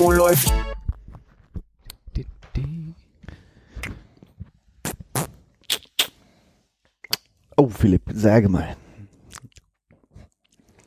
Oh, 0.00 0.12
läuft. 0.12 0.52
Oh, 7.56 7.68
Philipp, 7.68 8.02
sage 8.14 8.48
mal. 8.48 8.76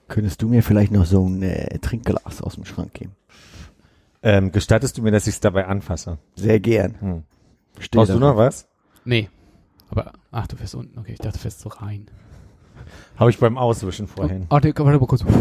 Könntest 0.07 0.41
du 0.41 0.47
mir 0.47 0.63
vielleicht 0.63 0.93
noch 0.93 1.05
so 1.05 1.27
ein 1.27 1.41
äh, 1.43 1.79
Trinkglas 1.79 2.41
aus 2.41 2.55
dem 2.55 2.63
Schrank 2.63 2.93
geben? 2.93 3.15
Ähm, 4.23 4.53
gestattest 4.53 4.97
du 4.97 5.01
mir, 5.01 5.11
dass 5.11 5.27
ich 5.27 5.35
es 5.35 5.39
dabei 5.41 5.65
anfasse? 5.67 6.17
Sehr 6.35 6.61
gern. 6.61 6.95
Hm. 7.01 7.23
Brauchst 7.91 8.13
du 8.13 8.19
noch 8.19 8.37
was? 8.37 8.69
Nee. 9.03 9.29
Aber, 9.89 10.13
ach, 10.31 10.47
du 10.47 10.55
fährst 10.55 10.75
unten. 10.75 10.97
Okay, 10.97 11.13
ich 11.13 11.19
dachte, 11.19 11.33
du 11.33 11.39
fährst 11.39 11.59
so 11.59 11.67
rein. 11.67 12.09
Habe 13.17 13.29
ich 13.29 13.39
beim 13.39 13.57
Auswischen 13.57 14.07
vorhin. 14.07 14.43
Oh, 14.49 14.51
warte, 14.51 14.73
warte 14.77 14.99
mal 14.99 15.07
kurz. 15.07 15.25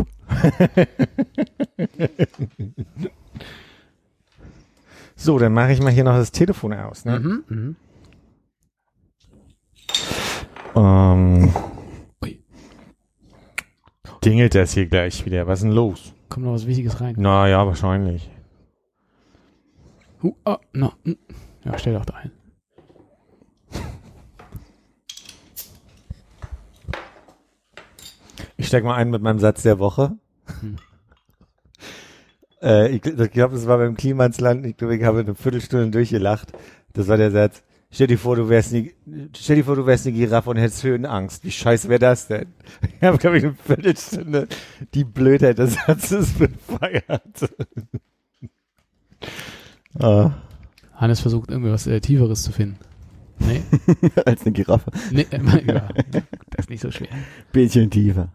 So, 5.23 5.39
dann 5.39 5.53
mache 5.53 5.73
ich 5.73 5.83
mal 5.83 5.93
hier 5.93 6.03
noch 6.03 6.15
das 6.15 6.33
Telefon 6.33 6.73
aus. 6.73 7.05
Ne? 7.05 7.21
Mhm, 7.21 7.45
mhm. 7.47 7.77
Ähm, 10.75 11.55
dingelt 14.25 14.55
das 14.55 14.73
hier 14.73 14.87
gleich 14.87 15.27
wieder? 15.27 15.47
Was 15.47 15.59
ist 15.59 15.65
denn 15.65 15.73
los? 15.73 16.15
Kommt 16.31 16.47
noch 16.47 16.55
was 16.55 16.67
Wichtiges 16.67 17.03
rein. 17.03 17.17
Naja, 17.19 17.67
wahrscheinlich. 17.67 18.31
Uh, 20.23 20.33
oh, 20.47 20.57
no. 20.73 20.95
mm. 21.05 21.13
Ja, 21.65 21.79
stell 21.79 21.93
doch 21.93 22.07
da 22.07 22.15
ein. 22.15 22.31
Ich 28.61 28.67
steig 28.67 28.85
mal 28.85 28.95
ein 28.95 29.09
mit 29.09 29.23
meinem 29.23 29.39
Satz 29.39 29.63
der 29.63 29.79
Woche. 29.79 30.19
Hm. 30.61 30.77
Äh, 32.61 32.91
ich 32.91 33.07
ich 33.07 33.31
glaube, 33.31 33.55
das 33.55 33.67
war 33.67 33.79
beim 33.79 33.97
Klimansland. 33.97 34.67
Ich 34.67 34.77
glaube, 34.77 34.97
ich 34.97 35.03
habe 35.03 35.21
eine 35.21 35.35
Viertelstunde 35.35 35.91
durchgelacht. 35.91 36.53
Das 36.93 37.09
war 37.09 37.17
der 37.17 37.31
Satz. 37.31 37.63
Stell 37.91 38.09
dir 38.09 38.19
vor, 38.19 38.37
du 38.37 38.51
wärst 38.51 38.75
eine, 38.75 38.91
stell 39.35 39.57
dir 39.57 39.65
vor, 39.65 39.77
du 39.77 39.87
wärst 39.87 40.07
eine 40.07 40.15
Giraffe 40.15 40.51
und 40.51 40.59
hättest 40.59 40.85
Höhenangst. 40.85 41.43
Wie 41.43 41.51
scheiße 41.51 41.89
wäre 41.89 42.01
das 42.01 42.29
denn? 42.29 42.53
Ich 42.83 43.03
habe, 43.03 43.17
glaube 43.17 43.39
ich, 43.39 43.45
eine 43.45 43.55
Viertelstunde 43.55 44.47
die 44.93 45.05
Blödheit 45.05 45.57
des 45.57 45.75
Satzes 45.75 46.33
befeiert. 46.39 47.51
ah. 49.99 50.33
Hannes 50.93 51.21
versucht 51.21 51.51
irgendwie 51.51 51.71
was 51.71 51.87
äh, 51.87 51.99
Tieferes 52.03 52.43
zu 52.43 52.53
finden. 52.53 52.77
Nee, 53.39 53.63
als 54.27 54.43
eine 54.43 54.53
Giraffe. 54.53 54.91
nee 55.11 55.27
äh, 55.31 55.67
ja, 55.67 55.89
das 56.51 56.67
ist 56.67 56.71
nicht 56.71 56.83
so 56.83 56.91
schwer. 56.91 57.09
Bisschen 57.53 57.91
tiefer. 57.91 58.31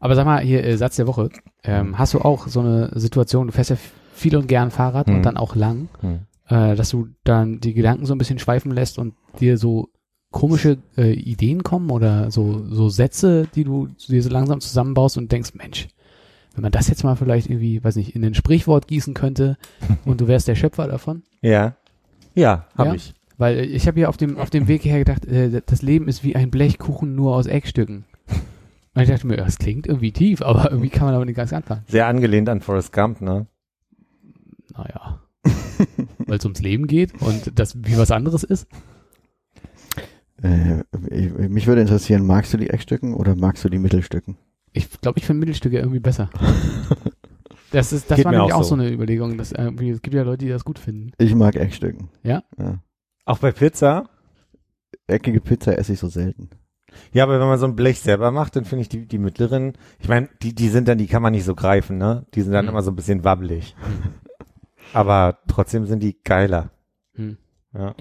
Aber 0.00 0.14
sag 0.16 0.24
mal, 0.24 0.40
hier, 0.42 0.64
äh, 0.64 0.76
Satz 0.76 0.96
der 0.96 1.06
Woche. 1.06 1.28
Ähm, 1.62 1.98
hast 1.98 2.14
du 2.14 2.20
auch 2.20 2.48
so 2.48 2.60
eine 2.60 2.90
Situation, 2.98 3.46
du 3.48 3.52
fährst 3.52 3.70
ja 3.70 3.76
viel 4.14 4.34
und 4.36 4.48
gern 4.48 4.70
Fahrrad 4.70 5.06
Hm. 5.06 5.16
und 5.16 5.22
dann 5.26 5.36
auch 5.36 5.54
lang, 5.54 5.88
Hm. 6.00 6.20
äh, 6.48 6.74
dass 6.74 6.90
du 6.90 7.08
dann 7.22 7.60
die 7.60 7.74
Gedanken 7.74 8.06
so 8.06 8.14
ein 8.14 8.18
bisschen 8.18 8.38
schweifen 8.38 8.72
lässt 8.72 8.98
und 8.98 9.14
dir 9.40 9.56
so 9.58 9.88
komische 10.32 10.78
äh, 10.96 11.12
Ideen 11.12 11.62
kommen 11.64 11.90
oder 11.90 12.30
so, 12.30 12.64
so 12.70 12.88
Sätze, 12.88 13.46
die 13.54 13.64
du 13.64 13.88
dir 14.08 14.22
so 14.22 14.30
langsam 14.30 14.60
zusammenbaust 14.60 15.18
und 15.18 15.30
denkst, 15.32 15.54
Mensch, 15.54 15.88
wenn 16.54 16.62
man 16.62 16.72
das 16.72 16.88
jetzt 16.88 17.04
mal 17.04 17.16
vielleicht 17.16 17.48
irgendwie, 17.50 17.82
weiß 17.82 17.96
nicht, 17.96 18.14
in 18.16 18.24
ein 18.24 18.34
Sprichwort 18.34 18.86
gießen 18.88 19.12
könnte 19.14 19.56
und 20.04 20.20
du 20.20 20.28
wärst 20.28 20.48
der 20.48 20.54
Schöpfer 20.54 20.86
davon. 20.86 21.22
Ja. 21.42 21.76
Ja, 22.34 22.66
habe 22.76 22.90
Ja? 22.90 22.94
ich. 22.94 23.12
Weil 23.38 23.58
äh, 23.58 23.62
ich 23.64 23.86
habe 23.86 24.00
ja 24.00 24.08
auf 24.08 24.16
dem, 24.16 24.38
auf 24.38 24.50
dem 24.50 24.68
Weg 24.68 24.82
hierher 24.82 25.00
gedacht, 25.00 25.26
äh, 25.26 25.60
das 25.66 25.82
Leben 25.82 26.08
ist 26.08 26.22
wie 26.24 26.36
ein 26.36 26.50
Blechkuchen 26.50 27.14
nur 27.14 27.34
aus 27.34 27.46
Eckstücken. 27.46 28.04
Und 29.00 29.08
ich 29.08 29.14
dachte 29.14 29.26
mir, 29.26 29.36
das 29.38 29.58
klingt 29.58 29.86
irgendwie 29.86 30.12
tief, 30.12 30.42
aber 30.42 30.70
irgendwie 30.70 30.90
kann 30.90 31.06
man 31.06 31.14
aber 31.14 31.24
nicht 31.24 31.36
ganz 31.36 31.52
anfangen. 31.52 31.84
Sehr 31.88 32.06
angelehnt 32.06 32.48
an 32.48 32.60
Forrest 32.60 32.92
Gump, 32.92 33.20
ne? 33.20 33.46
Naja. 34.76 35.20
Weil 36.18 36.38
es 36.38 36.44
ums 36.44 36.60
Leben 36.60 36.86
geht 36.86 37.14
und 37.22 37.58
das 37.58 37.76
wie 37.82 37.96
was 37.96 38.10
anderes 38.10 38.44
ist. 38.44 38.68
Äh, 40.42 40.82
ich, 41.10 41.32
mich 41.32 41.66
würde 41.66 41.80
interessieren, 41.80 42.26
magst 42.26 42.52
du 42.52 42.58
die 42.58 42.68
Eckstücken 42.68 43.14
oder 43.14 43.34
magst 43.34 43.64
du 43.64 43.70
die 43.70 43.78
Mittelstücken? 43.78 44.36
Ich 44.72 45.00
glaube, 45.00 45.18
ich 45.18 45.24
finde 45.24 45.40
Mittelstücke 45.40 45.78
irgendwie 45.78 46.00
besser. 46.00 46.30
Das 47.72 47.92
ist, 47.92 48.10
das 48.10 48.16
Geht 48.16 48.24
war 48.24 48.32
mir 48.32 48.38
nämlich 48.38 48.52
auch 48.52 48.60
auch 48.60 48.64
so. 48.64 48.74
so. 48.74 48.82
eine 48.82 48.90
Überlegung. 48.90 49.38
Dass 49.38 49.52
irgendwie, 49.52 49.90
es 49.90 50.02
gibt 50.02 50.14
ja 50.14 50.22
Leute, 50.22 50.44
die 50.44 50.48
das 50.48 50.64
gut 50.64 50.80
finden. 50.80 51.12
Ich 51.18 51.36
mag 51.36 51.54
Eckstücken. 51.54 52.08
Ja? 52.24 52.42
ja. 52.58 52.82
Auch 53.24 53.38
bei 53.38 53.52
Pizza? 53.52 54.10
Eckige 55.06 55.40
Pizza 55.40 55.78
esse 55.78 55.92
ich 55.92 56.00
so 56.00 56.08
selten. 56.08 56.50
Ja, 57.12 57.24
aber 57.24 57.40
wenn 57.40 57.46
man 57.48 57.58
so 57.58 57.66
ein 57.66 57.76
Blech 57.76 58.00
selber 58.00 58.30
macht, 58.30 58.56
dann 58.56 58.64
finde 58.64 58.82
ich 58.82 58.88
die, 58.88 59.06
die 59.06 59.18
mittleren, 59.18 59.74
ich 59.98 60.08
meine, 60.08 60.28
die, 60.42 60.54
die 60.54 60.68
sind 60.68 60.88
dann, 60.88 60.98
die 60.98 61.06
kann 61.06 61.22
man 61.22 61.32
nicht 61.32 61.44
so 61.44 61.54
greifen, 61.54 61.98
ne? 61.98 62.26
Die 62.34 62.42
sind 62.42 62.52
dann 62.52 62.64
Mhm. 62.66 62.70
immer 62.70 62.82
so 62.82 62.90
ein 62.90 62.96
bisschen 62.96 63.24
wabbelig. 63.24 63.74
Aber 64.92 65.38
trotzdem 65.48 65.86
sind 65.86 66.02
die 66.02 66.16
geiler. 66.24 66.70
Hm. 67.14 67.36
Ja. 67.74 67.94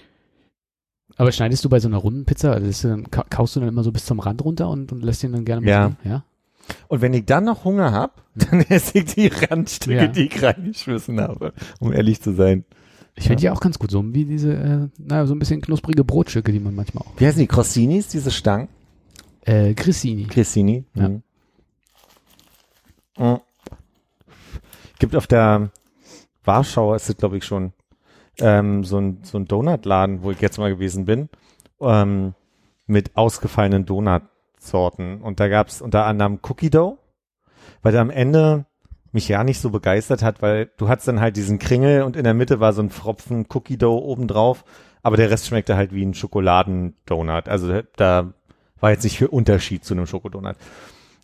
Aber 1.17 1.31
schneidest 1.31 1.65
du 1.65 1.69
bei 1.69 1.79
so 1.79 1.87
einer 1.87 1.97
runden 1.97 2.25
Pizza, 2.25 2.53
also 2.53 2.87
dann, 2.87 3.09
ka- 3.11 3.25
kaust 3.29 3.55
du 3.55 3.59
dann 3.59 3.69
immer 3.69 3.83
so 3.83 3.91
bis 3.91 4.05
zum 4.05 4.19
Rand 4.19 4.43
runter 4.43 4.69
und, 4.69 4.91
und 4.91 5.03
lässt 5.03 5.23
ihn 5.23 5.33
dann 5.33 5.45
gerne 5.45 5.67
Ja. 5.67 5.79
mal 5.89 5.95
so- 6.03 6.09
ja? 6.09 6.23
Und 6.87 7.01
wenn 7.01 7.13
ich 7.13 7.25
dann 7.25 7.45
noch 7.45 7.65
Hunger 7.65 7.91
hab, 7.91 8.23
dann 8.35 8.61
esse 8.61 8.99
ich 8.99 9.05
die 9.15 9.27
Randstücke, 9.27 9.95
Ja. 9.97 10.07
die 10.07 10.27
ich 10.27 10.41
reingeschmissen 10.41 11.19
habe, 11.19 11.53
um 11.79 11.91
ehrlich 11.91 12.21
zu 12.21 12.33
sein. 12.33 12.63
Ich 13.15 13.25
finde 13.27 13.41
die 13.41 13.49
auch 13.49 13.59
ganz 13.59 13.77
gut, 13.79 13.91
so 13.91 14.01
wie 14.13 14.23
diese, 14.23 14.53
äh, 14.53 14.87
naja, 14.97 15.25
so 15.25 15.33
ein 15.35 15.39
bisschen 15.39 15.61
knusprige 15.61 16.05
Brotstücke, 16.05 16.53
die 16.53 16.59
man 16.59 16.73
manchmal 16.73 17.03
auch. 17.05 17.11
Wie 17.17 17.25
heißen 17.27 17.39
die? 17.41 17.47
Crossinis, 17.47 18.07
diese 18.07 18.31
Stangen? 18.31 18.69
Äh, 19.49 19.73
Grissini. 19.73 20.25
Cressini. 20.25 20.83
Ja. 20.93 21.09
Mhm. 21.09 21.23
Mhm. 23.17 23.39
Gibt 24.99 25.15
auf 25.15 25.25
der 25.25 25.71
Warschauer 26.43 26.95
ist 26.95 27.09
es, 27.09 27.17
glaube 27.17 27.37
ich, 27.37 27.45
schon 27.45 27.73
ähm, 28.39 28.83
so 28.83 28.99
ein, 28.99 29.21
so 29.23 29.39
ein 29.39 29.45
Donutladen, 29.45 30.21
wo 30.21 30.29
ich 30.29 30.39
jetzt 30.39 30.59
mal 30.59 30.69
gewesen 30.69 31.05
bin, 31.05 31.29
ähm, 31.81 32.35
mit 32.85 33.17
ausgefallenen 33.17 33.87
Donutsorten. 33.87 35.21
Und 35.21 35.39
da 35.39 35.47
gab 35.47 35.69
es 35.69 35.81
unter 35.81 36.05
anderem 36.05 36.39
Cookie 36.47 36.69
Dough, 36.69 36.99
weil 37.81 37.91
der 37.91 38.01
am 38.01 38.11
Ende 38.11 38.65
mich 39.11 39.27
ja 39.29 39.43
nicht 39.43 39.61
so 39.61 39.71
begeistert 39.71 40.21
hat, 40.21 40.43
weil 40.43 40.69
du 40.77 40.89
hattest 40.89 41.07
dann 41.07 41.21
halt 41.21 41.37
diesen 41.37 41.57
Kringel 41.57 42.03
und 42.03 42.15
in 42.15 42.23
der 42.23 42.35
Mitte 42.35 42.59
war 42.59 42.73
so 42.73 42.83
ein 42.83 42.91
Pfropfen 42.91 43.47
Cookie 43.49 43.77
Dough 43.77 44.03
obendrauf, 44.03 44.63
aber 45.01 45.17
der 45.17 45.31
Rest 45.31 45.47
schmeckte 45.47 45.75
halt 45.75 45.91
wie 45.91 46.05
ein 46.05 46.13
Schokoladendonut. 46.13 47.49
Also 47.49 47.81
da 47.95 48.33
war 48.79 48.91
jetzt 48.91 49.03
nicht 49.03 49.17
viel 49.17 49.27
Unterschied 49.27 49.83
zu 49.83 49.93
einem 49.93 50.05
Schokodonut. 50.05 50.55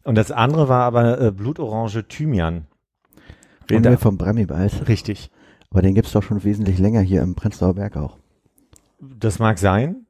Und 0.03 0.15
das 0.15 0.31
andere 0.31 0.69
war 0.69 0.83
aber 0.83 1.19
äh, 1.19 1.31
Blutorange 1.31 2.07
Thymian. 2.07 2.67
Reden 3.69 3.83
wir 3.83 3.97
vom 3.97 4.17
Bremibald. 4.17 4.87
Richtig. 4.87 5.31
Aber 5.71 5.81
den 5.81 5.95
gibt's 5.95 6.11
doch 6.11 6.23
schon 6.23 6.43
wesentlich 6.43 6.77
länger 6.77 7.01
hier 7.01 7.21
im 7.21 7.35
Prenzlauer 7.35 7.73
Berg 7.73 7.97
auch. 7.97 8.17
Das 8.99 9.39
mag 9.39 9.57
sein, 9.57 10.05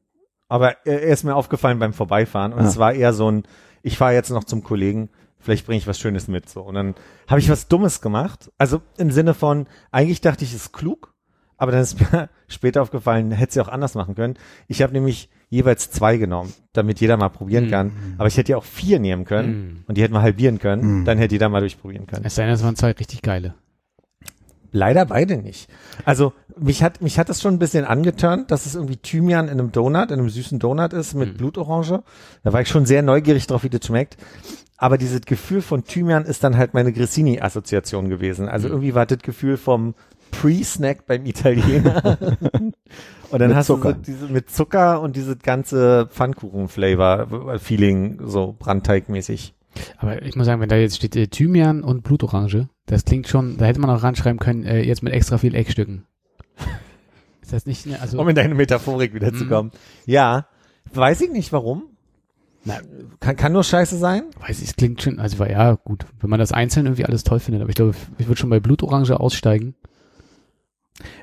aber 0.47 0.85
er 0.85 1.01
er 1.01 1.13
ist 1.13 1.23
mir 1.23 1.35
aufgefallen 1.35 1.79
beim 1.79 1.93
Vorbeifahren 1.93 2.53
und 2.53 2.59
Ah. 2.59 2.67
es 2.67 2.77
war 2.77 2.93
eher 2.93 3.13
so 3.13 3.31
ein, 3.31 3.43
ich 3.81 3.97
fahre 3.97 4.13
jetzt 4.13 4.29
noch 4.29 4.43
zum 4.43 4.63
Kollegen, 4.63 5.09
vielleicht 5.39 5.65
bringe 5.65 5.77
ich 5.77 5.87
was 5.87 5.97
Schönes 5.99 6.27
mit 6.27 6.49
so. 6.49 6.61
Und 6.61 6.75
dann 6.75 6.95
habe 7.27 7.39
ich 7.39 7.49
was 7.49 7.67
Dummes 7.67 8.01
gemacht. 8.01 8.51
Also 8.57 8.81
im 8.97 9.11
Sinne 9.11 9.33
von, 9.33 9.65
eigentlich 9.91 10.21
dachte 10.21 10.43
ich, 10.43 10.51
es 10.53 10.65
ist 10.67 10.71
klug, 10.73 11.13
aber 11.57 11.71
dann 11.71 11.81
ist 11.81 11.99
mir 12.11 12.29
später 12.47 12.81
aufgefallen, 12.81 13.31
hätte 13.31 13.53
sie 13.53 13.61
auch 13.61 13.69
anders 13.69 13.95
machen 13.95 14.15
können. 14.15 14.35
Ich 14.67 14.81
habe 14.81 14.93
nämlich 14.93 15.29
jeweils 15.55 15.89
zwei 15.89 16.17
genommen, 16.17 16.53
damit 16.73 16.99
jeder 17.01 17.17
mal 17.17 17.29
probieren 17.29 17.65
Mhm. 17.65 17.71
kann. 17.71 17.91
Aber 18.17 18.27
ich 18.27 18.37
hätte 18.37 18.51
ja 18.51 18.57
auch 18.57 18.63
vier 18.63 18.99
nehmen 18.99 19.25
können 19.25 19.49
Mhm. 19.49 19.83
und 19.87 19.97
die 19.97 20.01
hätten 20.03 20.13
wir 20.13 20.21
halbieren 20.21 20.59
können. 20.59 20.99
Mhm. 21.01 21.05
Dann 21.05 21.17
hätte 21.17 21.35
jeder 21.35 21.49
mal 21.49 21.61
durchprobieren 21.61 22.05
können. 22.07 22.23
Es 22.25 22.35
sei 22.35 22.45
denn, 22.45 22.53
es 22.53 22.63
waren 22.63 22.75
zwei 22.75 22.91
richtig 22.91 23.21
geile. 23.21 23.55
Leider 24.71 25.05
beide 25.05 25.37
nicht. 25.37 25.69
Also 26.03 26.33
mich 26.59 26.83
hat 26.83 27.01
mich 27.01 27.17
hat 27.17 27.29
das 27.29 27.41
schon 27.41 27.53
ein 27.53 27.59
bisschen 27.59 27.85
angeturnt, 27.85 28.51
dass 28.51 28.65
es 28.65 28.75
irgendwie 28.75 28.97
Thymian 28.97 29.45
in 29.45 29.51
einem 29.59 29.71
Donut, 29.71 30.11
in 30.11 30.19
einem 30.19 30.29
süßen 30.29 30.59
Donut 30.59 30.91
ist 30.91 31.13
mit 31.13 31.33
Mhm. 31.33 31.37
Blutorange. 31.37 32.03
Da 32.43 32.51
war 32.51 32.59
ich 32.61 32.67
schon 32.67 32.85
sehr 32.85 33.01
neugierig 33.01 33.47
drauf, 33.47 33.63
wie 33.63 33.69
das 33.69 33.85
schmeckt. 33.85 34.17
Aber 34.77 34.97
dieses 34.97 35.21
Gefühl 35.21 35.61
von 35.61 35.85
Thymian 35.85 36.25
ist 36.25 36.43
dann 36.43 36.57
halt 36.57 36.73
meine 36.73 36.91
Grissini-Assoziation 36.91 38.09
gewesen. 38.09 38.49
Also 38.49 38.67
Mhm. 38.67 38.73
irgendwie 38.73 38.95
war 38.95 39.05
das 39.05 39.19
Gefühl 39.19 39.55
vom 39.55 39.95
Pre-Snack 40.41 41.05
beim 41.05 41.25
Italiener. 41.25 42.17
und 43.31 43.39
dann 43.39 43.49
Mit 43.49 43.55
hast 43.57 43.67
Zucker. 43.67 43.93
du 43.93 43.99
so 43.99 44.03
diese 44.05 44.27
mit 44.27 44.49
Zucker 44.49 45.01
und 45.01 45.15
dieses 45.15 45.39
ganze 45.39 46.07
Pfannkuchen-Flavor-Feeling 46.11 48.19
so 48.25 48.55
Brandteigmäßig. 48.57 49.53
Aber 49.97 50.21
ich 50.21 50.35
muss 50.35 50.45
sagen, 50.45 50.61
wenn 50.61 50.69
da 50.69 50.75
jetzt 50.77 50.95
steht 50.97 51.15
äh, 51.15 51.27
Thymian 51.27 51.83
und 51.83 52.03
Blutorange, 52.03 52.69
das 52.85 53.03
klingt 53.05 53.27
schon, 53.27 53.57
da 53.57 53.65
hätte 53.65 53.79
man 53.81 53.89
auch 53.89 54.03
ranschreiben 54.03 54.39
können, 54.39 54.63
äh, 54.63 54.81
jetzt 54.81 55.03
mit 55.03 55.13
extra 55.13 55.37
viel 55.37 55.55
Eckstücken. 55.55 56.05
Ist 57.41 57.51
das 57.53 57.65
nicht, 57.65 57.85
ne, 57.85 57.99
also, 58.01 58.19
Um 58.19 58.27
in 58.29 58.35
deine 58.35 58.55
Metaphorik 58.55 59.13
wieder 59.13 59.33
zu 59.33 59.45
Mhm. 59.45 59.49
kommen. 59.49 59.71
Ja, 60.05 60.47
weiß 60.93 61.21
ich 61.21 61.31
nicht 61.31 61.51
warum. 61.51 61.83
na, 62.63 62.75
Kann, 63.19 63.35
kann 63.35 63.51
nur 63.53 63.63
scheiße 63.63 63.97
sein. 63.97 64.23
weiß 64.39 64.61
ich, 64.61 64.69
es 64.69 64.75
klingt 64.75 65.01
schon, 65.01 65.19
also 65.19 65.39
war 65.39 65.49
ja 65.49 65.73
gut, 65.73 66.05
wenn 66.21 66.29
man 66.29 66.39
das 66.39 66.51
einzeln 66.53 66.85
irgendwie 66.87 67.05
alles 67.05 67.23
toll 67.23 67.39
findet, 67.39 67.61
aber 67.61 67.69
ich 67.69 67.75
glaube, 67.75 67.93
ich 68.17 68.27
würde 68.27 68.39
schon 68.39 68.49
bei 68.49 68.59
Blutorange 68.61 69.19
aussteigen. 69.19 69.75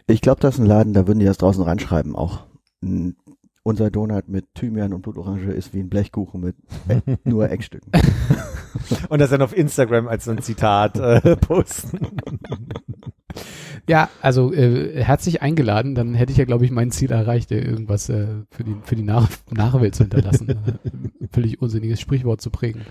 Ich 0.07 0.21
glaube, 0.21 0.41
das 0.41 0.55
ist 0.55 0.61
ein 0.61 0.67
Laden, 0.67 0.93
da 0.93 1.07
würden 1.07 1.19
die 1.19 1.27
das 1.27 1.39
draußen 1.39 1.63
reinschreiben 1.63 2.15
auch. 2.15 2.45
Unser 3.65 3.91
Donut 3.91 4.29
mit 4.29 4.55
Thymian 4.55 4.93
und 4.93 5.03
Blutorange 5.03 5.53
ist 5.53 5.73
wie 5.73 5.81
ein 5.81 5.89
Blechkuchen 5.89 6.41
mit 6.41 6.57
nur 7.25 7.49
Eckstücken. 7.51 7.93
Und 9.09 9.21
das 9.21 9.31
dann 9.31 9.43
auf 9.43 9.57
Instagram 9.57 10.09
als 10.09 10.25
so 10.25 10.33
ein 10.33 10.43
Zitat 10.43 10.99
äh, 10.99 11.37
posten. 11.41 11.99
Ja, 13.89 14.09
also 14.21 14.53
äh, 14.53 15.03
herzlich 15.03 15.43
eingeladen, 15.43 15.95
dann 15.95 16.15
hätte 16.15 16.33
ich 16.33 16.39
ja, 16.39 16.45
glaube 16.45 16.65
ich, 16.65 16.71
mein 16.71 16.91
Ziel 16.91 17.11
erreicht, 17.11 17.51
irgendwas 17.51 18.09
äh, 18.09 18.27
für 18.51 18.65
die, 18.65 18.77
für 18.83 18.97
die 18.97 19.03
Nach 19.03 19.29
Nachwelt 19.51 19.95
zu 19.95 20.05
hinterlassen. 20.05 20.49
äh, 20.51 21.27
völlig 21.33 21.61
unsinniges 21.61 22.01
Sprichwort 22.01 22.41
zu 22.41 22.51
prägen. 22.51 22.83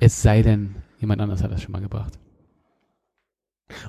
Es 0.00 0.22
sei 0.22 0.42
denn, 0.42 0.76
jemand 1.00 1.20
anders 1.20 1.42
hat 1.42 1.50
das 1.50 1.62
schon 1.62 1.72
mal 1.72 1.80
gebracht. 1.80 2.18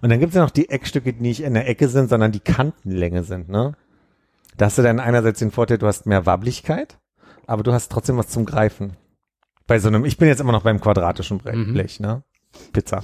Und 0.01 0.09
dann 0.09 0.19
gibt's 0.19 0.35
ja 0.35 0.41
noch 0.41 0.49
die 0.49 0.69
Eckstücke, 0.69 1.13
die 1.13 1.21
nicht 1.21 1.41
in 1.41 1.53
der 1.53 1.67
Ecke 1.67 1.87
sind, 1.87 2.09
sondern 2.09 2.31
die 2.31 2.39
Kantenlänge 2.41 3.23
sind, 3.23 3.49
ne? 3.49 3.75
Da 4.57 4.65
hast 4.65 4.77
du 4.77 4.81
dann 4.81 4.99
einerseits 4.99 5.39
den 5.39 5.51
Vorteil, 5.51 5.77
du 5.77 5.87
hast 5.87 6.05
mehr 6.05 6.25
Wabbeligkeit, 6.25 6.97
aber 7.47 7.63
du 7.63 7.71
hast 7.71 7.89
trotzdem 7.91 8.17
was 8.17 8.27
zum 8.27 8.45
Greifen. 8.45 8.97
Bei 9.67 9.79
so 9.79 9.87
einem, 9.87 10.03
ich 10.03 10.17
bin 10.17 10.27
jetzt 10.27 10.41
immer 10.41 10.51
noch 10.51 10.63
beim 10.63 10.81
quadratischen 10.81 11.37
Bre 11.37 11.55
Mhm. 11.55 11.73
Blech, 11.73 11.99
ne? 11.99 12.23
Pizza. 12.73 13.01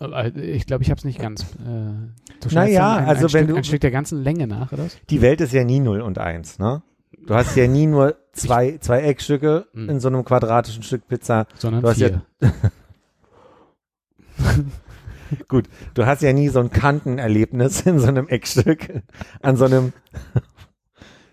Äh, 0.00 0.30
Ich 0.52 0.64
glaube, 0.66 0.82
ich 0.82 0.90
habe 0.90 0.98
es 0.98 1.04
nicht 1.04 1.18
ganz. 1.18 1.42
Äh, 1.42 1.44
du 1.66 2.54
Naja, 2.54 2.96
ein, 2.96 3.04
also 3.06 3.26
ein 3.26 3.32
wenn 3.34 3.40
Stück, 3.44 3.48
du- 3.48 3.56
ein 3.56 3.64
Stück 3.64 3.80
der 3.82 3.90
ganzen 3.90 4.22
Länge 4.22 4.46
nach, 4.46 4.72
oder? 4.72 4.86
Die 5.10 5.20
Welt 5.20 5.40
ist 5.42 5.52
ja 5.52 5.64
nie 5.64 5.80
0 5.80 6.00
und 6.00 6.18
1, 6.18 6.58
ne? 6.58 6.82
Du 7.26 7.34
hast 7.34 7.54
ja 7.56 7.66
nie 7.66 7.86
nur 7.86 8.16
zwei, 8.32 8.78
zwei 8.78 9.02
Eckstücke 9.02 9.66
Mhm. 9.74 9.90
in 9.90 10.00
so 10.00 10.08
einem 10.08 10.24
quadratischen 10.24 10.82
Stück 10.82 11.06
Pizza. 11.08 11.46
Sondern 11.56 11.82
Du 11.82 11.88
hast 11.88 11.96
vier. 11.98 12.22
Gut, 15.48 15.68
du 15.94 16.06
hast 16.06 16.22
ja 16.22 16.32
nie 16.32 16.48
so 16.48 16.60
ein 16.60 16.70
Kantenerlebnis 16.70 17.82
in 17.82 17.98
so 17.98 18.08
einem 18.08 18.28
Eckstück, 18.28 19.02
an 19.42 19.56
so 19.56 19.64
einem, 19.66 19.92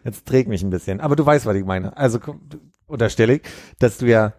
jetzt 0.03 0.25
trägt 0.27 0.49
mich 0.49 0.63
ein 0.63 0.69
bisschen, 0.69 0.99
aber 1.01 1.15
du 1.15 1.25
weißt, 1.25 1.45
was 1.45 1.55
ich 1.55 1.65
meine. 1.65 1.95
Also 1.97 2.19
unterstelle 2.85 3.35
ich, 3.35 3.41
dass 3.79 3.97
du 3.97 4.05
ja 4.07 4.33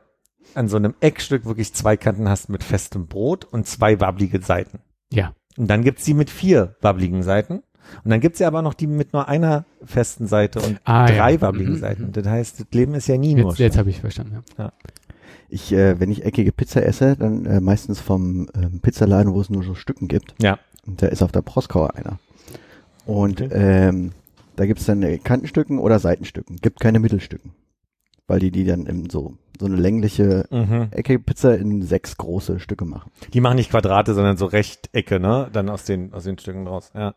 an 0.55 0.69
so 0.69 0.77
einem 0.77 0.95
Eckstück 1.01 1.45
wirklich 1.45 1.75
zwei 1.75 1.97
Kanten 1.97 2.29
hast 2.29 2.49
mit 2.49 2.65
festem 2.65 3.07
Brot 3.07 3.45
und 3.45 3.67
zwei 3.67 4.01
wabbelige 4.01 4.41
Seiten. 4.41 4.81
ja. 5.13 5.33
Und 5.57 5.67
dann 5.69 5.83
gibt's 5.83 6.05
die 6.05 6.15
mit 6.15 6.31
vier 6.31 6.77
wabbligen 6.83 7.25
Seiten. 7.25 7.65
Und 8.05 8.11
dann 8.13 8.21
gibt's 8.21 8.39
ja 8.39 8.47
aber 8.47 8.63
noch 8.63 8.75
die 8.75 8.87
mit 8.87 9.13
nur 9.13 9.27
einer 9.29 9.65
festen 9.85 10.29
Seite 10.29 10.61
und 10.61 10.79
Ah, 10.85 11.07
drei 11.07 11.33
ja. 11.33 11.41
wabbligen 11.41 11.73
Mhm, 11.73 11.79
Seiten. 11.79 12.03
mhm. 12.05 12.13
Das 12.13 12.27
heißt, 12.29 12.61
das 12.61 12.67
Leben 12.71 12.95
ist 12.95 13.09
ja 13.09 13.17
nie 13.17 13.35
nur 13.35 13.49
Jetzt, 13.51 13.59
jetzt 13.59 13.73
schön. 13.75 13.79
habe 13.81 13.91
ich 13.91 14.01
verstanden. 14.01 14.45
Ja. 14.57 14.73
Ich, 15.49 15.73
äh, 15.73 15.99
wenn 15.99 16.11
ich 16.11 16.25
eckige 16.25 16.53
Pizza 16.53 16.85
esse, 16.85 17.17
dann 17.17 17.47
äh, 17.47 17.61
meistens 17.61 18.01
vom 18.01 18.49
ähm, 18.55 18.81
Pizzaladen, 18.81 19.33
wo 19.33 19.41
es 19.41 19.49
nur 19.51 19.63
so 19.63 19.75
Stücken 19.75 20.07
gibt. 20.09 20.35
Ja. 20.43 20.59
Und 20.87 21.01
da 21.03 21.07
ist 21.07 21.23
auf 21.23 21.33
der 21.33 21.43
Proskauer 21.43 21.95
einer. 21.95 22.19
Und 23.07 23.41
Okay. 23.41 23.55
ähm, 23.55 24.13
da 24.57 24.67
gibt's 24.67 24.85
dann 24.87 25.03
äh, 25.03 25.19
Kantenstücken 25.19 25.79
oder 25.79 25.99
Seitenstücken. 25.99 26.57
Gibt 26.57 26.81
keine 26.81 26.99
Mittelstücken. 27.01 27.53
Weil 28.27 28.41
die 28.41 28.51
die 28.51 28.65
dann 28.65 28.85
in 28.85 29.09
so, 29.09 29.39
so 29.59 29.65
eine 29.67 29.77
längliche 29.77 30.45
Mhm. 30.51 30.89
eckige 30.91 31.19
Pizza 31.19 31.57
in 31.57 31.81
sechs 31.81 32.19
große 32.19 32.61
Stücke 32.61 32.85
machen. 32.85 33.11
Die 33.33 33.41
machen 33.41 33.57
nicht 33.57 33.71
Quadrate, 33.71 34.13
sondern 34.13 34.37
so 34.37 34.45
Rechtecke, 34.45 35.19
ne? 35.19 35.49
Dann 35.53 35.71
aus 35.71 35.85
den, 35.85 36.13
aus 36.13 36.25
den 36.25 36.37
Stücken 36.39 36.67
draus. 36.67 36.91
Ja. 36.95 37.15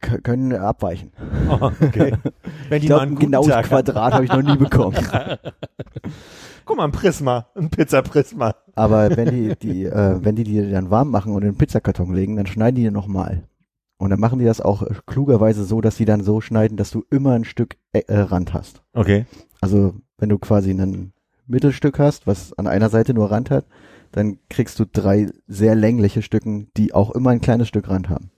Können 0.00 0.52
abweichen. 0.54 1.12
Oh, 1.48 1.70
okay. 1.82 2.14
Wenn 2.68 2.76
Ich 2.76 2.82
die 2.82 2.86
glaube, 2.86 3.00
mal 3.00 3.02
einen 3.02 3.12
ein 3.12 3.14
guten 3.14 3.26
genaues. 3.32 3.66
Quadrat 3.68 4.14
habe 4.14 4.24
ich 4.24 4.32
noch 4.32 4.42
nie 4.42 4.56
bekommen. 4.56 4.96
Guck 6.64 6.76
mal, 6.76 6.84
ein 6.84 6.92
Prisma, 6.92 7.46
ein 7.54 7.70
Pizza-Prisma. 7.70 8.54
Aber 8.74 9.16
wenn 9.16 9.30
die, 9.30 9.56
die, 9.56 9.84
äh, 9.84 10.22
wenn 10.22 10.36
die 10.36 10.44
die 10.44 10.70
dann 10.70 10.90
warm 10.90 11.10
machen 11.10 11.32
und 11.32 11.42
in 11.42 11.52
den 11.52 11.58
Pizzakarton 11.58 12.14
legen, 12.14 12.36
dann 12.36 12.46
schneiden 12.46 12.76
die 12.76 12.82
die 12.82 12.90
nochmal. 12.90 13.48
Und 13.96 14.10
dann 14.10 14.20
machen 14.20 14.38
die 14.38 14.44
das 14.44 14.60
auch 14.60 14.82
äh, 14.82 14.94
klugerweise 15.06 15.64
so, 15.64 15.80
dass 15.80 15.96
die 15.96 16.04
dann 16.04 16.22
so 16.22 16.40
schneiden, 16.40 16.76
dass 16.76 16.90
du 16.90 17.04
immer 17.10 17.32
ein 17.32 17.44
Stück 17.44 17.76
äh, 17.92 18.00
äh, 18.06 18.18
Rand 18.18 18.54
hast. 18.54 18.82
Okay. 18.92 19.26
Also 19.60 19.94
wenn 20.18 20.28
du 20.28 20.38
quasi 20.38 20.70
ein 20.70 21.12
Mittelstück 21.46 21.98
hast, 21.98 22.26
was 22.26 22.52
an 22.58 22.66
einer 22.66 22.90
Seite 22.90 23.14
nur 23.14 23.30
Rand 23.30 23.50
hat, 23.50 23.64
dann 24.12 24.38
kriegst 24.48 24.78
du 24.78 24.84
drei 24.84 25.30
sehr 25.46 25.74
längliche 25.74 26.22
Stücken, 26.22 26.68
die 26.76 26.94
auch 26.94 27.10
immer 27.10 27.30
ein 27.30 27.40
kleines 27.40 27.68
Stück 27.68 27.88
Rand 27.88 28.08
haben. 28.08 28.30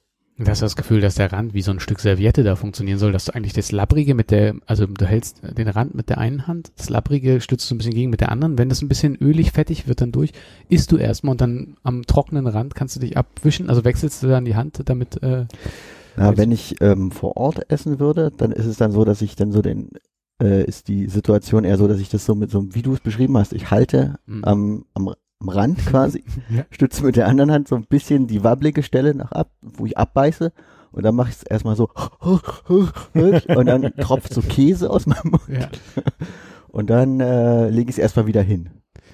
Du 0.42 0.50
hast 0.50 0.62
das 0.62 0.74
Gefühl, 0.74 1.02
dass 1.02 1.16
der 1.16 1.30
Rand 1.32 1.52
wie 1.52 1.60
so 1.60 1.70
ein 1.70 1.80
Stück 1.80 2.00
Serviette 2.00 2.42
da 2.42 2.56
funktionieren 2.56 2.98
soll, 2.98 3.12
dass 3.12 3.26
du 3.26 3.34
eigentlich 3.34 3.52
das 3.52 3.72
Labbrige 3.72 4.14
mit 4.14 4.30
der, 4.30 4.54
also 4.64 4.86
du 4.86 5.04
hältst 5.04 5.42
den 5.42 5.68
Rand 5.68 5.94
mit 5.94 6.08
der 6.08 6.16
einen 6.16 6.46
Hand, 6.46 6.72
das 6.78 6.88
Labbrige 6.88 7.42
stützt 7.42 7.70
du 7.70 7.74
ein 7.74 7.78
bisschen 7.78 7.92
gegen 7.92 8.08
mit 8.08 8.22
der 8.22 8.32
anderen. 8.32 8.56
Wenn 8.56 8.70
das 8.70 8.80
ein 8.80 8.88
bisschen 8.88 9.16
ölig, 9.16 9.52
fettig 9.52 9.86
wird 9.86 10.00
dann 10.00 10.12
durch, 10.12 10.32
isst 10.70 10.92
du 10.92 10.96
erstmal 10.96 11.32
und 11.32 11.42
dann 11.42 11.76
am 11.82 12.06
trockenen 12.06 12.46
Rand 12.46 12.74
kannst 12.74 12.96
du 12.96 13.00
dich 13.00 13.18
abwischen, 13.18 13.68
also 13.68 13.84
wechselst 13.84 14.22
du 14.22 14.28
dann 14.28 14.46
die 14.46 14.56
Hand 14.56 14.80
damit, 14.86 15.22
äh, 15.22 15.44
Na, 16.16 16.36
wenn 16.38 16.52
ich 16.52 16.76
ähm, 16.80 17.10
vor 17.10 17.36
Ort 17.36 17.70
essen 17.70 18.00
würde, 18.00 18.32
dann 18.34 18.50
ist 18.52 18.64
es 18.64 18.78
dann 18.78 18.92
so, 18.92 19.04
dass 19.04 19.20
ich 19.20 19.36
dann 19.36 19.52
so 19.52 19.60
den, 19.60 19.90
äh, 20.42 20.64
ist 20.64 20.88
die 20.88 21.06
Situation 21.08 21.64
eher 21.64 21.76
so, 21.76 21.86
dass 21.86 22.00
ich 22.00 22.08
das 22.08 22.24
so 22.24 22.34
mit 22.34 22.50
so 22.50 22.60
einem, 22.60 22.74
wie 22.74 22.82
du 22.82 22.94
es 22.94 23.00
beschrieben 23.00 23.36
hast, 23.36 23.52
ich 23.52 23.70
halte 23.70 24.18
Mhm. 24.24 24.44
am, 24.44 24.84
am, 24.94 25.14
am 25.40 25.48
Rand 25.48 25.78
quasi, 25.86 26.24
Ja. 26.48 26.64
stütze 26.70 27.04
mit 27.04 27.16
der 27.16 27.26
anderen 27.26 27.50
Hand 27.50 27.68
so 27.68 27.76
ein 27.76 27.86
bisschen 27.86 28.26
die 28.26 28.44
wabbelige 28.44 28.82
Stelle 28.82 29.14
nach 29.14 29.32
ab, 29.32 29.50
wo 29.62 29.86
ich 29.86 29.98
abbeiße 29.98 30.52
und 30.92 31.02
dann 31.02 31.14
mache 31.14 31.30
ich 31.30 31.36
es 31.36 31.42
erstmal 31.42 31.76
so 31.76 31.88
und 32.68 33.66
dann 33.66 33.92
tropft 33.96 34.32
so 34.34 34.42
Käse 34.42 34.90
aus 34.90 35.06
meinem 35.06 35.30
Mund 35.30 35.42
ja. 35.48 35.68
und 36.68 36.90
dann 36.90 37.20
äh, 37.20 37.68
lege 37.70 37.90
ich 37.90 37.96
es 37.96 38.02
erstmal 38.02 38.26
wieder 38.26 38.42
hin. 38.42 38.70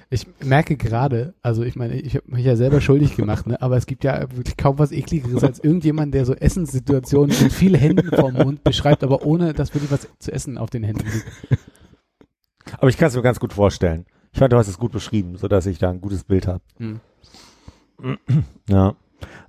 Ich 0.09 0.25
merke 0.41 0.77
gerade, 0.77 1.33
also 1.41 1.63
ich 1.63 1.75
meine, 1.75 1.95
ich 1.99 2.15
habe 2.15 2.31
mich 2.31 2.45
ja 2.45 2.55
selber 2.55 2.79
schuldig 2.79 3.17
gemacht, 3.17 3.45
ne? 3.45 3.61
aber 3.61 3.75
es 3.75 3.85
gibt 3.85 4.05
ja 4.05 4.21
wirklich 4.33 4.55
kaum 4.55 4.79
was 4.79 4.93
ekligeres 4.93 5.43
als 5.43 5.59
irgendjemand, 5.59 6.13
der 6.13 6.25
so 6.25 6.33
Essenssituationen 6.33 7.35
mit 7.41 7.51
vielen 7.51 7.75
Händen 7.75 8.15
vorm 8.15 8.35
Mund 8.35 8.63
beschreibt, 8.63 9.03
aber 9.03 9.25
ohne, 9.25 9.53
dass 9.53 9.73
wirklich 9.73 9.91
was 9.91 10.07
zu 10.19 10.31
essen 10.31 10.57
auf 10.57 10.69
den 10.69 10.83
Händen 10.83 11.05
liegt. 11.11 11.25
Aber 12.79 12.87
ich 12.87 12.97
kann 12.97 13.09
es 13.09 13.15
mir 13.17 13.21
ganz 13.21 13.39
gut 13.41 13.51
vorstellen. 13.51 14.05
Ich 14.37 14.39
fand, 14.39 14.53
du 14.53 14.57
hast 14.57 14.67
es 14.67 14.77
gut 14.77 14.91
beschrieben, 14.91 15.35
so 15.35 15.47
dass 15.47 15.65
ich 15.65 15.79
da 15.79 15.89
ein 15.89 15.99
gutes 15.99 16.23
Bild 16.23 16.45
habe. 16.45 16.61
Hm. 16.77 16.99
Ja. 18.69 18.95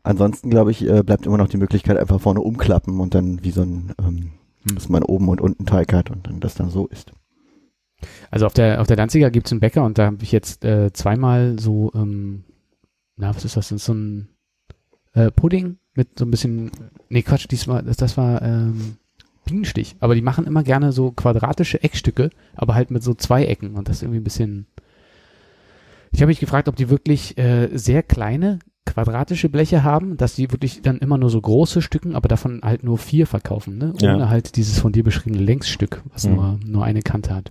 Ansonsten 0.02 0.49
glaube 0.49 0.71
ich, 0.71 0.88
äh, 0.88 1.02
bleibt 1.02 1.26
immer 1.26 1.37
noch 1.37 1.49
die 1.49 1.59
Möglichkeit 1.59 1.99
einfach 1.99 2.18
vorne 2.18 2.40
umklappen 2.40 2.99
und 2.99 3.14
dann 3.14 3.45
wie 3.45 3.50
so 3.50 3.61
ein, 3.61 3.92
ähm, 4.00 4.30
Hm. 4.66 4.75
dass 4.76 4.88
man 4.88 5.02
oben 5.02 5.28
und 5.28 5.42
unten 5.42 5.66
Teig 5.66 5.92
hat 5.92 6.11
und 6.11 6.26
dann 6.26 6.40
das 6.40 6.54
dann 6.54 6.71
so 6.71 6.87
ist. 6.87 7.12
Also 8.30 8.47
auf 8.47 8.54
der 8.54 8.80
auf 8.80 8.87
der 8.87 8.97
Danziger 8.97 9.30
gibt's 9.30 9.52
einen 9.52 9.61
Bäcker 9.61 9.85
und 9.85 9.99
da 9.99 10.07
habe 10.07 10.23
ich 10.23 10.33
jetzt 10.33 10.64
äh, 10.64 10.90
zweimal 10.95 11.59
so, 11.59 11.92
ähm, 11.95 12.45
na 13.18 13.37
was 13.37 13.45
ist 13.45 13.59
das? 13.59 13.71
Ist 13.71 13.85
so 13.85 13.92
ein 13.92 14.30
äh, 15.12 15.30
Pudding 15.30 15.76
mit 15.92 16.18
so 16.18 16.25
ein 16.25 16.30
bisschen, 16.30 16.71
nee 17.11 17.21
Quatsch, 17.21 17.47
diesmal 17.50 17.83
das, 17.83 17.99
das 17.99 18.16
war 18.16 18.40
ähm, 18.40 18.97
Bienenstich. 19.49 19.97
Aber 20.00 20.14
die 20.14 20.23
machen 20.23 20.47
immer 20.47 20.62
gerne 20.62 20.93
so 20.93 21.11
quadratische 21.12 21.83
Eckstücke, 21.83 22.31
aber 22.55 22.75
halt 22.75 22.90
mit 22.90 23.02
so 23.02 23.14
zwei 23.14 23.45
Ecken 23.45 23.75
und 23.76 23.88
das 23.88 23.97
ist 23.97 24.02
irgendwie 24.02 24.21
ein 24.21 24.25
bisschen. 24.25 24.67
Ich 26.11 26.21
habe 26.21 26.28
mich 26.28 26.40
gefragt, 26.40 26.69
ob 26.69 26.76
die 26.76 26.88
wirklich 26.90 27.37
äh, 27.38 27.69
sehr 27.76 28.02
kleine 28.02 28.59
quadratische 28.87 29.49
Bleche 29.50 29.83
haben, 29.85 30.17
dass 30.17 30.35
die 30.35 30.50
wirklich 30.50 30.81
dann 30.83 30.99
immer 30.99 31.19
nur 31.19 31.28
so 31.28 31.40
große 31.40 31.83
Stücken, 31.83 32.14
aber 32.14 32.28
davon 32.28 32.61
halt 32.62 32.83
nur 32.85 32.97
vier 32.97 33.26
verkaufen, 33.26 33.76
ne? 33.76 33.93
Ja. 34.00 34.14
Ohne 34.14 34.31
halt 34.31 34.57
dieses 34.57 34.78
von 34.78 34.93
dir 34.93 35.05
beschriebene 35.05 35.43
Längsstück, 35.43 36.02
was 36.12 36.26
Mhm. 36.26 36.35
nur 36.35 36.59
nur 36.64 36.85
eine 36.85 37.02
Kante 37.02 37.35
hat. 37.35 37.50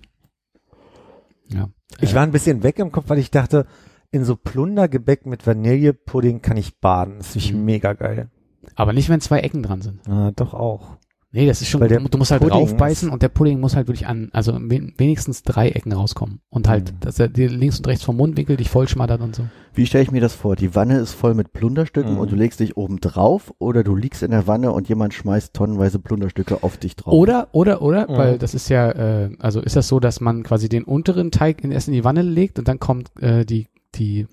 Ja. 1.52 1.68
Ich 2.00 2.12
Äh, 2.12 2.14
war 2.16 2.22
ein 2.22 2.32
bisschen 2.32 2.62
weg 2.64 2.78
im 2.80 2.90
Kopf, 2.92 3.04
weil 3.08 3.18
ich 3.18 3.30
dachte, 3.30 3.66
in 4.10 4.24
so 4.24 4.36
Plundergebäck 4.36 5.26
mit 5.26 5.46
Vanillepudding 5.46 6.42
kann 6.42 6.56
ich 6.56 6.78
baden. 6.80 7.18
Das 7.18 7.36
ich 7.36 7.52
Mhm. 7.52 7.64
mega 7.64 7.92
geil. 7.92 8.28
aber 8.74 8.92
nicht, 8.92 9.08
wenn 9.08 9.20
zwei 9.20 9.38
Ecken 9.40 9.62
dran 9.62 9.80
sind. 9.80 10.06
Ah, 10.08 10.30
doch 10.36 10.52
auch. 10.54 10.96
Nee, 11.38 11.46
das 11.46 11.60
ist 11.62 11.68
schon, 11.68 11.80
Weil 11.80 11.88
der 11.88 12.00
du, 12.00 12.18
musst 12.18 12.32
halt 12.32 12.42
Pudding 12.42 12.58
draufbeißen 12.58 13.10
und 13.10 13.22
der 13.22 13.28
Pudding 13.28 13.60
muss 13.60 13.76
halt 13.76 13.86
wirklich 13.86 14.08
an, 14.08 14.28
also 14.32 14.58
wen- 14.60 14.92
wenigstens 14.96 15.42
drei 15.44 15.68
Ecken 15.68 15.92
rauskommen. 15.92 16.40
Und 16.50 16.66
halt, 16.68 16.92
Mhm. 16.92 17.00
dass 17.00 17.20
er 17.20 17.28
dir 17.28 17.48
links 17.48 17.78
und 17.78 17.86
rechts 17.86 18.02
vom 18.04 18.16
Mundwinkel 18.16 18.56
dich 18.56 18.68
vollschmattert 18.70 19.20
und 19.20 19.36
so. 19.36 19.44
Wie 19.72 19.86
stelle 19.86 20.02
ich 20.02 20.10
mir 20.10 20.20
das 20.20 20.34
vor? 20.34 20.56
Die 20.56 20.74
Wanne 20.74 20.98
ist 20.98 21.12
voll 21.12 21.34
mit 21.34 21.52
Plunderstücken 21.52 22.14
Mhm. 22.14 22.18
und 22.18 22.32
du 22.32 22.36
legst 22.36 22.58
dich 22.58 22.76
oben 22.76 22.98
drauf 22.98 23.54
oder 23.58 23.84
du 23.84 23.94
liegst 23.94 24.24
in 24.24 24.32
der 24.32 24.48
Wanne 24.48 24.72
und 24.72 24.88
jemand 24.88 25.14
schmeißt 25.14 25.54
tonnenweise 25.54 26.00
Plunderstücke 26.00 26.64
auf 26.64 26.76
dich 26.76 26.96
drauf. 26.96 27.12
Oder, 27.14 27.46
oder, 27.52 27.82
oder, 27.82 28.10
Mhm. 28.10 28.16
weil 28.16 28.38
das 28.38 28.54
ist 28.54 28.68
ja, 28.68 28.90
äh, 28.90 29.30
also 29.38 29.60
ist 29.60 29.76
das 29.76 29.86
so, 29.86 30.00
dass 30.00 30.20
man 30.20 30.42
quasi 30.42 30.68
den 30.68 30.82
unteren 30.82 31.30
Teig 31.30 31.62
in 31.62 31.70
erst 31.70 31.86
in 31.86 31.94
die 31.94 32.02
Wanne 32.02 32.22
legt 32.22 32.58
und 32.58 32.66
dann 32.66 32.80
kommt 32.80 33.12
äh, 33.22 33.44
die, 33.44 33.68
die 33.94 34.26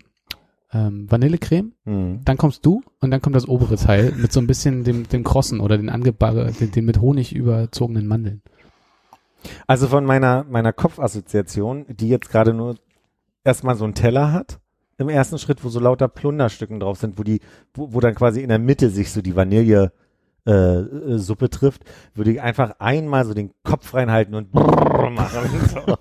ähm, 0.75 1.10
Vanillecreme, 1.10 1.72
Mhm. 1.86 2.22
dann 2.25 2.38
kommst 2.38 2.65
du 2.65 2.82
und 3.00 3.12
dann 3.12 3.22
kommt 3.22 3.36
das 3.36 3.48
obere 3.48 3.77
Teil 3.77 4.12
mit 4.17 4.34
so 4.34 4.39
ein 4.41 4.48
bisschen 4.48 4.84
dem, 4.84 5.08
dem 5.08 5.24
Krossen 5.24 5.60
oder 5.62 5.77
den 5.77 5.89
angebar 5.89 6.34
den, 6.51 6.72
den 6.72 6.86
mit 6.86 7.00
Honig 7.00 7.34
überzogenen 7.34 8.08
Mandeln. 8.08 8.41
Also 9.67 9.88
von 9.88 10.05
meiner, 10.05 10.44
meiner 10.50 10.74
Kopfassoziation, 10.74 11.86
die 11.88 12.10
jetzt 12.10 12.29
gerade 12.29 12.53
nur 12.53 12.75
erstmal 13.44 13.75
so 13.75 13.84
einen 13.86 13.94
Teller 13.94 14.32
hat 14.34 14.60
im 14.98 15.08
ersten 15.10 15.38
Schritt, 15.38 15.63
wo 15.63 15.70
so 15.70 15.79
lauter 15.79 16.08
Plunderstücken 16.08 16.79
drauf 16.79 16.98
sind, 17.00 17.17
wo 17.20 17.24
die, 17.24 17.39
wo, 17.74 17.94
wo 17.94 18.00
dann 18.00 18.15
quasi 18.15 18.41
in 18.41 18.50
der 18.50 18.60
Mitte 18.60 18.89
sich 18.89 19.12
so 19.12 19.22
die 19.22 19.36
Vanille 19.36 19.91
äh, 20.48 20.51
äh, 20.51 21.17
Suppe 21.17 21.50
trifft, 21.50 21.84
würde 22.13 22.32
ich 22.32 22.41
einfach 22.41 22.75
einmal 22.79 23.25
so 23.25 23.34
den 23.34 23.51
Kopf 23.63 23.94
reinhalten 23.94 24.36
und 24.36 24.51
brrr 24.51 25.10
machen. 25.10 25.39
So. 25.74 25.98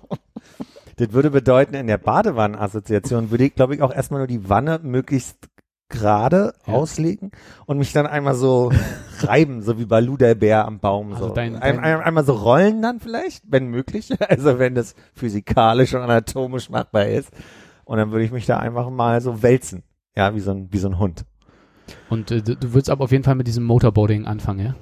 Das 0.97 1.11
würde 1.11 1.29
bedeuten, 1.31 1.75
in 1.75 1.87
der 1.87 1.97
Badewannenassoziation 1.97 3.31
würde 3.31 3.45
ich, 3.45 3.55
glaube 3.55 3.75
ich, 3.75 3.81
auch 3.81 3.93
erstmal 3.93 4.19
nur 4.21 4.27
die 4.27 4.47
Wanne 4.49 4.79
möglichst 4.81 5.49
gerade 5.89 6.53
Ja. 6.65 6.73
auslegen 6.73 7.31
und 7.67 7.77
mich 7.77 7.93
dann 7.93 8.07
einmal 8.07 8.33
so 8.35 8.71
reiben, 9.19 9.61
so 9.61 9.77
wie 9.77 9.85
Balu 9.85 10.17
der 10.17 10.33
Bär 10.35 10.65
am 10.65 10.79
Baum. 10.79 11.13
Also 11.13 11.27
so. 11.27 11.33
dein- 11.33 11.55
ein, 11.55 11.75
dein- 11.77 11.79
ein, 11.83 12.01
einmal 12.01 12.23
so 12.25 12.33
rollen 12.33 12.81
dann 12.81 12.99
vielleicht, 12.99 13.43
wenn 13.47 13.67
möglich, 13.67 14.09
also 14.29 14.57
wenn 14.57 14.73
das 14.73 14.95
physikalisch 15.13 15.93
und 15.93 16.01
anatomisch 16.01 16.69
machbar 16.69 17.07
ist. 17.07 17.29
Und 17.83 17.97
dann 17.97 18.11
würde 18.11 18.25
ich 18.25 18.31
mich 18.31 18.45
da 18.47 18.57
einfach 18.57 18.89
mal 18.89 19.21
so 19.21 19.43
wälzen. 19.43 19.83
Ja, 20.17 20.33
wie 20.33 20.39
so 20.39 20.51
ein, 20.51 20.69
wie 20.71 20.77
so 20.79 20.87
ein 20.87 20.97
Hund. 20.97 21.25
Und 22.09 22.31
äh, 22.31 22.41
du 22.41 22.55
du 22.55 22.73
würdest 22.73 22.89
aber 22.89 23.03
auf 23.03 23.11
jeden 23.11 23.23
Fall 23.23 23.35
mit 23.35 23.45
diesem 23.47 23.63
Motorboating 23.65 24.25
anfangen, 24.25 24.65
ja? 24.65 24.75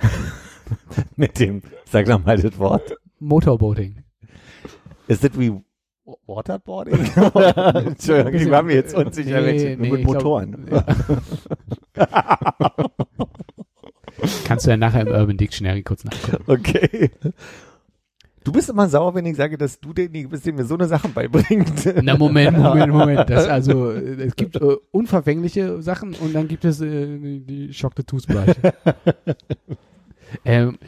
Mit 1.16 1.38
dem, 1.38 1.62
sag 1.90 2.06
doch 2.06 2.22
mal 2.24 2.36
das 2.36 2.58
Wort. 2.58 2.96
Motorboating. 3.20 4.02
Ist 5.08 5.24
das 5.24 5.38
wie 5.38 5.52
Waterboarding? 6.26 6.94
Entschuldigung, 7.86 8.34
ich 8.34 8.50
war 8.50 8.62
mir 8.62 8.74
jetzt 8.74 8.94
unsicher. 8.94 9.42
welche- 9.44 9.76
Nur 9.76 9.88
mit 9.88 10.00
ich 10.00 10.06
glaub, 10.06 10.14
Motoren. 10.14 10.66
ja. 10.70 10.84
Kannst 14.46 14.66
du 14.66 14.70
ja 14.70 14.76
nachher 14.76 15.02
im 15.06 15.08
Urban 15.08 15.36
Dictionary 15.36 15.82
kurz 15.82 16.04
nachgucken. 16.04 16.44
Okay. 16.46 17.10
Du 18.44 18.52
bist 18.52 18.70
immer 18.70 18.88
sauer, 18.88 19.14
wenn 19.14 19.26
ich 19.26 19.36
sage, 19.36 19.58
dass 19.58 19.78
du 19.80 19.92
derjenige 19.92 20.28
bist, 20.28 20.46
der 20.46 20.52
mir 20.52 20.64
so 20.64 20.74
eine 20.74 20.86
Sachen 20.86 21.12
beibringt. 21.12 21.84
Na 22.02 22.16
Moment, 22.16 22.56
Moment, 22.56 22.92
Moment. 22.92 23.28
Das 23.28 23.46
also, 23.48 23.90
äh, 23.90 24.22
es 24.24 24.36
gibt 24.36 24.56
äh, 24.56 24.76
unverfängliche 24.92 25.82
Sachen 25.82 26.14
und 26.14 26.32
dann 26.34 26.46
gibt 26.48 26.64
es 26.64 26.80
äh, 26.80 27.18
die, 27.18 27.40
die 27.44 27.72
Shock 27.74 27.94
the 27.96 28.04
Toothbrush. 28.04 28.54
ähm, 30.44 30.78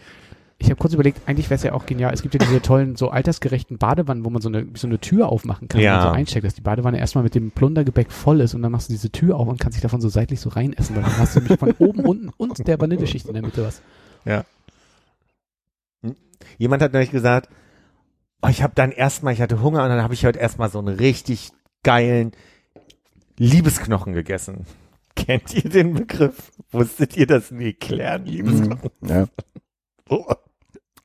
ich 0.60 0.66
habe 0.70 0.76
kurz 0.76 0.92
überlegt, 0.92 1.20
eigentlich 1.26 1.48
wäre 1.50 1.56
es 1.56 1.62
ja 1.62 1.72
auch 1.72 1.86
genial. 1.86 2.12
Es 2.12 2.22
gibt 2.22 2.34
ja 2.34 2.40
diese 2.40 2.60
tollen, 2.60 2.96
so 2.96 3.10
altersgerechten 3.10 3.78
Badewannen, 3.78 4.24
wo 4.24 4.30
man 4.30 4.42
so 4.42 4.48
eine, 4.48 4.66
so 4.74 4.88
eine 4.88 4.98
Tür 4.98 5.28
aufmachen 5.28 5.68
kann 5.68 5.80
Ja. 5.80 5.96
und 5.98 6.02
so 6.02 6.08
einsteckt, 6.08 6.44
dass 6.44 6.54
die 6.54 6.62
Badewanne 6.62 6.98
erstmal 6.98 7.22
mit 7.24 7.34
dem 7.36 7.52
Plundergebäck 7.52 8.10
voll 8.10 8.40
ist 8.40 8.54
und 8.54 8.62
dann 8.62 8.72
machst 8.72 8.88
du 8.88 8.92
diese 8.92 9.10
Tür 9.10 9.36
auf 9.36 9.46
und 9.46 9.60
kannst 9.60 9.76
dich 9.76 9.82
davon 9.82 10.00
so 10.00 10.08
seitlich 10.08 10.40
so 10.40 10.48
reinessen. 10.48 10.96
Weil 10.96 11.04
dann 11.04 11.16
hast 11.16 11.36
du 11.36 11.40
nämlich 11.40 11.58
von 11.60 11.70
oben, 11.78 12.00
unten 12.04 12.28
und 12.36 12.66
der 12.66 12.80
Vanilleschicht 12.80 13.26
in 13.26 13.34
der 13.34 13.42
Mitte 13.42 13.64
was. 13.64 13.82
Jemand 16.58 16.82
hat 16.82 16.92
nämlich 16.92 17.10
gesagt, 17.10 17.48
oh, 18.42 18.48
ich 18.48 18.62
habe 18.62 18.72
dann 18.74 18.90
erstmal, 18.92 19.32
ich 19.32 19.40
hatte 19.40 19.62
Hunger 19.62 19.82
und 19.84 19.88
dann 19.90 20.02
habe 20.02 20.14
ich 20.14 20.24
heute 20.24 20.38
erstmal 20.38 20.70
so 20.70 20.78
einen 20.78 20.96
richtig 20.96 21.50
geilen 21.84 22.32
Liebesknochen 23.38 24.12
gegessen. 24.12 24.66
Kennt 25.14 25.52
ihr 25.54 25.68
den 25.68 25.94
Begriff? 25.94 26.52
Wusstet 26.70 27.16
ihr 27.16 27.26
das 27.26 27.50
nie 27.50 27.72
klären, 27.74 28.24
Liebesknochen? 28.24 28.90
Ja. 29.02 29.26
Oh, 30.10 30.24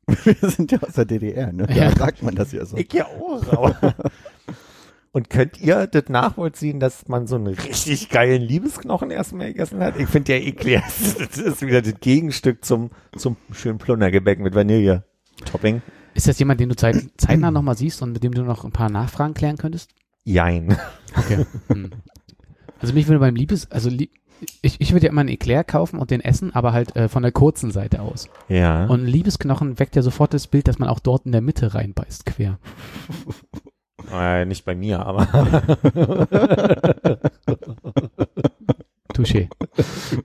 Wir 0.25 0.49
sind 0.49 0.71
ja 0.71 0.79
aus 0.81 0.93
der 0.93 1.05
DDR, 1.05 1.51
ne? 1.53 1.65
Da 1.67 1.73
Ja. 1.73 1.95
sagt 1.95 2.23
man 2.23 2.35
das 2.35 2.51
ja 2.51 2.65
so. 2.65 2.75
ich 2.77 2.91
ja 2.93 3.05
auch. 3.05 3.47
aber- 3.51 3.95
Und 5.15 5.29
könnt 5.29 5.61
ihr 5.61 5.85
das 5.85 6.09
nachvollziehen, 6.09 6.79
dass 6.79 7.07
man 7.07 7.27
so 7.27 7.35
einen 7.35 7.45
richtig 7.45 8.09
geilen 8.09 8.41
Liebesknochen 8.41 9.11
erstmal 9.11 9.49
gegessen 9.49 9.79
hat? 9.79 9.99
Ich 9.99 10.07
finde 10.09 10.33
ja 10.33 10.39
eklig. 10.39 10.81
Das 11.19 11.37
ist 11.37 11.61
wieder 11.61 11.83
das 11.83 11.93
Gegenstück 11.99 12.65
zum, 12.65 12.89
zum 13.15 13.37
schönen 13.51 13.77
Plundergebäck 13.77 14.39
mit 14.39 14.55
Vanille-Topping. 14.55 15.83
Ist 16.15 16.27
das 16.27 16.39
jemand, 16.39 16.59
den 16.59 16.69
du 16.69 16.75
zeit, 16.75 16.95
zeitnah 17.17 17.51
nochmal 17.51 17.77
siehst 17.77 18.01
und 18.01 18.11
mit 18.13 18.23
dem 18.23 18.33
du 18.33 18.41
noch 18.41 18.63
ein 18.65 18.71
paar 18.71 18.89
Nachfragen 18.89 19.35
klären 19.35 19.57
könntest? 19.57 19.91
Jein. 20.23 20.75
Okay. 21.15 21.45
Hm. 21.67 21.91
Also 22.79 22.93
mich 22.95 23.07
würde 23.07 23.19
beim 23.19 23.35
Liebes, 23.35 23.69
also 23.71 23.89
lieb, 23.89 24.11
ich, 24.61 24.81
ich 24.81 24.91
würde 24.93 25.05
ja 25.05 25.11
immer 25.11 25.21
einen 25.21 25.29
Eclair 25.29 25.63
kaufen 25.63 25.99
und 25.99 26.11
den 26.11 26.21
essen, 26.21 26.53
aber 26.53 26.73
halt 26.73 26.95
äh, 26.95 27.07
von 27.09 27.23
der 27.23 27.31
kurzen 27.31 27.71
Seite 27.71 28.01
aus. 28.01 28.29
Ja. 28.49 28.85
Und 28.85 29.03
ein 29.03 29.07
Liebesknochen 29.07 29.79
weckt 29.79 29.95
ja 29.95 30.01
sofort 30.01 30.33
das 30.33 30.47
Bild, 30.47 30.67
dass 30.67 30.79
man 30.79 30.89
auch 30.89 30.99
dort 30.99 31.25
in 31.25 31.31
der 31.31 31.41
Mitte 31.41 31.73
reinbeißt, 31.73 32.25
quer. 32.25 32.59
Äh, 34.11 34.43
nicht 34.43 34.65
bei 34.65 34.75
mir, 34.75 35.05
aber. 35.05 35.23
Touché. 39.13 39.47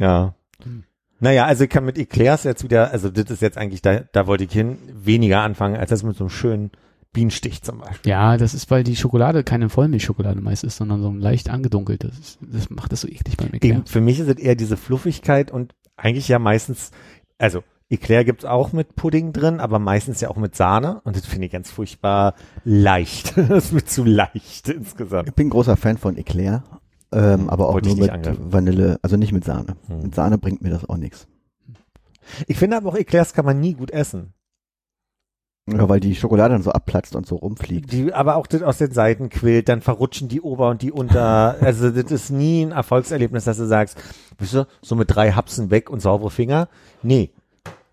Ja. 0.00 0.34
Hm. 0.62 0.84
Naja, 1.18 1.46
also 1.46 1.64
ich 1.64 1.70
kann 1.70 1.84
mit 1.84 1.98
Eclairs 1.98 2.44
jetzt 2.44 2.62
wieder, 2.62 2.92
also 2.92 3.10
das 3.10 3.28
ist 3.32 3.42
jetzt 3.42 3.58
eigentlich, 3.58 3.82
da, 3.82 4.02
da 4.12 4.28
wollte 4.28 4.44
ich 4.44 4.52
hin, 4.52 4.78
weniger 4.92 5.40
anfangen, 5.40 5.74
als 5.74 5.90
das 5.90 6.04
mit 6.04 6.16
so 6.16 6.22
einem 6.24 6.30
schönen 6.30 6.70
Bienenstich 7.12 7.62
zum 7.62 7.78
Beispiel. 7.78 8.10
Ja, 8.10 8.36
das 8.36 8.54
ist, 8.54 8.70
weil 8.70 8.84
die 8.84 8.96
Schokolade 8.96 9.42
keine 9.42 9.68
Vollmilchschokolade 9.68 10.40
meist 10.40 10.64
ist, 10.64 10.76
sondern 10.76 11.00
so 11.00 11.08
ein 11.08 11.20
leicht 11.20 11.48
angedunkeltes. 11.48 12.38
Das, 12.40 12.50
das 12.52 12.70
macht 12.70 12.92
das 12.92 13.00
so 13.00 13.08
eklig 13.08 13.36
beim 13.36 13.52
Eclair. 13.52 13.82
Für 13.86 14.00
mich 14.00 14.20
ist 14.20 14.28
es 14.28 14.36
eher 14.36 14.54
diese 14.54 14.76
Fluffigkeit 14.76 15.50
und 15.50 15.74
eigentlich 15.96 16.28
ja 16.28 16.38
meistens, 16.38 16.90
also 17.38 17.62
Eclair 17.90 18.24
gibt's 18.24 18.44
auch 18.44 18.72
mit 18.72 18.94
Pudding 18.96 19.32
drin, 19.32 19.60
aber 19.60 19.78
meistens 19.78 20.20
ja 20.20 20.28
auch 20.28 20.36
mit 20.36 20.54
Sahne 20.54 21.00
und 21.04 21.16
das 21.16 21.24
finde 21.24 21.46
ich 21.46 21.52
ganz 21.52 21.70
furchtbar 21.70 22.34
leicht. 22.64 23.36
das 23.48 23.72
mir 23.72 23.84
zu 23.84 24.04
leicht 24.04 24.68
insgesamt. 24.68 25.28
Ich 25.28 25.34
bin 25.34 25.48
großer 25.48 25.76
Fan 25.76 25.96
von 25.96 26.16
Eclair, 26.16 26.62
ähm, 27.12 27.48
aber 27.48 27.68
auch 27.68 27.74
Wollte 27.74 27.88
nur 27.88 27.96
nicht 27.96 28.04
mit 28.06 28.12
angreifen. 28.12 28.52
Vanille, 28.52 28.98
also 29.02 29.16
nicht 29.16 29.32
mit 29.32 29.44
Sahne. 29.44 29.76
Hm. 29.86 30.02
Mit 30.02 30.14
Sahne 30.14 30.36
bringt 30.36 30.60
mir 30.60 30.70
das 30.70 30.88
auch 30.88 30.98
nichts. 30.98 31.26
Ich 32.46 32.58
finde 32.58 32.76
aber 32.76 32.90
auch 32.90 32.96
Eclairs 32.96 33.32
kann 33.32 33.46
man 33.46 33.58
nie 33.58 33.72
gut 33.72 33.90
essen. 33.90 34.34
Ja, 35.76 35.88
weil 35.88 36.00
die 36.00 36.14
Schokolade 36.14 36.54
dann 36.54 36.62
so 36.62 36.70
abplatzt 36.70 37.14
und 37.16 37.26
so 37.26 37.36
rumfliegt. 37.36 37.92
Die 37.92 38.12
aber 38.12 38.36
auch 38.36 38.46
das 38.46 38.62
aus 38.62 38.78
den 38.78 38.92
Seiten 38.92 39.28
quillt, 39.28 39.68
dann 39.68 39.80
verrutschen 39.80 40.28
die 40.28 40.40
Ober- 40.40 40.70
und 40.70 40.82
die 40.82 40.92
Unter. 40.92 41.56
Also 41.60 41.90
das 41.90 42.10
ist 42.10 42.30
nie 42.30 42.62
ein 42.64 42.72
Erfolgserlebnis, 42.72 43.44
dass 43.44 43.56
du 43.58 43.66
sagst, 43.66 43.98
wisst 44.38 44.54
ihr, 44.54 44.66
so 44.82 44.94
mit 44.96 45.14
drei 45.14 45.32
Hapsen 45.32 45.70
weg 45.70 45.90
und 45.90 46.00
saubere 46.00 46.30
Finger. 46.30 46.68
Nee. 47.02 47.30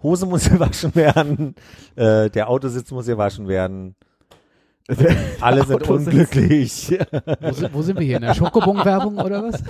Hose 0.03 0.25
muss 0.25 0.49
gewaschen 0.49 0.93
werden, 0.95 1.55
äh, 1.95 2.29
der 2.29 2.49
Autositz 2.49 2.91
muss 2.91 3.07
gewaschen 3.07 3.47
werden. 3.47 3.95
Alle 5.41 5.63
sind 5.65 5.75
Autositz. 5.81 6.07
unglücklich. 6.07 6.97
Wo, 7.41 7.51
si- 7.51 7.67
wo 7.73 7.81
sind 7.81 7.97
wir 7.99 8.05
hier? 8.05 8.17
In 8.17 8.21
der 8.21 8.35
Schokobon-Werbung 8.35 9.17
oder 9.17 9.43
was? 9.43 9.63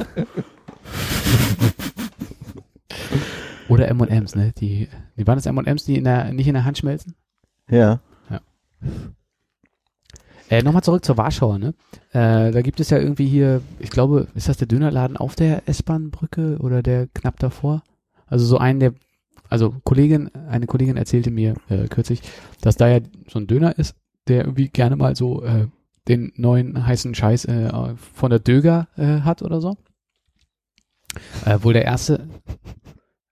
oder 3.69 3.87
M&M's, 3.87 4.35
ne? 4.35 4.51
Die, 4.59 4.89
die 5.17 5.25
waren 5.25 5.37
das 5.37 5.45
M&M's, 5.45 5.85
die 5.85 5.95
in 5.97 6.03
der, 6.03 6.33
nicht 6.33 6.47
in 6.47 6.53
der 6.53 6.65
Hand 6.65 6.77
schmelzen? 6.77 7.15
Ja. 7.69 7.99
Äh, 10.49 10.61
Nochmal 10.61 10.83
zurück 10.83 11.03
zur 11.03 11.17
Warschauer, 11.17 11.57
ne? 11.57 11.73
Äh, 12.11 12.51
da 12.51 12.61
gibt 12.61 12.79
es 12.79 12.91
ja 12.91 12.99
irgendwie 12.99 13.27
hier, 13.27 13.61
ich 13.79 13.89
glaube, 13.89 14.27
ist 14.35 14.47
das 14.47 14.57
der 14.57 14.67
Dönerladen 14.67 15.17
auf 15.17 15.35
der 15.35 15.67
S-Bahn-Brücke 15.67 16.57
oder 16.59 16.83
der 16.83 17.07
knapp 17.07 17.39
davor? 17.39 17.83
Also 18.27 18.45
so 18.45 18.57
einen, 18.59 18.79
der, 18.79 18.93
also 19.49 19.75
Kollegin, 19.83 20.29
eine 20.35 20.67
Kollegin 20.67 20.97
erzählte 20.97 21.31
mir 21.31 21.55
äh, 21.69 21.87
kürzlich, 21.87 22.21
dass 22.61 22.77
da 22.77 22.87
ja 22.87 22.99
so 23.27 23.39
ein 23.39 23.47
Döner 23.47 23.77
ist, 23.77 23.95
der 24.27 24.45
irgendwie 24.45 24.69
gerne 24.69 24.95
mal 24.95 25.15
so 25.15 25.43
äh, 25.43 25.67
den 26.07 26.31
neuen 26.35 26.85
heißen 26.85 27.15
Scheiß 27.15 27.45
äh, 27.45 27.95
von 27.95 28.29
der 28.29 28.39
Döger 28.39 28.87
äh, 28.97 29.21
hat 29.21 29.41
oder 29.41 29.61
so. 29.61 29.77
Äh, 31.45 31.57
wohl 31.63 31.73
der 31.73 31.85
erste, 31.85 32.27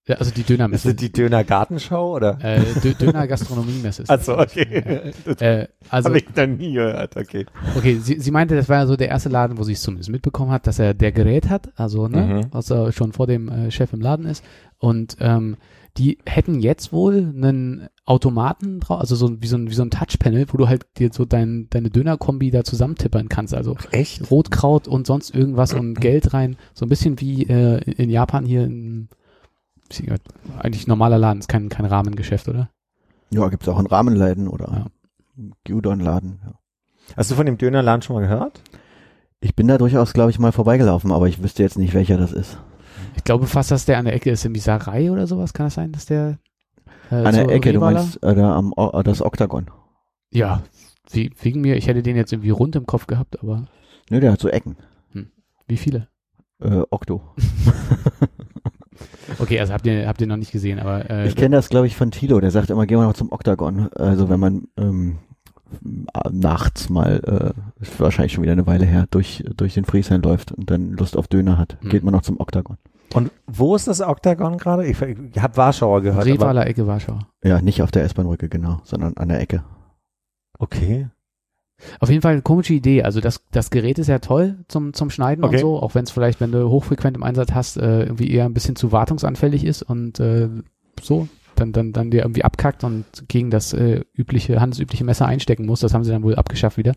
ja, 0.07 0.15
also 0.15 0.31
die 0.31 0.41
Ist 0.41 0.49
Dönermesse. 0.49 0.87
das 0.89 0.95
die 0.97 1.11
Döner 1.11 1.43
Gartenschau 1.43 2.15
oder? 2.15 2.37
äh, 2.43 2.61
Dö 2.83 2.93
Döner 2.93 3.25
Gastronomiemesse 3.27 4.01
ist 4.03 4.09
das. 4.11 4.27
Achso, 4.29 4.39
okay. 4.41 5.11
Äh, 5.39 5.67
also, 5.89 6.09
habe 6.09 6.17
ich 6.19 6.25
noch 6.35 6.47
nie 6.47 6.73
gehört, 6.73 7.15
okay. 7.15 7.45
Okay, 7.77 7.97
sie, 8.01 8.19
sie 8.19 8.31
meinte, 8.31 8.55
das 8.55 8.67
war 8.69 8.77
ja 8.79 8.87
so 8.87 8.95
der 8.95 9.09
erste 9.09 9.29
Laden, 9.29 9.57
wo 9.57 9.63
sie 9.63 9.73
es 9.73 9.81
zumindest 9.81 10.09
mitbekommen 10.09 10.51
hat, 10.51 10.67
dass 10.67 10.79
er 10.79 10.93
der 10.93 11.11
Gerät 11.11 11.49
hat, 11.49 11.69
also 11.75 12.07
ne, 12.07 12.23
Mhm. 12.25 12.41
was 12.51 12.69
er 12.69 12.91
schon 12.91 13.13
vor 13.13 13.27
dem 13.27 13.47
äh, 13.49 13.71
Chef 13.71 13.93
im 13.93 14.01
Laden 14.01 14.25
ist. 14.25 14.43
Und 14.77 15.15
ähm, 15.21 15.55
die 15.97 16.17
hätten 16.25 16.59
jetzt 16.59 16.91
wohl 16.91 17.15
einen 17.17 17.87
Automaten 18.05 18.79
drauf, 18.81 18.99
also 18.99 19.15
so 19.15 19.41
wie 19.41 19.47
so 19.47 19.55
ein 19.57 19.69
wie 19.69 19.73
so 19.75 19.83
ein 19.83 19.91
Touchpanel, 19.91 20.47
wo 20.51 20.57
du 20.57 20.67
halt 20.67 20.85
dir 20.97 21.09
so 21.13 21.23
dein, 21.23 21.67
deine 21.69 21.89
Dönerkombi 21.89 22.51
da 22.51 22.63
zusammentippern 22.63 23.29
kannst. 23.29 23.53
Also 23.53 23.77
Echt? 23.91 24.29
Rotkraut 24.31 24.87
und 24.87 25.07
sonst 25.07 25.33
irgendwas 25.33 25.73
und 25.73 25.93
Geld 26.01 26.33
rein. 26.33 26.57
So 26.73 26.85
ein 26.85 26.89
bisschen 26.89 27.21
wie 27.21 27.43
äh, 27.43 27.77
in 27.91 28.09
Japan 28.09 28.43
hier 28.45 28.63
in 28.65 29.07
eigentlich 30.59 30.87
normaler 30.87 31.17
Laden, 31.17 31.39
ist 31.39 31.47
kein, 31.49 31.69
kein 31.69 31.85
Rahmengeschäft, 31.85 32.47
oder? 32.47 32.69
Ja, 33.31 33.47
gibt's 33.49 33.67
auch 33.67 33.79
in 33.79 33.87
Rahmenläden 33.87 34.47
oder 34.47 34.67
Ja. 34.71 34.85
Gyudon-Laden. 35.63 36.39
Ja. 36.45 36.53
Hast 37.17 37.31
du 37.31 37.35
von 37.35 37.45
dem 37.45 37.57
Dönerladen 37.57 38.01
schon 38.01 38.15
mal 38.15 38.21
gehört? 38.21 38.61
Ich 39.39 39.55
bin 39.55 39.67
da 39.67 39.77
durchaus, 39.77 40.13
glaube 40.13 40.29
ich, 40.31 40.39
mal 40.39 40.51
vorbeigelaufen, 40.51 41.11
aber 41.11 41.27
ich 41.27 41.41
wüsste 41.43 41.63
jetzt 41.63 41.77
nicht, 41.77 41.93
welcher 41.93 42.17
das 42.17 42.31
ist. 42.31 42.59
Ich 43.15 43.23
glaube 43.23 43.47
fast, 43.47 43.71
dass 43.71 43.85
der 43.85 43.97
an 43.97 44.05
der 44.05 44.13
Ecke 44.13 44.29
ist, 44.31 44.45
im 44.45 44.53
Misarei 44.53 45.11
oder 45.11 45.27
sowas. 45.27 45.53
Kann 45.53 45.65
das 45.65 45.73
sein, 45.73 45.91
dass 45.91 46.05
der 46.05 46.37
äh, 47.11 47.15
An 47.15 47.33
der 47.35 47.45
so 47.45 47.49
Ecke, 47.49 47.73
du 47.73 47.79
Revaler? 47.79 47.99
meinst 47.99 48.23
äh, 48.23 48.35
da 48.35 48.55
am 48.55 48.71
O- 48.75 49.01
das 49.03 49.21
Oktagon. 49.21 49.69
Ja, 50.31 50.63
wie, 51.11 51.31
wegen 51.41 51.61
mir. 51.61 51.75
Ich 51.75 51.87
hätte 51.87 52.01
den 52.03 52.15
jetzt 52.15 52.31
irgendwie 52.31 52.49
rund 52.51 52.75
im 52.75 52.85
Kopf 52.85 53.05
gehabt, 53.07 53.41
aber 53.43 53.65
Ne, 54.09 54.19
der 54.19 54.31
hat 54.31 54.39
so 54.39 54.47
Ecken. 54.49 54.77
wie 55.67 55.77
viele? 55.77 56.07
Äh, 56.61 56.83
Okto. 56.89 57.21
Okay, 59.39 59.59
also 59.59 59.73
habt 59.73 59.85
ihr, 59.85 60.07
habt 60.07 60.21
ihr 60.21 60.27
noch 60.27 60.37
nicht 60.37 60.51
gesehen, 60.51 60.79
aber 60.79 61.09
äh, 61.09 61.27
Ich 61.27 61.35
kenne 61.35 61.55
das, 61.55 61.69
glaube 61.69 61.87
ich, 61.87 61.95
von 61.95 62.11
Tilo. 62.11 62.39
Der 62.39 62.51
sagt 62.51 62.69
immer, 62.69 62.85
gehen 62.85 62.97
wir 62.99 63.05
noch 63.05 63.13
zum 63.13 63.31
Oktagon. 63.31 63.89
Also 63.93 64.29
wenn 64.29 64.39
man 64.39 64.67
ähm, 64.77 65.17
äh, 65.83 66.29
nachts 66.31 66.89
mal, 66.89 67.53
äh, 67.55 67.85
wahrscheinlich 67.97 68.33
schon 68.33 68.43
wieder 68.43 68.51
eine 68.53 68.67
Weile 68.67 68.85
her, 68.85 69.07
durch, 69.11 69.43
durch 69.57 69.73
den 69.73 69.85
Friesheim 69.85 70.21
läuft 70.21 70.51
und 70.51 70.69
dann 70.69 70.91
Lust 70.91 71.17
auf 71.17 71.27
Döner 71.27 71.57
hat, 71.57 71.77
Hm. 71.81 71.89
geht 71.89 72.03
man 72.03 72.13
noch 72.13 72.21
zum 72.21 72.39
Oktagon. 72.39 72.77
Und 73.13 73.31
wo 73.47 73.75
ist 73.75 73.87
das 73.87 74.01
Oktagon 74.01 74.57
gerade? 74.57 74.85
Ich, 74.87 74.99
ich 75.01 75.39
habe 75.41 75.57
Warschauer 75.57 76.01
gehört. 76.01 76.23
aber- 76.23 76.33
Revaler 76.33 76.65
Ecke 76.67 76.87
Warschau. 76.87 77.19
Ja, 77.43 77.61
nicht 77.61 77.81
auf 77.83 77.91
der 77.91 78.03
S-Bahn-Brücke, 78.05 78.49
genau, 78.49 78.79
sondern 78.85 79.15
an 79.17 79.29
der 79.29 79.39
Ecke. 79.39 79.63
Okay. 80.59 81.07
Auf 81.99 82.09
jeden 82.09 82.21
Fall 82.21 82.33
eine 82.33 82.41
komische 82.41 82.73
Idee. 82.73 83.03
Also 83.03 83.19
das, 83.21 83.41
das 83.51 83.69
Gerät 83.69 83.99
ist 83.99 84.07
ja 84.07 84.19
toll 84.19 84.57
zum, 84.67 84.93
zum 84.93 85.09
Schneiden 85.09 85.43
Okay. 85.43 85.55
und 85.55 85.61
so, 85.61 85.79
auch 85.81 85.95
wenn 85.95 86.03
es 86.03 86.11
vielleicht, 86.11 86.39
wenn 86.41 86.51
du 86.51 86.69
hochfrequent 86.69 87.17
im 87.17 87.23
Einsatz 87.23 87.51
hast, 87.53 87.77
äh, 87.77 88.03
irgendwie 88.03 88.31
eher 88.31 88.45
ein 88.45 88.53
bisschen 88.53 88.75
zu 88.75 88.91
wartungsanfällig 88.91 89.63
ist 89.65 89.83
und 89.83 90.19
äh, 90.19 90.49
so, 91.01 91.27
dann, 91.55 91.71
dann, 91.71 91.93
dann 91.93 92.09
dir 92.11 92.21
irgendwie 92.23 92.43
abkackt 92.43 92.83
und 92.83 93.05
gegen 93.27 93.51
das 93.51 93.73
äh, 93.73 94.01
übliche, 94.13 94.59
handelsübliche 94.59 95.03
Messer 95.03 95.25
einstecken 95.27 95.65
muss. 95.65 95.81
Das 95.81 95.93
haben 95.93 96.03
sie 96.03 96.11
dann 96.11 96.23
wohl 96.23 96.35
abgeschafft 96.35 96.77
wieder. 96.77 96.93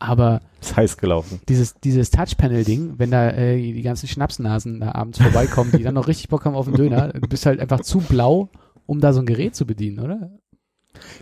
Aber 0.00 0.40
Ist 0.60 0.76
heiß 0.76 0.96
gelaufen. 0.98 1.40
dieses, 1.48 1.74
dieses 1.80 2.10
Touchpanel-Ding, 2.10 2.94
wenn 2.98 3.10
da 3.10 3.30
äh, 3.30 3.56
die 3.56 3.82
ganzen 3.82 4.08
Schnapsnasen 4.08 4.80
da 4.80 4.92
abends 4.92 5.18
vorbeikommen, 5.22 5.70
die 5.72 5.82
dann 5.82 5.94
noch 5.94 6.08
richtig 6.08 6.28
Bock 6.28 6.44
haben 6.44 6.56
auf 6.56 6.66
den 6.66 6.74
Döner, 6.74 7.08
du 7.12 7.20
bist 7.28 7.46
halt 7.46 7.60
einfach 7.60 7.80
zu 7.80 7.98
blau, 8.00 8.50
um 8.86 9.00
da 9.00 9.12
so 9.12 9.20
ein 9.20 9.26
Gerät 9.26 9.54
zu 9.54 9.66
bedienen, 9.66 10.00
oder? 10.00 10.30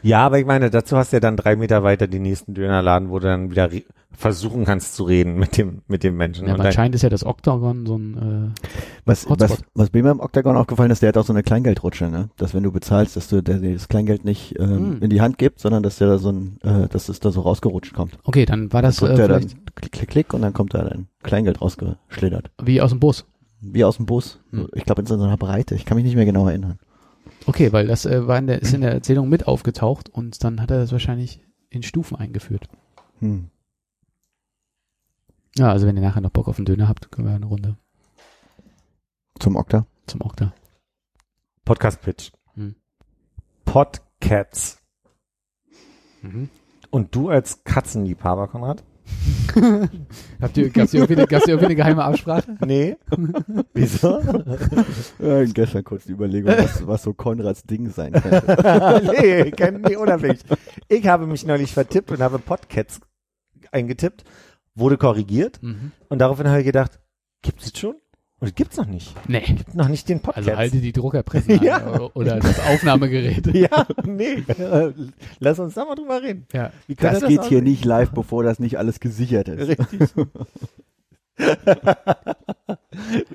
Ja, 0.03 0.25
aber 0.27 0.39
ich 0.39 0.47
meine, 0.47 0.71
dazu 0.71 0.97
hast 0.97 1.13
du 1.13 1.17
ja 1.17 1.21
dann 1.21 1.37
drei 1.37 1.57
Meter 1.57 1.83
weiter 1.83 2.07
den 2.07 2.23
nächsten 2.23 2.55
Dönerladen, 2.55 3.11
wo 3.11 3.19
du 3.19 3.27
dann 3.27 3.51
wieder 3.51 3.71
versuchen 4.15 4.65
kannst 4.67 4.95
zu 4.95 5.05
reden 5.05 5.37
mit 5.39 5.57
dem, 5.57 5.83
mit 5.89 6.05
dem 6.05 6.17
Menschen. 6.17 6.47
Ja, 6.47 6.53
Und 6.53 6.59
dann, 6.59 6.67
anscheinend 6.67 6.95
ist 6.95 7.03
ja 7.03 7.09
das 7.09 7.25
Octagon 7.25 7.87
so 7.87 7.97
ein 7.97 8.53
äh, 8.55 8.61
Was, 9.07 9.27
Hotspot. 9.29 9.41
was, 9.51 9.63
was 9.75 9.93
mir 9.93 10.03
beim 10.03 10.21
Oktagon 10.21 10.57
aufgefallen 10.57 10.91
ist, 10.91 11.01
der 11.03 11.09
hat 11.09 11.17
auch 11.17 11.25
so 11.25 11.33
eine 11.33 11.43
Kleingeldrutsche, 11.43 12.11
ne? 12.11 12.29
Dass 12.37 12.53
wenn 12.55 12.63
du 12.63 12.71
bezahlst, 12.71 13.17
dass 13.17 13.29
du 13.29 13.43
der, 13.43 13.59
dir 13.59 13.73
das 13.73 13.89
Kleingeld 13.89 14.25
nicht 14.25 14.59
ähm, 14.59 14.69
Hm. 14.73 15.03
in 15.03 15.11
die 15.11 15.21
Hand 15.23 15.39
gibt, 15.39 15.61
sondern 15.61 15.83
dass 15.83 15.97
der 15.97 16.09
da 16.09 16.19
so 16.19 16.31
ein, 16.31 16.59
äh, 16.63 16.89
dass 16.89 17.09
es 17.09 17.21
da 17.21 17.31
so 17.31 17.41
rausgerutscht 17.41 17.95
kommt. 17.95 18.19
Okay, 18.25 18.45
dann 18.45 18.73
war 18.73 18.83
das 18.83 18.99
kommt 18.99 19.13
äh, 19.13 19.17
der 19.17 19.29
dann 19.29 19.41
vielleicht 19.43 19.77
klick, 19.77 19.93
klick, 19.93 20.09
klick 20.11 20.35
und 20.35 20.43
dann 20.43 20.53
kommt 20.53 20.75
da 20.75 20.83
dein 20.85 21.07
Kleingeld 21.23 21.61
rausgeschlittert. 21.63 22.51
wie 22.63 22.81
aus 22.81 22.91
dem 22.91 23.01
Bus. 23.01 23.25
Wie 23.61 23.85
aus 23.85 23.97
dem 23.97 24.07
Bus. 24.07 24.41
Hm. 24.51 24.69
Ich 24.75 24.85
glaube 24.85 25.01
in 25.01 25.07
so 25.07 25.15
einer 25.15 25.37
Breite. 25.37 25.75
Ich 25.75 25.85
kann 25.87 25.97
mich 25.97 26.05
nicht 26.05 26.17
mehr 26.17 26.27
genau 26.27 26.47
erinnern. 26.49 26.79
Okay, 27.47 27.73
weil 27.73 27.87
das 27.87 28.07
äh, 28.07 28.27
war 28.27 28.39
in 28.39 28.47
der, 28.47 28.63
ist 28.63 28.73
in 28.75 28.81
der 28.83 28.93
Erzählung 28.93 29.29
mit 29.29 29.47
aufgetaucht 29.47 30.09
und 30.09 30.43
dann 30.45 30.61
hat 30.61 30.71
er 30.71 30.79
das 30.79 30.93
wahrscheinlich 30.93 31.41
in 31.71 31.83
Stufen 31.83 32.17
eingeführt. 32.17 32.69
Hm. 33.19 33.51
Ja, 35.57 35.71
also 35.71 35.87
wenn 35.87 35.97
ihr 35.97 36.03
nachher 36.03 36.21
noch 36.21 36.31
Bock 36.31 36.49
auf 36.49 36.59
einen 36.59 36.65
Döner 36.65 36.89
habt, 36.89 37.11
können 37.11 37.29
wir 37.29 37.35
eine 37.35 37.47
Runde 37.47 37.77
Zum 39.39 39.57
Okta. 39.57 39.87
zum 40.07 40.21
Okta. 40.23 40.53
Podcast-Pitch. 41.65 42.33
Hm. 42.55 42.75
Podcats. 43.65 44.79
Mhm. 46.23 46.49
Und 46.91 47.15
du 47.15 47.29
als 47.29 47.65
Katzenliebhaber, 47.65 48.49
Konrad? 48.49 48.85
Habt 50.41 50.57
ihr, 50.57 50.71
gab's 50.71 50.91
hier 50.93 51.01
irgendwie 51.01 51.17
eine, 51.21 51.27
gab's 51.27 51.45
hier 51.45 51.55
irgendwie 51.55 51.67
eine 51.67 51.75
geheime 51.77 52.05
Absprache? 52.05 52.57
Nee. 52.65 52.97
Wieso? 53.75 54.19
Äh, 55.21 55.47
gestern 55.47 55.85
kurz 55.85 56.05
die 56.05 56.13
Überlegung, 56.13 56.53
was, 56.57 56.87
was 56.87 57.03
so 57.03 57.13
Konrads 57.15 57.65
Ding 57.65 57.91
sein 57.91 58.13
könnte. 58.13 59.03
nee, 59.21 59.51
kein, 59.51 59.81
nee, 59.83 59.97
unabhängig. 59.97 60.41
Ich 60.89 61.07
habe 61.07 61.27
mich 61.27 61.45
neulich 61.47 61.73
vertippt 61.73 62.11
und 62.11 62.21
habe 62.21 62.39
Podcats 62.39 63.01
eingetippt, 63.71 64.25
wurde 64.75 64.97
korrigiert 64.97 65.63
Mhm. 65.63 65.93
und 66.09 66.19
daraufhin 66.19 66.49
habe 66.49 66.61
ich 66.61 66.67
gedacht, 66.67 67.01
gibt's 67.43 67.67
es 67.73 67.79
schon? 67.79 67.97
Und 68.43 68.57
gibt's 68.57 68.77
noch 68.77 68.87
nicht. 68.87 69.15
Nee. 69.29 69.41
Gibt 69.41 69.75
noch 69.77 69.87
nicht 69.89 70.09
den 70.09 70.19
Podcast. 70.21 70.49
Also 70.49 70.59
halte 70.59 70.79
die 70.81 70.91
Druckerpresse 70.93 71.53
an, 71.61 71.63
Ja. 71.63 71.87
oder- 71.87 72.17
oder 72.17 72.41
das 72.41 72.59
Aufnahmegerät. 72.59 73.47
ja, 73.55 73.87
nee. 74.05 74.43
Äh, 74.59 74.93
Lass 75.39 75.59
uns 75.61 75.75
da 75.75 75.85
mal 75.85 75.95
drüber 75.95 76.21
reden. 76.21 76.47
Ja. 76.53 76.73
Wie 76.89 76.97
könnte 76.97 77.21
Das 77.21 77.29
geht 77.29 77.39
hier 77.45 77.59
aussehen? 77.59 77.65
nicht 77.65 77.85
live, 77.85 78.11
bevor 78.11 78.43
das 78.43 78.59
nicht 78.59 78.79
alles 78.79 78.99
gesichert 78.99 79.49
ist. 79.49 79.69
Richtig. 79.69 80.11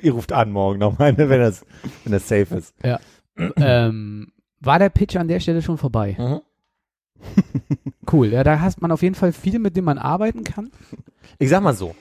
Ihr 0.02 0.12
ruft 0.12 0.32
an 0.34 0.52
morgen 0.52 0.80
nochmal, 0.80 1.14
ne, 1.14 1.30
wenn 1.30 1.40
das, 1.40 1.66
wenn 2.04 2.14
das 2.14 2.28
safe 2.28 2.56
ist. 2.56 2.76
ähm, 3.56 4.32
war 4.60 4.80
der 4.80 4.90
Pitch 4.90 5.16
an 5.16 5.28
der 5.28 5.40
Stelle 5.40 5.62
schon 5.62 5.78
vorbei? 5.78 6.16
Mhm. 6.20 6.42
Cool. 8.12 8.28
Ja, 8.28 8.44
da 8.44 8.60
hast 8.60 8.82
man 8.82 8.92
auf 8.92 9.02
jeden 9.02 9.16
Fall 9.16 9.32
viel, 9.34 9.60
mit 9.60 9.76
dem 9.76 9.86
man 9.86 9.98
arbeiten 9.98 10.44
kann. 10.44 10.70
Ich 11.40 11.50
sag 11.50 11.62
mal 11.64 11.74
so. 11.74 11.96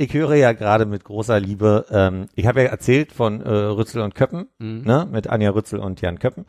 Ich 0.00 0.14
höre 0.14 0.36
ja 0.36 0.52
gerade 0.52 0.86
mit 0.86 1.02
großer 1.04 1.40
Liebe, 1.40 1.84
ähm, 1.90 2.26
ich 2.36 2.46
habe 2.46 2.62
ja 2.62 2.68
erzählt 2.68 3.10
von 3.10 3.40
äh, 3.42 3.48
Rützel 3.50 4.00
und 4.00 4.14
Köppen, 4.14 4.46
Mhm. 4.60 4.82
ne, 4.84 5.08
mit 5.10 5.28
Anja 5.28 5.50
Rützel 5.50 5.80
und 5.80 6.00
Jan 6.00 6.20
Köppen. 6.20 6.44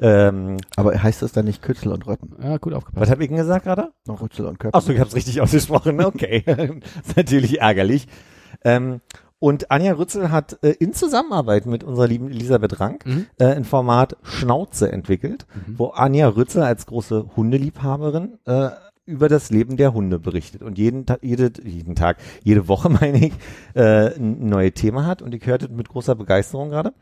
Ähm, 0.00 0.56
Aber 0.76 1.00
heißt 1.00 1.22
das 1.22 1.30
dann 1.30 1.44
nicht 1.44 1.62
Kützel 1.62 1.92
und 1.92 2.06
Röppen? 2.08 2.34
Ja, 2.42 2.56
gut 2.56 2.72
was 2.72 2.78
aufgepasst. 2.78 3.10
habe 3.12 3.22
ich 3.22 3.28
denn 3.28 3.36
gesagt 3.36 3.64
gerade? 3.64 3.92
Noch 4.06 4.20
Rützel 4.20 4.46
und 4.46 4.58
Köppen. 4.58 4.76
Achso, 4.76 4.90
ich 4.92 4.98
habe 4.98 5.08
es 5.08 5.14
richtig 5.14 5.40
ausgesprochen. 5.40 6.00
Okay, 6.04 6.42
ist 6.46 7.16
natürlich 7.16 7.60
ärgerlich. 7.60 8.08
Ähm, 8.64 9.00
und 9.40 9.70
Anja 9.70 9.92
Rützel 9.92 10.32
hat 10.32 10.58
äh, 10.64 10.70
in 10.70 10.92
Zusammenarbeit 10.92 11.66
mit 11.66 11.84
unserer 11.84 12.08
lieben 12.08 12.28
Elisabeth 12.28 12.80
Rank 12.80 13.06
Mhm. 13.06 13.26
äh, 13.38 13.44
ein 13.46 13.64
Format 13.64 14.16
Schnauze 14.24 14.90
entwickelt, 14.90 15.46
Mhm. 15.68 15.78
wo 15.78 15.86
Anja 15.90 16.26
Rützel 16.28 16.62
als 16.64 16.86
große 16.86 17.36
Hundeliebhaberin 17.36 18.38
äh, 18.46 18.70
über 19.08 19.28
das 19.28 19.50
Leben 19.50 19.76
der 19.76 19.94
Hunde 19.94 20.18
berichtet 20.18 20.62
und 20.62 20.76
jeden 20.76 21.06
Tag, 21.06 21.20
jede, 21.22 21.50
jeden 21.64 21.94
Tag, 21.94 22.18
jede 22.44 22.68
Woche 22.68 22.88
meine 23.00 23.26
ich, 23.26 23.32
äh, 23.74 24.14
ein 24.14 24.48
neues 24.48 24.74
Thema 24.74 25.06
hat 25.06 25.22
und 25.22 25.34
ich 25.34 25.46
hörte 25.46 25.68
mit 25.68 25.88
großer 25.88 26.14
Begeisterung 26.14 26.68
gerade, 26.68 26.92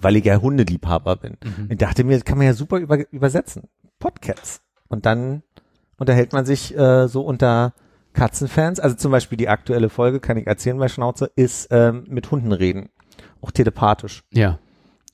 weil 0.00 0.16
ich 0.16 0.24
ja 0.24 0.40
Hundeliebhaber 0.40 1.16
bin. 1.16 1.38
Mhm. 1.42 1.68
Ich 1.70 1.78
dachte 1.78 2.04
mir, 2.04 2.14
das 2.14 2.24
kann 2.24 2.38
man 2.38 2.46
ja 2.46 2.52
super 2.52 2.78
über, 2.78 3.10
übersetzen. 3.10 3.64
Podcasts. 3.98 4.60
Und 4.88 5.06
dann 5.06 5.42
unterhält 5.96 6.32
man 6.32 6.44
sich 6.44 6.76
äh, 6.76 7.08
so 7.08 7.22
unter 7.22 7.72
Katzenfans. 8.12 8.78
Also 8.78 8.96
zum 8.96 9.10
Beispiel 9.10 9.38
die 9.38 9.48
aktuelle 9.48 9.88
Folge, 9.88 10.20
kann 10.20 10.36
ich 10.36 10.46
erzählen 10.46 10.78
bei 10.78 10.88
Schnauze, 10.88 11.30
ist 11.36 11.68
ähm, 11.70 12.04
mit 12.08 12.30
Hunden 12.30 12.52
reden. 12.52 12.90
Auch 13.40 13.50
telepathisch. 13.50 14.24
Ja. 14.30 14.58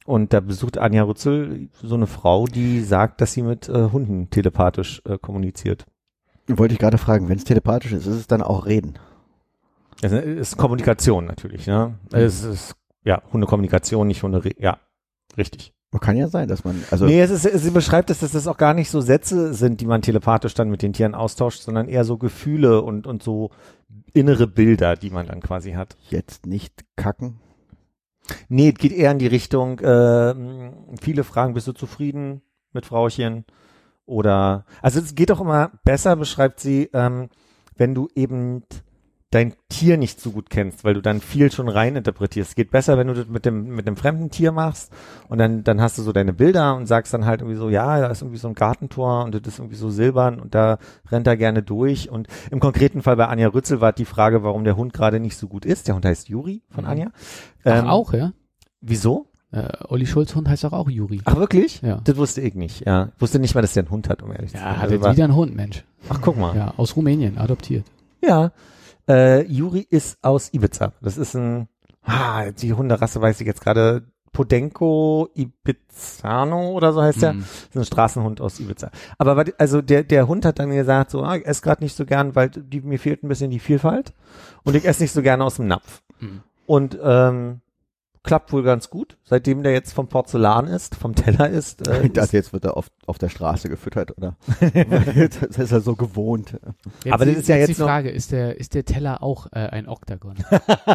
Und 0.04 0.32
da 0.34 0.40
besucht 0.40 0.76
Anja 0.76 1.02
Rützel 1.02 1.68
so 1.82 1.94
eine 1.94 2.06
Frau, 2.06 2.46
die 2.46 2.80
sagt, 2.82 3.20
dass 3.20 3.32
sie 3.32 3.42
mit 3.42 3.68
äh, 3.68 3.90
Hunden 3.90 4.28
telepathisch 4.28 5.02
äh, 5.06 5.16
kommuniziert. 5.18 5.86
Wollte 6.46 6.74
ich 6.74 6.78
gerade 6.78 6.98
fragen, 6.98 7.28
wenn 7.28 7.38
es 7.38 7.44
telepathisch 7.44 7.92
ist, 7.92 8.06
ist 8.06 8.16
es 8.16 8.26
dann 8.26 8.42
auch 8.42 8.66
Reden? 8.66 8.98
Das 10.02 10.12
ist 10.12 10.58
Kommunikation 10.58 11.24
natürlich, 11.24 11.66
ne? 11.66 11.94
Es 12.12 12.44
ist, 12.44 12.74
ja, 13.04 13.22
Hundekommunikation, 13.32 14.06
nicht 14.06 14.22
Hunde, 14.22 14.42
ja, 14.58 14.78
richtig. 15.38 15.72
Kann 16.00 16.16
ja 16.16 16.26
sein, 16.28 16.48
dass 16.48 16.64
man, 16.64 16.82
also 16.90 17.06
nee, 17.06 17.20
es 17.20 17.30
ist, 17.30 17.62
sie 17.62 17.70
beschreibt 17.70 18.10
es, 18.10 18.18
dass 18.18 18.32
das 18.32 18.48
auch 18.48 18.56
gar 18.56 18.74
nicht 18.74 18.90
so 18.90 19.00
Sätze 19.00 19.54
sind, 19.54 19.80
die 19.80 19.86
man 19.86 20.02
telepathisch 20.02 20.52
dann 20.52 20.68
mit 20.68 20.82
den 20.82 20.92
Tieren 20.92 21.14
austauscht, 21.14 21.62
sondern 21.62 21.88
eher 21.88 22.04
so 22.04 22.18
Gefühle 22.18 22.82
und, 22.82 23.06
und 23.06 23.22
so 23.22 23.50
innere 24.12 24.48
Bilder, 24.48 24.96
die 24.96 25.10
man 25.10 25.28
dann 25.28 25.40
quasi 25.40 25.72
hat. 25.72 25.96
jetzt 26.10 26.46
nicht 26.46 26.84
kacken. 26.96 27.38
Nee, 28.48 28.70
es 28.70 28.78
geht 28.78 28.92
eher 28.92 29.10
in 29.10 29.18
die 29.18 29.26
Richtung, 29.26 29.78
äh, 29.80 30.34
viele 31.00 31.24
fragen, 31.24 31.54
bist 31.54 31.66
du 31.66 31.72
zufrieden 31.72 32.42
mit 32.72 32.86
Frauchen? 32.86 33.44
Oder, 34.06 34.66
also 34.82 35.00
es 35.00 35.14
geht 35.14 35.32
auch 35.32 35.40
immer 35.40 35.72
besser, 35.84 36.16
beschreibt 36.16 36.60
sie, 36.60 36.90
ähm, 36.92 37.28
wenn 37.76 37.94
du 37.94 38.08
eben 38.14 38.64
dein 39.34 39.54
Tier 39.68 39.96
nicht 39.96 40.20
so 40.20 40.30
gut 40.30 40.48
kennst, 40.50 40.84
weil 40.84 40.94
du 40.94 41.02
dann 41.02 41.20
viel 41.20 41.50
schon 41.50 41.68
rein 41.68 41.96
interpretierst. 41.96 42.50
Es 42.50 42.54
geht 42.54 42.70
besser, 42.70 42.96
wenn 42.96 43.08
du 43.08 43.14
das 43.14 43.26
mit 43.28 43.44
dem, 43.44 43.74
mit 43.74 43.86
dem 43.86 43.96
fremden 43.96 44.30
Tier 44.30 44.52
machst 44.52 44.92
und 45.28 45.38
dann, 45.38 45.64
dann 45.64 45.80
hast 45.80 45.98
du 45.98 46.02
so 46.02 46.12
deine 46.12 46.32
Bilder 46.32 46.76
und 46.76 46.86
sagst 46.86 47.12
dann 47.12 47.24
halt 47.24 47.40
irgendwie 47.40 47.58
so, 47.58 47.68
ja, 47.68 48.00
da 48.00 48.06
ist 48.06 48.22
irgendwie 48.22 48.38
so 48.38 48.48
ein 48.48 48.54
Gartentor 48.54 49.24
und 49.24 49.34
das 49.34 49.42
ist 49.54 49.58
irgendwie 49.58 49.76
so 49.76 49.90
silbern 49.90 50.38
und 50.40 50.54
da 50.54 50.78
rennt 51.10 51.26
er 51.26 51.36
gerne 51.36 51.62
durch. 51.62 52.10
Und 52.10 52.28
im 52.50 52.60
konkreten 52.60 53.02
Fall 53.02 53.16
bei 53.16 53.26
Anja 53.26 53.48
Rützel 53.48 53.80
war 53.80 53.92
die 53.92 54.04
Frage, 54.04 54.42
warum 54.44 54.64
der 54.64 54.76
Hund 54.76 54.92
gerade 54.92 55.18
nicht 55.20 55.36
so 55.36 55.48
gut 55.48 55.64
ist. 55.64 55.88
Der 55.88 55.96
Hund 55.96 56.04
heißt 56.04 56.28
Juri 56.28 56.62
von 56.70 56.84
Mhm. 56.84 56.90
Anja. 56.90 57.06
Ach, 57.64 57.78
Ähm, 57.80 57.86
auch, 57.88 58.12
ja? 58.12 58.32
Wieso? 58.80 59.26
Äh, 59.50 59.68
Olli 59.88 60.06
Schulz 60.06 60.34
Hund 60.34 60.48
heißt 60.48 60.64
doch 60.64 60.72
auch 60.72 60.88
Juri. 60.90 61.20
Ach, 61.24 61.36
wirklich? 61.36 61.80
Ja. 61.82 62.00
Das 62.04 62.16
wusste 62.16 62.40
ich 62.40 62.54
nicht, 62.54 62.86
ja. 62.86 63.10
Ich 63.14 63.20
wusste 63.20 63.38
nicht 63.38 63.54
mal, 63.54 63.60
dass 63.62 63.72
der 63.72 63.84
einen 63.84 63.90
Hund 63.90 64.08
hat, 64.08 64.22
um 64.22 64.32
ehrlich 64.32 64.50
zu 64.50 64.56
Ja, 64.56 64.62
sein. 64.64 64.72
hat 64.76 64.82
Also 64.82 64.94
jetzt 64.94 65.04
war- 65.04 65.12
wieder 65.14 65.24
einen 65.24 65.36
Hund, 65.36 65.54
Mensch. 65.54 65.84
Ach, 66.08 66.18
guck 66.20 66.36
mal. 66.36 66.56
Ja, 66.56 66.74
aus 66.76 66.96
Rumänien, 66.96 67.38
adoptiert. 67.38 67.84
Ja. 68.20 68.50
Äh, 69.08 69.42
Juri 69.42 69.86
ist 69.88 70.18
aus 70.22 70.52
Ibiza. 70.52 70.92
Das 71.00 71.18
ist 71.18 71.34
ein, 71.34 71.68
ah, 72.02 72.50
die 72.50 72.72
Hunderasse 72.72 73.20
weiß 73.20 73.40
ich 73.40 73.46
jetzt 73.46 73.60
gerade, 73.60 74.04
Podenco 74.34 75.30
Ibizano 75.34 76.72
oder 76.72 76.92
so 76.92 77.00
heißt 77.00 77.22
der. 77.22 77.30
Hm. 77.30 77.40
Das 77.40 77.68
ist 77.70 77.76
ein 77.76 77.84
Straßenhund 77.84 78.40
aus 78.40 78.60
Ibiza. 78.60 78.90
Aber 79.16 79.44
also 79.58 79.80
der, 79.80 80.02
der 80.02 80.28
Hund 80.28 80.44
hat 80.44 80.58
dann 80.58 80.70
gesagt, 80.70 81.10
so, 81.10 81.22
ah, 81.22 81.36
ich 81.36 81.46
esse 81.46 81.62
gerade 81.62 81.82
nicht 81.82 81.96
so 81.96 82.04
gern, 82.04 82.34
weil 82.34 82.50
die, 82.50 82.80
mir 82.80 82.98
fehlt 82.98 83.22
ein 83.22 83.28
bisschen 83.28 83.50
die 83.50 83.60
Vielfalt. 83.60 84.12
Und 84.64 84.74
ich 84.74 84.84
esse 84.84 85.02
nicht 85.02 85.12
so 85.12 85.22
gerne 85.22 85.44
aus 85.44 85.56
dem 85.56 85.68
Napf. 85.68 86.02
Hm. 86.18 86.42
Und 86.66 86.98
ähm, 87.02 87.60
klappt 88.24 88.52
wohl 88.52 88.62
ganz 88.64 88.90
gut, 88.90 89.16
seitdem 89.22 89.62
der 89.62 89.72
jetzt 89.72 89.92
vom 89.92 90.08
Porzellan 90.08 90.66
ist, 90.66 90.96
vom 90.96 91.14
Teller 91.14 91.48
ist. 91.48 91.86
Äh, 91.86 92.08
Das 92.12 92.32
jetzt 92.32 92.52
wird 92.52 92.64
er 92.64 92.76
auf, 92.76 92.86
auf 93.06 93.18
der 93.18 93.28
Straße 93.28 93.68
gefüttert, 93.68 94.16
oder? 94.18 94.36
das 94.74 95.58
ist 95.58 95.72
er 95.72 95.80
so 95.80 95.94
gewohnt. 95.94 96.58
Jetzt 97.04 97.12
Aber 97.14 97.26
das 97.26 97.34
die- 97.34 97.40
ist 97.42 97.48
ja 97.48 97.56
jetzt 97.56 97.68
die 97.76 97.80
noch- 97.80 97.86
Frage, 97.86 98.10
ist 98.10 98.32
der, 98.32 98.58
ist 98.58 98.74
der 98.74 98.84
Teller 98.84 99.22
auch 99.22 99.46
äh, 99.52 99.58
ein 99.60 99.86
Oktagon? 99.88 100.36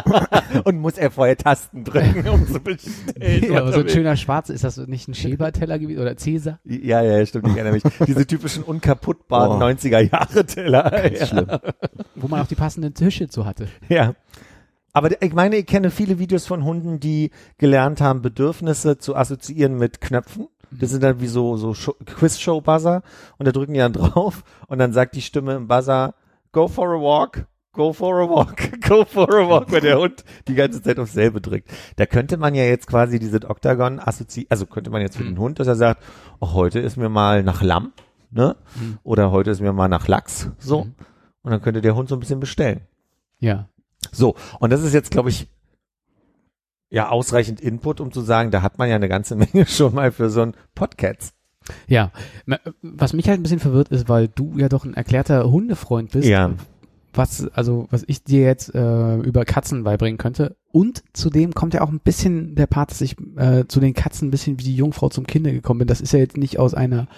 und 0.64 0.78
muss 0.78 0.98
er 0.98 1.10
vorher 1.10 1.36
Tasten 1.36 1.84
drücken, 1.84 2.28
um 2.28 2.46
zu 2.46 2.60
bestellen. 2.60 3.52
ja, 3.52 3.60
aber 3.60 3.72
so 3.72 3.80
ein 3.80 3.88
schöner 3.88 4.16
Schwarz, 4.16 4.50
ist 4.50 4.64
das 4.64 4.76
nicht 4.76 5.08
ein 5.08 5.14
Schäber-Teller 5.14 5.78
gewesen 5.78 6.00
oder 6.02 6.16
Cäsar? 6.16 6.58
Ja, 6.64 7.00
ja, 7.02 7.24
stimmt, 7.24 7.46
ich 7.48 7.54
erinnere 7.56 7.74
mich. 7.74 7.82
Diese 8.06 8.26
typischen 8.26 8.64
unkaputtbaren 8.64 9.62
Oh. 9.62 9.64
90er-Jahre-Teller. 9.64 11.12
Ja. 11.14 11.26
Schlimm. 11.26 11.46
Wo 12.16 12.28
man 12.28 12.40
auch 12.40 12.46
die 12.48 12.54
passenden 12.56 12.92
Tische 12.94 13.28
zu 13.28 13.44
hatte. 13.46 13.68
ja. 13.88 14.14
Aber 14.92 15.22
ich 15.22 15.32
meine, 15.34 15.56
ich 15.56 15.66
kenne 15.66 15.90
viele 15.90 16.18
Videos 16.18 16.46
von 16.46 16.64
Hunden, 16.64 16.98
die 17.00 17.30
gelernt 17.58 18.00
haben, 18.00 18.22
Bedürfnisse 18.22 18.98
zu 18.98 19.14
assoziieren 19.16 19.76
mit 19.76 20.00
Knöpfen. 20.00 20.48
Das 20.72 20.90
sind 20.90 21.02
dann 21.02 21.20
wie 21.20 21.26
so, 21.26 21.56
so 21.56 21.74
Show- 21.74 21.96
Quiz-Show-Buzzer 22.06 23.02
und 23.38 23.46
da 23.46 23.52
drücken 23.52 23.72
die 23.74 23.80
dann 23.80 23.92
drauf 23.94 24.44
und 24.68 24.78
dann 24.78 24.92
sagt 24.92 25.14
die 25.16 25.22
Stimme 25.22 25.54
im 25.54 25.68
Buzzer, 25.68 26.14
go 26.52 26.68
for 26.68 26.88
a 26.88 27.00
walk, 27.00 27.46
go 27.72 27.92
for 27.92 28.16
a 28.20 28.28
walk, 28.28 28.80
go 28.88 29.04
for 29.04 29.28
a 29.34 29.48
walk, 29.48 29.72
wenn 29.72 29.82
der 29.82 29.98
Hund 29.98 30.24
die 30.48 30.54
ganze 30.54 30.80
Zeit 30.82 30.98
aufs 30.98 31.12
selbe 31.12 31.40
drückt. 31.40 31.68
Da 31.96 32.06
könnte 32.06 32.36
man 32.36 32.54
ja 32.54 32.64
jetzt 32.64 32.86
quasi 32.86 33.18
diese 33.18 33.48
Octagon 33.48 33.98
assoziieren, 34.00 34.50
also 34.50 34.66
könnte 34.66 34.90
man 34.90 35.02
jetzt 35.02 35.16
für 35.16 35.24
den 35.24 35.38
Hund, 35.38 35.58
dass 35.58 35.66
er 35.66 35.76
sagt, 35.76 36.02
oh, 36.40 36.52
heute 36.52 36.78
ist 36.80 36.96
mir 36.96 37.08
mal 37.08 37.42
nach 37.42 37.62
Lamm, 37.62 37.92
ne? 38.30 38.56
Mhm. 38.76 38.98
Oder 39.02 39.30
heute 39.32 39.50
ist 39.50 39.60
mir 39.60 39.72
mal 39.72 39.88
nach 39.88 40.06
Lachs, 40.08 40.50
so. 40.58 40.84
Mhm. 40.84 40.94
Und 41.42 41.50
dann 41.52 41.62
könnte 41.62 41.80
der 41.80 41.96
Hund 41.96 42.08
so 42.08 42.16
ein 42.16 42.20
bisschen 42.20 42.38
bestellen. 42.40 42.82
Ja. 43.40 43.68
So, 44.12 44.34
und 44.58 44.70
das 44.70 44.82
ist 44.82 44.94
jetzt, 44.94 45.10
glaube 45.10 45.30
ich, 45.30 45.48
ja, 46.90 47.08
ausreichend 47.08 47.60
Input, 47.60 48.00
um 48.00 48.12
zu 48.12 48.20
sagen, 48.20 48.50
da 48.50 48.62
hat 48.62 48.78
man 48.78 48.88
ja 48.88 48.96
eine 48.96 49.08
ganze 49.08 49.36
Menge 49.36 49.66
schon 49.66 49.94
mal 49.94 50.12
für 50.12 50.30
so 50.30 50.42
ein 50.42 50.54
Podcast. 50.74 51.34
Ja. 51.86 52.10
Was 52.82 53.12
mich 53.12 53.28
halt 53.28 53.38
ein 53.38 53.42
bisschen 53.42 53.60
verwirrt 53.60 53.90
ist, 53.90 54.08
weil 54.08 54.28
du 54.28 54.58
ja 54.58 54.68
doch 54.68 54.84
ein 54.84 54.94
erklärter 54.94 55.50
Hundefreund 55.50 56.10
bist. 56.12 56.28
Ja. 56.28 56.52
Was, 57.12 57.46
also, 57.48 57.86
was 57.90 58.04
ich 58.06 58.22
dir 58.22 58.42
jetzt 58.42 58.74
äh, 58.74 59.16
über 59.16 59.44
Katzen 59.44 59.82
beibringen 59.82 60.18
könnte. 60.18 60.56
Und 60.72 61.02
zudem 61.12 61.54
kommt 61.54 61.74
ja 61.74 61.82
auch 61.82 61.90
ein 61.90 62.00
bisschen 62.00 62.54
der 62.54 62.66
Part, 62.66 62.92
dass 62.92 63.00
ich 63.00 63.16
äh, 63.36 63.66
zu 63.66 63.80
den 63.80 63.94
Katzen 63.94 64.28
ein 64.28 64.30
bisschen 64.30 64.58
wie 64.58 64.64
die 64.64 64.76
Jungfrau 64.76 65.08
zum 65.08 65.26
Kinde 65.26 65.52
gekommen 65.52 65.78
bin. 65.78 65.88
Das 65.88 66.00
ist 66.00 66.12
ja 66.12 66.20
jetzt 66.20 66.36
nicht 66.36 66.58
aus 66.58 66.72
einer 66.74 67.08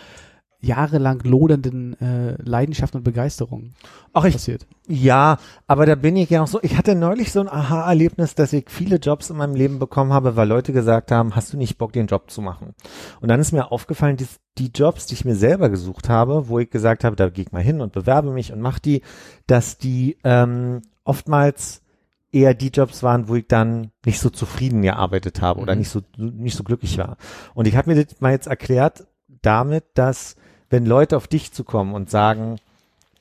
jahrelang 0.62 1.20
lodernden 1.24 2.00
äh, 2.00 2.40
Leidenschaft 2.42 2.94
und 2.94 3.02
Begeisterung 3.02 3.72
Ach, 4.12 4.24
ich, 4.24 4.34
passiert. 4.34 4.66
ja, 4.86 5.38
aber 5.66 5.86
da 5.86 5.96
bin 5.96 6.16
ich 6.16 6.30
ja 6.30 6.42
auch 6.42 6.46
so, 6.46 6.60
ich 6.62 6.78
hatte 6.78 6.94
neulich 6.94 7.32
so 7.32 7.40
ein 7.40 7.48
Aha-Erlebnis, 7.48 8.34
dass 8.36 8.52
ich 8.52 8.70
viele 8.70 8.96
Jobs 8.96 9.28
in 9.30 9.36
meinem 9.36 9.56
Leben 9.56 9.78
bekommen 9.80 10.12
habe, 10.12 10.36
weil 10.36 10.46
Leute 10.48 10.72
gesagt 10.72 11.10
haben, 11.10 11.34
hast 11.34 11.52
du 11.52 11.56
nicht 11.56 11.78
Bock, 11.78 11.92
den 11.92 12.06
Job 12.06 12.30
zu 12.30 12.40
machen? 12.42 12.74
Und 13.20 13.28
dann 13.28 13.40
ist 13.40 13.50
mir 13.52 13.72
aufgefallen, 13.72 14.16
die, 14.16 14.26
die 14.58 14.70
Jobs, 14.74 15.06
die 15.06 15.14
ich 15.14 15.24
mir 15.24 15.34
selber 15.34 15.68
gesucht 15.68 16.08
habe, 16.08 16.48
wo 16.48 16.60
ich 16.60 16.70
gesagt 16.70 17.02
habe, 17.04 17.16
da 17.16 17.28
gehe 17.28 17.44
ich 17.44 17.52
mal 17.52 17.62
hin 17.62 17.80
und 17.80 17.92
bewerbe 17.92 18.30
mich 18.30 18.52
und 18.52 18.60
mach 18.60 18.78
die, 18.78 19.02
dass 19.48 19.78
die 19.78 20.16
ähm, 20.22 20.82
oftmals 21.02 21.82
eher 22.30 22.54
die 22.54 22.68
Jobs 22.68 23.02
waren, 23.02 23.28
wo 23.28 23.34
ich 23.34 23.46
dann 23.48 23.90
nicht 24.06 24.20
so 24.20 24.30
zufrieden 24.30 24.80
gearbeitet 24.82 25.42
habe 25.42 25.60
oder 25.60 25.74
Mhm. 25.74 25.80
nicht 25.80 25.90
so 25.90 26.00
nicht 26.16 26.56
so 26.56 26.62
glücklich 26.64 26.96
war. 26.98 27.16
Und 27.54 27.66
ich 27.66 27.76
habe 27.76 27.92
mir 27.92 28.04
das 28.04 28.20
mal 28.20 28.30
jetzt 28.32 28.46
erklärt 28.46 29.06
damit, 29.42 29.84
dass 29.94 30.36
wenn 30.72 30.86
Leute 30.86 31.18
auf 31.18 31.28
dich 31.28 31.52
zukommen 31.52 31.94
und 31.94 32.10
sagen, 32.10 32.56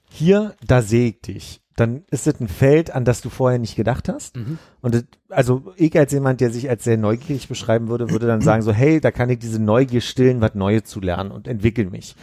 hier, 0.10 0.56
da 0.66 0.82
sehe 0.82 1.10
ich 1.10 1.22
dich, 1.22 1.62
dann 1.76 2.04
ist 2.10 2.26
das 2.26 2.40
ein 2.40 2.48
Feld, 2.48 2.96
an 2.96 3.04
das 3.04 3.20
du 3.20 3.30
vorher 3.30 3.60
nicht 3.60 3.76
gedacht 3.76 4.08
hast. 4.08 4.38
Mhm. 4.38 4.58
Und 4.82 4.96
das, 4.96 5.04
also 5.28 5.74
ich 5.76 5.98
als 6.00 6.14
jemand, 6.14 6.40
der 6.40 6.50
sich 6.50 6.70
als 6.70 6.86
sehr 6.86 6.96
neugierig 6.96 7.50
beschreiben 7.50 7.90
würde, 7.90 8.10
würde 8.10 8.26
dann 8.26 8.40
sagen 8.40 8.62
so, 8.62 8.72
hey, 8.72 9.02
da 9.02 9.12
kann 9.12 9.30
ich 9.30 9.40
diese 9.40 9.62
Neugier 9.62 10.00
stillen, 10.00 10.40
was 10.40 10.56
Neues 10.56 10.86
zu 10.86 11.02
lernen 11.02 11.32
und 11.32 11.46
entwickel 11.46 11.90
mich. 11.90 12.16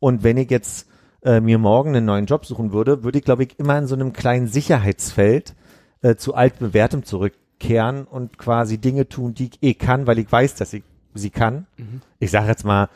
Und 0.00 0.22
wenn 0.22 0.36
ich 0.36 0.50
jetzt 0.50 0.86
äh, 1.22 1.40
mir 1.40 1.56
morgen 1.56 1.96
einen 1.96 2.04
neuen 2.04 2.26
Job 2.26 2.44
suchen 2.44 2.74
würde, 2.74 3.04
würde 3.04 3.18
ich, 3.18 3.24
glaube 3.24 3.44
ich, 3.44 3.58
immer 3.58 3.78
in 3.78 3.86
so 3.86 3.94
einem 3.94 4.12
kleinen 4.12 4.48
Sicherheitsfeld 4.48 5.54
äh, 6.02 6.16
zu 6.16 6.34
altbewährtem 6.34 7.04
zurückkehren 7.04 8.04
und 8.04 8.36
quasi 8.36 8.76
Dinge 8.76 9.08
tun, 9.08 9.32
die 9.32 9.46
ich 9.46 9.62
eh 9.62 9.72
kann, 9.72 10.06
weil 10.06 10.18
ich 10.18 10.30
weiß, 10.30 10.56
dass 10.56 10.74
ich 10.74 10.82
sie 11.14 11.30
kann. 11.30 11.66
Mhm. 11.78 12.02
Ich 12.18 12.30
sage 12.30 12.48
jetzt 12.48 12.66
mal 12.66 12.90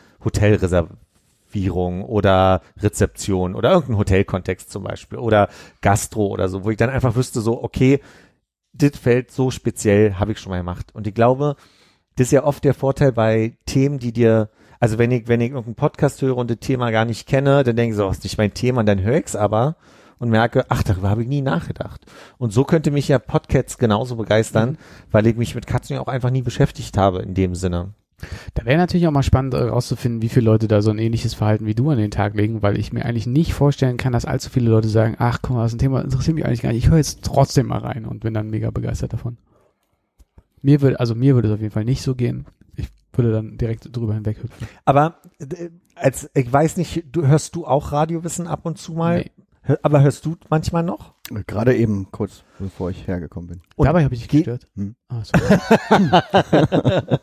Hotelreservierung 1.48 2.04
oder 2.04 2.62
Rezeption 2.78 3.54
oder 3.54 3.72
irgendein 3.72 3.98
Hotelkontext 3.98 4.70
zum 4.70 4.84
Beispiel 4.84 5.18
oder 5.18 5.48
Gastro 5.80 6.26
oder 6.26 6.48
so, 6.48 6.64
wo 6.64 6.70
ich 6.70 6.76
dann 6.76 6.90
einfach 6.90 7.16
wüsste 7.16 7.40
so, 7.40 7.62
okay, 7.62 8.00
das 8.72 8.96
Feld 8.96 9.30
so 9.30 9.50
speziell 9.50 10.14
habe 10.14 10.32
ich 10.32 10.38
schon 10.38 10.50
mal 10.50 10.58
gemacht. 10.58 10.94
Und 10.94 11.06
ich 11.06 11.14
glaube, 11.14 11.56
das 12.16 12.28
ist 12.28 12.32
ja 12.32 12.44
oft 12.44 12.64
der 12.64 12.74
Vorteil 12.74 13.12
bei 13.12 13.56
Themen, 13.66 13.98
die 13.98 14.12
dir, 14.12 14.50
also 14.78 14.98
wenn 14.98 15.10
ich, 15.10 15.28
wenn 15.28 15.40
ich 15.40 15.50
irgendeinen 15.50 15.74
Podcast 15.74 16.22
höre 16.22 16.36
und 16.36 16.50
das 16.50 16.58
Thema 16.58 16.90
gar 16.90 17.04
nicht 17.04 17.26
kenne, 17.26 17.64
dann 17.64 17.76
denke 17.76 17.92
ich 17.92 17.96
so, 17.96 18.06
das 18.06 18.18
ist 18.18 18.24
nicht 18.24 18.38
mein 18.38 18.54
Thema, 18.54 18.80
und 18.80 18.86
dann 18.86 19.02
höre 19.02 19.18
ich 19.18 19.26
es 19.26 19.36
aber 19.36 19.76
und 20.18 20.30
merke, 20.30 20.66
ach, 20.68 20.82
darüber 20.82 21.10
habe 21.10 21.22
ich 21.22 21.28
nie 21.28 21.42
nachgedacht. 21.42 22.04
Und 22.38 22.52
so 22.52 22.64
könnte 22.64 22.90
mich 22.90 23.08
ja 23.08 23.18
Podcasts 23.18 23.78
genauso 23.78 24.16
begeistern, 24.16 24.78
weil 25.10 25.26
ich 25.26 25.36
mich 25.36 25.54
mit 25.54 25.66
Katzen 25.66 25.94
ja 25.94 26.02
auch 26.02 26.08
einfach 26.08 26.30
nie 26.30 26.42
beschäftigt 26.42 26.98
habe 26.98 27.22
in 27.22 27.34
dem 27.34 27.54
Sinne. 27.54 27.94
Da 28.54 28.64
wäre 28.64 28.78
natürlich 28.78 29.06
auch 29.06 29.12
mal 29.12 29.22
spannend 29.22 29.54
herauszufinden, 29.54 30.22
wie 30.22 30.28
viele 30.28 30.46
Leute 30.46 30.66
da 30.66 30.82
so 30.82 30.90
ein 30.90 30.98
ähnliches 30.98 31.34
Verhalten 31.34 31.66
wie 31.66 31.74
du 31.74 31.90
an 31.90 31.98
den 31.98 32.10
Tag 32.10 32.34
legen, 32.34 32.62
weil 32.62 32.78
ich 32.78 32.92
mir 32.92 33.04
eigentlich 33.04 33.26
nicht 33.26 33.54
vorstellen 33.54 33.96
kann, 33.96 34.12
dass 34.12 34.24
allzu 34.24 34.50
viele 34.50 34.70
Leute 34.70 34.88
sagen, 34.88 35.16
ach 35.18 35.38
guck 35.40 35.56
mal, 35.56 35.62
das 35.62 35.72
ist 35.72 35.76
ein 35.76 35.80
Thema, 35.80 36.02
interessiert 36.02 36.34
mich 36.34 36.44
eigentlich 36.44 36.62
gar 36.62 36.72
nicht, 36.72 36.84
ich 36.84 36.90
höre 36.90 36.98
jetzt 36.98 37.22
trotzdem 37.22 37.66
mal 37.68 37.78
rein 37.78 38.04
und 38.04 38.20
bin 38.20 38.34
dann 38.34 38.50
mega 38.50 38.70
begeistert 38.70 39.12
davon. 39.12 39.38
Mir 40.62 40.80
würde, 40.80 40.98
also 40.98 41.14
mir 41.14 41.34
würde 41.34 41.48
es 41.48 41.54
auf 41.54 41.60
jeden 41.60 41.72
Fall 41.72 41.84
nicht 41.84 42.02
so 42.02 42.16
gehen. 42.16 42.46
Ich 42.74 42.88
würde 43.12 43.32
dann 43.32 43.56
direkt 43.56 43.96
drüber 43.96 44.14
hinweghüpfen. 44.14 44.66
Aber 44.84 45.20
äh, 45.38 45.70
als 45.94 46.30
ich 46.34 46.52
weiß 46.52 46.76
nicht, 46.76 47.04
du 47.12 47.26
hörst 47.26 47.54
du 47.54 47.66
auch 47.66 47.92
Radiowissen 47.92 48.46
ab 48.48 48.66
und 48.66 48.78
zu 48.78 48.94
mal? 48.94 49.18
Nee. 49.18 49.30
Aber 49.82 50.02
hörst 50.02 50.24
du 50.24 50.36
manchmal 50.50 50.82
noch? 50.82 51.14
Gerade 51.46 51.76
eben, 51.76 52.08
kurz 52.10 52.42
bevor 52.58 52.90
ich 52.90 53.06
hergekommen 53.06 53.48
bin. 53.48 53.60
Und 53.76 53.86
Dabei 53.86 54.04
habe 54.04 54.14
ich 54.14 54.20
dich 54.20 54.28
gestört. 54.28 54.66
Hm. 54.76 54.94
Ah, 55.08 55.22
sorry. 55.24 55.58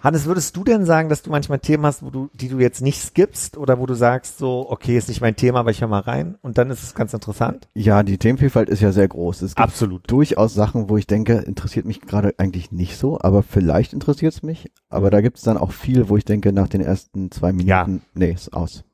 Hannes, 0.00 0.26
würdest 0.26 0.56
du 0.56 0.62
denn 0.62 0.84
sagen, 0.84 1.08
dass 1.08 1.22
du 1.22 1.30
manchmal 1.30 1.58
Themen 1.58 1.84
hast, 1.84 2.04
wo 2.04 2.10
du, 2.10 2.30
die 2.32 2.48
du 2.48 2.60
jetzt 2.60 2.80
nicht 2.82 3.00
skippst 3.00 3.56
oder 3.56 3.80
wo 3.80 3.86
du 3.86 3.94
sagst 3.94 4.38
so, 4.38 4.70
okay, 4.70 4.96
ist 4.96 5.08
nicht 5.08 5.20
mein 5.20 5.34
Thema, 5.34 5.58
aber 5.60 5.72
ich 5.72 5.80
höre 5.80 5.88
mal 5.88 6.00
rein 6.00 6.36
und 6.40 6.56
dann 6.56 6.70
ist 6.70 6.84
es 6.84 6.94
ganz 6.94 7.12
interessant? 7.14 7.68
Ja, 7.74 8.04
die 8.04 8.16
Themenvielfalt 8.16 8.68
ist 8.68 8.80
ja 8.80 8.92
sehr 8.92 9.08
groß. 9.08 9.42
Es 9.42 9.56
gibt 9.56 9.66
Absolut. 9.66 10.08
durchaus 10.10 10.54
Sachen, 10.54 10.88
wo 10.88 10.96
ich 10.96 11.08
denke, 11.08 11.34
interessiert 11.38 11.84
mich 11.84 12.00
gerade 12.00 12.32
eigentlich 12.38 12.70
nicht 12.70 12.96
so, 12.96 13.18
aber 13.20 13.42
vielleicht 13.42 13.92
interessiert 13.92 14.34
es 14.34 14.42
mich. 14.44 14.70
Aber 14.88 15.10
da 15.10 15.20
gibt 15.20 15.38
es 15.38 15.42
dann 15.42 15.56
auch 15.58 15.72
viel, 15.72 16.08
wo 16.08 16.16
ich 16.16 16.24
denke, 16.24 16.52
nach 16.52 16.68
den 16.68 16.80
ersten 16.80 17.32
zwei 17.32 17.50
Minuten, 17.52 17.68
Ja. 17.68 17.86
nee, 18.14 18.30
ist 18.30 18.52
aus. 18.52 18.84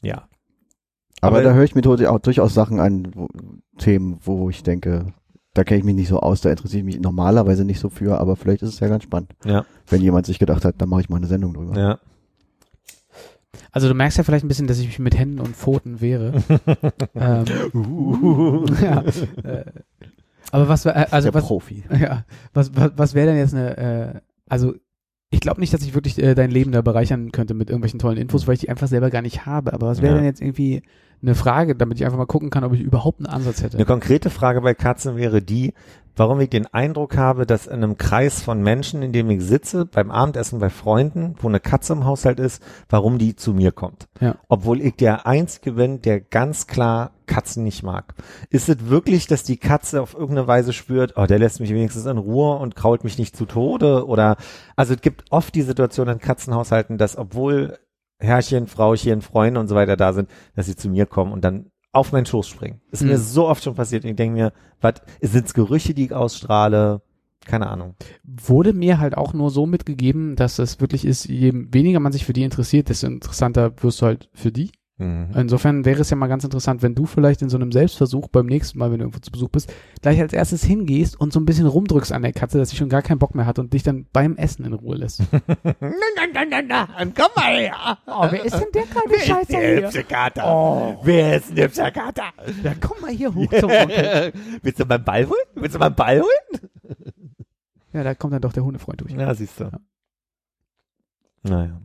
Ja. 0.00 0.28
Aber, 1.22 1.36
Aber- 1.38 1.44
da 1.44 1.54
höre 1.54 1.64
ich 1.64 1.74
mir 1.74 1.80
durchaus- 1.82 2.06
auch 2.08 2.18
durchaus 2.18 2.52
Sachen 2.52 2.78
an, 2.80 3.08
wo, 3.14 3.28
Themen, 3.78 4.18
wo 4.22 4.50
ich 4.50 4.62
denke, 4.62 5.06
da 5.54 5.64
kenne 5.64 5.78
ich 5.78 5.84
mich 5.84 5.94
nicht 5.94 6.08
so 6.08 6.20
aus, 6.20 6.40
da 6.42 6.50
interessiere 6.50 6.80
ich 6.80 6.84
mich 6.84 7.00
normalerweise 7.00 7.64
nicht 7.64 7.80
so 7.80 7.88
für, 7.88 8.18
aber 8.18 8.36
vielleicht 8.36 8.62
ist 8.62 8.70
es 8.74 8.80
ja 8.80 8.88
ganz 8.88 9.04
spannend, 9.04 9.32
Ja. 9.44 9.64
wenn 9.88 10.02
jemand 10.02 10.26
sich 10.26 10.38
gedacht 10.38 10.64
hat, 10.64 10.74
da 10.78 10.86
mache 10.86 11.00
ich 11.02 11.08
mal 11.08 11.16
eine 11.16 11.26
Sendung 11.26 11.54
drüber. 11.54 11.78
Ja. 11.78 11.98
Also 13.70 13.88
du 13.88 13.94
merkst 13.94 14.18
ja 14.18 14.24
vielleicht 14.24 14.44
ein 14.44 14.48
bisschen, 14.48 14.66
dass 14.66 14.78
ich 14.78 14.86
mich 14.86 14.98
mit 14.98 15.16
Händen 15.18 15.40
und 15.40 15.56
Pfoten 15.56 16.00
wehre. 16.00 16.34
ähm, 17.14 17.44
ja, 18.82 19.02
äh, 19.44 19.64
aber 20.50 20.68
was, 20.68 20.84
äh, 20.86 21.06
also 21.10 21.26
der 21.30 21.34
was, 21.34 21.46
Profi. 21.46 21.84
Ja, 21.98 22.24
was, 22.52 22.74
was, 22.76 22.92
was 22.96 23.14
wäre 23.14 23.28
denn 23.28 23.36
jetzt 23.38 23.54
eine, 23.54 23.76
äh, 23.76 24.20
also 24.48 24.74
ich 25.32 25.40
glaube 25.40 25.60
nicht, 25.60 25.72
dass 25.74 25.82
ich 25.82 25.94
wirklich 25.94 26.22
äh, 26.22 26.34
dein 26.34 26.50
Leben 26.50 26.70
da 26.72 26.82
bereichern 26.82 27.32
könnte 27.32 27.54
mit 27.54 27.70
irgendwelchen 27.70 27.98
tollen 27.98 28.18
Infos, 28.18 28.46
weil 28.46 28.54
ich 28.54 28.60
die 28.60 28.68
einfach 28.68 28.86
selber 28.86 29.10
gar 29.10 29.22
nicht 29.22 29.46
habe. 29.46 29.72
Aber 29.72 29.88
was 29.88 30.00
wäre 30.02 30.12
Ja. 30.12 30.18
denn 30.18 30.26
jetzt 30.26 30.40
irgendwie 30.42 30.82
eine 31.22 31.34
Frage, 31.34 31.74
damit 31.74 31.98
ich 31.98 32.04
einfach 32.04 32.18
mal 32.18 32.26
gucken 32.26 32.50
kann, 32.50 32.64
ob 32.64 32.74
ich 32.74 32.80
überhaupt 32.80 33.18
einen 33.20 33.26
Ansatz 33.26 33.62
hätte? 33.62 33.76
Eine 33.78 33.86
konkrete 33.86 34.28
Frage 34.28 34.60
bei 34.60 34.74
Katzen 34.74 35.16
wäre 35.16 35.40
die, 35.40 35.72
warum 36.16 36.40
ich 36.40 36.50
den 36.50 36.66
Eindruck 36.66 37.16
habe, 37.16 37.46
dass 37.46 37.66
in 37.66 37.74
einem 37.74 37.96
Kreis 37.96 38.42
von 38.42 38.62
Menschen, 38.62 39.02
in 39.02 39.12
dem 39.12 39.30
ich 39.30 39.42
sitze, 39.42 39.86
beim 39.86 40.10
Abendessen 40.10 40.58
bei 40.58 40.70
Freunden, 40.70 41.34
wo 41.40 41.48
eine 41.48 41.60
Katze 41.60 41.94
im 41.94 42.04
Haushalt 42.04 42.38
ist, 42.40 42.62
warum 42.88 43.18
die 43.18 43.36
zu 43.36 43.54
mir 43.54 43.72
kommt. 43.72 44.08
Ja. 44.20 44.36
Obwohl 44.48 44.80
ich 44.80 44.96
der 44.96 45.26
Einzige 45.26 45.72
bin, 45.72 46.02
der 46.02 46.20
ganz 46.20 46.66
klar 46.66 47.12
Katzen 47.26 47.64
nicht 47.64 47.82
mag. 47.82 48.14
Ist 48.50 48.68
es 48.68 48.88
wirklich, 48.88 49.26
dass 49.26 49.42
die 49.42 49.56
Katze 49.56 50.02
auf 50.02 50.14
irgendeine 50.14 50.46
Weise 50.46 50.72
spürt, 50.72 51.14
oh, 51.16 51.26
der 51.26 51.38
lässt 51.38 51.60
mich 51.60 51.70
wenigstens 51.70 52.06
in 52.06 52.18
Ruhe 52.18 52.56
und 52.58 52.76
krault 52.76 53.04
mich 53.04 53.18
nicht 53.18 53.36
zu 53.36 53.46
Tode? 53.46 54.06
Oder, 54.06 54.36
also 54.76 54.94
es 54.94 55.00
gibt 55.00 55.24
oft 55.30 55.54
die 55.54 55.62
Situation 55.62 56.08
in 56.08 56.18
Katzenhaushalten, 56.18 56.98
dass 56.98 57.16
obwohl 57.16 57.78
Herrchen, 58.22 58.66
Frauchen, 58.68 59.20
Freunde 59.20 59.60
und 59.60 59.68
so 59.68 59.74
weiter 59.74 59.96
da 59.96 60.12
sind, 60.12 60.30
dass 60.54 60.66
sie 60.66 60.76
zu 60.76 60.88
mir 60.88 61.06
kommen 61.06 61.32
und 61.32 61.42
dann 61.42 61.71
auf 61.92 62.12
meinen 62.12 62.26
Schoß 62.26 62.48
springen. 62.48 62.80
Ist 62.90 63.02
mir 63.02 63.18
Mhm. 63.18 63.22
so 63.22 63.48
oft 63.48 63.62
schon 63.62 63.74
passiert. 63.74 64.04
Ich 64.04 64.16
denke 64.16 64.34
mir, 64.34 64.52
was 64.80 64.94
sind's 65.20 65.54
Gerüche, 65.54 65.94
die 65.94 66.06
ich 66.06 66.12
ausstrahle? 66.12 67.02
Keine 67.44 67.68
Ahnung. 67.68 67.96
Wurde 68.24 68.72
mir 68.72 68.98
halt 68.98 69.16
auch 69.16 69.34
nur 69.34 69.50
so 69.50 69.66
mitgegeben, 69.66 70.36
dass 70.36 70.56
das 70.56 70.80
wirklich 70.80 71.04
ist, 71.04 71.26
je 71.28 71.52
weniger 71.54 71.98
man 72.00 72.12
sich 72.12 72.24
für 72.24 72.32
die 72.32 72.44
interessiert, 72.44 72.88
desto 72.88 73.08
interessanter 73.08 73.72
wirst 73.82 74.00
du 74.00 74.06
halt 74.06 74.28
für 74.32 74.52
die. 74.52 74.70
Mhm. 74.98 75.30
Insofern 75.34 75.84
wäre 75.84 76.02
es 76.02 76.10
ja 76.10 76.16
mal 76.16 76.26
ganz 76.26 76.44
interessant, 76.44 76.82
wenn 76.82 76.94
du 76.94 77.06
vielleicht 77.06 77.40
in 77.42 77.48
so 77.48 77.56
einem 77.56 77.72
Selbstversuch 77.72 78.28
beim 78.28 78.46
nächsten 78.46 78.78
Mal, 78.78 78.90
wenn 78.90 78.98
du 78.98 79.04
irgendwo 79.04 79.20
zu 79.20 79.30
Besuch 79.30 79.48
bist, 79.48 79.72
gleich 80.02 80.20
als 80.20 80.32
erstes 80.32 80.62
hingehst 80.62 81.18
und 81.18 81.32
so 81.32 81.40
ein 81.40 81.46
bisschen 81.46 81.66
rumdrückst 81.66 82.12
an 82.12 82.22
der 82.22 82.32
Katze, 82.32 82.58
dass 82.58 82.70
sie 82.70 82.76
schon 82.76 82.90
gar 82.90 83.02
keinen 83.02 83.18
Bock 83.18 83.34
mehr 83.34 83.46
hat 83.46 83.58
und 83.58 83.72
dich 83.72 83.82
dann 83.82 84.06
beim 84.12 84.36
Essen 84.36 84.64
in 84.66 84.74
Ruhe 84.74 84.96
lässt. 84.96 85.22
na, 85.32 85.72
na, 85.80 86.26
na, 86.34 86.44
na, 86.44 86.62
na, 86.62 86.86
komm 87.16 87.30
mal 87.34 87.52
her. 87.54 87.98
Oh, 88.06 88.26
wer 88.30 88.44
ist 88.44 88.54
denn 88.54 88.68
der 88.74 88.82
kleine 88.82 89.08
Wer 89.08 89.16
ist 89.16 89.26
Scheißer 89.26 89.60
der 89.60 89.74
hier? 89.76 89.86
hübsche 89.86 90.04
Kater? 90.04 90.44
Oh. 90.46 91.00
Wer 91.02 91.36
ist 91.36 91.48
denn 91.48 91.56
der 91.56 91.64
hübsche 91.66 91.90
Kater? 91.92 92.24
Ja, 92.62 92.74
komm 92.80 93.00
mal 93.00 93.10
hier 93.10 93.34
hoch 93.34 93.50
zum 93.58 93.70
Onkel. 93.70 94.32
Willst 94.62 94.78
du 94.78 94.84
meinen 94.84 95.04
Ball 95.04 95.26
holen? 95.26 95.46
Willst 95.54 95.74
du 95.74 95.78
meinen 95.78 95.94
Ball 95.94 96.20
holen? 96.20 96.60
Ja, 97.94 98.02
da 98.04 98.14
kommt 98.14 98.34
dann 98.34 98.42
doch 98.42 98.52
der 98.52 98.64
Hundefreund 98.64 99.00
durch. 99.00 99.12
Ja, 99.12 99.34
siehst 99.34 99.58
du. 99.58 99.70
Naja. 101.42 101.80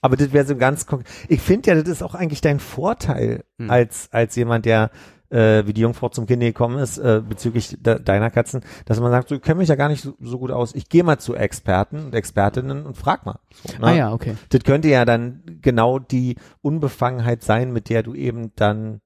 Aber 0.00 0.16
das 0.16 0.32
wäre 0.32 0.46
so 0.46 0.56
ganz 0.56 0.86
konkret. 0.86 1.08
Ich 1.28 1.40
finde 1.40 1.70
ja, 1.70 1.74
das 1.80 1.88
ist 1.88 2.02
auch 2.02 2.14
eigentlich 2.14 2.40
dein 2.40 2.60
Vorteil 2.60 3.44
Hm. 3.58 3.70
als, 3.70 4.08
als 4.12 4.36
jemand, 4.36 4.64
der 4.64 4.90
äh, 5.30 5.66
wie 5.66 5.72
die 5.72 5.82
Jungfrau 5.82 6.08
zum 6.08 6.26
Kind 6.26 6.40
gekommen 6.40 6.78
ist, 6.78 6.98
äh, 6.98 7.20
bezüglich 7.26 7.76
de 7.80 8.00
deiner 8.02 8.30
Katzen, 8.30 8.62
dass 8.86 9.00
man 9.00 9.10
sagt, 9.10 9.28
so, 9.28 9.34
ich 9.34 9.42
kenne 9.42 9.58
mich 9.58 9.68
ja 9.68 9.74
gar 9.74 9.88
nicht 9.88 10.02
so, 10.02 10.14
so 10.20 10.38
gut 10.38 10.50
aus. 10.50 10.74
Ich 10.74 10.88
gehe 10.88 11.04
mal 11.04 11.18
zu 11.18 11.34
Experten 11.34 12.06
und 12.06 12.14
Expertinnen 12.14 12.86
und 12.86 12.96
frag 12.96 13.26
mal. 13.26 13.38
So, 13.50 13.72
ne? 13.78 13.86
Ah 13.86 13.92
ja, 13.94 14.12
okay. 14.12 14.36
Das 14.50 14.62
könnte 14.64 14.88
ja 14.88 15.04
dann 15.04 15.42
genau 15.60 15.98
die 15.98 16.36
Unbefangenheit 16.62 17.42
sein, 17.42 17.72
mit 17.72 17.88
der 17.88 18.02
du 18.02 18.14
eben 18.14 18.52
dann 18.56 19.00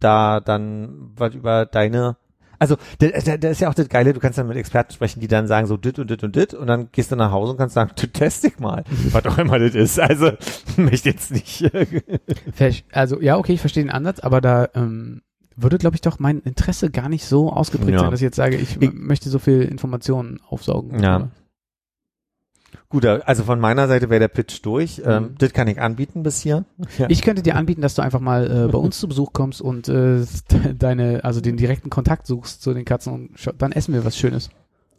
da 0.00 0.40
dann 0.40 1.12
was 1.16 1.34
über 1.34 1.66
deine 1.66 2.16
also 2.64 2.76
da, 2.98 3.08
da, 3.08 3.36
da 3.36 3.48
ist 3.50 3.60
ja 3.60 3.68
auch 3.68 3.74
das 3.74 3.88
Geile, 3.88 4.12
du 4.12 4.20
kannst 4.20 4.38
dann 4.38 4.48
mit 4.48 4.56
Experten 4.56 4.92
sprechen, 4.92 5.20
die 5.20 5.28
dann 5.28 5.46
sagen 5.46 5.66
so 5.66 5.76
dit 5.76 5.98
und 5.98 6.08
dit 6.10 6.24
und 6.24 6.34
dit 6.34 6.54
und 6.54 6.66
dann 6.66 6.88
gehst 6.92 7.12
du 7.12 7.16
nach 7.16 7.30
Hause 7.30 7.52
und 7.52 7.58
kannst 7.58 7.74
sagen, 7.74 7.90
du 8.00 8.06
test 8.06 8.44
dich 8.44 8.58
mal, 8.58 8.84
was 9.12 9.24
auch 9.26 9.38
immer 9.38 9.58
das 9.58 9.74
ist. 9.74 10.00
Also 10.00 10.30
möchte 10.76 11.10
jetzt 11.10 11.30
nicht. 11.30 11.70
Also 12.92 13.20
ja, 13.20 13.36
okay, 13.36 13.52
ich 13.52 13.60
verstehe 13.60 13.82
den 13.84 13.90
Ansatz, 13.90 14.20
aber 14.20 14.40
da 14.40 14.68
ähm, 14.74 15.22
würde, 15.56 15.78
glaube 15.78 15.96
ich, 15.96 16.00
doch 16.00 16.18
mein 16.18 16.40
Interesse 16.40 16.90
gar 16.90 17.08
nicht 17.08 17.24
so 17.26 17.52
ausgeprägt 17.52 17.92
Ja. 17.92 18.00
sein, 18.00 18.10
dass 18.10 18.20
ich 18.20 18.24
jetzt 18.24 18.36
sage, 18.36 18.56
ich, 18.56 18.80
Ich- 18.80 18.92
möchte 18.92 19.28
so 19.28 19.38
viel 19.38 19.62
Informationen 19.62 20.40
aufsaugen. 20.48 21.00
Ja. 21.00 21.28
Gut, 22.90 23.04
also 23.06 23.42
von 23.44 23.58
meiner 23.58 23.88
Seite 23.88 24.08
wäre 24.10 24.20
der 24.20 24.28
Pitch 24.28 24.60
durch. 24.64 25.02
Ähm, 25.04 25.22
Mhm. 25.24 25.34
das 25.38 25.52
kann 25.52 25.66
ich 25.68 25.80
anbieten 25.80 26.22
bis 26.22 26.40
hier. 26.40 26.64
Ja. 26.98 27.06
Ich 27.08 27.22
könnte 27.22 27.42
dir 27.42 27.56
anbieten, 27.56 27.80
dass 27.80 27.94
du 27.94 28.02
einfach 28.02 28.20
mal 28.20 28.66
äh, 28.66 28.68
bei 28.70 28.78
uns 28.78 28.98
zu 29.00 29.08
Besuch 29.08 29.32
kommst 29.32 29.60
und 29.60 29.88
äh, 29.88 30.24
de- 30.52 30.74
deine, 30.78 31.24
also 31.24 31.40
den 31.40 31.56
direkten 31.56 31.90
Kontakt 31.90 32.26
suchst 32.26 32.62
zu 32.62 32.72
den 32.72 32.84
Katzen 32.84 33.12
und 33.12 33.30
dann 33.58 33.72
essen 33.72 33.94
wir 33.94 34.04
was 34.04 34.16
Schönes. 34.16 34.50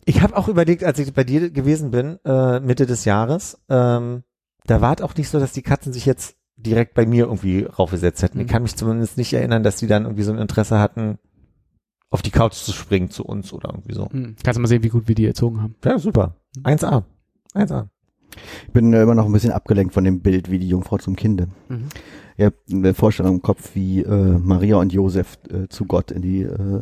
Ich 0.04 0.22
habe 0.22 0.36
auch 0.36 0.48
überlegt, 0.50 0.84
als 0.84 1.00
ich 1.00 1.14
bei 1.14 1.24
dir 1.24 1.50
gewesen 1.50 1.92
bin, 1.92 2.20
äh, 2.26 2.60
Mitte 2.60 2.86
des 2.86 3.06
Jahres, 3.06 3.58
ähm, 3.70 4.24
da 4.66 4.82
war 4.82 4.96
es 4.96 5.02
auch 5.02 5.16
nicht 5.16 5.30
so, 5.30 5.40
dass 5.40 5.54
die 5.54 5.62
Katzen 5.62 5.94
sich 5.94 6.06
jetzt 6.06 6.36
direkt 6.58 6.94
bei 6.96 7.06
mir 7.06 7.26
irgendwie 7.26 7.64
raufgesetzt 7.64 8.22
hätten. 8.24 8.40
Ich 8.40 8.48
Mhm. 8.48 8.52
kann 8.52 8.62
mich 8.64 8.76
zumindest 8.76 9.18
nicht 9.18 9.32
erinnern, 9.34 9.64
dass 9.64 9.78
die 9.78 9.88
dann 9.88 10.04
irgendwie 10.04 10.24
so 10.24 10.32
ein 10.34 10.38
Interesse 10.40 10.80
hatten, 10.80 11.18
auf 12.10 12.22
die 12.22 12.32
Couch 12.32 12.54
zu 12.54 12.72
springen 12.72 13.10
zu 13.10 13.26
uns 13.26 13.52
oder 13.54 13.70
irgendwie 13.70 13.94
so. 13.94 14.10
Hm. 14.10 14.36
Kannst 14.44 14.58
du 14.58 14.62
mal 14.62 14.68
sehen, 14.68 14.84
wie 14.84 14.90
gut 14.90 15.08
wir 15.08 15.16
die 15.16 15.26
erzogen 15.26 15.62
haben. 15.62 15.76
Ja, 15.84 15.98
super. 16.00 16.36
1A. 16.64 17.04
1A. 17.56 17.88
Ich 18.68 18.74
bin 18.74 18.92
äh, 18.94 19.02
immer 19.04 19.16
noch 19.16 19.26
ein 19.26 19.32
bisschen 19.32 19.52
abgelenkt 19.52 19.94
von 19.94 20.04
dem 20.04 20.20
Bild, 20.20 20.52
wie 20.52 20.60
die 20.60 20.68
Jungfrau 20.68 20.98
zum 20.98 21.16
Kinde. 21.16 21.48
Mhm. 21.70 21.88
Ich 22.38 22.44
habe 22.44 22.56
eine 22.70 22.94
Vorstellung 22.94 23.36
im 23.36 23.42
Kopf, 23.42 23.72
wie 23.76 24.02
äh, 24.02 24.38
Maria 24.40 24.76
und 24.76 24.92
Josef 24.92 25.38
äh, 25.50 25.70
zu 25.70 25.86
Gott 25.86 26.12
in 26.12 26.22
die 26.22 26.42
äh, 26.42 26.82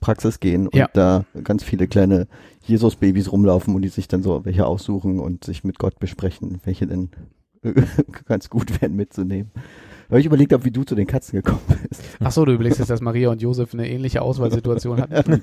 Praxis 0.00 0.40
gehen 0.40 0.66
und 0.66 0.76
Ja. 0.76 0.88
da 0.92 1.24
ganz 1.42 1.64
viele 1.64 1.88
kleine 1.88 2.28
Jesus-Babys 2.66 3.32
rumlaufen 3.32 3.74
und 3.74 3.80
die 3.80 3.88
sich 3.88 4.08
dann 4.08 4.22
so 4.22 4.44
welche 4.44 4.66
aussuchen 4.66 5.20
und 5.20 5.44
sich 5.44 5.64
mit 5.64 5.78
Gott 5.78 5.98
besprechen, 5.98 6.60
welche 6.64 6.86
denn 6.86 7.08
äh, 7.62 7.72
ganz 8.26 8.50
gut 8.50 8.82
wären 8.82 8.94
mitzunehmen. 8.94 9.52
Weil 10.08 10.20
ich 10.20 10.26
überlegt 10.26 10.52
habe, 10.52 10.64
wie 10.64 10.70
du 10.70 10.84
zu 10.84 10.94
den 10.94 11.06
Katzen 11.06 11.42
gekommen 11.42 11.62
bist. 11.88 12.02
Ach 12.20 12.30
so, 12.30 12.44
du 12.44 12.52
überlegst 12.52 12.78
jetzt, 12.78 12.90
dass 12.90 13.00
Maria 13.00 13.30
und 13.30 13.40
Josef 13.42 13.74
eine 13.74 13.88
ähnliche 13.88 14.22
Auswahlsituation 14.22 15.00
hatten. 15.00 15.40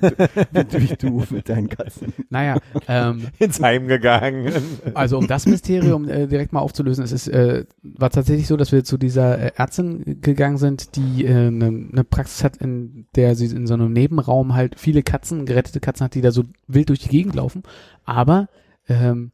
wie 0.52 0.96
du 0.96 1.24
mit 1.30 1.48
deinen 1.48 1.68
Katzen. 1.68 2.12
Naja, 2.30 2.58
ähm, 2.88 3.28
Ins 3.38 3.60
Heim 3.60 3.86
gegangen. 3.88 4.52
Also 4.94 5.18
um 5.18 5.26
das 5.26 5.46
Mysterium 5.46 6.08
äh, 6.08 6.26
direkt 6.26 6.52
mal 6.52 6.60
aufzulösen, 6.60 7.04
es 7.04 7.12
ist, 7.12 7.28
äh, 7.28 7.64
war 7.82 8.10
tatsächlich 8.10 8.46
so, 8.46 8.56
dass 8.56 8.72
wir 8.72 8.84
zu 8.84 8.98
dieser 8.98 9.38
äh, 9.38 9.52
Ärztin 9.56 10.20
gegangen 10.20 10.58
sind, 10.58 10.96
die 10.96 11.26
eine 11.26 11.46
äh, 11.46 11.50
ne 11.50 11.70
ne 11.70 12.04
Praxis 12.04 12.44
hat, 12.44 12.56
in 12.58 13.06
der 13.14 13.34
sie 13.34 13.46
in 13.46 13.66
so 13.66 13.74
einem 13.74 13.92
Nebenraum 13.92 14.54
halt 14.54 14.78
viele 14.78 15.02
Katzen, 15.02 15.46
gerettete 15.46 15.80
Katzen 15.80 16.04
hat, 16.04 16.14
die 16.14 16.20
da 16.20 16.30
so 16.30 16.44
wild 16.66 16.88
durch 16.88 17.00
die 17.00 17.08
Gegend 17.08 17.34
laufen. 17.34 17.62
Aber 18.04 18.48
ähm, 18.88 19.32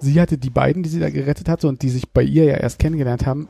sie 0.00 0.20
hatte 0.20 0.38
die 0.38 0.50
beiden, 0.50 0.82
die 0.82 0.88
sie 0.88 1.00
da 1.00 1.10
gerettet 1.10 1.48
hatte 1.48 1.68
und 1.68 1.82
die 1.82 1.90
sich 1.90 2.10
bei 2.10 2.22
ihr 2.22 2.44
ja 2.44 2.56
erst 2.56 2.78
kennengelernt 2.78 3.26
haben, 3.26 3.48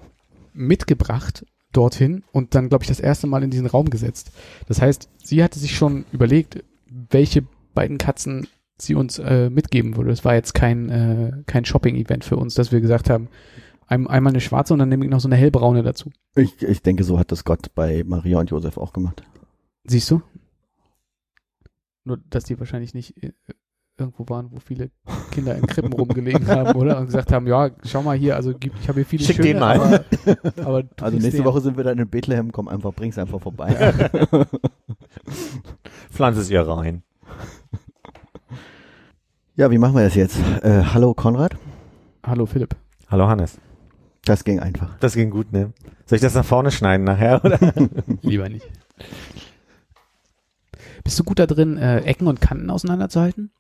mitgebracht 0.59 1.47
dorthin 1.73 2.25
und 2.33 2.55
dann, 2.55 2.69
glaube 2.69 2.85
ich, 2.85 2.89
das 2.89 3.01
erste 3.01 3.27
Mal 3.27 3.43
in 3.43 3.51
diesen 3.51 3.67
Raum 3.67 3.91
gesetzt. 3.91 4.33
Das 4.67 4.81
heißt, 4.81 5.09
sie 5.23 5.43
hatte 5.43 5.59
sich 5.59 5.77
schon 5.77 6.05
überlegt, 6.13 6.65
welche 6.87 7.45
beiden 7.75 7.99
Katzen 7.99 8.49
sie 8.79 8.95
uns 8.95 9.19
äh, 9.19 9.51
mitgeben 9.51 9.97
würde. 9.97 10.11
Es 10.11 10.25
war 10.25 10.35
jetzt 10.35 10.55
kein, 10.55 10.89
äh, 10.89 11.33
kein 11.47 11.65
Shopping-Event 11.65 12.25
für 12.25 12.37
uns, 12.37 12.55
dass 12.55 12.73
wir 12.73 12.81
gesagt 12.81 13.11
haben, 13.11 13.29
ein, 13.87 14.07
einmal 14.07 14.33
eine 14.33 14.41
schwarze 14.41 14.73
und 14.73 14.79
dann 14.79 14.89
nehme 14.89 15.05
ich 15.05 15.11
noch 15.11 15.21
so 15.21 15.29
eine 15.29 15.37
hellbraune 15.37 15.83
dazu. 15.83 16.11
Ich, 16.35 16.63
ich 16.63 16.83
denke, 16.83 17.05
so 17.05 17.19
hat 17.19 17.33
das 17.33 17.45
Gott 17.45 17.75
bei 17.75 18.05
Maria 18.05 18.39
und 18.39 18.51
Josef 18.51 18.77
auch 18.77 18.93
gemacht. 18.93 19.23
Siehst 19.85 20.11
du? 20.11 20.23
Nur, 22.05 22.19
dass 22.31 22.45
die 22.45 22.59
wahrscheinlich 22.59 22.95
nicht 22.95 23.23
äh, 23.23 23.33
irgendwo 23.99 24.29
waren, 24.29 24.51
wo 24.51 24.61
viele 24.61 24.91
Kinder 25.33 25.57
in 25.57 25.67
Krippen 25.67 25.93
rumgelegen 25.93 26.47
haben, 26.49 26.79
oder? 26.79 26.99
Und 26.99 27.07
gesagt 27.07 27.33
haben, 27.33 27.47
ja, 27.47 27.71
schau 27.85 28.03
mal 28.03 28.17
hier, 28.17 28.37
also 28.37 28.53
gibt, 28.55 28.79
ich 28.81 28.89
habe 28.89 29.01
hier 29.01 29.07
viele 29.07 29.25
Schick 29.25 29.37
schöne, 29.37 29.49
den 29.49 29.59
mal. 29.59 30.05
aber, 30.57 30.65
aber 30.65 30.85
Also 31.01 31.17
nächste 31.19 31.39
den. 31.39 31.45
Woche 31.45 31.61
sind 31.61 31.77
wir 31.77 31.85
dann 31.85 31.99
in 31.99 32.09
Bethlehem, 32.09 32.53
komm 32.53 32.69
einfach, 32.69 32.93
bring's 32.95 33.19
einfach 33.19 33.41
vorbei. 33.41 33.95
Pflanz 36.11 36.39
es 36.39 36.51
ihr 36.51 36.63
rein. 36.67 37.03
ja, 39.57 39.71
wie 39.71 39.79
machen 39.79 39.95
wir 39.97 40.05
das 40.05 40.15
jetzt? 40.15 40.39
Äh, 40.63 40.83
hallo 40.93 41.15
Konrad? 41.15 41.57
Hallo 42.25 42.47
Philipp. 42.47 42.77
Hallo 43.11 43.27
Hannes. 43.29 43.59
Das 44.25 44.45
ging 44.45 44.61
einfach. 44.61 44.97
Das 45.01 45.15
ging 45.15 45.31
gut, 45.31 45.53
ne? 45.53 45.73
Soll 46.05 46.17
ich 46.17 46.23
das 46.23 46.35
nach 46.35 46.45
vorne 46.45 46.71
schneiden 46.71 47.05
nachher, 47.05 47.45
oder? 47.45 47.59
Lieber 48.23 48.49
nicht. 48.49 48.67
Bist 51.05 51.19
du 51.19 51.25
gut 51.25 51.39
da 51.39 51.47
drin, 51.47 51.79
äh, 51.79 52.01
Ecken 52.01 52.27
und 52.27 52.41
Kanten 52.41 52.69
auseinanderzuhalten? 52.71 53.51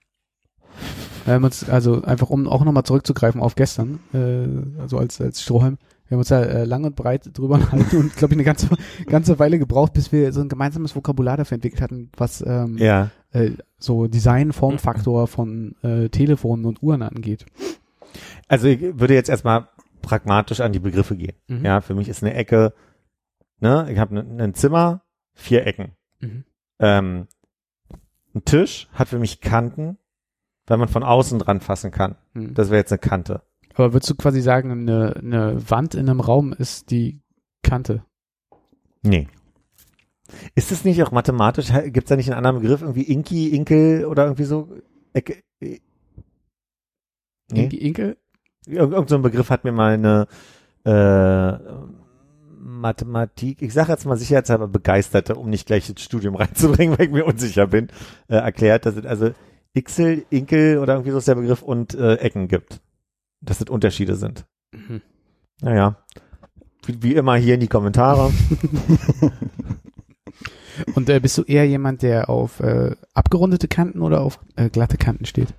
Wir 1.29 1.35
haben 1.35 1.45
uns, 1.45 1.69
also 1.69 2.03
einfach 2.03 2.31
um 2.31 2.49
auch 2.49 2.65
nochmal 2.65 2.85
zurückzugreifen 2.85 3.41
auf 3.41 3.55
gestern, 3.55 4.01
äh, 4.15 4.81
also 4.81 4.99
als, 4.99 5.21
als 5.21 5.43
Strohhalm, 5.43 5.77
wir 6.09 6.17
haben 6.17 6.21
uns 6.21 6.29
da 6.29 6.43
äh, 6.43 6.65
lang 6.65 6.85
und 6.85 6.97
breit 6.97 7.29
drüber 7.37 7.55
unterhalten 7.57 7.99
und 7.99 8.17
glaube 8.17 8.33
ich 8.33 8.37
eine 8.37 8.45
ganze, 8.45 8.69
ganze 9.07 9.39
Weile 9.39 9.59
gebraucht, 9.59 9.93
bis 9.93 10.11
wir 10.11 10.33
so 10.33 10.41
ein 10.41 10.49
gemeinsames 10.49 10.97
Vokabular 10.97 11.37
dafür 11.37 11.57
entwickelt 11.57 11.83
hatten, 11.83 12.11
was 12.17 12.43
ähm, 12.47 12.79
ja. 12.79 13.11
äh, 13.33 13.51
so 13.79 14.07
Design, 14.07 14.53
Formfaktor 14.53 15.27
von 15.27 15.75
äh, 15.83 16.09
Telefonen 16.09 16.65
und 16.65 16.83
Uhren 16.83 17.03
angeht. 17.03 17.45
Also 18.49 18.69
ich 18.69 18.81
würde 18.81 19.13
jetzt 19.13 19.29
erstmal 19.29 19.69
pragmatisch 20.01 20.61
an 20.61 20.73
die 20.73 20.79
Begriffe 20.79 21.15
gehen. 21.15 21.35
Mhm. 21.47 21.65
Ja, 21.65 21.83
für 21.83 21.95
mich 21.95 22.09
ist 22.09 22.25
eine 22.25 22.33
Ecke, 22.33 22.73
ne, 23.61 23.87
ich 23.91 23.99
habe 23.99 24.15
ne, 24.15 24.45
ein 24.45 24.55
Zimmer, 24.55 25.03
vier 25.35 25.67
Ecken. 25.67 25.93
Mhm. 26.21 26.45
Ähm, 26.79 27.27
ein 28.35 28.45
Tisch 28.47 28.89
hat 28.95 29.09
für 29.09 29.19
mich 29.19 29.43
Kanten, 29.43 29.99
weil 30.69 30.79
man 30.79 30.89
von 30.89 31.03
außen 31.03 31.39
dran 31.39 31.61
fassen 31.61 31.91
kann. 31.91 32.17
Mhm. 32.35 32.55
Das 32.55 32.71
wäre 32.71 32.79
jetzt 32.79 32.93
eine 32.93 32.99
Kante. 32.99 33.43
Aber 33.75 33.93
würdest 33.93 34.11
du 34.11 34.15
quasi 34.15 34.41
sagen, 34.41 34.71
eine, 34.71 35.15
eine 35.17 35.71
Wand 35.71 35.95
in 35.95 36.09
einem 36.09 36.21
Raum 36.21 36.53
ist 36.53 36.91
die 36.91 37.21
Kante? 37.63 38.05
Nee. 39.03 39.29
Ist 40.55 40.73
es 40.73 40.85
nicht 40.85 41.03
auch 41.03 41.11
mathematisch, 41.13 41.73
gibt 41.85 42.05
es 42.05 42.09
da 42.09 42.17
nicht 42.17 42.29
einen 42.29 42.37
anderen 42.39 42.61
Begriff, 42.61 42.83
irgendwie 42.83 43.03
Inki, 43.03 43.49
Inkel 43.49 44.05
oder 44.05 44.25
irgendwie 44.25 44.45
so? 44.45 44.69
Ecke, 45.15 45.43
äh, 45.61 45.79
nee? 47.51 47.67
Inke- 47.67 47.79
Inkel? 47.79 48.17
Irgend, 48.67 48.93
irgend 48.93 49.09
so 49.09 49.15
ein 49.17 49.23
Begriff 49.23 49.49
hat 49.49 49.65
mir 49.65 49.73
mal 49.73 49.95
eine 49.95 50.27
äh, 50.85 51.59
Mathematik, 52.61 53.63
ich 53.63 53.73
sage 53.73 53.93
jetzt 53.93 54.05
mal 54.05 54.17
sicherheitshalber 54.17 54.69
Begeisterte, 54.69 55.37
um 55.37 55.49
nicht 55.49 55.67
gleich 55.67 55.89
ins 55.89 56.03
Studium 56.03 56.35
reinzubringen, 56.35 56.95
weil 56.99 57.07
ich 57.07 57.13
mir 57.13 57.25
unsicher 57.25 57.67
bin, 57.69 57.89
äh, 58.29 58.37
erklärt, 58.37 58.85
dass 58.85 58.97
also 59.07 59.31
Ixel, 59.79 60.25
Inkel 60.31 60.79
oder 60.79 60.95
irgendwie 60.95 61.13
so 61.13 61.19
ist 61.19 61.29
der 61.29 61.37
Begriff 61.37 61.63
und 61.63 61.95
äh, 61.95 62.17
Ecken 62.17 62.49
gibt. 62.49 62.81
Dass 63.41 63.61
es 63.61 63.69
Unterschiede 63.69 64.17
sind. 64.17 64.45
Mhm. 64.73 65.01
Naja. 65.61 65.97
Wie, 66.87 67.03
wie 67.03 67.15
immer 67.15 67.37
hier 67.37 67.55
in 67.55 67.61
die 67.61 67.69
Kommentare. 67.69 68.33
Und 70.95 71.09
äh, 71.09 71.21
bist 71.21 71.37
du 71.39 71.43
eher 71.43 71.67
jemand, 71.67 72.03
der 72.03 72.31
auf 72.31 72.61
äh, 72.61 72.95
abgerundete 73.15 73.69
Kanten 73.69 74.01
oder 74.01 74.21
auf 74.21 74.39
äh, 74.57 74.71
glatte 74.71 74.97
Kanten 74.97 75.25
steht? 75.25 75.55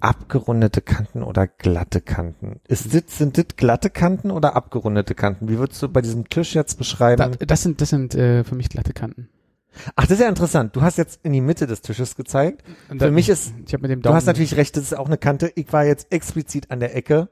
Abgerundete 0.00 0.80
Kanten 0.80 1.24
oder 1.24 1.48
glatte 1.48 2.00
Kanten? 2.00 2.60
Ist 2.68 2.94
das, 2.94 3.18
sind 3.18 3.36
das 3.36 3.56
glatte 3.56 3.90
Kanten 3.90 4.30
oder 4.30 4.54
abgerundete 4.54 5.14
Kanten? 5.14 5.48
Wie 5.48 5.58
würdest 5.58 5.82
du 5.82 5.88
bei 5.88 6.02
diesem 6.02 6.28
Tisch 6.28 6.54
jetzt 6.54 6.78
beschreiben? 6.78 7.36
Da, 7.38 7.46
das 7.46 7.62
sind, 7.62 7.80
das 7.80 7.88
sind 7.88 8.14
äh, 8.14 8.44
für 8.44 8.54
mich 8.54 8.68
glatte 8.68 8.92
Kanten. 8.92 9.28
Ach, 9.96 10.04
das 10.04 10.12
ist 10.12 10.20
ja 10.20 10.28
interessant. 10.28 10.74
Du 10.76 10.82
hast 10.82 10.98
jetzt 10.98 11.20
in 11.24 11.32
die 11.32 11.40
Mitte 11.40 11.66
des 11.66 11.80
Tisches 11.82 12.16
gezeigt. 12.16 12.62
Und 12.88 12.98
Für 13.00 13.10
mich 13.10 13.28
ist- 13.28 13.52
ich 13.66 13.72
habe 13.72 13.82
mit 13.82 13.90
dem 13.90 14.02
Du 14.02 14.12
hast 14.12 14.26
natürlich 14.26 14.56
recht, 14.56 14.76
das 14.76 14.84
ist 14.84 14.94
auch 14.96 15.06
eine 15.06 15.18
Kante. 15.18 15.52
Ich 15.54 15.72
war 15.72 15.84
jetzt 15.84 16.12
explizit 16.12 16.70
an 16.70 16.80
der 16.80 16.94
Ecke. 16.96 17.28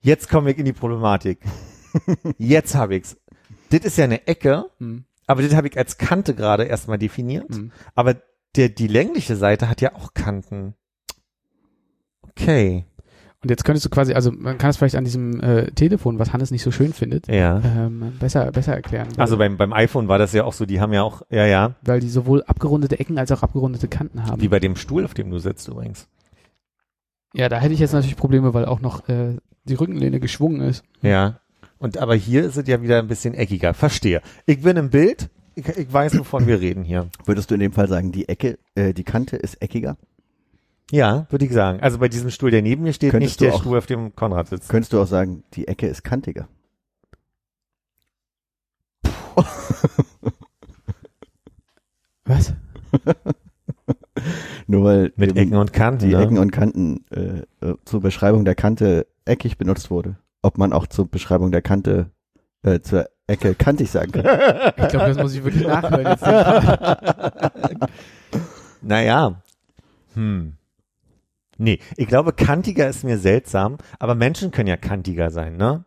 Jetzt 0.00 0.28
komme 0.28 0.50
ich 0.50 0.58
in 0.58 0.64
die 0.64 0.72
Problematik. 0.72 1.40
Jetzt 2.38 2.74
habe 2.74 2.96
ich's. 2.96 3.16
Das 3.70 3.80
ist 3.80 3.98
ja 3.98 4.04
eine 4.04 4.26
Ecke, 4.26 4.66
Hm. 4.78 5.04
aber 5.26 5.42
das 5.42 5.54
habe 5.54 5.68
ich 5.68 5.76
als 5.78 5.96
Kante 5.98 6.34
gerade 6.34 6.64
erstmal 6.64 6.98
definiert. 6.98 7.48
Hm. 7.54 7.72
Aber 7.94 8.16
der, 8.56 8.68
die 8.68 8.86
längliche 8.86 9.36
Seite 9.36 9.68
hat 9.68 9.80
ja 9.80 9.94
auch 9.94 10.12
Kanten. 10.14 10.74
Okay. 12.22 12.84
Und 13.42 13.50
jetzt 13.50 13.64
könntest 13.64 13.84
du 13.84 13.90
quasi, 13.90 14.12
also 14.14 14.30
man 14.30 14.56
kann 14.56 14.70
es 14.70 14.76
vielleicht 14.76 14.94
an 14.94 15.04
diesem 15.04 15.40
äh, 15.40 15.70
Telefon, 15.72 16.18
was 16.20 16.32
Hannes 16.32 16.52
nicht 16.52 16.62
so 16.62 16.70
schön 16.70 16.92
findet, 16.92 17.26
Ja. 17.26 17.60
ähm, 17.64 18.12
besser, 18.20 18.52
besser 18.52 18.74
erklären. 18.74 19.08
Also 19.16 19.36
beim, 19.36 19.56
beim 19.56 19.72
iPhone 19.72 20.06
war 20.06 20.18
das 20.18 20.32
ja 20.32 20.44
auch 20.44 20.52
so, 20.52 20.64
die 20.64 20.80
haben 20.80 20.92
ja 20.92 21.02
auch, 21.02 21.22
ja, 21.28 21.44
ja, 21.46 21.74
weil 21.82 21.98
die 21.98 22.08
sowohl 22.08 22.42
abgerundete 22.44 23.00
Ecken 23.00 23.18
als 23.18 23.32
auch 23.32 23.42
abgerundete 23.42 23.88
Kanten 23.88 24.24
haben. 24.26 24.40
wie 24.40 24.46
bei 24.48 24.60
dem 24.60 24.76
Stuhl, 24.76 25.04
auf 25.04 25.14
dem 25.14 25.28
du 25.30 25.38
sitzt 25.38 25.66
übrigens. 25.66 26.06
ja, 27.34 27.48
da 27.48 27.58
hätte 27.58 27.74
ich 27.74 27.80
jetzt 27.80 27.92
natürlich 27.94 28.16
Probleme, 28.16 28.54
weil 28.54 28.64
auch 28.64 28.80
noch 28.80 29.08
äh, 29.08 29.36
die 29.64 29.74
Rückenlehne 29.74 30.20
geschwungen 30.20 30.60
ist. 30.60 30.84
Ja. 31.02 31.40
Und 31.78 31.98
aber 31.98 32.14
hier 32.14 32.44
ist 32.44 32.56
es 32.56 32.68
ja 32.68 32.80
wieder 32.80 33.00
ein 33.00 33.08
bisschen 33.08 33.34
eckiger. 33.34 33.74
Verstehe. 33.74 34.22
Ich 34.46 34.62
bin 34.62 34.76
im 34.76 34.90
Bild. 34.90 35.30
Ich, 35.56 35.66
ich 35.68 35.92
weiß, 35.92 36.16
wovon 36.18 36.46
wir 36.46 36.60
reden 36.60 36.84
hier. 36.84 37.08
Würdest 37.24 37.50
du 37.50 37.54
in 37.54 37.60
dem 37.60 37.72
Fall 37.72 37.88
sagen, 37.88 38.12
die 38.12 38.28
Ecke, 38.28 38.58
äh, 38.76 38.94
die 38.94 39.02
Kante 39.04 39.36
ist 39.36 39.60
eckiger? 39.60 39.96
Ja, 40.94 41.26
würde 41.30 41.46
ich 41.46 41.52
sagen. 41.52 41.80
Also 41.80 41.98
bei 41.98 42.08
diesem 42.08 42.28
Stuhl, 42.30 42.50
der 42.50 42.60
neben 42.60 42.82
mir 42.82 42.92
steht, 42.92 43.12
Könntest 43.12 43.30
nicht 43.32 43.40
du 43.40 43.44
der 43.46 43.54
auch- 43.54 43.60
Stuhl, 43.62 43.78
auf 43.78 43.86
dem 43.86 44.14
Konrad 44.14 44.48
sitzt. 44.48 44.68
Könntest 44.68 44.92
du 44.92 45.00
auch 45.00 45.06
sagen, 45.06 45.42
die 45.54 45.66
Ecke 45.66 45.86
ist 45.86 46.04
kantiger? 46.04 46.48
Was? 52.24 52.52
Nur 54.66 54.84
weil 54.84 55.12
Mit 55.16 55.30
eben 55.30 55.38
Ecken 55.38 55.56
und 55.56 55.72
Kanten. 55.72 56.08
die 56.08 56.14
ne? 56.14 56.22
Ecken 56.22 56.38
und 56.38 56.50
Kanten 56.52 57.04
äh, 57.10 57.42
äh, 57.66 57.74
zur 57.84 58.00
Beschreibung 58.00 58.44
der 58.44 58.54
Kante 58.54 59.06
eckig 59.24 59.58
benutzt 59.58 59.90
wurde. 59.90 60.16
Ob 60.42 60.58
man 60.58 60.72
auch 60.72 60.86
zur 60.86 61.08
Beschreibung 61.10 61.50
der 61.50 61.62
Kante 61.62 62.10
äh, 62.62 62.80
zur 62.80 63.08
Ecke 63.26 63.54
kantig 63.54 63.90
sagen 63.90 64.12
kann. 64.12 64.24
Ich 64.76 64.88
glaube, 64.88 65.06
das 65.08 65.16
muss 65.16 65.34
ich 65.34 65.42
wirklich 65.42 65.66
nachhören. 65.66 66.06
Jetzt. 66.06 66.22
Naja. 68.82 69.40
Hm. 70.14 70.52
Nee, 71.62 71.78
ich 71.96 72.08
glaube, 72.08 72.32
kantiger 72.32 72.88
ist 72.88 73.04
mir 73.04 73.18
seltsam, 73.18 73.78
aber 74.00 74.14
Menschen 74.16 74.50
können 74.50 74.68
ja 74.68 74.76
kantiger 74.76 75.30
sein, 75.30 75.56
ne? 75.56 75.84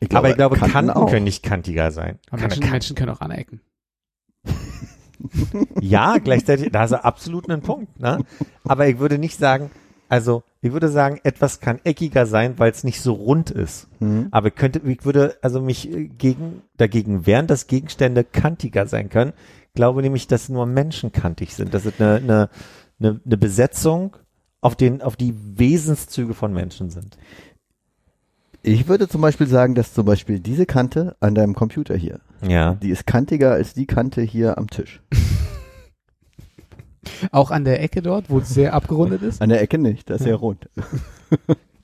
Ich 0.00 0.14
aber 0.14 0.28
ich 0.28 0.36
glaube, 0.36 0.56
Kanten 0.56 0.72
Kanten 0.72 0.90
auch. 0.90 1.10
können 1.10 1.24
nicht 1.24 1.42
kantiger 1.42 1.90
sein. 1.90 2.18
Aber 2.30 2.42
Menschen, 2.42 2.62
kann- 2.62 2.72
Menschen 2.72 2.94
können 2.94 3.10
auch 3.10 3.20
anecken. 3.20 3.60
Ja, 5.80 6.18
gleichzeitig, 6.18 6.70
da 6.70 6.80
hast 6.80 6.90
du 6.90 7.02
absolut 7.02 7.48
einen 7.48 7.62
Punkt, 7.62 7.98
ne? 7.98 8.18
Aber 8.64 8.88
ich 8.88 8.98
würde 8.98 9.16
nicht 9.16 9.38
sagen, 9.38 9.70
also, 10.10 10.42
ich 10.60 10.72
würde 10.72 10.88
sagen, 10.90 11.18
etwas 11.24 11.60
kann 11.60 11.80
eckiger 11.84 12.26
sein, 12.26 12.58
weil 12.58 12.70
es 12.70 12.84
nicht 12.84 13.00
so 13.00 13.14
rund 13.14 13.50
ist. 13.50 13.88
Mhm. 14.00 14.28
Aber 14.32 14.48
ich 14.48 14.54
könnte, 14.54 14.80
ich 14.84 15.04
würde 15.06 15.38
also 15.40 15.62
mich 15.62 15.90
äh, 15.90 16.08
gegen, 16.08 16.62
dagegen 16.76 17.26
wehren, 17.26 17.46
dass 17.46 17.68
Gegenstände 17.68 18.22
kantiger 18.24 18.86
sein 18.86 19.08
können. 19.08 19.32
Ich 19.68 19.74
glaube 19.74 20.02
nämlich, 20.02 20.26
dass 20.26 20.50
nur 20.50 20.66
Menschen 20.66 21.10
kantig 21.10 21.54
sind. 21.54 21.72
Das 21.72 21.86
ist 21.86 22.00
eine, 22.00 22.16
eine, 22.16 22.50
eine, 23.00 23.20
eine 23.24 23.36
Besetzung 23.38 24.16
auf 24.64 24.76
den, 24.76 25.02
auf 25.02 25.16
die 25.16 25.34
Wesenszüge 25.58 26.34
von 26.34 26.52
Menschen 26.52 26.90
sind. 26.90 27.16
Ich 28.62 28.88
würde 28.88 29.08
zum 29.08 29.20
Beispiel 29.20 29.46
sagen, 29.46 29.74
dass 29.74 29.92
zum 29.92 30.06
Beispiel 30.06 30.40
diese 30.40 30.64
Kante 30.64 31.16
an 31.20 31.34
deinem 31.34 31.54
Computer 31.54 31.94
hier, 31.94 32.20
Ja. 32.40 32.74
die 32.76 32.88
ist 32.88 33.06
kantiger 33.06 33.52
als 33.52 33.74
die 33.74 33.86
Kante 33.86 34.22
hier 34.22 34.56
am 34.56 34.70
Tisch. 34.70 35.02
Auch 37.30 37.50
an 37.50 37.64
der 37.66 37.82
Ecke 37.82 38.00
dort, 38.00 38.30
wo 38.30 38.38
es 38.38 38.48
sehr 38.48 38.72
abgerundet 38.72 39.20
ist. 39.20 39.42
An 39.42 39.50
der 39.50 39.60
Ecke 39.60 39.76
nicht, 39.76 40.08
das 40.08 40.22
ist 40.22 40.26
ja 40.26 40.34
rund. 40.34 40.70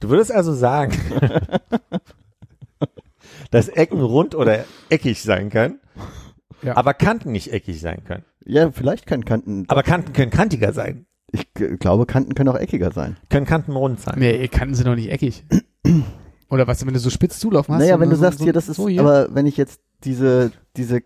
Du 0.00 0.08
würdest 0.08 0.32
also 0.32 0.54
sagen, 0.54 0.96
dass 3.50 3.68
Ecken 3.68 4.00
rund 4.00 4.34
oder 4.34 4.64
eckig 4.88 5.20
sein 5.22 5.50
können, 5.50 5.80
Ja. 6.62 6.78
aber 6.78 6.94
Kanten 6.94 7.32
nicht 7.32 7.52
eckig 7.52 7.78
sein 7.80 8.04
können. 8.06 8.24
Ja, 8.46 8.70
vielleicht 8.70 9.06
können 9.06 9.26
Kanten, 9.26 9.66
Aber 9.68 9.82
Kanten 9.82 10.14
können 10.14 10.30
kantiger 10.30 10.72
sein. 10.72 11.04
Ich 11.32 11.52
glaube, 11.78 12.06
Kanten 12.06 12.34
können 12.34 12.48
auch 12.48 12.56
eckiger 12.58 12.92
sein. 12.92 13.16
Können 13.28 13.46
Kanten 13.46 13.72
rund 13.72 14.00
sein. 14.00 14.18
Nee, 14.18 14.48
Kanten 14.48 14.74
sind 14.74 14.86
doch 14.86 14.94
nicht 14.96 15.10
eckig. 15.10 15.44
Oder 16.50 16.66
was, 16.66 16.84
wenn 16.84 16.92
du 16.94 16.98
so 17.00 17.10
spitz 17.10 17.38
zulaufen 17.38 17.74
hast? 17.74 17.80
naja, 17.82 18.00
wenn 18.00 18.10
du 18.10 18.16
so- 18.16 18.22
sagst, 18.22 18.38
so, 18.40 18.44
hier, 18.44 18.52
das 18.52 18.68
ist, 18.68 18.76
so 18.76 18.88
hier. 18.88 19.00
aber 19.00 19.34
wenn 19.34 19.46
ich 19.46 19.56
jetzt 19.56 19.80
diese, 20.04 20.50
diese, 20.76 21.02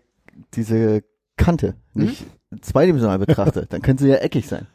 diese 0.53 1.03
Kante 1.37 1.75
Mhm. 1.93 2.03
nicht 2.05 2.25
zweidimensional 2.61 3.19
betrachte, 3.19 3.65
dann 3.69 3.81
könnte 3.81 4.03
sie 4.03 4.09
ja 4.09 4.15
eckig 4.17 4.47
sein. 4.47 4.65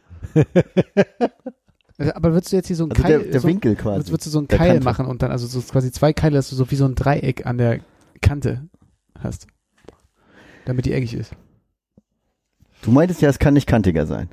Also, 1.99 2.15
aber 2.15 2.33
würdest 2.33 2.53
du 2.53 2.57
jetzt 2.57 2.67
hier 2.69 2.77
so 2.77 2.85
einen 2.85 2.93
Also 2.93 3.03
Keil, 3.03 3.19
der, 3.23 3.31
der 3.33 3.41
so, 3.41 3.49
Winkel 3.49 3.77
quasi. 3.77 4.11
würdest 4.11 4.27
du 4.27 4.31
so 4.31 4.39
einen 4.39 4.49
der 4.49 4.59
Keil 4.59 4.69
Kante. 4.75 4.85
machen 4.85 5.07
und 5.07 5.23
dann 5.23 5.31
also 5.31 5.47
so 5.47 5.61
quasi 5.61 5.91
zwei 5.93 6.13
Keile, 6.13 6.37
dass 6.37 6.49
du 6.51 6.57
so 6.57 6.71
wie 6.71 6.77
so 6.77 6.85
ein 6.87 6.95
Dreieck 6.95 7.47
an 7.47 7.59
der 7.59 7.81
Kante 8.23 8.69
hast. 9.19 9.47
Damit 10.65 10.87
die 10.87 10.93
eckig 10.93 11.15
ist. 11.15 11.33
Du 12.83 12.91
meintest 12.91 13.21
ja, 13.21 13.29
es 13.29 13.39
kann 13.39 13.55
nicht 13.55 13.67
kantiger 13.67 14.07
sein. 14.07 14.29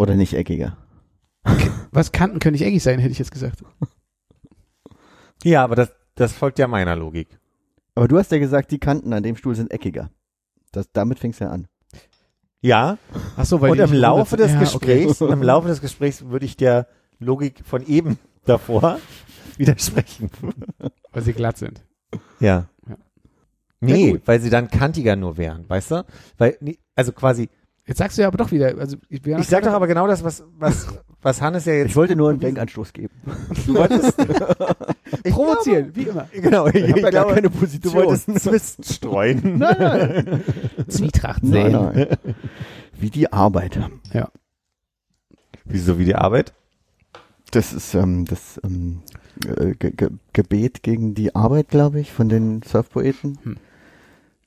Oder 0.00 0.14
nicht 0.14 0.32
eckiger. 0.32 0.78
Was 1.92 2.10
Kanten 2.10 2.38
können 2.38 2.54
nicht 2.54 2.64
eckig 2.64 2.82
sein, 2.82 2.98
hätte 3.00 3.12
ich 3.12 3.18
jetzt 3.18 3.32
gesagt. 3.32 3.62
Ja, 5.44 5.62
aber 5.62 5.76
das, 5.76 5.92
das 6.14 6.32
folgt 6.32 6.58
ja 6.58 6.66
meiner 6.68 6.96
Logik. 6.96 7.38
Aber 7.94 8.08
du 8.08 8.16
hast 8.16 8.32
ja 8.32 8.38
gesagt, 8.38 8.70
die 8.70 8.78
Kanten 8.78 9.12
an 9.12 9.22
dem 9.22 9.36
Stuhl 9.36 9.54
sind 9.54 9.70
eckiger. 9.70 10.08
Das, 10.72 10.90
damit 10.90 11.18
fing's 11.18 11.38
ja 11.38 11.50
an. 11.50 11.68
Ja, 12.62 12.96
Ach 13.36 13.44
so, 13.44 13.60
weil 13.60 13.72
und 13.72 13.78
im 13.78 13.92
Laufe 13.92 14.38
des 14.38 14.52
ja, 14.52 14.60
Gesprächs, 14.60 15.20
im 15.20 15.42
Laufe 15.42 15.68
des 15.68 15.82
Gesprächs 15.82 16.24
würde 16.24 16.46
ich 16.46 16.56
der 16.56 16.86
Logik 17.18 17.60
von 17.66 17.86
eben 17.86 18.18
davor 18.46 18.98
widersprechen. 19.58 20.30
Okay, 20.78 20.92
weil 21.12 21.22
sie 21.22 21.34
glatt 21.34 21.58
sind. 21.58 21.84
Ja. 22.38 22.70
Ja. 22.88 22.96
Nee, 23.80 24.18
weil 24.24 24.40
sie 24.40 24.48
dann 24.48 24.70
kantiger 24.70 25.14
nur 25.14 25.36
wären, 25.36 25.68
weißt 25.68 25.90
du? 25.90 26.06
Weil, 26.38 26.56
also 26.94 27.12
quasi, 27.12 27.50
Jetzt 27.90 27.98
sagst 27.98 28.16
du 28.16 28.22
ja 28.22 28.28
aber 28.28 28.38
doch 28.38 28.52
wieder, 28.52 28.78
also 28.78 28.96
ich, 29.08 29.26
ich 29.26 29.48
sag 29.48 29.64
doch 29.64 29.72
aber 29.72 29.88
genau 29.88 30.06
das, 30.06 30.22
was, 30.22 30.44
was, 30.56 30.86
was 31.22 31.42
Hannes 31.42 31.64
ja 31.64 31.72
jetzt. 31.72 31.88
Ich 31.88 31.96
wollte 31.96 32.14
nur 32.14 32.30
einen 32.30 32.38
Denkanstoß 32.40 32.92
geben. 32.92 33.12
du 33.66 33.74
wolltest, 33.74 34.14
ich 35.24 35.34
provozieren, 35.34 35.90
wie 35.96 36.04
immer. 36.04 36.28
Glaube, 36.30 36.40
genau, 36.40 36.66
ich, 36.68 36.74
Ich 36.76 36.82
habe 36.82 37.00
ja 37.00 37.10
gar 37.10 37.10
glaube, 37.10 37.34
keine 37.34 37.50
du 37.50 37.58
Position. 37.58 37.94
wolltest 37.94 38.38
Zwist 38.38 38.94
streuen. 38.94 39.40
nein, 39.58 39.76
nein. 39.80 40.44
Zwietracht 40.86 41.42
nein, 41.42 41.72
sehen. 41.72 41.72
nein. 41.72 42.06
Wie 42.92 43.10
die 43.10 43.32
Arbeit. 43.32 43.80
Wieso 45.64 45.98
wie 45.98 46.04
die 46.04 46.14
Arbeit? 46.14 46.52
Das 47.50 47.72
ist 47.72 47.94
ähm, 47.94 48.24
das 48.24 48.60
ähm, 48.62 49.02
äh, 49.44 49.74
Ge 49.74 49.90
Ge 49.96 50.10
Gebet 50.32 50.84
gegen 50.84 51.16
die 51.16 51.34
Arbeit, 51.34 51.70
glaube 51.70 51.98
ich, 51.98 52.12
von 52.12 52.28
den 52.28 52.62
Surfpoeten. 52.62 53.40
Hm. 53.42 53.56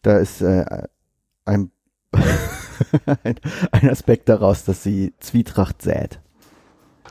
Da 0.01 0.19
ist 0.19 0.39
äh, 0.39 0.87
ein, 1.43 1.71
ein, 3.23 3.35
ein 3.71 3.89
Aspekt 3.89 4.29
daraus, 4.29 4.63
dass 4.63 4.83
sie 4.83 5.13
Zwietracht 5.19 5.81
sät. 5.81 6.19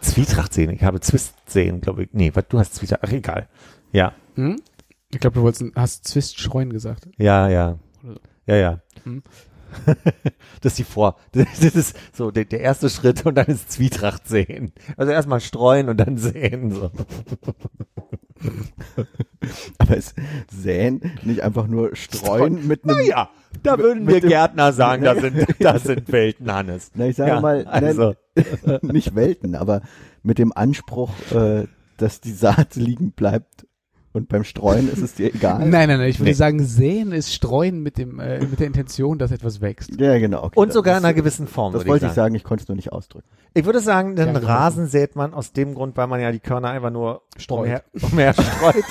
Zwietracht 0.00 0.52
sehen. 0.52 0.70
Ich 0.70 0.82
habe 0.82 1.00
Zwist 1.00 1.34
sehen, 1.46 1.80
glaube 1.80 2.04
ich. 2.04 2.08
Nee, 2.12 2.32
was, 2.34 2.44
du 2.48 2.58
hast 2.58 2.74
Zwietracht. 2.74 3.00
Ach, 3.04 3.12
egal. 3.12 3.48
Ja, 3.92 4.14
Hm? 4.34 4.60
Ich 5.10 5.20
glaube, 5.20 5.34
du 5.34 5.42
wolltest, 5.42 5.64
hast 5.74 6.08
Zwist 6.08 6.38
streuen 6.38 6.72
gesagt. 6.72 7.08
ja, 7.18 7.48
ja. 7.48 7.78
Ja, 8.46 8.56
ja. 8.56 8.80
Hm. 9.04 9.22
Das 10.60 10.72
ist 10.72 10.78
die 10.78 10.84
Vor. 10.84 11.16
Das 11.32 11.60
ist 11.60 11.96
so 12.12 12.30
der, 12.30 12.44
der 12.44 12.60
erste 12.60 12.88
Schritt 12.88 13.26
und 13.26 13.34
dann 13.34 13.46
ist 13.46 13.72
Zwietracht 13.72 14.28
sehen. 14.28 14.72
Also 14.96 15.12
erstmal 15.12 15.40
streuen 15.40 15.88
und 15.88 15.96
dann 15.98 16.16
sehen. 16.18 16.70
So. 16.70 16.90
Aber 19.78 19.96
ist 19.96 20.14
säen 20.50 21.00
nicht 21.22 21.42
einfach 21.42 21.66
nur 21.66 21.94
streuen 21.96 22.66
mit 22.66 22.84
einem. 22.84 22.96
Naja, 22.96 23.30
da 23.62 23.78
würden 23.78 24.06
wir 24.06 24.20
Gärtner 24.20 24.72
sagen, 24.72 25.04
das 25.04 25.20
sind, 25.20 25.46
das 25.58 25.82
sind 25.84 26.10
Welten, 26.12 26.52
Hannes. 26.52 26.90
Na, 26.94 27.06
ich 27.06 27.16
sage 27.16 27.30
Ja, 27.30 27.40
mal, 27.40 27.64
also. 27.66 28.14
nicht 28.82 29.14
Welten, 29.14 29.54
aber 29.54 29.82
mit 30.22 30.38
dem 30.38 30.52
Anspruch, 30.52 31.10
äh, 31.32 31.66
dass 31.96 32.20
die 32.20 32.32
Saat 32.32 32.76
liegen 32.76 33.12
bleibt. 33.12 33.66
Und 34.14 34.28
beim 34.28 34.44
Streuen 34.44 34.92
ist 34.92 35.00
es 35.00 35.14
dir 35.14 35.34
egal. 35.34 35.60
Nein, 35.60 35.88
nein, 35.88 35.98
nein, 35.98 36.08
ich 36.08 36.18
würde 36.20 36.30
Nee. 36.30 36.34
sagen, 36.34 36.62
säen 36.64 37.12
ist 37.12 37.32
streuen 37.32 37.82
mit 37.82 37.96
dem, 37.96 38.20
äh, 38.20 38.40
mit 38.40 38.60
der 38.60 38.66
Intention, 38.66 39.18
dass 39.18 39.30
etwas 39.30 39.62
wächst. 39.62 39.98
Ja, 39.98 40.18
genau. 40.18 40.44
Okay, 40.44 40.58
Und 40.60 40.72
sogar 40.72 40.98
in 40.98 41.04
einer 41.04 41.14
gewissen 41.14 41.46
Form, 41.46 41.72
Das 41.72 41.80
würde 41.80 41.90
wollte 41.92 42.04
ich 42.06 42.10
ich 42.10 42.14
sagen. 42.14 42.26
sagen, 42.26 42.34
ich 42.34 42.44
konnte 42.44 42.62
es 42.64 42.68
nur 42.68 42.76
nicht 42.76 42.92
ausdrücken. 42.92 43.26
Ich 43.54 43.64
würde 43.64 43.80
sagen, 43.80 44.14
den 44.14 44.34
Ja, 44.34 44.38
Rasen 44.40 44.86
sät 44.86 45.16
man 45.16 45.32
aus 45.32 45.52
dem 45.52 45.74
Grund, 45.74 45.96
weil 45.96 46.08
man 46.08 46.20
ja 46.20 46.30
die 46.30 46.40
Körner 46.40 46.68
einfach 46.68 46.90
nur 46.90 47.22
Streut. 47.38 47.60
umher, 47.60 47.82
umher 48.02 48.32
streut. 48.34 48.84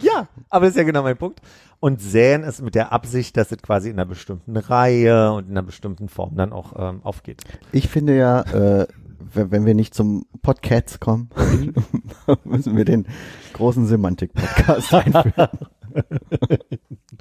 ja, 0.00 0.26
aber 0.50 0.64
das 0.66 0.74
ist 0.74 0.78
ja 0.78 0.84
genau 0.84 1.02
mein 1.02 1.16
Punkt. 1.16 1.40
Und 1.80 2.00
säen 2.00 2.44
ist 2.44 2.62
mit 2.62 2.74
der 2.76 2.92
Absicht, 2.92 3.36
dass 3.36 3.50
es 3.50 3.58
quasi 3.60 3.88
in 3.90 3.96
einer 3.96 4.06
bestimmten 4.06 4.56
Reihe 4.56 5.32
und 5.32 5.46
in 5.46 5.50
einer 5.52 5.62
bestimmten 5.64 6.08
Form 6.08 6.36
dann 6.36 6.52
auch 6.52 6.74
ähm, 6.76 7.00
aufgeht. 7.02 7.42
Ich 7.72 7.88
finde 7.88 8.16
ja, 8.16 8.42
äh, 8.82 8.86
wenn 9.34 9.66
wir 9.66 9.74
nicht 9.74 9.94
zum 9.94 10.26
Podcasts 10.42 11.00
kommen, 11.00 11.30
müssen 12.44 12.76
wir 12.76 12.84
den 12.84 13.06
großen 13.52 13.86
Semantik-Podcast 13.86 14.92
einführen. 14.94 15.58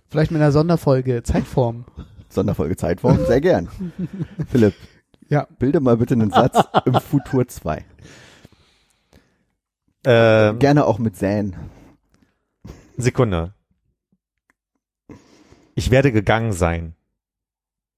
Vielleicht 0.09 0.31
mit 0.31 0.41
einer 0.41 0.51
Sonderfolge 0.51 1.23
Zeitform. 1.23 1.85
Sonderfolge 2.29 2.77
Zeitform, 2.77 3.17
sehr 3.25 3.41
gern. 3.41 3.69
Philipp, 4.47 4.73
Ja. 5.27 5.47
bilde 5.59 5.79
mal 5.79 5.97
bitte 5.97 6.13
einen 6.13 6.31
Satz 6.31 6.57
im 6.85 6.93
Futur 6.95 7.47
2. 7.47 7.85
Ähm, 10.05 10.59
Gerne 10.59 10.85
auch 10.85 10.97
mit 10.99 11.15
Säen. 11.17 11.55
Sekunde. 12.97 13.53
Ich 15.75 15.91
werde 15.91 16.11
gegangen 16.11 16.53
sein. 16.53 16.95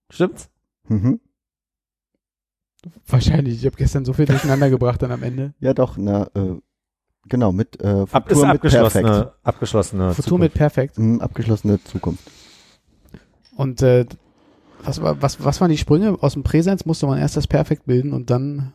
Stimmt's? 0.09 0.49
Mhm. 0.87 1.19
Wahrscheinlich. 3.07 3.55
Ich 3.59 3.65
habe 3.65 3.75
gestern 3.75 4.05
so 4.05 4.13
viel 4.13 4.25
durcheinander 4.25 4.69
gebracht 4.69 5.01
dann 5.01 5.11
am 5.11 5.23
Ende. 5.23 5.53
Ja, 5.59 5.73
doch, 5.73 5.97
na, 5.97 6.27
äh, 6.35 6.57
genau, 7.27 7.51
mit 7.51 7.81
äh, 7.81 8.05
Ab, 8.11 8.29
Futur 8.29 8.47
mit 8.47 8.61
Perfekt. 8.61 8.75
abgeschlossene, 8.75 9.31
abgeschlossene 9.43 10.13
Futur 10.13 10.39
mit 10.39 10.53
Perfekt. 10.53 10.97
Mhm, 10.97 11.21
abgeschlossene 11.21 11.83
Zukunft. 11.83 12.29
Und 13.55 13.81
äh, 13.81 14.05
was, 14.83 15.01
war, 15.01 15.21
was, 15.21 15.43
was 15.43 15.61
waren 15.61 15.71
die 15.71 15.77
Sprünge? 15.77 16.17
Aus 16.21 16.33
dem 16.33 16.43
Präsens 16.43 16.85
musste 16.85 17.05
man 17.07 17.19
erst 17.19 17.37
das 17.37 17.47
Perfekt 17.47 17.85
bilden 17.85 18.13
und 18.13 18.29
dann 18.29 18.73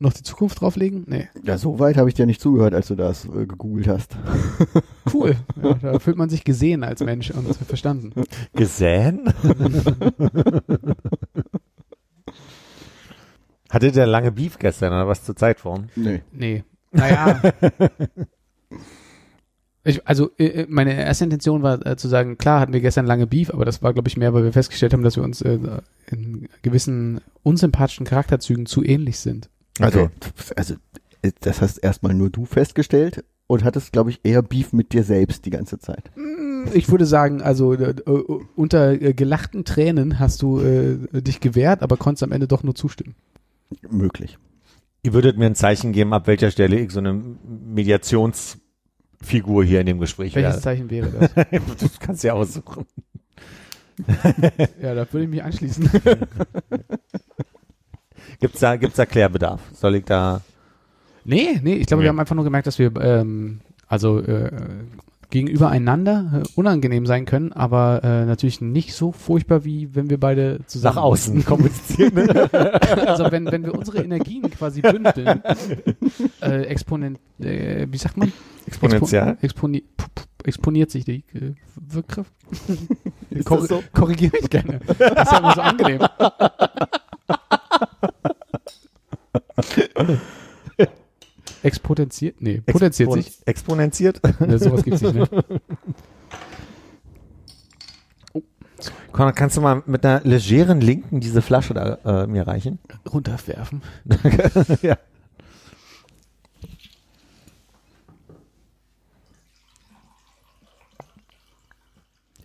noch 0.00 0.12
die 0.12 0.22
Zukunft 0.22 0.60
drauflegen? 0.60 1.04
Nee. 1.08 1.28
Ja, 1.42 1.58
so 1.58 1.80
weit 1.80 1.96
habe 1.96 2.08
ich 2.08 2.14
dir 2.14 2.26
nicht 2.26 2.40
zugehört, 2.40 2.72
als 2.72 2.86
du 2.86 2.94
das 2.94 3.24
äh, 3.24 3.46
gegoogelt 3.46 3.88
hast. 3.88 4.16
Cool. 5.12 5.36
Ja, 5.62 5.72
da 5.74 5.98
fühlt 6.00 6.18
man 6.18 6.28
sich 6.28 6.44
gesehen 6.44 6.84
als 6.84 7.02
Mensch 7.02 7.30
und 7.30 7.56
verstanden. 7.56 8.12
Gesehen? 8.52 9.32
Hatte 13.70 13.92
der 13.92 14.06
lange 14.06 14.32
Beef 14.32 14.58
gestern 14.58 14.92
oder 14.92 15.06
was 15.08 15.24
zur 15.24 15.36
Zeitform? 15.36 15.88
Nee. 15.96 16.22
Nee. 16.32 16.64
Naja. 16.92 17.40
Ich, 19.84 20.06
also 20.06 20.30
äh, 20.38 20.66
meine 20.68 20.94
erste 20.94 21.24
Intention 21.24 21.62
war 21.62 21.84
äh, 21.86 21.96
zu 21.96 22.08
sagen, 22.08 22.36
klar 22.36 22.60
hatten 22.60 22.72
wir 22.74 22.80
gestern 22.80 23.06
lange 23.06 23.26
Beef, 23.26 23.48
aber 23.50 23.64
das 23.64 23.82
war, 23.82 23.94
glaube 23.94 24.08
ich, 24.08 24.16
mehr, 24.18 24.34
weil 24.34 24.44
wir 24.44 24.52
festgestellt 24.52 24.92
haben, 24.92 25.02
dass 25.02 25.16
wir 25.16 25.22
uns 25.22 25.40
äh, 25.40 25.58
in 26.10 26.48
gewissen 26.62 27.20
unsympathischen 27.42 28.04
Charakterzügen 28.04 28.66
zu 28.66 28.84
ähnlich 28.84 29.18
sind. 29.18 29.48
Also, 29.80 30.00
Okay. 30.00 30.10
also 30.56 30.74
äh, 31.22 31.30
das 31.40 31.62
hast 31.62 31.78
erstmal 31.78 32.12
nur 32.12 32.28
du 32.28 32.44
festgestellt 32.44 33.24
und 33.46 33.64
hattest, 33.64 33.92
glaube 33.92 34.10
ich, 34.10 34.20
eher 34.24 34.42
Beef 34.42 34.74
mit 34.74 34.92
dir 34.92 35.04
selbst 35.04 35.46
die 35.46 35.50
ganze 35.50 35.78
Zeit. 35.78 36.10
Ich 36.74 36.90
würde 36.90 37.06
sagen, 37.06 37.40
also 37.40 37.72
äh, 37.72 37.90
äh, 37.90 38.22
unter 38.56 38.90
äh, 39.00 39.14
gelachten 39.14 39.64
Tränen 39.64 40.18
hast 40.18 40.42
du 40.42 40.60
äh, 40.60 41.22
dich 41.22 41.40
gewehrt, 41.40 41.82
aber 41.82 41.96
konntest 41.96 42.24
am 42.24 42.32
Ende 42.32 42.46
doch 42.48 42.62
nur 42.62 42.74
zustimmen. 42.74 43.14
Möglich. 43.90 44.38
Ihr 45.02 45.12
würdet 45.12 45.38
mir 45.38 45.46
ein 45.46 45.54
Zeichen 45.54 45.92
geben, 45.92 46.12
ab 46.12 46.26
welcher 46.26 46.50
Stelle 46.50 46.76
ich 46.78 46.90
so 46.90 46.98
eine 46.98 47.12
Mediationsfigur 47.14 49.64
hier 49.64 49.80
in 49.80 49.86
dem 49.86 49.98
Gespräch 50.00 50.34
Welches 50.34 50.54
wäre. 50.54 50.60
Zeichen 50.62 50.90
wäre 50.90 51.10
das? 51.34 51.46
du 51.78 51.88
kannst 52.00 52.24
ja 52.24 52.32
aussuchen. 52.34 52.84
ja, 54.80 54.94
da 54.94 55.12
würde 55.12 55.24
ich 55.24 55.30
mich 55.30 55.42
anschließen. 55.42 55.88
Gibt's 58.40 58.60
da, 58.60 58.76
gibt's 58.76 58.96
da 58.96 59.04
Klärbedarf? 59.06 59.60
Soll 59.72 59.96
ich 59.96 60.04
da, 60.04 60.40
Nee, 61.24 61.58
nee, 61.62 61.74
ich 61.74 61.86
glaube, 61.86 62.00
Nee. 62.02 62.06
wir 62.06 62.10
haben 62.10 62.20
einfach 62.20 62.36
nur 62.36 62.44
gemerkt, 62.44 62.66
dass 62.68 62.78
wir 62.78 62.94
ähm, 63.00 63.60
also 63.86 64.20
äh, 64.20 64.50
gegenüber 65.30 65.68
einander 65.68 66.42
äh, 66.42 66.48
unangenehm 66.54 67.06
sein 67.06 67.24
können, 67.24 67.52
aber 67.52 68.02
äh, 68.02 68.24
natürlich 68.24 68.60
nicht 68.60 68.94
so 68.94 69.12
furchtbar, 69.12 69.64
wie 69.64 69.94
wenn 69.94 70.08
wir 70.10 70.18
beide 70.18 70.60
zusammen 70.66 70.96
nach 70.96 71.02
außen 71.02 71.44
kommunizieren? 71.44 72.28
Also 73.06 73.30
wenn, 73.30 73.50
wenn 73.50 73.64
wir 73.64 73.74
unsere 73.74 74.02
Energien 74.02 74.50
quasi 74.50 74.80
bündeln, 74.80 75.42
äh, 76.40 76.62
exponent, 76.62 77.18
äh, 77.38 77.86
wie 77.90 77.96
sagt 77.96 78.16
man? 78.16 78.32
Exponentiell? 78.66 79.36
Expo, 79.40 79.46
exponi, 79.46 79.84
exponiert 80.44 80.90
sich 80.90 81.04
die 81.04 81.24
äh, 81.34 81.54
Wirkkraft. 81.76 82.32
Das 83.30 83.68
so? 83.68 83.82
Korrigiere 83.92 84.32
mich 84.32 84.48
gerne. 84.50 84.80
Das 84.98 84.98
ist 84.98 85.32
ja 85.32 85.38
immer 85.38 85.54
so 85.54 85.60
angenehm. 85.60 86.00
Expotenziert? 91.62 92.40
Nee, 92.40 92.60
potenziert 92.64 93.10
Expon- 93.10 93.22
sich. 93.22 93.38
Exponentiert? 93.46 94.20
Ja, 94.40 94.58
sowas 94.58 94.84
gibt's 94.84 95.00
nicht 95.02 95.14
mehr. 95.14 95.28
Conor, 99.12 99.32
kannst 99.32 99.56
du 99.56 99.60
mal 99.60 99.82
mit 99.86 100.04
einer 100.06 100.20
legeren 100.22 100.80
Linken 100.80 101.18
diese 101.20 101.42
Flasche 101.42 101.74
da 101.74 102.22
äh, 102.22 102.26
mir 102.28 102.46
reichen? 102.46 102.78
Runterwerfen. 103.12 103.82
ja. 104.82 104.96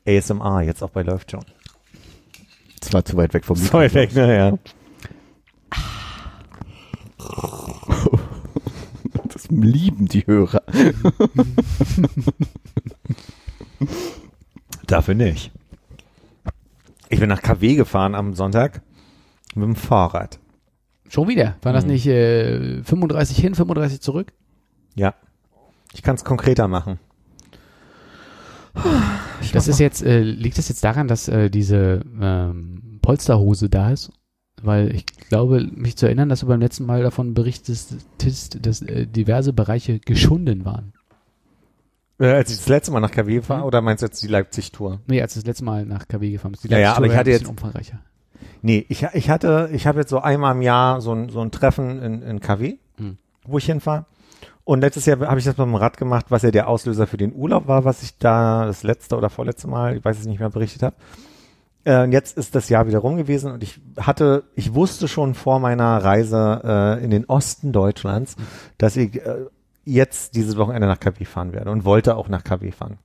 ASMR, 0.08 0.62
jetzt 0.62 0.82
auch 0.84 0.90
bei 0.90 1.02
Läuft 1.04 1.32
schon. 1.32 1.46
Das 2.80 2.92
war 2.92 3.06
zu 3.06 3.16
weit 3.16 3.34
weg 3.34 3.46
vom 3.46 3.56
So 3.56 3.74
weit 3.74 3.94
weg, 3.94 4.14
ne, 4.14 4.60
Das 9.44 9.52
lieben 9.52 10.08
die 10.08 10.26
Hörer. 10.26 10.62
Dafür 14.88 15.16
nicht. 15.16 15.52
Ich 17.10 17.20
bin 17.20 17.30
nach 17.30 17.42
KW 17.42 17.76
gefahren 17.76 18.16
am 18.16 18.34
Sonntag 18.34 18.82
mit 19.56 19.66
dem 19.66 19.76
Fahrrad. 19.76 20.40
Schon 21.10 21.28
wieder. 21.28 21.58
War 21.62 21.74
das 21.74 21.86
Mhm. 21.86 21.92
nicht 21.92 22.08
äh, 22.08 22.82
35 22.84 23.38
hin, 23.38 23.54
35 23.56 24.02
zurück? 24.02 24.32
Ja. 24.96 25.14
Ich 25.94 26.02
kann 26.02 26.16
es 26.16 26.24
konkreter 26.24 26.68
machen. 26.68 27.00
Das 29.54 29.68
ist 29.68 29.80
jetzt, 29.80 30.02
äh, 30.04 30.22
liegt 30.22 30.58
das 30.58 30.70
jetzt 30.70 30.84
daran, 30.84 31.08
dass 31.08 31.28
äh, 31.28 31.50
diese 31.52 32.02
ähm, 32.20 33.00
Polsterhose 33.02 33.70
da 33.70 33.92
ist? 33.92 34.12
Weil 34.64 34.96
ich 34.96 35.06
glaube, 35.06 35.68
mich 35.76 35.98
zu 35.98 36.06
erinnern, 36.06 36.30
dass 36.30 36.40
du 36.40 36.48
beim 36.48 36.62
letzten 36.62 36.86
Mal 36.86 37.04
davon 37.04 37.34
berichtest, 37.34 37.96
dass 38.18 38.82
äh, 38.82 39.06
diverse 39.06 39.54
Bereiche 39.54 40.00
geschunden 40.00 40.64
waren. 40.66 40.94
Äh, 42.20 42.28
als 42.28 42.52
ich 42.52 42.58
das 42.58 42.68
letzte 42.70 42.92
Mal 42.92 43.00
nach 43.02 43.12
KW 43.12 43.42
war, 43.48 43.60
Mhm. 43.60 43.64
oder 43.64 43.82
meinst 43.82 44.02
du 44.02 44.06
jetzt 44.06 44.22
die 44.24 44.28
Leipzig-Tour? 44.28 45.02
Nee, 45.08 45.22
als 45.22 45.34
du 45.34 45.40
das 45.42 45.48
letzte 45.48 45.66
Mal 45.66 45.86
nach 45.86 46.08
KW 46.08 46.32
gefahren 46.32 46.52
bist. 46.54 46.64
Die 46.64 46.70
Ja, 46.70 46.78
ja, 46.78 46.90
Leipzig-Tour 46.92 47.06
aber 47.06 47.14
ich 47.14 47.20
hatte 47.20 47.32
jetzt- 47.32 47.48
umfangreicher. 47.48 48.00
Nee, 48.62 48.86
ich, 48.88 49.04
ich 49.14 49.30
hatte, 49.30 49.70
ich 49.74 49.88
habe 49.88 50.00
jetzt 50.00 50.10
so 50.10 50.20
einmal 50.20 50.56
im 50.56 50.62
Jahr 50.62 51.02
so 51.02 51.12
ein, 51.14 51.30
so 51.30 51.42
ein 51.42 51.52
Treffen 51.52 52.02
in, 52.02 52.22
in 52.22 52.40
KW, 52.40 52.78
Mhm. 52.98 53.18
wo 53.46 53.58
ich 53.58 53.66
hinfahre. 53.66 54.06
Und 54.64 54.80
letztes 54.80 55.06
Jahr 55.06 55.20
habe 55.20 55.40
ich 55.40 55.46
das 55.46 55.58
mit 55.58 55.66
dem 55.68 55.76
Rad 55.76 55.98
gemacht, 55.98 56.28
was 56.30 56.44
ja 56.44 56.52
der 56.52 56.70
Auslöser 56.70 57.06
für 57.08 57.18
den 57.18 57.34
Urlaub 57.36 57.68
war, 57.68 57.84
was 57.84 58.02
ich 58.04 58.18
da 58.18 58.66
das 58.66 58.84
letzte 58.84 59.18
oder 59.18 59.30
vorletzte 59.30 59.68
Mal, 59.68 59.98
ich 59.98 60.06
weiß 60.06 60.20
es 60.20 60.26
nicht 60.26 60.40
mehr, 60.40 60.50
berichtet 60.50 60.84
habe. 60.84 60.96
Äh, 61.86 62.04
und 62.04 62.12
jetzt 62.12 62.38
ist 62.38 62.56
das 62.56 62.70
Jahr 62.70 62.88
wieder 62.88 63.00
rum 63.00 63.18
gewesen 63.18 63.52
und 63.52 63.64
ich 63.64 63.80
hatte, 63.98 64.44
ich 64.56 64.74
wusste 64.74 65.08
schon 65.08 65.34
vor 65.34 65.60
meiner 65.60 65.98
Reise 66.04 66.62
äh, 66.64 67.04
in 67.04 67.12
den 67.12 67.26
Osten 67.26 67.72
Deutschlands, 67.72 68.36
dass 68.78 68.96
ich 68.96 69.16
äh, 69.16 69.46
jetzt 69.86 70.36
dieses 70.36 70.58
Wochenende 70.58 70.88
nach 70.88 71.00
KW 71.00 71.26
fahren 71.26 71.54
werde 71.54 71.72
und 71.72 71.86
wollte 71.86 72.16
auch 72.16 72.30
nach 72.30 72.44
KW 72.44 72.72
fahren. 72.72 73.00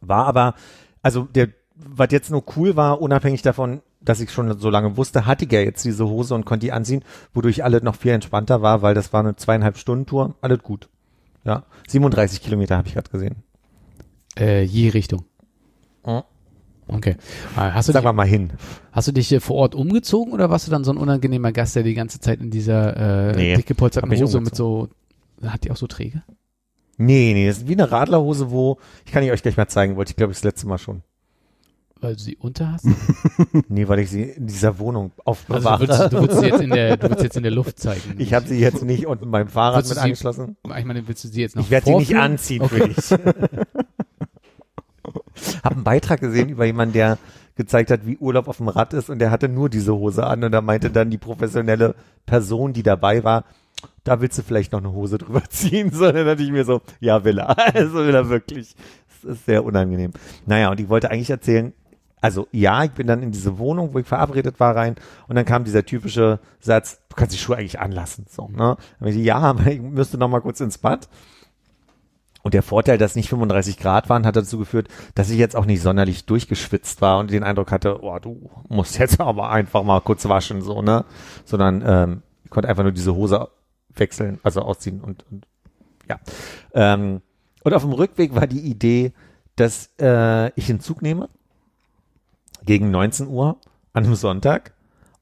War 0.00 0.26
aber, 0.26 0.54
also 1.02 1.22
der, 1.22 1.48
was 1.74 2.08
jetzt 2.10 2.30
nur 2.30 2.44
cool 2.56 2.76
war, 2.76 3.02
unabhängig 3.02 3.42
davon, 3.42 3.82
dass 4.00 4.20
ich 4.20 4.30
schon 4.30 4.58
so 4.58 4.70
lange 4.70 4.96
wusste, 4.96 5.26
hatte 5.26 5.44
ich 5.44 5.52
ja 5.52 5.60
jetzt 5.60 5.84
diese 5.84 6.06
Hose 6.06 6.34
und 6.34 6.46
konnte 6.46 6.66
die 6.66 6.72
anziehen, 6.72 7.04
wodurch 7.34 7.64
alles 7.64 7.82
noch 7.82 7.96
viel 7.96 8.12
entspannter 8.12 8.62
war, 8.62 8.82
weil 8.82 8.94
das 8.94 9.12
war 9.12 9.20
eine 9.20 9.36
zweieinhalb 9.36 9.76
Stunden 9.76 10.06
Tour, 10.06 10.36
alles 10.40 10.60
gut. 10.60 10.88
Ja, 11.44 11.64
37 11.88 12.40
Kilometer 12.40 12.76
habe 12.76 12.88
ich 12.88 12.94
gerade 12.94 13.10
gesehen. 13.10 13.36
Äh, 14.38 14.62
je 14.62 14.90
Richtung. 14.90 15.24
Mhm. 16.04 16.22
Okay. 16.88 17.16
Äh, 17.56 17.60
Hast 17.60 17.88
du, 17.88 17.92
Sagen 17.92 18.04
dich, 18.04 18.08
wir 18.08 18.12
mal 18.12 18.26
hin. 18.26 18.52
hast 18.92 19.08
du 19.08 19.12
dich 19.12 19.32
äh, 19.32 19.40
vor 19.40 19.56
Ort 19.56 19.74
umgezogen 19.74 20.32
oder 20.32 20.50
warst 20.50 20.66
du 20.66 20.70
dann 20.70 20.84
so 20.84 20.92
ein 20.92 20.96
unangenehmer 20.98 21.50
Gast, 21.52 21.74
der 21.76 21.82
die 21.82 21.94
ganze 21.94 22.20
Zeit 22.20 22.40
in 22.40 22.50
dieser 22.50 23.30
äh, 23.30 23.36
Nee, 23.36 23.56
dick 23.56 23.66
gepolsterten 23.66 24.10
Hose 24.10 24.40
mit 24.40 24.54
so, 24.54 24.88
hat 25.44 25.64
die 25.64 25.70
auch 25.72 25.76
so 25.76 25.86
Träge? 25.86 26.22
Nee, 26.98 27.32
nee, 27.34 27.46
das 27.48 27.58
ist 27.58 27.68
wie 27.68 27.72
eine 27.74 27.90
Radlerhose, 27.90 28.50
wo, 28.50 28.78
ich 29.04 29.12
kann 29.12 29.22
die 29.22 29.30
euch 29.32 29.42
gleich 29.42 29.56
mal 29.56 29.66
zeigen, 29.68 29.96
wollte 29.96 30.10
ich 30.12 30.16
glaube 30.16 30.32
ich 30.32 30.38
das 30.38 30.44
letzte 30.44 30.66
Mal 30.68 30.78
schon. 30.78 31.02
Weil 32.00 32.14
du 32.14 32.20
sie 32.22 32.36
unter 32.36 32.72
hast? 32.72 32.86
Nee, 33.68 33.88
weil 33.88 33.98
ich 34.00 34.10
sie 34.10 34.22
in 34.22 34.46
dieser 34.46 34.78
Wohnung 34.78 35.12
Also 35.24 35.40
du 35.48 35.54
aufbewahre. 35.54 35.80
würdest, 35.80 36.12
du 36.12 36.20
würdest 36.20 36.40
sie 36.40 36.46
jetzt 36.46 36.60
in 36.60 36.70
der, 36.70 36.96
du 36.98 37.02
würdest 37.08 37.22
jetzt 37.24 37.36
in 37.36 37.42
der 37.42 37.52
Luft 37.52 37.78
zeigen. 37.80 38.14
ich 38.18 38.32
habe 38.34 38.46
sie 38.46 38.58
jetzt 38.60 38.82
nicht 38.84 39.06
unten 39.06 39.30
beim 39.30 39.48
Fahrrad 39.48 39.84
mit 39.88 39.94
sie- 39.94 40.00
angeschlossen. 40.00 40.56
Ich 40.76 40.84
meine, 40.84 41.08
willst 41.08 41.24
du 41.24 41.28
sie 41.28 41.40
jetzt 41.40 41.56
noch 41.56 41.64
Ich 41.64 41.70
werde 41.70 41.86
die 41.90 41.96
nicht 41.96 42.14
anziehen 42.16 42.62
Okay. 42.62 42.80
für 42.80 42.88
dich. 42.88 43.10
Hab 45.62 45.72
einen 45.72 45.84
Beitrag 45.84 46.20
gesehen 46.20 46.48
über 46.48 46.64
jemanden, 46.64 46.94
der 46.94 47.18
gezeigt 47.56 47.90
hat, 47.90 48.06
wie 48.06 48.18
Urlaub 48.18 48.48
auf 48.48 48.58
dem 48.58 48.68
Rad 48.68 48.92
ist 48.92 49.08
und 49.08 49.18
der 49.18 49.30
hatte 49.30 49.48
nur 49.48 49.68
diese 49.68 49.94
Hose 49.94 50.26
an 50.26 50.44
und 50.44 50.52
da 50.52 50.60
meinte 50.60 50.90
dann 50.90 51.10
die 51.10 51.18
professionelle 51.18 51.94
Person, 52.26 52.72
die 52.72 52.82
dabei 52.82 53.24
war, 53.24 53.44
da 54.04 54.20
willst 54.20 54.38
du 54.38 54.42
vielleicht 54.42 54.72
noch 54.72 54.80
eine 54.80 54.92
Hose 54.92 55.18
drüber 55.18 55.42
ziehen, 55.48 55.90
sondern 55.90 56.38
ich 56.38 56.50
mir 56.50 56.64
so, 56.64 56.82
ja 57.00 57.24
will 57.24 57.38
er, 57.38 57.56
also 57.74 57.94
will 57.94 58.14
er 58.14 58.28
wirklich. 58.28 58.76
Das 59.22 59.38
ist 59.38 59.46
sehr 59.46 59.64
unangenehm. 59.64 60.12
Naja, 60.44 60.70
und 60.70 60.78
ich 60.78 60.88
wollte 60.88 61.10
eigentlich 61.10 61.30
erzählen, 61.30 61.72
also 62.20 62.48
ja, 62.52 62.84
ich 62.84 62.92
bin 62.92 63.06
dann 63.06 63.22
in 63.22 63.30
diese 63.30 63.58
Wohnung, 63.58 63.94
wo 63.94 63.98
ich 63.98 64.06
verabredet 64.06 64.60
war, 64.60 64.76
rein 64.76 64.96
und 65.28 65.36
dann 65.36 65.44
kam 65.44 65.64
dieser 65.64 65.84
typische 65.84 66.40
Satz, 66.60 67.00
du 67.08 67.16
kannst 67.16 67.34
die 67.34 67.38
Schuhe 67.38 67.56
eigentlich 67.56 67.80
anlassen. 67.80 68.26
So, 68.28 68.48
ne? 68.48 68.76
Dann 69.00 69.08
ich, 69.08 69.16
ja, 69.16 69.38
aber 69.38 69.66
ich 69.66 69.80
müsste 69.80 70.18
noch 70.18 70.28
mal 70.28 70.40
kurz 70.40 70.60
ins 70.60 70.78
Bad. 70.78 71.08
Und 72.46 72.54
der 72.54 72.62
Vorteil, 72.62 72.96
dass 72.96 73.16
nicht 73.16 73.28
35 73.28 73.76
Grad 73.76 74.08
waren, 74.08 74.24
hat 74.24 74.36
dazu 74.36 74.56
geführt, 74.56 74.86
dass 75.16 75.30
ich 75.30 75.36
jetzt 75.36 75.56
auch 75.56 75.64
nicht 75.64 75.82
sonderlich 75.82 76.26
durchgeschwitzt 76.26 77.00
war 77.00 77.18
und 77.18 77.32
den 77.32 77.42
Eindruck 77.42 77.72
hatte, 77.72 78.04
oh, 78.04 78.16
du 78.20 78.48
musst 78.68 78.98
jetzt 79.00 79.18
aber 79.18 79.50
einfach 79.50 79.82
mal 79.82 80.00
kurz 80.00 80.28
waschen, 80.28 80.62
so, 80.62 80.80
ne? 80.80 81.04
Sondern 81.44 81.82
ähm, 81.84 82.22
ich 82.44 82.50
konnte 82.50 82.68
einfach 82.68 82.84
nur 82.84 82.92
diese 82.92 83.16
Hose 83.16 83.48
wechseln, 83.96 84.38
also 84.44 84.62
ausziehen 84.62 85.00
und, 85.00 85.24
und 85.28 85.48
Ja. 86.08 86.20
Ähm, 86.72 87.20
und 87.64 87.74
auf 87.74 87.82
dem 87.82 87.90
Rückweg 87.90 88.36
war 88.36 88.46
die 88.46 88.60
Idee, 88.60 89.12
dass 89.56 89.90
äh, 90.00 90.52
ich 90.52 90.70
einen 90.70 90.78
Zug 90.78 91.02
nehme 91.02 91.28
gegen 92.64 92.92
19 92.92 93.26
Uhr 93.26 93.56
an 93.92 94.04
einem 94.04 94.14
Sonntag 94.14 94.72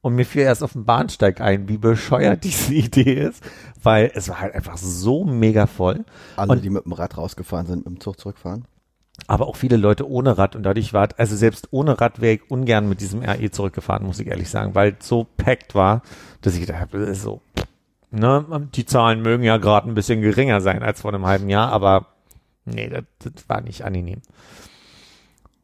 und 0.04 0.14
mir 0.16 0.26
fiel 0.26 0.42
erst 0.42 0.62
auf 0.62 0.72
dem 0.74 0.84
Bahnsteig 0.84 1.40
ein, 1.40 1.68
wie 1.68 1.78
bescheuert 1.78 2.44
diese 2.44 2.74
Idee 2.74 3.14
ist, 3.14 3.42
weil 3.82 4.10
es 4.14 4.28
war 4.28 4.40
halt 4.40 4.54
einfach 4.54 4.76
so 4.76 5.24
mega 5.24 5.66
voll. 5.66 6.04
Alle, 6.36 6.52
Und- 6.52 6.64
die 6.64 6.70
mit 6.70 6.84
dem 6.84 6.92
Rad 6.92 7.16
rausgefahren 7.16 7.66
sind, 7.66 7.78
mit 7.86 7.86
dem 7.86 8.00
Zug 8.00 8.20
zurückfahren. 8.20 8.66
aber 9.28 9.46
auch 9.46 9.56
viele 9.56 9.76
Leute 9.78 10.08
ohne 10.08 10.36
Rad 10.36 10.56
und 10.56 10.62
dadurch 10.62 10.92
war, 10.92 11.08
also 11.16 11.34
selbst 11.36 11.68
ohne 11.70 12.00
Rad 12.00 12.20
wäre 12.20 12.34
ich 12.34 12.50
ungern 12.50 12.88
mit 12.88 13.00
diesem 13.00 13.22
RE 13.22 13.50
zurückgefahren, 13.50 14.04
muss 14.06 14.20
ich 14.20 14.26
ehrlich 14.26 14.50
sagen, 14.50 14.74
weil 14.74 14.96
es 15.00 15.08
so 15.08 15.26
packt 15.38 15.74
war, 15.74 16.02
dass 16.42 16.54
ich 16.54 16.60
gedacht 16.60 16.80
habe, 16.80 16.98
das 16.98 17.08
ist 17.08 17.22
so, 17.22 17.40
ne, 18.10 18.68
die 18.74 18.84
Zahlen 18.84 19.22
mögen 19.22 19.42
ja 19.44 19.56
gerade 19.56 19.88
ein 19.88 19.94
bisschen 19.94 20.20
geringer 20.20 20.60
sein 20.60 20.82
als 20.82 21.00
vor 21.00 21.14
einem 21.14 21.24
halben 21.26 21.48
Jahr, 21.48 21.72
aber 21.72 22.08
nee, 22.66 22.88
das, 22.90 23.04
das 23.32 23.48
war 23.48 23.62
nicht 23.62 23.82
angenehm. 23.84 24.20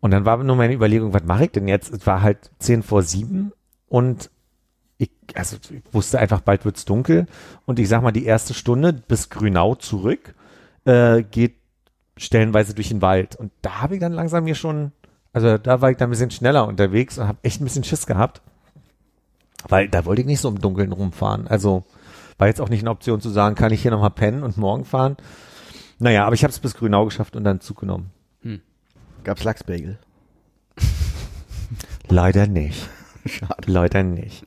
Und 0.01 0.13
dann 0.13 0.25
war 0.25 0.43
nur 0.43 0.57
meine 0.57 0.73
Überlegung, 0.73 1.13
was 1.13 1.25
mache 1.25 1.45
ich 1.45 1.51
denn 1.51 1.69
jetzt? 1.69 1.93
Es 1.93 2.07
war 2.07 2.23
halt 2.23 2.51
zehn 2.59 2.83
vor 2.83 3.03
sieben 3.03 3.53
und 3.91 4.31
ich, 4.97 5.11
also 5.35 5.57
ich 5.57 5.83
wusste 5.93 6.19
einfach, 6.19 6.41
bald 6.41 6.65
wird's 6.65 6.87
dunkel 6.87 7.27
und 7.67 7.79
ich 7.79 7.89
sag 7.89 8.03
mal, 8.03 8.13
die 8.13 8.25
erste 8.25 8.55
Stunde 8.55 8.93
bis 8.93 9.29
Grünau 9.29 9.75
zurück 9.75 10.35
äh, 10.85 11.23
geht 11.23 11.57
stellenweise 12.17 12.75
durch 12.75 12.89
den 12.89 13.03
Wald. 13.03 13.37
Und 13.37 13.51
da 13.63 13.81
habe 13.83 13.95
ich 13.95 14.01
dann 14.01 14.13
langsam 14.13 14.45
mir 14.45 14.55
schon, 14.55 14.93
also 15.33 15.59
da 15.59 15.81
war 15.81 15.91
ich 15.91 15.97
dann 15.97 16.09
ein 16.09 16.11
bisschen 16.11 16.31
schneller 16.31 16.67
unterwegs 16.67 17.19
und 17.19 17.27
habe 17.27 17.39
echt 17.43 17.61
ein 17.61 17.65
bisschen 17.65 17.85
Schiss 17.85 18.07
gehabt. 18.07 18.43
Weil 19.69 19.89
da 19.89 20.05
wollte 20.05 20.23
ich 20.23 20.27
nicht 20.27 20.41
so 20.41 20.49
im 20.49 20.61
Dunkeln 20.61 20.93
rumfahren. 20.93 21.49
Also 21.49 21.85
war 22.39 22.47
jetzt 22.47 22.61
auch 22.61 22.69
nicht 22.69 22.81
eine 22.81 22.91
Option 22.91 23.21
zu 23.21 23.31
sagen, 23.31 23.55
kann 23.57 23.73
ich 23.73 23.83
hier 23.83 23.91
nochmal 23.91 24.11
pennen 24.11 24.43
und 24.43 24.57
morgen 24.57 24.85
fahren. 24.85 25.17
Naja, 25.99 26.25
aber 26.25 26.35
ich 26.35 26.45
habe 26.45 26.53
es 26.53 26.59
bis 26.59 26.75
Grünau 26.75 27.05
geschafft 27.07 27.37
und 27.37 27.45
dann 27.45 27.61
Zug 27.61 27.81
genommen. 27.81 28.11
Gab's 29.25 29.45
Lachsbagel? 29.45 29.99
Leider 32.09 32.47
nicht. 32.47 32.89
Schade. 33.27 33.55
Leider 33.67 34.03
nicht. 34.03 34.47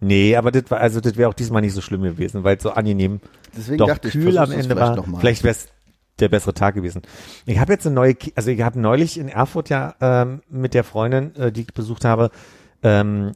Nee, 0.00 0.36
aber 0.36 0.52
das 0.52 0.70
war, 0.70 0.78
also 0.80 1.00
das 1.00 1.16
wäre 1.16 1.28
auch 1.28 1.34
diesmal 1.34 1.62
nicht 1.62 1.72
so 1.74 1.80
schlimm 1.80 2.02
gewesen, 2.02 2.44
weil 2.44 2.56
es 2.56 2.62
so 2.62 2.70
angenehm 2.70 3.20
Deswegen 3.56 3.78
doch 3.78 3.88
dachte 3.88 4.08
ich, 4.08 4.14
kühl 4.14 4.38
am 4.38 4.46
versuch's 4.46 4.64
Ende 4.64 4.74
vielleicht 4.76 4.90
war. 4.90 4.96
noch 4.96 5.06
mal. 5.06 5.18
Vielleicht 5.20 5.42
wäre 5.42 5.52
es 5.52 5.68
der 6.20 6.28
bessere 6.28 6.54
Tag 6.54 6.74
gewesen. 6.74 7.02
Ich 7.46 7.58
habe 7.58 7.72
jetzt 7.72 7.86
eine 7.86 7.94
neue, 7.94 8.14
also 8.34 8.50
ich 8.50 8.60
habe 8.62 8.78
neulich 8.78 9.18
in 9.18 9.28
Erfurt 9.28 9.70
ja 9.70 9.94
ähm, 10.00 10.42
mit 10.48 10.74
der 10.74 10.84
Freundin, 10.84 11.34
äh, 11.36 11.50
die 11.52 11.62
ich 11.62 11.74
besucht 11.74 12.04
habe, 12.04 12.30
ähm, 12.82 13.32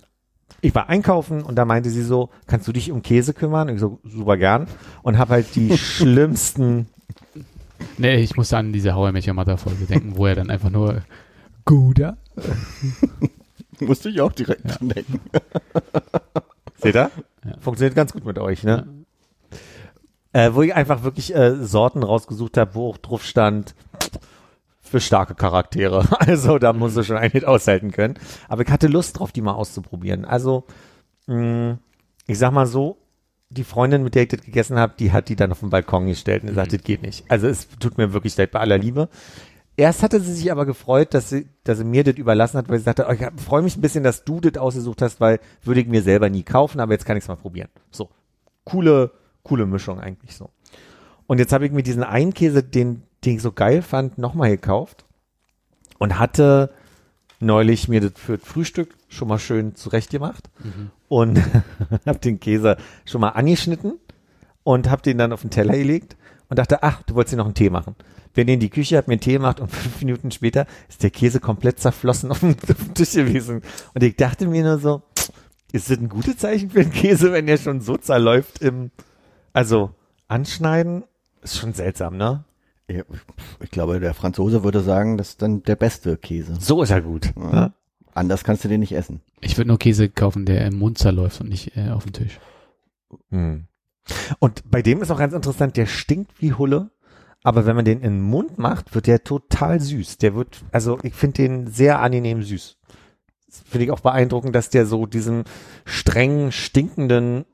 ich 0.61 0.75
war 0.75 0.89
einkaufen 0.89 1.43
und 1.43 1.57
da 1.57 1.65
meinte 1.65 1.91
sie 1.91 2.03
so, 2.03 2.31
kannst 2.47 2.69
du 2.69 2.73
dich 2.73 2.93
um 2.93 3.03
Käse 3.03 3.35
kümmern? 3.35 3.69
Ich 3.69 3.81
so, 3.81 3.99
super 4.05 4.37
gern. 4.37 4.69
Und 5.03 5.19
habe 5.19 5.33
halt 5.33 5.55
die 5.57 5.77
schlimmsten, 5.79 6.87
Nee, 7.99 8.17
ich 8.17 8.37
musste 8.37 8.57
an 8.57 8.73
diese 8.73 8.95
How 8.95 9.11
I 9.11 9.13
Met 9.13 9.27
Your 9.27 9.35
Mother 9.35 9.59
Folge 9.59 9.85
denken, 9.87 10.17
wo 10.17 10.27
er 10.27 10.35
dann 10.35 10.51
einfach 10.51 10.71
nur 10.71 11.03
Guter. 11.65 12.17
Musste 13.81 14.09
ich 14.11 14.21
auch 14.21 14.33
direkt 14.33 14.65
Ja. 14.65 14.75
dran 14.77 14.89
denken. 14.91 15.21
seht 16.79 16.95
ihr? 16.95 17.11
Ja. 17.45 17.57
Funktioniert 17.61 17.95
ganz 17.97 18.13
gut 18.13 18.25
mit 18.25 18.39
euch, 18.39 18.63
ne? 18.63 18.87
Äh, 20.33 20.51
wo 20.55 20.63
ich 20.63 20.75
einfach 20.75 21.03
wirklich 21.03 21.35
äh, 21.35 21.57
Sorten 21.65 22.03
rausgesucht 22.03 22.57
habe, 22.57 22.75
wo 22.75 22.89
auch 22.91 22.99
drauf 22.99 23.25
stand, 23.25 23.75
für 24.81 25.01
starke 25.01 25.35
Charaktere. 25.35 26.07
Also 26.21 26.59
da 26.59 26.73
muss 26.73 26.95
du 26.95 27.03
schon 27.03 27.17
ein 27.17 27.31
Hit 27.31 27.45
aushalten 27.45 27.91
können. 27.93 28.15
Aber 28.49 28.63
ich 28.63 28.69
hatte 28.69 28.87
Lust 28.87 29.19
drauf, 29.19 29.33
die 29.33 29.41
mal 29.43 29.55
auszuprobieren. 29.55 30.25
Also, 30.25 30.65
mh, 31.27 31.79
ich 32.27 32.39
sag 32.39 32.53
mal 32.53 32.67
so, 32.67 32.99
die 33.51 33.65
Freundin, 33.65 34.03
mit 34.03 34.15
der 34.15 34.23
ich 34.23 34.29
das 34.29 34.41
gegessen 34.43 34.79
habe, 34.79 34.95
die 34.99 35.13
hat 35.13 35.29
die 35.29 35.37
dann 35.37 35.53
auf 35.53 35.61
den 35.61 35.69
Balkon 35.71 36.07
gestellt 36.07 36.43
und 36.43 36.51
gesagt, 36.51 36.73
das 36.73 36.83
geht 36.83 37.03
nicht. 37.03 37.25
Also 37.31 37.49
es 37.49 37.69
tut 37.81 37.99
mir 37.99 38.13
wirklich 38.15 38.35
leid 38.37 38.51
bei 38.53 38.61
aller 38.61 38.79
Liebe. 38.79 39.09
Erst 39.83 40.05
hatte 40.05 40.21
sie 40.21 40.33
sich 40.33 40.53
aber 40.53 40.65
gefreut, 40.65 41.13
dass 41.13 41.29
sie, 41.29 41.49
dass 41.65 41.79
sie 41.79 41.85
mir 41.85 42.05
das 42.05 42.15
überlassen 42.15 42.57
hat, 42.57 42.69
weil 42.69 42.79
sie 42.79 42.85
sagte, 42.85 43.05
oh, 43.09 43.13
ich 43.13 43.43
freue 43.43 43.63
mich 43.63 43.77
ein 43.77 43.81
bisschen, 43.81 44.05
dass 44.05 44.23
du 44.23 44.39
das 44.39 44.57
ausgesucht 44.57 45.03
hast, 45.03 45.21
weil 45.21 45.41
würde 45.65 45.81
ich 45.81 45.89
mir 45.89 46.03
selber 46.03 46.31
nie 46.31 46.45
kaufen, 46.45 46.79
aber 46.79 46.93
jetzt 46.93 47.05
kann 47.05 47.17
ich 47.17 47.25
es 47.25 47.29
mal 47.29 47.35
probieren. 47.35 47.69
So, 47.91 48.09
coole, 48.63 49.11
coole 49.43 49.67
Mischung 49.67 49.99
eigentlich 49.99 50.37
so. 50.37 50.51
Und 51.27 51.39
jetzt 51.39 51.53
habe 51.53 51.67
ich 51.67 51.73
mir 51.73 51.83
diesen 51.83 52.05
einen 52.05 52.33
Käse, 52.33 52.63
den, 52.63 53.03
den 53.25 53.35
ich 53.35 53.43
so 53.43 53.51
geil 53.51 53.83
fand, 53.83 54.19
nochmal 54.19 54.51
gekauft 54.51 55.05
und 55.99 56.21
hatte 56.21 56.73
neulich 57.41 57.89
mir 57.89 58.01
das 58.01 58.13
für 58.15 58.39
das 58.39 58.47
Frühstück 58.47 58.95
schon 59.09 59.27
mal 59.27 59.41
schön 59.41 59.75
zurechtgemacht 59.75 60.49
und 61.09 61.41
habe 62.07 62.21
den 62.21 62.39
Käse 62.39 62.77
schon 63.05 63.21
mal 63.21 63.31
angeschnitten 63.31 63.99
und 64.63 64.89
habe 64.89 65.03
den 65.03 65.19
dann 65.19 65.33
auf 65.33 65.41
den 65.41 65.51
Teller 65.51 65.77
gelegt 65.77 66.17
und 66.53 66.59
dachte, 66.59 66.83
ach, 66.83 67.03
du 67.05 67.15
wolltest 67.15 67.33
dir 67.33 67.39
noch 67.39 67.47
einen 67.47 67.55
Tee 67.55 67.71
machen. 67.71 67.97
Bin 68.35 68.47
in 68.47 68.61
die 68.61 68.69
Küche, 68.69 68.99
hab 68.99 69.09
mir 69.09 69.13
einen 69.15 69.23
Tee 69.23 69.33
gemacht 69.33 69.59
und 69.59 69.69
fünf 69.71 70.03
Minuten 70.03 70.31
später 70.31 70.67
ist 70.87 71.03
der 71.03 71.09
Käse 71.09 71.41
komplett 71.41 71.81
zerflossen 71.81 72.31
auf 72.31 72.41
dem, 72.41 72.51
auf 72.51 72.57
dem 72.85 72.93
Tisch 72.93 73.13
gewesen. 73.13 73.63
Und 73.95 74.03
ich 74.03 74.17
dachte 74.17 74.47
mir 74.47 74.63
nur 74.63 74.77
so, 74.77 75.01
ist 75.73 75.89
das 75.89 75.97
ein 75.97 76.11
gutes 76.11 76.37
Zeichen 76.37 76.69
für 76.69 76.83
den 76.83 76.93
Käse, 76.93 77.33
wenn 77.33 77.47
der 77.47 77.57
schon 77.57 77.81
so 77.81 77.97
zerläuft 77.97 78.61
im, 78.61 78.91
also 79.55 79.95
anschneiden, 80.29 81.05
ist 81.41 81.57
schon 81.57 81.73
seltsam, 81.73 82.19
ne? 82.19 82.45
Ich 82.87 83.71
glaube, 83.71 83.99
der 83.99 84.13
Franzose 84.13 84.63
würde 84.63 84.83
sagen, 84.83 85.17
das 85.17 85.31
ist 85.31 85.41
dann 85.41 85.63
der 85.63 85.77
beste 85.77 86.19
Käse. 86.19 86.57
So 86.61 86.83
ist 86.83 86.91
er 86.91 87.01
gut. 87.01 87.33
Ja. 87.35 87.51
Ne? 87.51 87.73
Anders 88.13 88.45
kannst 88.45 88.63
du 88.63 88.69
den 88.69 88.81
nicht 88.81 88.93
essen. 88.93 89.23
Ich 89.41 89.57
würde 89.57 89.69
nur 89.69 89.79
Käse 89.79 90.11
kaufen, 90.11 90.45
der 90.45 90.67
im 90.67 90.79
Mund 90.79 90.99
zerläuft 90.99 91.41
und 91.41 91.49
nicht 91.49 91.79
äh, 91.79 91.89
auf 91.89 92.05
dem 92.05 92.13
Tisch. 92.13 92.39
Hm. 93.31 93.69
Und 94.39 94.71
bei 94.71 94.83
dem 94.83 95.03
ist 95.03 95.11
auch 95.11 95.19
ganz 95.19 95.33
interessant, 95.33 95.77
der 95.77 95.87
stinkt 95.87 96.41
wie 96.41 96.53
Hulle, 96.53 96.91
aber 97.43 97.67
wenn 97.67 97.77
man 97.77 97.85
den 97.85 98.01
in 98.01 98.19
den 98.19 98.23
Mund 98.23 98.59
macht, 98.59 98.95
wird 98.95 99.07
der 99.07 99.25
total 99.25 99.81
süß. 99.81 100.19
Der 100.19 100.35
wird, 100.35 100.63
also 100.71 100.99
ich 101.03 101.15
finde 101.15 101.43
den 101.43 101.67
sehr 101.67 102.01
angenehm 102.01 102.43
süß. 102.43 102.79
Finde 103.49 103.85
ich 103.85 103.91
auch 103.91 104.01
beeindruckend, 104.01 104.55
dass 104.55 104.71
der 104.71 104.87
so 104.87 105.07
diesem 105.07 105.45
strengen, 105.85 106.53
stinkenden 106.53 107.45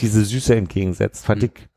diese 0.00 0.24
Süße 0.24 0.54
entgegensetzt. 0.54 1.26
Fand 1.26 1.42
Mhm. 1.42 1.50
ich, 1.54 1.68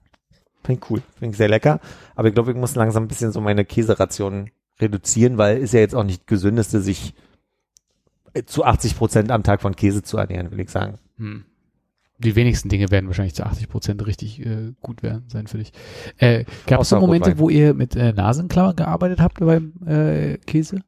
fand 0.63 0.79
ich 0.79 0.89
cool. 0.89 1.01
Finde 1.17 1.31
ich 1.31 1.37
sehr 1.37 1.47
lecker. 1.49 1.79
Aber 2.15 2.27
ich 2.27 2.33
glaube, 2.33 2.51
ich 2.51 2.57
muss 2.57 2.75
langsam 2.75 3.03
ein 3.05 3.07
bisschen 3.07 3.31
so 3.31 3.41
meine 3.41 3.65
Käseration 3.65 4.51
reduzieren, 4.79 5.37
weil 5.37 5.57
ist 5.57 5.73
ja 5.73 5.79
jetzt 5.79 5.95
auch 5.95 6.03
nicht 6.03 6.27
gesündeste, 6.27 6.81
sich 6.81 7.15
äh, 8.33 8.43
zu 8.43 8.65
80 8.65 8.97
Prozent 8.97 9.31
am 9.31 9.43
Tag 9.43 9.61
von 9.61 9.75
Käse 9.75 10.03
zu 10.03 10.17
ernähren, 10.17 10.51
will 10.51 10.59
ich 10.59 10.69
sagen. 10.69 10.99
Hm. 11.17 11.45
Die 12.17 12.35
wenigsten 12.35 12.69
Dinge 12.69 12.89
werden 12.91 13.07
wahrscheinlich 13.07 13.35
zu 13.35 13.45
80 13.45 13.67
Prozent 13.67 14.05
richtig 14.05 14.39
äh, 14.45 14.71
gut 14.81 15.03
werden 15.03 15.25
sein 15.27 15.47
für 15.47 15.57
dich. 15.57 15.73
Äh, 16.17 16.45
Gab 16.65 16.79
es 16.81 16.89
so 16.89 16.99
Momente, 16.99 17.31
Rotwein. 17.31 17.39
wo 17.39 17.49
ihr 17.49 17.73
mit 17.73 17.95
äh, 17.97 18.13
Nasenklaue 18.13 18.73
gearbeitet 18.73 19.19
habt 19.19 19.39
beim 19.41 19.73
äh, 19.85 20.37
Käse? 20.37 20.79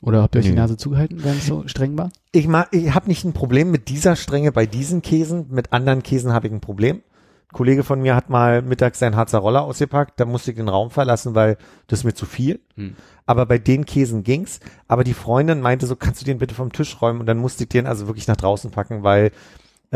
Oder 0.00 0.22
habt 0.22 0.36
ihr 0.36 0.38
euch 0.38 0.44
die 0.44 0.52
Nee. 0.52 0.58
Nase 0.58 0.76
zugehalten, 0.76 1.24
wenn 1.24 1.38
es 1.38 1.46
so 1.46 1.66
streng 1.66 1.98
war? 1.98 2.10
Ich, 2.30 2.46
ma- 2.46 2.68
ich 2.70 2.94
habe 2.94 3.08
nicht 3.08 3.24
ein 3.24 3.32
Problem 3.32 3.72
mit 3.72 3.88
dieser 3.88 4.14
Strenge 4.14 4.52
bei 4.52 4.64
diesen 4.66 5.02
Käsen. 5.02 5.46
Mit 5.50 5.72
anderen 5.72 6.04
Käsen 6.04 6.32
habe 6.32 6.46
ich 6.46 6.52
ein 6.52 6.60
Problem. 6.60 6.96
Ein 6.98 7.52
Kollege 7.52 7.82
von 7.82 8.00
mir 8.00 8.14
hat 8.14 8.30
mal 8.30 8.62
mittags 8.62 9.00
seinen 9.00 9.16
Harzer 9.16 9.38
Roller 9.38 9.62
ausgepackt. 9.62 10.20
Da 10.20 10.24
musste 10.24 10.52
ich 10.52 10.56
den 10.56 10.68
Raum 10.68 10.90
verlassen, 10.92 11.34
weil 11.34 11.56
das 11.88 12.00
ist 12.00 12.04
mir 12.04 12.14
zu 12.14 12.26
viel. 12.26 12.60
Hm. 12.76 12.94
Aber 13.26 13.44
bei 13.46 13.58
den 13.58 13.86
Käsen 13.86 14.22
ging's. 14.22 14.60
Aber 14.86 15.02
die 15.02 15.14
Freundin 15.14 15.60
meinte 15.60 15.86
so, 15.86 15.96
kannst 15.96 16.20
du 16.20 16.24
den 16.24 16.38
bitte 16.38 16.54
vom 16.54 16.72
Tisch 16.72 17.00
räumen? 17.02 17.18
Und 17.18 17.26
dann 17.26 17.38
musste 17.38 17.64
ich 17.64 17.68
den 17.70 17.86
also 17.88 18.06
wirklich 18.06 18.28
nach 18.28 18.36
draußen 18.36 18.70
packen, 18.70 19.02
weil 19.02 19.32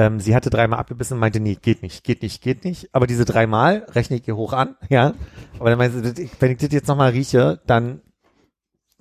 ähm, 0.00 0.18
sie 0.18 0.34
hatte 0.34 0.48
dreimal 0.48 0.78
abgebissen 0.78 1.14
und 1.14 1.20
meinte, 1.20 1.40
nee, 1.40 1.58
geht 1.60 1.82
nicht, 1.82 2.04
geht 2.04 2.22
nicht, 2.22 2.40
geht 2.40 2.64
nicht. 2.64 2.88
Aber 2.94 3.06
diese 3.06 3.26
dreimal 3.26 3.86
rechne 3.90 4.16
ich 4.16 4.26
ihr 4.26 4.34
hoch 4.34 4.54
an, 4.54 4.76
ja. 4.88 5.12
Aber 5.58 5.68
dann 5.68 5.78
meinte 5.78 6.14
sie, 6.14 6.30
wenn 6.40 6.52
ich 6.52 6.58
das 6.58 6.72
jetzt 6.72 6.88
nochmal 6.88 7.10
rieche, 7.10 7.60
dann, 7.66 8.00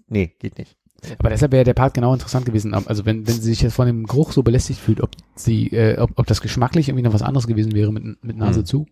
nee, 0.08 0.36
geht 0.40 0.58
nicht. 0.58 0.76
Aber 1.18 1.30
deshalb 1.30 1.54
wäre 1.54 1.64
der 1.64 1.74
Part 1.74 1.94
genau 1.94 2.12
interessant 2.12 2.46
gewesen. 2.46 2.74
Also 2.74 3.06
wenn, 3.06 3.26
wenn 3.26 3.36
sie 3.36 3.50
sich 3.50 3.62
jetzt 3.62 3.76
von 3.76 3.88
dem 3.88 4.06
Geruch 4.06 4.34
so 4.34 4.44
belästigt 4.44 4.82
fühlt, 4.82 5.00
ob 5.00 5.12
sie, 5.36 5.68
äh, 5.68 5.98
ob, 5.98 6.12
ob 6.18 6.28
das 6.28 6.42
geschmacklich 6.42 6.90
irgendwie 6.90 7.04
noch 7.04 7.14
was 7.14 7.22
anderes 7.22 7.48
gewesen 7.48 7.72
wäre 7.72 7.94
mit, 7.94 8.22
mit 8.22 8.36
Nase 8.36 8.60
Hm. 8.60 8.66
zu. 8.66 8.86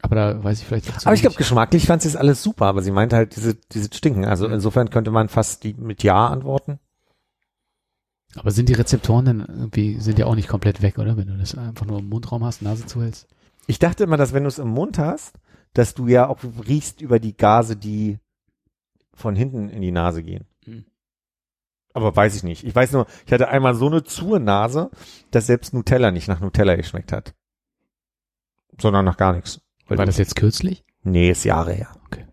Aber 0.00 0.14
da 0.14 0.44
weiß 0.44 0.60
ich 0.60 0.66
vielleicht 0.66 1.04
Aber 1.04 1.14
ich 1.14 1.22
glaube, 1.22 1.34
geschmacklich 1.34 1.86
fand 1.86 2.02
sie 2.02 2.08
es 2.08 2.14
alles 2.14 2.40
super, 2.44 2.66
aber 2.66 2.82
sie 2.82 2.92
meinte 2.92 3.16
halt, 3.16 3.34
diese, 3.34 3.56
diese 3.56 3.92
Stinken. 3.92 4.26
Also 4.26 4.46
insofern 4.46 4.90
könnte 4.90 5.10
man 5.10 5.28
fast 5.28 5.64
die 5.64 5.74
mit 5.74 6.04
Ja 6.04 6.28
antworten. 6.28 6.78
Aber 8.36 8.50
sind 8.50 8.68
die 8.68 8.74
Rezeptoren 8.74 9.24
dann 9.24 9.40
irgendwie, 9.40 10.00
sind 10.00 10.18
ja 10.18 10.26
auch 10.26 10.34
nicht 10.34 10.48
komplett 10.48 10.82
weg, 10.82 10.98
oder? 10.98 11.16
Wenn 11.16 11.28
du 11.28 11.36
das 11.36 11.56
einfach 11.56 11.86
nur 11.86 11.98
im 11.98 12.08
Mundraum 12.08 12.44
hast, 12.44 12.62
Nase 12.62 12.86
zuhältst. 12.86 13.26
Ich 13.66 13.78
dachte 13.78 14.04
immer, 14.04 14.16
dass 14.16 14.32
wenn 14.32 14.44
du 14.44 14.48
es 14.48 14.58
im 14.58 14.68
Mund 14.68 14.98
hast, 14.98 15.38
dass 15.72 15.94
du 15.94 16.06
ja 16.08 16.28
auch 16.28 16.38
riechst 16.66 17.00
über 17.00 17.18
die 17.18 17.36
Gase, 17.36 17.76
die 17.76 18.18
von 19.14 19.34
hinten 19.34 19.68
in 19.68 19.82
die 19.82 19.92
Nase 19.92 20.22
gehen. 20.22 20.46
Hm. 20.64 20.84
Aber 21.94 22.14
weiß 22.14 22.36
ich 22.36 22.42
nicht. 22.42 22.64
Ich 22.64 22.74
weiß 22.74 22.92
nur, 22.92 23.06
ich 23.26 23.32
hatte 23.32 23.48
einmal 23.48 23.74
so 23.74 23.86
eine 23.86 24.04
zuhe 24.04 24.40
Nase, 24.40 24.90
dass 25.30 25.46
selbst 25.46 25.74
Nutella 25.74 26.10
nicht 26.10 26.28
nach 26.28 26.40
Nutella 26.40 26.76
geschmeckt 26.76 27.12
hat. 27.12 27.34
Sondern 28.80 29.04
nach 29.04 29.16
gar 29.16 29.32
nichts. 29.32 29.60
War 29.88 30.04
das 30.04 30.18
jetzt 30.18 30.36
kürzlich? 30.36 30.84
Nee, 31.02 31.30
ist 31.30 31.44
Jahre 31.44 31.72
her. 31.72 31.88
Okay. 32.06 32.27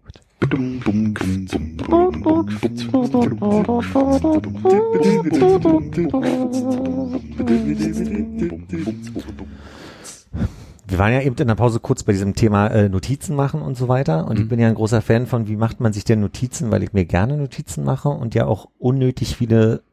Wir 10.88 11.00
waren 11.00 11.14
ja 11.14 11.22
eben 11.22 11.36
in 11.36 11.48
der 11.48 11.56
Pause 11.56 11.80
kurz 11.80 12.04
bei 12.04 12.12
diesem 12.12 12.36
Thema 12.36 12.68
äh, 12.68 12.90
Notizen 12.90 13.36
machen 13.36 13.62
und 13.62 13.76
so 13.76 13.88
weiter. 13.88 14.28
Und 14.28 14.38
ich 14.38 14.46
Mhm. 14.46 14.50
bin 14.50 14.60
ja 14.60 14.68
ein 14.68 14.76
großer 14.76 15.02
Fan 15.02 15.26
von, 15.28 15.48
wie 15.48 15.56
macht 15.56 15.80
man 15.80 15.94
sich 15.94 16.04
denn 16.04 16.20
Notizen, 16.22 16.72
weil 16.72 16.84
ich 16.84 16.94
mir 16.94 17.06
gerne 17.06 17.38
Notizen 17.38 17.84
mache 17.84 18.10
und 18.10 18.36
ja 18.36 18.46
auch 18.46 18.70
unnötig 18.78 19.36
viele, 19.36 19.84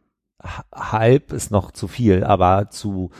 halb 0.74 1.32
ist 1.32 1.50
noch 1.50 1.70
zu 1.70 1.88
viel, 1.88 2.24
aber 2.24 2.68
zu 2.70 3.10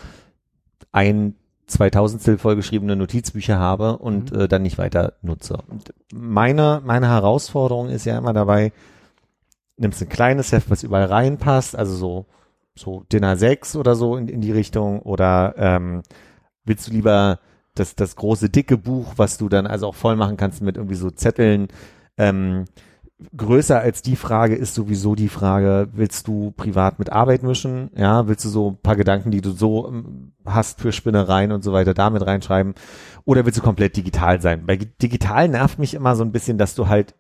ein, 0.91 1.35
2000 1.73 2.41
vollgeschriebene 2.41 2.97
Notizbücher 2.97 3.59
habe 3.59 3.99
und 3.99 4.33
Mhm. 4.33 4.41
äh, 4.41 4.49
dann 4.49 4.63
nicht 4.63 4.79
weiter 4.79 5.15
nutze. 5.23 5.59
Und 5.69 5.93
meine, 6.13 6.81
meine 6.85 7.09
Herausforderung 7.09 7.89
ist 7.89 8.05
ja 8.05 8.17
immer 8.19 8.33
dabei, 8.33 8.73
nimmst 9.77 10.03
ein 10.03 10.09
kleines 10.09 10.53
Heft, 10.53 10.71
was 10.71 10.83
überall 10.83 11.07
reinpasst, 11.07 11.77
also 11.77 11.95
so, 11.95 12.27
so 12.75 13.05
Dinner 13.13 13.37
6 13.37 13.77
oder 13.77 13.95
so 13.95 14.17
in, 14.17 14.29
in 14.29 14.41
die 14.41 14.53
Richtung 14.53 15.01
oder 15.01 15.55
ähm, 15.57 16.03
willst 16.65 16.87
du 16.89 16.93
lieber 16.93 17.41
das, 17.75 17.97
das 17.97 18.17
große 18.17 18.51
dicke 18.51 18.77
Buch, 18.77 19.15
was 19.17 19.39
du 19.39 19.49
dann 19.49 19.67
also 19.67 19.89
auch 19.89 19.95
voll 19.95 20.17
machen 20.17 20.37
kannst 20.37 20.63
mit 20.63 20.77
irgendwie 20.77 20.95
so 20.95 21.11
Zetteln, 21.11 21.69
ähm, 22.19 22.67
größer 23.37 23.81
als 23.81 24.03
die 24.03 24.17
Frage 24.17 24.55
ist 24.55 24.75
sowieso 24.75 25.15
die 25.15 25.29
Frage, 25.29 25.89
willst 25.93 26.29
du 26.29 26.53
privat 26.53 26.99
mit 26.99 27.11
Arbeit 27.11 27.43
mischen? 27.43 27.91
Ja, 27.97 28.29
willst 28.29 28.45
du 28.45 28.49
so 28.49 28.71
ein 28.71 28.77
paar 28.79 28.97
Gedanken, 28.97 29.31
die 29.31 29.41
du 29.41 29.51
so 29.51 29.89
ähm, 29.89 30.33
hast 30.45 30.81
für 30.81 30.93
Spinnereien 30.93 31.53
und 31.53 31.63
so 31.63 31.73
weiter, 31.73 31.95
damit 31.95 32.27
reinschreiben? 32.27 32.75
Oder 33.25 33.45
willst 33.45 33.59
du 33.59 33.63
komplett 33.63 33.97
digital 33.97 34.41
sein? 34.41 34.67
Bei 34.67 34.77
digital 34.77 35.49
nervt 35.49 35.79
mich 35.79 35.95
immer 35.95 36.17
so 36.17 36.25
ein 36.25 36.33
bisschen, 36.33 36.59
dass 36.59 36.75
du 36.75 36.89
halt 36.89 37.15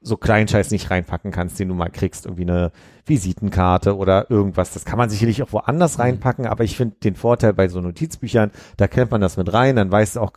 so 0.00 0.18
Kleinscheiß 0.18 0.70
nicht 0.70 0.90
reinpacken 0.90 1.30
kannst, 1.30 1.58
den 1.58 1.68
du 1.68 1.74
mal 1.74 1.88
kriegst, 1.88 2.26
irgendwie 2.26 2.42
eine 2.42 2.72
Visitenkarte 3.06 3.96
oder 3.96 4.30
irgendwas. 4.30 4.74
Das 4.74 4.84
kann 4.84 4.98
man 4.98 5.08
sicherlich 5.08 5.42
auch 5.42 5.52
woanders 5.52 5.98
reinpacken, 5.98 6.46
aber 6.46 6.62
ich 6.62 6.76
finde 6.76 6.96
den 7.02 7.14
Vorteil 7.14 7.54
bei 7.54 7.68
so 7.68 7.80
Notizbüchern, 7.80 8.50
da 8.76 8.86
klemmt 8.86 9.12
man 9.12 9.22
das 9.22 9.38
mit 9.38 9.52
rein, 9.52 9.76
dann 9.76 9.90
weißt 9.90 10.16
du 10.16 10.20
auch, 10.20 10.32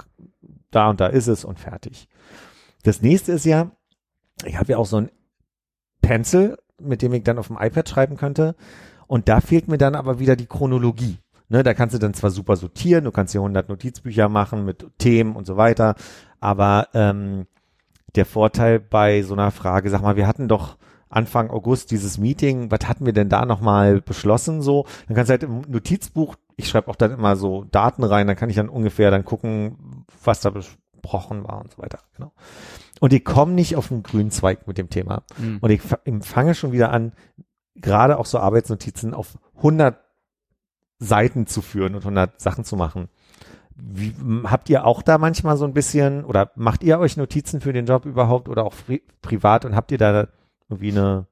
da 0.71 0.89
und 0.89 1.01
da 1.01 1.07
ist 1.07 1.27
es 1.27 1.43
und 1.43 1.59
fertig. 1.59 2.07
Das 2.83 3.01
nächste 3.01 3.33
ist 3.33 3.45
ja, 3.45 3.71
ich 4.45 4.57
habe 4.57 4.71
ja 4.71 4.77
auch 4.77 4.85
so 4.85 4.97
ein 4.97 5.11
Pencil, 6.01 6.57
mit 6.79 7.01
dem 7.01 7.13
ich 7.13 7.23
dann 7.23 7.39
auf 7.39 7.47
dem 7.47 7.57
iPad 7.59 7.89
schreiben 7.89 8.17
könnte. 8.17 8.55
Und 9.07 9.29
da 9.29 9.41
fehlt 9.41 9.67
mir 9.67 9.77
dann 9.77 9.95
aber 9.95 10.19
wieder 10.19 10.35
die 10.35 10.45
Chronologie. 10.45 11.17
Ne, 11.49 11.63
da 11.63 11.73
kannst 11.73 11.95
du 11.95 11.99
dann 11.99 12.13
zwar 12.13 12.29
super 12.29 12.57
sortieren, 12.57 13.05
du 13.05 13.11
kannst 13.11 13.31
hier 13.31 13.39
100 13.39 13.69
Notizbücher 13.69 14.27
machen 14.27 14.65
mit 14.65 14.85
Themen 14.97 15.37
und 15.37 15.47
so 15.47 15.55
weiter, 15.55 15.95
aber 16.41 16.89
ähm, 16.93 17.47
der 18.15 18.25
Vorteil 18.25 18.81
bei 18.81 19.23
so 19.23 19.33
einer 19.33 19.51
Frage, 19.51 19.89
sag 19.89 20.01
mal, 20.01 20.17
wir 20.17 20.27
hatten 20.27 20.49
doch 20.49 20.77
Anfang 21.07 21.49
August 21.49 21.91
dieses 21.91 22.17
Meeting, 22.17 22.69
was 22.69 22.89
hatten 22.89 23.05
wir 23.05 23.13
denn 23.13 23.29
da 23.29 23.45
nochmal 23.45 24.01
beschlossen 24.01 24.61
so? 24.61 24.85
Dann 25.07 25.15
kannst 25.15 25.29
du 25.29 25.31
halt 25.31 25.43
im 25.43 25.61
Notizbuch, 25.61 26.35
ich 26.57 26.67
schreibe 26.67 26.89
auch 26.89 26.97
dann 26.97 27.11
immer 27.11 27.37
so 27.37 27.63
Daten 27.63 28.03
rein, 28.03 28.27
dann 28.27 28.35
kann 28.35 28.49
ich 28.49 28.57
dann 28.57 28.67
ungefähr 28.67 29.09
dann 29.09 29.23
gucken, 29.23 30.05
was 30.25 30.41
da 30.41 30.49
besprochen 30.49 31.45
war 31.45 31.61
und 31.61 31.71
so 31.71 31.81
weiter. 31.81 31.99
Genau. 32.17 32.33
Und 32.99 33.13
ich 33.13 33.23
komme 33.23 33.53
nicht 33.53 33.75
auf 33.75 33.89
den 33.89 34.03
grünen 34.03 34.31
Zweig 34.31 34.67
mit 34.67 34.77
dem 34.77 34.89
Thema. 34.89 35.23
Mhm. 35.37 35.57
Und 35.61 35.69
ich 35.69 35.81
fa- 35.81 35.99
ich 36.03 36.13
fange 36.25 36.55
schon 36.55 36.71
wieder 36.71 36.91
an, 36.91 37.13
gerade 37.75 38.17
auch 38.17 38.25
so 38.25 38.39
Arbeitsnotizen 38.39 39.13
auf 39.13 39.37
100 39.57 39.97
Seiten 40.99 41.45
zu 41.45 41.61
führen 41.61 41.93
und 41.95 42.01
100 42.01 42.41
Sachen 42.41 42.63
zu 42.65 42.75
machen. 42.75 43.07
Wie, 43.75 44.15
habt 44.45 44.69
ihr 44.71 44.85
auch 44.85 45.03
da 45.03 45.19
manchmal 45.19 45.55
so 45.57 45.65
ein 45.65 45.73
bisschen 45.73 46.25
oder 46.25 46.51
macht 46.55 46.83
ihr 46.83 46.97
euch 46.97 47.17
Notizen 47.17 47.61
für 47.61 47.73
den 47.73 47.85
Job 47.85 48.05
überhaupt 48.05 48.49
oder 48.49 48.63
auch 48.65 48.73
pri 48.87 49.03
privat 49.21 49.65
und 49.65 49.75
habt 49.75 49.91
ihr 49.91 49.99
da 49.99 50.27
irgendwie 50.67 50.89
eine, 50.91 51.27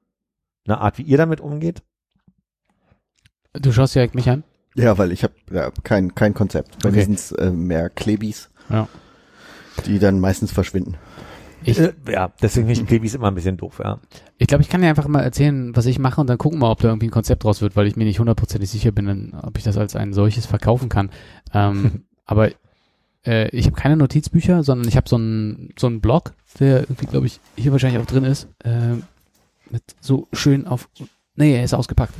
eine 0.68 0.78
Art, 0.78 0.98
wie 0.98 1.02
ihr 1.02 1.16
damit 1.18 1.40
umgeht? 1.40 1.82
Du 3.54 3.72
schaust 3.72 3.94
direkt 3.96 4.14
mich 4.14 4.28
an. 4.30 4.44
Ja, 4.76 4.96
weil 4.98 5.10
ich 5.10 5.24
habe 5.24 5.34
ja, 5.50 5.70
kein, 5.82 6.14
kein 6.14 6.34
Konzept. 6.34 6.78
Bei 6.82 6.90
Okay. 6.90 6.98
mir 6.98 7.04
sind's 7.06 7.32
äh, 7.32 7.50
mehr 7.50 7.88
Klebis, 7.90 8.50
Ja. 8.68 8.86
die 9.86 9.98
dann 9.98 10.20
meistens 10.20 10.52
verschwinden. 10.52 10.96
Ich, 11.66 11.78
Äh, 11.78 11.92
ja, 12.08 12.32
deswegen 12.40 12.66
finde 12.66 12.80
ich 12.80 12.86
Klebis 12.86 13.14
immer 13.14 13.28
ein 13.28 13.34
bisschen 13.34 13.56
doof, 13.56 13.80
ja. 13.82 13.98
ich 14.38 14.46
glaube, 14.46 14.62
ich 14.62 14.68
kann 14.68 14.80
dir 14.80 14.88
einfach 14.88 15.08
mal 15.08 15.22
erzählen, 15.22 15.74
was 15.74 15.86
ich 15.86 15.98
mache 15.98 16.20
und 16.20 16.28
dann 16.28 16.38
gucken 16.38 16.60
wir, 16.60 16.70
ob 16.70 16.80
da 16.80 16.88
irgendwie 16.88 17.08
ein 17.08 17.12
Konzept 17.12 17.44
draus 17.44 17.60
wird, 17.60 17.76
weil 17.76 17.86
ich 17.86 17.96
mir 17.96 18.04
nicht 18.04 18.18
hundertprozentig 18.18 18.70
sicher 18.70 18.92
bin, 18.92 19.34
ob 19.42 19.58
ich 19.58 19.64
das 19.64 19.76
als 19.76 19.96
ein 19.96 20.12
solches 20.12 20.46
verkaufen 20.46 20.88
kann. 20.88 21.10
Ähm, 21.52 22.04
aber 22.24 22.50
äh, 23.26 23.48
ich 23.50 23.66
habe 23.66 23.76
keine 23.76 23.96
Notizbücher, 23.96 24.62
sondern 24.62 24.88
ich 24.88 24.96
habe 24.96 25.08
so 25.08 25.16
einen 25.16 25.74
so 25.78 25.86
einen 25.86 26.00
Blog, 26.00 26.32
der 26.60 26.80
irgendwie, 26.80 27.06
glaube 27.06 27.26
ich, 27.26 27.40
hier 27.56 27.72
wahrscheinlich 27.72 28.00
auch 28.00 28.06
drin 28.06 28.24
ist, 28.24 28.48
äh, 28.64 28.94
mit 29.70 29.82
so 30.00 30.28
schön 30.32 30.66
auf. 30.66 30.88
Nee, 31.34 31.56
er 31.56 31.64
ist 31.64 31.74
ausgepackt. 31.74 32.14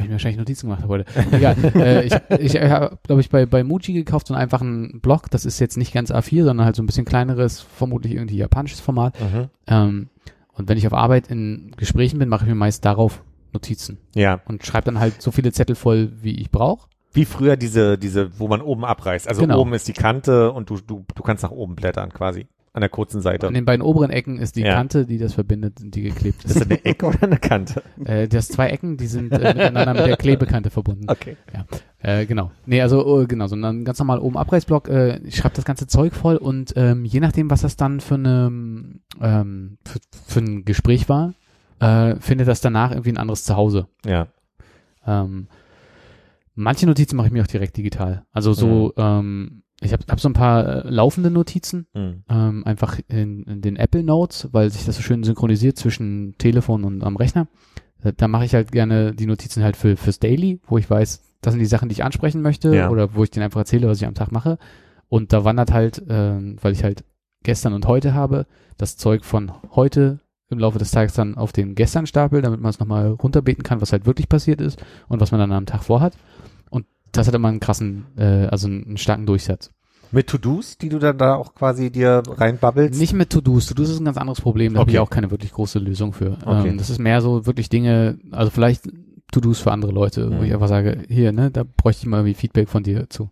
Weil 0.00 0.04
ich 0.04 0.08
mir 0.08 0.14
wahrscheinlich 0.14 0.38
Notizen 0.38 0.66
gemacht 0.66 0.82
habe 0.82 0.92
heute. 0.94 1.04
Egal. 1.32 1.56
äh, 1.74 2.04
ich 2.06 2.14
ich 2.54 2.60
habe, 2.62 2.98
glaube 3.04 3.20
ich, 3.20 3.28
bei, 3.28 3.44
bei 3.46 3.62
Muji 3.62 3.92
gekauft 3.92 4.26
so 4.28 4.34
einen 4.34 4.42
einfachen 4.42 5.00
Blog. 5.00 5.30
Das 5.30 5.44
ist 5.44 5.58
jetzt 5.60 5.76
nicht 5.76 5.92
ganz 5.92 6.10
A4, 6.10 6.44
sondern 6.44 6.64
halt 6.64 6.74
so 6.76 6.82
ein 6.82 6.86
bisschen 6.86 7.04
kleineres, 7.04 7.60
vermutlich 7.60 8.14
irgendwie 8.14 8.36
japanisches 8.38 8.80
Format. 8.80 9.14
Ähm, 9.66 10.08
und 10.54 10.68
wenn 10.68 10.78
ich 10.78 10.86
auf 10.86 10.94
Arbeit 10.94 11.28
in 11.28 11.72
Gesprächen 11.76 12.18
bin, 12.18 12.28
mache 12.28 12.44
ich 12.44 12.48
mir 12.48 12.54
meist 12.54 12.84
darauf 12.84 13.22
Notizen 13.52 13.98
Ja. 14.14 14.40
und 14.46 14.64
schreibe 14.64 14.86
dann 14.86 15.00
halt 15.00 15.20
so 15.20 15.30
viele 15.30 15.52
Zettel 15.52 15.76
voll, 15.76 16.12
wie 16.22 16.34
ich 16.40 16.50
brauche. 16.50 16.88
Wie 17.12 17.24
früher 17.24 17.56
diese, 17.56 17.98
diese, 17.98 18.38
wo 18.38 18.46
man 18.46 18.60
oben 18.62 18.84
abreißt. 18.84 19.28
Also 19.28 19.40
Genau. 19.42 19.60
oben 19.60 19.72
ist 19.74 19.88
die 19.88 19.92
Kante 19.92 20.52
und 20.52 20.70
du, 20.70 20.76
du, 20.78 21.04
du 21.14 21.22
kannst 21.22 21.42
nach 21.42 21.50
oben 21.50 21.74
blättern 21.74 22.12
quasi. 22.12 22.46
An 22.72 22.82
der 22.82 22.88
kurzen 22.88 23.20
Seite. 23.20 23.48
An 23.48 23.54
den 23.54 23.64
beiden 23.64 23.82
oberen 23.82 24.10
Ecken 24.10 24.38
ist 24.38 24.54
die 24.54 24.60
Ja. 24.62 24.74
Kante, 24.74 25.04
die 25.04 25.18
das 25.18 25.34
verbindet, 25.34 25.78
die 25.80 26.02
geklebt 26.02 26.44
Ist 26.44 26.52
ist. 26.52 26.60
das 26.60 26.62
eine 26.70 26.84
Ecke 26.84 27.06
oder 27.06 27.24
eine 27.24 27.38
Kante? 27.38 27.82
äh, 28.04 28.28
das 28.28 28.46
zwei 28.46 28.68
Ecken, 28.68 28.96
die 28.96 29.08
sind 29.08 29.32
äh, 29.32 29.54
miteinander 29.54 29.94
mit 29.94 30.06
der 30.06 30.16
Klebekante 30.16 30.70
verbunden. 30.70 31.06
Okay. 31.08 31.36
Äh, 31.98 32.26
genau. 32.26 32.52
Nee, 32.66 32.80
also 32.80 33.22
äh, 33.22 33.26
genau, 33.26 33.48
so 33.48 33.56
ein 33.56 33.84
ganz 33.84 33.98
normal 33.98 34.20
oben 34.20 34.36
Abreißblock. 34.36 34.88
Äh, 34.88 35.18
ich 35.24 35.36
schreibe 35.36 35.56
das 35.56 35.64
ganze 35.64 35.88
Zeug 35.88 36.14
voll 36.14 36.36
und 36.36 36.72
ähm, 36.76 37.04
je 37.04 37.18
nachdem, 37.18 37.50
was 37.50 37.62
das 37.62 37.76
dann 37.76 38.00
für 38.00 38.14
eine 38.14 38.46
ähm, 39.20 39.78
für, 39.84 39.98
für 40.26 40.40
ein 40.40 40.64
Gespräch 40.64 41.08
war, 41.08 41.34
äh, 41.80 42.16
findet 42.20 42.46
das 42.46 42.60
danach 42.60 42.92
irgendwie 42.92 43.10
ein 43.10 43.18
anderes 43.18 43.44
Zuhause. 43.44 43.88
Ja. 44.06 44.28
Ähm, 45.06 45.48
manche 46.54 46.86
Notizen 46.86 47.16
mache 47.16 47.26
ich 47.26 47.32
mir 47.32 47.42
auch 47.42 47.48
direkt 47.48 47.76
digital. 47.76 48.24
Also 48.32 48.52
so, 48.52 48.92
ähm, 48.96 49.62
ich 49.80 49.92
habe 49.92 50.04
hab 50.08 50.20
so 50.20 50.28
ein 50.28 50.34
paar 50.34 50.84
äh, 50.84 50.88
laufende 50.90 51.30
Notizen, 51.30 51.86
Hm. 51.94 52.22
ähm, 52.28 52.64
einfach 52.66 52.98
in, 53.08 53.44
in 53.44 53.60
den 53.62 53.76
Apple 53.76 54.02
Notes, 54.02 54.48
weil 54.52 54.70
sich 54.70 54.84
das 54.84 54.96
so 54.96 55.02
schön 55.02 55.22
synchronisiert 55.24 55.76
zwischen 55.78 56.34
Telefon 56.38 56.84
und 56.84 57.02
am 57.02 57.16
Rechner. 57.16 57.48
Da, 58.02 58.12
da 58.12 58.28
mache 58.28 58.44
ich 58.44 58.54
halt 58.54 58.72
gerne 58.72 59.14
die 59.14 59.26
Notizen 59.26 59.62
halt 59.62 59.76
für 59.76 59.96
fürs 59.96 60.18
Daily, 60.20 60.60
wo 60.66 60.78
ich 60.78 60.88
weiß, 60.88 61.22
das 61.42 61.52
sind 61.54 61.60
die 61.60 61.66
Sachen, 61.66 61.88
die 61.88 61.94
ich 61.94 62.04
ansprechen 62.04 62.42
möchte 62.42 62.74
Ja. 62.74 62.90
oder 62.90 63.14
wo 63.14 63.24
ich 63.24 63.30
denen 63.30 63.44
einfach 63.44 63.60
erzähle, 63.60 63.88
was 63.88 64.00
ich 64.00 64.06
am 64.06 64.14
Tag 64.14 64.32
mache. 64.32 64.58
Und 65.08 65.32
da 65.32 65.44
wandert 65.44 65.72
halt, 65.72 66.02
ähm, 66.08 66.56
weil 66.60 66.72
ich 66.72 66.84
halt 66.84 67.04
gestern 67.42 67.72
und 67.72 67.86
heute 67.86 68.12
habe, 68.14 68.46
das 68.76 68.96
Zeug 68.96 69.24
von 69.24 69.50
heute 69.74 70.20
im 70.50 70.58
Laufe 70.58 70.78
des 70.78 70.90
Tages 70.90 71.14
dann 71.14 71.36
auf 71.36 71.52
den 71.52 71.74
gestern 71.74 72.06
Stapel, 72.06 72.42
damit 72.42 72.60
man 72.60 72.70
es 72.70 72.80
nochmal 72.80 73.08
runterbeten 73.08 73.62
kann, 73.62 73.80
was 73.80 73.92
halt 73.92 74.04
wirklich 74.04 74.28
passiert 74.28 74.60
ist 74.60 74.82
und 75.08 75.20
was 75.20 75.30
man 75.30 75.40
dann 75.40 75.52
am 75.52 75.64
Tag 75.66 75.84
vorhat. 75.84 76.14
Das 77.12 77.26
hat 77.26 77.34
immer 77.34 77.48
einen 77.48 77.60
krassen, 77.60 78.06
äh, 78.16 78.46
also 78.46 78.66
einen, 78.68 78.96
starken 78.96 79.26
Durchsatz. 79.26 79.70
Mit 80.12 80.26
To-Dos, 80.28 80.76
die 80.78 80.88
du 80.88 80.98
dann 80.98 81.18
da 81.18 81.36
auch 81.36 81.54
quasi 81.54 81.90
dir 81.90 82.22
reinbabbelst? 82.26 82.98
Nicht 82.98 83.12
mit 83.12 83.30
To-Dos. 83.30 83.66
To-Dos 83.66 83.90
ist 83.90 84.00
ein 84.00 84.04
ganz 84.04 84.16
anderes 84.16 84.40
Problem. 84.40 84.72
Da 84.74 84.80
habe 84.80 84.88
Okay. 84.90 84.96
ich 84.96 85.00
auch 85.00 85.10
keine 85.10 85.30
wirklich 85.30 85.52
große 85.52 85.78
Lösung 85.78 86.12
für. 86.12 86.36
Okay. 86.44 86.68
Ähm, 86.68 86.78
das 86.78 86.90
ist 86.90 86.98
mehr 86.98 87.20
so 87.20 87.46
wirklich 87.46 87.68
Dinge, 87.68 88.18
also 88.32 88.50
vielleicht 88.50 88.88
To-Dos 89.32 89.60
für 89.60 89.70
andere 89.70 89.92
Leute, 89.92 90.30
wo 90.32 90.38
Mhm. 90.38 90.44
ich 90.44 90.52
einfach 90.52 90.66
sage, 90.68 91.04
hier, 91.08 91.30
ne, 91.32 91.50
da 91.52 91.62
bräuchte 91.64 92.02
ich 92.02 92.06
mal 92.08 92.18
irgendwie 92.18 92.34
Feedback 92.34 92.68
von 92.68 92.82
dir 92.82 93.08
zu. 93.08 93.30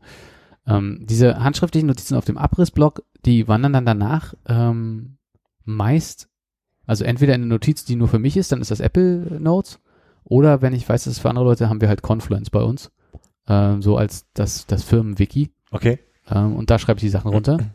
Ähm, 0.68 1.04
diese 1.08 1.42
handschriftlichen 1.42 1.88
Notizen 1.88 2.14
auf 2.16 2.24
dem 2.24 2.38
Abrissblock, 2.38 3.02
die 3.24 3.48
wandern 3.48 3.72
dann 3.72 3.86
danach 3.86 4.34
ähm, 4.46 5.16
meist, 5.64 6.28
also 6.86 7.04
entweder 7.04 7.34
in 7.34 7.42
eine 7.42 7.48
Notiz, 7.48 7.84
die 7.84 7.96
nur 7.96 8.08
für 8.08 8.18
mich 8.18 8.36
ist, 8.36 8.52
dann 8.52 8.60
ist 8.60 8.70
das 8.70 8.80
Apple 8.80 9.38
Notes, 9.40 9.80
oder 10.24 10.62
wenn 10.62 10.74
ich 10.74 10.88
weiß, 10.88 11.04
dass 11.04 11.14
es 11.14 11.18
für 11.18 11.28
andere 11.30 11.44
Leute, 11.44 11.68
haben 11.68 11.80
wir 11.80 11.88
halt 11.88 12.02
Confluence 12.02 12.50
bei 12.50 12.62
uns, 12.62 12.90
ähm, 13.48 13.82
so 13.82 13.96
als 13.96 14.26
das, 14.34 14.66
das 14.66 14.82
Firmenwiki. 14.84 15.50
Okay. 15.70 15.98
Ähm, 16.30 16.56
und 16.56 16.70
da 16.70 16.78
schreibe 16.78 16.98
ich 16.98 17.02
die 17.02 17.08
Sachen 17.08 17.30
runter. 17.32 17.58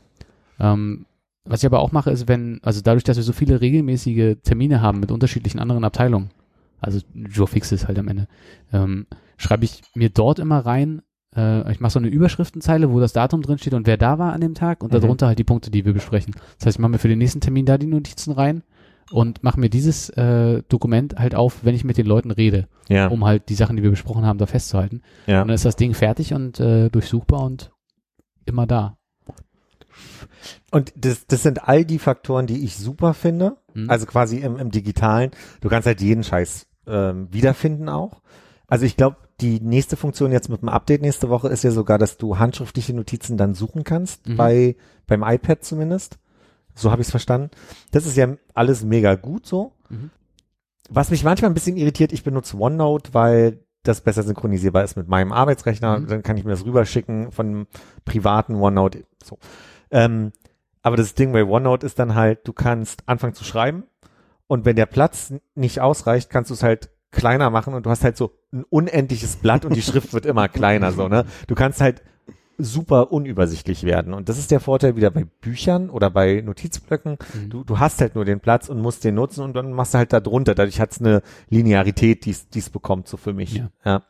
Ähm, 0.60 1.08
was 1.46 1.62
ich 1.62 1.66
aber 1.66 1.80
auch 1.80 1.92
mache, 1.92 2.12
ist, 2.12 2.28
wenn, 2.28 2.60
also 2.64 2.80
dadurch, 2.82 3.04
dass 3.04 3.18
wir 3.18 3.24
so 3.24 3.34
viele 3.34 3.60
regelmäßige 3.60 4.38
Termine 4.44 4.82
haben 4.82 5.00
mit 5.00 5.12
unterschiedlichen 5.12 5.60
anderen 5.60 5.84
Abteilungen, 5.84 6.30
also 6.80 7.00
Joe 7.16 7.48
Fix 7.48 7.72
ist 7.72 7.88
halt 7.88 7.98
am 7.98 8.08
Ende, 8.08 8.28
ähm, 8.72 9.08
schreibe 9.38 9.66
ich 9.66 9.82
mir 9.96 10.10
dort 10.10 10.38
immer 10.38 10.60
rein, 10.60 11.02
äh, 11.36 11.70
ich 11.72 11.80
mache 11.80 11.92
so 11.94 12.00
eine 12.00 12.08
Überschriftenzeile, 12.08 12.92
wo 12.92 13.00
das 13.00 13.14
Datum 13.14 13.42
drin 13.42 13.58
steht 13.58 13.74
und 13.74 13.88
wer 13.88 13.98
da 13.98 14.20
war 14.20 14.32
an 14.32 14.42
dem 14.42 14.54
Tag 14.54 14.84
und 14.84 14.94
Mhm. 14.94 15.02
darunter 15.02 15.26
halt 15.28 15.40
die 15.40 15.44
Punkte, 15.44 15.72
die 15.72 15.84
wir 15.86 15.94
besprechen. 15.94 16.34
Das 16.60 16.68
heißt, 16.68 16.76
ich 16.78 16.80
mache 16.80 16.92
mir 16.92 17.00
für 17.00 17.10
den 17.10 17.18
nächsten 17.18 17.42
Termin 17.42 17.66
da 17.66 17.80
die 17.80 17.88
Notizen 17.88 18.32
rein 18.32 18.62
und 19.14 19.44
mache 19.44 19.60
mir 19.60 19.70
dieses 19.70 20.10
äh, 20.10 20.64
Dokument 20.70 21.16
halt 21.20 21.36
auf, 21.36 21.64
wenn 21.64 21.76
ich 21.76 21.84
mit 21.84 21.98
den 21.98 22.06
Leuten 22.06 22.32
rede, 22.32 22.68
Ja. 22.90 23.08
um 23.08 23.24
halt 23.26 23.50
die 23.50 23.56
Sachen, 23.56 23.76
die 23.78 23.84
wir 23.84 23.90
besprochen 23.92 24.26
haben, 24.26 24.40
da 24.40 24.46
festzuhalten. 24.46 25.02
ja. 25.28 25.42
Und 25.42 25.48
dann 25.50 25.56
ist 25.56 25.66
das 25.66 25.76
Ding 25.76 25.94
fertig 25.94 26.34
und 26.34 26.60
äh, 26.60 26.90
durchsuchbar 26.90 27.42
und 27.44 27.72
immer 28.46 28.66
da. 28.68 28.98
Und 30.72 30.92
das, 30.98 31.28
das 31.28 31.44
sind 31.44 31.68
all 31.68 31.86
die 31.86 32.00
Faktoren, 32.00 32.48
die 32.48 32.64
ich 32.64 32.76
super 32.78 33.14
finde. 33.14 33.58
Mhm. 33.74 33.90
Also 33.90 34.06
quasi 34.06 34.38
im, 34.38 34.58
im 34.58 34.72
Digitalen. 34.72 35.32
Du 35.62 35.70
kannst 35.70 35.86
halt 35.86 36.02
jeden 36.02 36.24
Scheiß 36.24 36.66
ähm, 36.88 37.28
wiederfinden 37.32 37.90
auch. 37.90 38.22
Also 38.68 38.86
ich 38.86 38.98
glaube, 38.98 39.18
die 39.42 39.60
nächste 39.60 39.98
Funktion 39.98 40.32
jetzt 40.32 40.50
mit 40.50 40.62
dem 40.62 40.70
Update 40.70 41.02
nächste 41.02 41.30
Woche 41.30 41.50
ist 41.50 41.64
ja 41.64 41.72
sogar, 41.72 41.98
dass 42.00 42.18
du 42.18 42.40
handschriftliche 42.40 42.94
Notizen 42.94 43.38
dann 43.38 43.54
suchen 43.54 43.84
kannst, 43.84 44.28
Mhm. 44.28 44.38
bei 44.38 44.76
beim 45.06 45.24
iPad 45.24 45.64
zumindest. 45.64 46.18
So 46.76 46.92
habe 46.92 47.02
ich 47.02 47.08
es 47.08 47.12
verstanden. 47.12 47.52
Das 47.92 48.06
ist 48.06 48.18
ja 48.18 48.28
alles 48.54 48.84
mega 48.84 49.16
gut 49.16 49.46
so. 49.46 49.74
Mhm. 49.90 50.10
Was 50.90 51.12
mich 51.12 51.24
manchmal 51.24 51.52
ein 51.52 51.54
bisschen 51.54 51.78
irritiert, 51.78 52.12
ich 52.12 52.24
benutze 52.24 52.58
OneNote, 52.58 53.14
weil 53.14 53.60
das 53.84 54.02
besser 54.02 54.24
synchronisierbar 54.24 54.84
ist 54.84 54.96
mit 54.96 55.08
meinem 55.08 55.32
Arbeitsrechner. 55.32 56.00
Mhm. 56.00 56.08
Dann 56.08 56.24
kann 56.24 56.38
ich 56.38 56.46
mir 56.46 56.52
das 56.52 56.66
rüberschicken 56.66 57.32
von 57.32 57.48
einem 57.48 57.68
privaten 58.06 58.56
OneNote. 58.56 59.06
So. 59.24 59.38
Ähm, 59.92 60.32
aber 60.82 60.98
das 60.98 61.14
Ding 61.14 61.32
bei 61.32 61.46
OneNote 61.46 61.86
ist 61.86 62.00
dann 62.00 62.16
halt, 62.16 62.48
du 62.48 62.54
kannst 62.54 63.04
anfangen 63.08 63.34
zu 63.34 63.44
schreiben 63.44 63.84
und 64.48 64.66
wenn 64.66 64.76
der 64.76 64.86
Platz 64.86 65.34
nicht 65.56 65.80
ausreicht, 65.80 66.30
kannst 66.30 66.50
du 66.50 66.54
es 66.54 66.64
halt 66.64 66.90
kleiner 67.12 67.50
machen 67.50 67.74
und 67.74 67.86
du 67.86 67.90
hast 67.90 68.04
halt 68.04 68.18
so 68.18 68.32
ein 68.52 68.66
unendliches 68.70 69.38
Blatt 69.38 69.66
und 69.66 69.76
die 69.76 69.82
Schrift 69.82 70.14
wird 70.14 70.26
immer 70.26 70.50
kleiner, 70.50 70.92
so, 70.92 71.08
ne? 71.08 71.26
Du 71.48 71.56
kannst 71.56 71.80
halt 71.80 72.02
super 72.58 73.12
unübersichtlich 73.12 73.84
werden. 73.84 74.14
Und 74.14 74.30
das 74.30 74.38
ist 74.38 74.52
der 74.52 74.60
Vorteil 74.60 74.96
wieder 74.96 75.12
bei 75.12 75.26
Büchern 75.26 75.90
oder 75.90 76.10
bei 76.10 76.42
Notizblöcken. 76.42 77.18
Mhm. 77.34 77.50
Du, 77.50 77.64
du 77.64 77.80
hast 77.80 78.02
halt 78.02 78.16
nur 78.16 78.26
den 78.26 78.40
Platz 78.40 78.70
und 78.70 78.82
musst 78.82 79.04
den 79.04 79.16
nutzen 79.16 79.44
und 79.44 79.56
dann 79.56 79.74
machst 79.74 79.94
du 79.94 79.98
halt 79.98 80.14
da 80.14 80.20
drunter. 80.20 80.56
Dadurch 80.56 80.80
hat 80.80 80.92
es 80.92 81.00
eine 81.00 81.22
Linearität, 81.50 82.26
die 82.26 82.60
es 82.60 82.70
bekommt, 82.70 83.08
so 83.08 83.18
für 83.18 83.34
mich. 83.34 83.64
Ja. 83.84 84.04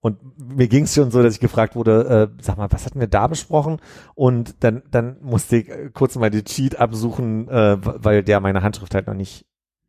Und 0.00 0.18
mir 0.38 0.68
ging 0.68 0.84
es 0.84 0.94
schon 0.94 1.10
so, 1.10 1.22
dass 1.22 1.34
ich 1.34 1.40
gefragt 1.40 1.74
wurde, 1.74 2.30
äh, 2.38 2.42
sag 2.42 2.58
mal, 2.58 2.70
was 2.70 2.86
hatten 2.86 3.00
wir 3.00 3.08
da 3.08 3.26
besprochen? 3.26 3.80
Und 4.14 4.62
dann, 4.62 4.82
dann 4.90 5.16
musste 5.20 5.56
ich 5.56 5.68
äh, 5.68 5.90
kurz 5.92 6.14
mal 6.16 6.30
die 6.30 6.44
Cheat 6.44 6.78
absuchen, 6.78 7.48
äh, 7.48 7.78
weil 7.82 8.22
der 8.22 8.38
meine 8.40 8.62
Handschrift 8.62 8.94
halt 8.94 9.08
noch 9.08 9.14
nicht 9.14 9.46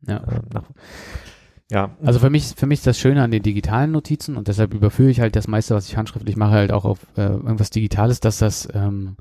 Ja. 0.07 0.17
äh, 0.17 0.39
nach. 0.51 0.63
Ja, 1.69 1.91
Also 2.01 2.19
für 2.19 2.29
mich, 2.29 2.53
für 2.55 2.65
mich 2.65 2.79
ist 2.79 2.87
das 2.87 2.97
Schöne 2.97 3.21
an 3.21 3.31
den 3.31 3.43
digitalen 3.43 3.91
Notizen 3.91 4.37
und 4.37 4.47
deshalb 4.47 4.73
überführe 4.73 5.09
ich 5.09 5.19
halt 5.19 5.35
das 5.35 5.47
meiste, 5.47 5.75
was 5.75 5.87
ich 5.89 5.97
handschriftlich 5.97 6.37
mache, 6.37 6.51
halt 6.53 6.71
auch 6.71 6.85
auf 6.85 6.99
äh, 7.17 7.23
irgendwas 7.23 7.69
Digitales, 7.71 8.21
dass 8.21 8.37
das 8.37 8.69
ähm, 8.73 9.17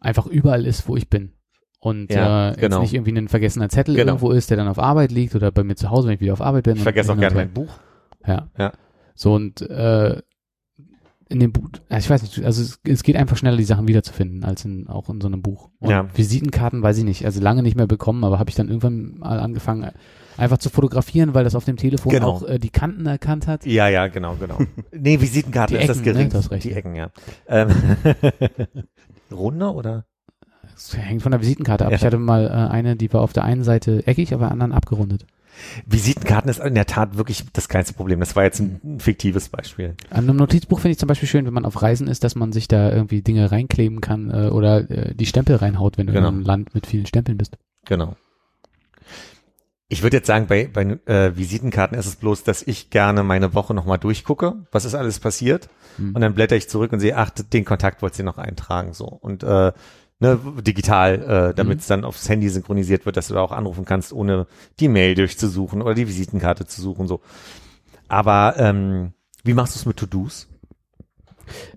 einfach 0.00 0.26
überall 0.26 0.66
ist, 0.66 0.88
wo 0.88 0.96
ich 0.96 1.08
bin. 1.08 1.32
Und 1.78 2.12
Ja, 2.12 2.48
äh, 2.48 2.50
jetzt 2.50 2.60
genau. 2.60 2.80
nicht 2.80 2.92
irgendwie 2.92 3.16
ein 3.16 3.28
vergessener 3.28 3.68
Zettel 3.68 3.94
Genau. 3.94 4.12
irgendwo 4.14 4.32
ist, 4.32 4.50
der 4.50 4.56
dann 4.56 4.66
auf 4.68 4.78
Arbeit 4.80 5.12
liegt 5.12 5.34
oder 5.36 5.52
bei 5.52 5.62
mir 5.62 5.76
zu 5.76 5.90
Hause, 5.90 6.08
wenn 6.08 6.14
ich 6.14 6.20
wieder 6.20 6.32
auf 6.32 6.42
Arbeit 6.42 6.64
bin. 6.64 6.76
ich 6.76 6.82
vergesse 6.82 7.12
auch 7.12 7.16
gerne 7.18 7.36
mein 7.36 7.52
Buch. 7.52 7.72
Ja. 8.26 8.48
Ja. 8.58 8.72
So 9.14 9.32
und 9.34 9.62
äh, 9.62 10.20
in 11.28 11.38
dem 11.38 11.52
Buch, 11.52 11.68
ja, 11.88 11.98
ich 11.98 12.10
weiß 12.10 12.22
nicht, 12.22 12.44
also 12.44 12.60
es, 12.62 12.80
es 12.82 13.04
geht 13.04 13.14
einfach 13.14 13.36
schneller, 13.36 13.56
die 13.56 13.62
Sachen 13.64 13.86
wiederzufinden, 13.86 14.42
als 14.44 14.64
in, 14.64 14.88
auch 14.88 15.08
in 15.08 15.20
so 15.20 15.28
einem 15.28 15.42
Buch. 15.42 15.70
Und 15.78 15.90
Ja. 15.90 16.08
Visitenkarten 16.12 16.82
weiß 16.82 16.98
ich 16.98 17.04
nicht, 17.04 17.24
also 17.24 17.40
lange 17.40 17.62
nicht 17.62 17.76
mehr 17.76 17.86
bekommen, 17.86 18.24
aber 18.24 18.40
habe 18.40 18.50
ich 18.50 18.56
dann 18.56 18.66
irgendwann 18.66 19.18
mal 19.18 19.38
angefangen, 19.38 19.92
einfach 20.40 20.58
zu 20.58 20.70
fotografieren, 20.70 21.34
weil 21.34 21.44
das 21.44 21.54
auf 21.54 21.64
dem 21.64 21.76
Telefon 21.76 22.10
Genau. 22.12 22.28
auch 22.30 22.42
äh, 22.48 22.58
die 22.58 22.70
Kanten 22.70 23.06
erkannt 23.06 23.46
hat. 23.46 23.64
Ja, 23.66 23.88
ja, 23.88 24.08
genau, 24.08 24.34
genau. 24.36 24.58
nee, 24.92 25.20
Visitenkarte 25.20 25.74
Die 25.74 25.80
ist 25.80 25.88
das 25.88 26.00
Ecken, 26.00 26.28
ne? 26.28 26.30
hast 26.32 26.50
recht. 26.50 26.64
Die 26.64 26.72
Ecken, 26.72 26.94
ja. 26.94 27.10
Ähm, 27.48 27.68
Runde 29.30 29.72
oder? 29.72 30.04
Das 30.72 30.96
hängt 30.96 31.22
von 31.22 31.32
der 31.32 31.40
Visitenkarte 31.40 31.84
ab. 31.84 31.90
Ja. 31.92 31.96
Ich 31.98 32.04
hatte 32.04 32.18
mal 32.18 32.46
äh, 32.46 32.50
eine, 32.72 32.96
die 32.96 33.12
war 33.12 33.20
auf 33.20 33.32
der 33.32 33.44
einen 33.44 33.64
Seite 33.64 34.06
eckig, 34.06 34.32
aber 34.34 34.50
anderen 34.50 34.72
abgerundet. 34.72 35.26
Visitenkarten 35.84 36.48
ist 36.50 36.60
in 36.60 36.74
der 36.74 36.86
Tat 36.86 37.18
wirklich 37.18 37.44
das 37.52 37.68
kleinste 37.68 37.92
Problem. 37.92 38.20
Das 38.20 38.34
war 38.36 38.44
jetzt 38.44 38.60
ein, 38.60 38.80
ein 38.82 39.00
fiktives 39.00 39.48
Beispiel. 39.50 39.94
An 40.08 40.24
einem 40.28 40.36
Notizbuch 40.36 40.78
finde 40.80 40.92
ich 40.92 40.98
zum 40.98 41.06
Beispiel 41.08 41.28
schön, 41.28 41.44
wenn 41.44 41.52
man 41.52 41.64
auf 41.66 41.82
Reisen 41.82 42.06
ist, 42.08 42.24
dass 42.24 42.34
man 42.34 42.52
sich 42.52 42.66
da 42.68 42.90
irgendwie 42.90 43.20
Dinge 43.20 43.50
reinkleben 43.52 44.00
kann 44.00 44.30
äh, 44.30 44.48
oder 44.48 44.88
äh, 44.90 45.14
die 45.14 45.26
Stempel 45.26 45.56
reinhaut, 45.56 45.98
wenn 45.98 46.06
du 46.06 46.12
Genau. 46.14 46.28
in 46.28 46.34
einem 46.36 46.44
Land 46.44 46.74
mit 46.74 46.86
vielen 46.86 47.04
Stempeln 47.06 47.36
bist. 47.36 47.58
Genau. 47.86 48.16
Ich 49.92 50.02
würde 50.04 50.18
jetzt 50.18 50.28
sagen, 50.28 50.46
bei, 50.46 50.68
bei 50.72 50.82
äh, 51.06 51.36
Visitenkarten 51.36 51.98
ist 51.98 52.06
es 52.06 52.14
bloß, 52.14 52.44
dass 52.44 52.62
ich 52.62 52.90
gerne 52.90 53.24
meine 53.24 53.54
Woche 53.54 53.74
nochmal 53.74 53.98
durchgucke, 53.98 54.64
was 54.70 54.84
ist 54.84 54.94
alles 54.94 55.18
passiert. 55.18 55.68
Hm. 55.96 56.14
Und 56.14 56.20
dann 56.20 56.34
blätter 56.34 56.54
ich 56.54 56.68
zurück 56.68 56.92
und 56.92 57.00
sehe, 57.00 57.16
ach, 57.16 57.30
den 57.30 57.64
Kontakt 57.64 58.00
wollt 58.00 58.16
ihr 58.16 58.24
noch 58.24 58.38
eintragen, 58.38 58.92
so. 58.92 59.06
Und 59.06 59.42
äh, 59.42 59.72
ne, 60.20 60.38
digital, 60.64 61.50
äh, 61.50 61.54
damit 61.54 61.80
es 61.80 61.88
dann 61.88 62.04
aufs 62.04 62.28
Handy 62.28 62.48
synchronisiert 62.48 63.04
wird, 63.04 63.16
dass 63.16 63.28
du 63.28 63.34
da 63.34 63.40
auch 63.40 63.50
anrufen 63.50 63.84
kannst, 63.84 64.12
ohne 64.12 64.46
die 64.78 64.86
Mail 64.86 65.16
durchzusuchen 65.16 65.82
oder 65.82 65.94
die 65.94 66.06
Visitenkarte 66.06 66.66
zu 66.66 66.80
suchen, 66.80 67.08
so. 67.08 67.20
Aber 68.06 68.54
ähm, 68.58 69.12
wie 69.42 69.54
machst 69.54 69.74
du 69.74 69.80
es 69.80 69.86
mit 69.86 69.96
To-Dos? 69.96 70.48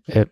Äh, 0.06 0.28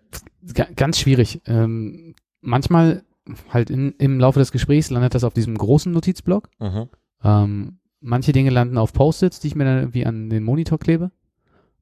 ga- 0.54 0.70
ganz 0.76 1.00
schwierig. 1.00 1.42
Ähm, 1.48 2.14
manchmal 2.42 3.04
halt 3.50 3.72
in, 3.72 3.94
im 3.98 4.20
Laufe 4.20 4.38
des 4.38 4.52
Gesprächs 4.52 4.92
landet 4.92 5.16
das 5.16 5.24
auf 5.24 5.34
diesem 5.34 5.58
großen 5.58 5.92
Notizblock. 5.92 6.50
Mhm. 6.60 6.90
Ähm, 7.24 7.78
manche 8.00 8.32
Dinge 8.32 8.50
landen 8.50 8.78
auf 8.78 8.94
Post-its, 8.94 9.40
die 9.40 9.48
ich 9.48 9.56
mir 9.56 9.66
dann 9.66 9.80
irgendwie 9.80 10.06
an 10.06 10.30
den 10.30 10.44
Monitor 10.44 10.80
klebe. 10.80 11.12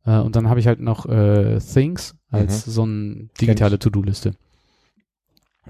Äh, 0.05 0.19
und 0.19 0.35
dann 0.35 0.49
habe 0.49 0.59
ich 0.59 0.67
halt 0.67 0.79
noch 0.79 1.05
äh, 1.05 1.59
Things 1.59 2.15
als 2.29 2.65
so 2.65 2.83
eine 2.83 3.29
digitale 3.39 3.79
To-Do-Liste. 3.79 4.33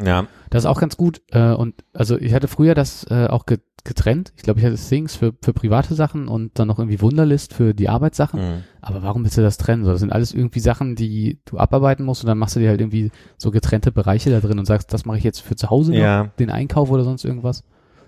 Ja, 0.01 0.27
Das 0.49 0.63
ist 0.63 0.69
auch 0.69 0.79
ganz 0.79 0.97
gut. 0.97 1.21
Äh, 1.31 1.53
und 1.53 1.75
also 1.93 2.17
ich 2.17 2.33
hatte 2.33 2.47
früher 2.47 2.73
das 2.73 3.05
äh, 3.09 3.27
auch 3.27 3.45
ge 3.45 3.59
getrennt. 3.85 4.33
Ich 4.35 4.43
glaube, 4.43 4.59
ich 4.59 4.65
hatte 4.65 4.75
Things 4.75 5.15
für, 5.15 5.33
für 5.41 5.53
private 5.53 5.95
Sachen 5.95 6.27
und 6.27 6.59
dann 6.59 6.67
noch 6.67 6.79
irgendwie 6.79 6.99
Wunderlist 6.99 7.53
für 7.53 7.73
die 7.73 7.87
Arbeitssachen. 7.87 8.39
mhm. 8.39 8.63
Aber 8.81 9.03
warum 9.03 9.23
willst 9.23 9.37
du 9.37 9.41
das 9.41 9.57
trennen? 9.57 9.85
So, 9.85 9.91
das 9.91 10.01
sind 10.01 10.11
alles 10.11 10.33
irgendwie 10.33 10.59
Sachen, 10.59 10.97
die 10.97 11.39
du 11.45 11.57
abarbeiten 11.57 12.03
musst 12.03 12.21
und 12.21 12.27
dann 12.27 12.37
machst 12.37 12.57
du 12.57 12.59
dir 12.59 12.69
halt 12.69 12.81
irgendwie 12.81 13.09
so 13.37 13.51
getrennte 13.51 13.93
Bereiche 13.93 14.31
da 14.31 14.41
drin 14.41 14.59
und 14.59 14.65
sagst, 14.65 14.91
das 14.91 15.05
mache 15.05 15.17
ich 15.17 15.23
jetzt 15.23 15.39
für 15.39 15.55
zu 15.55 15.69
Hause 15.69 15.93
noch, 15.93 15.99
ja. 15.99 16.25
den 16.39 16.49
Einkauf 16.49 16.91
oder 16.91 17.05
sonst 17.05 17.23
irgendwas. 17.23 17.63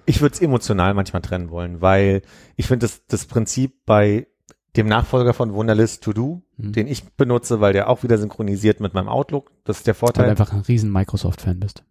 Ich 0.05 0.21
würde 0.21 0.33
es 0.33 0.41
emotional 0.41 0.93
manchmal 0.93 1.21
trennen 1.21 1.49
wollen, 1.51 1.81
weil 1.81 2.21
ich 2.55 2.67
finde 2.67 2.85
das, 2.85 3.05
das 3.07 3.25
Prinzip 3.25 3.85
bei 3.85 4.27
dem 4.75 4.87
Nachfolger 4.87 5.33
von 5.33 5.53
Wunderlist 5.53 6.03
To 6.03 6.13
Do, 6.13 6.41
Mhm. 6.57 6.73
den 6.73 6.87
ich 6.87 7.03
benutze, 7.15 7.59
weil 7.59 7.73
der 7.73 7.89
auch 7.89 8.03
wieder 8.03 8.17
synchronisiert 8.17 8.79
mit 8.79 8.93
meinem 8.93 9.09
Outlook, 9.09 9.51
das 9.63 9.77
ist 9.79 9.87
der 9.87 9.93
Weil 9.95 9.97
du 9.97 9.99
Vorteil. 9.99 10.29
einfach 10.29 10.53
ein 10.53 10.61
riesen 10.61 10.91
Microsoft-Fan 10.91 11.59
bist. 11.59 11.83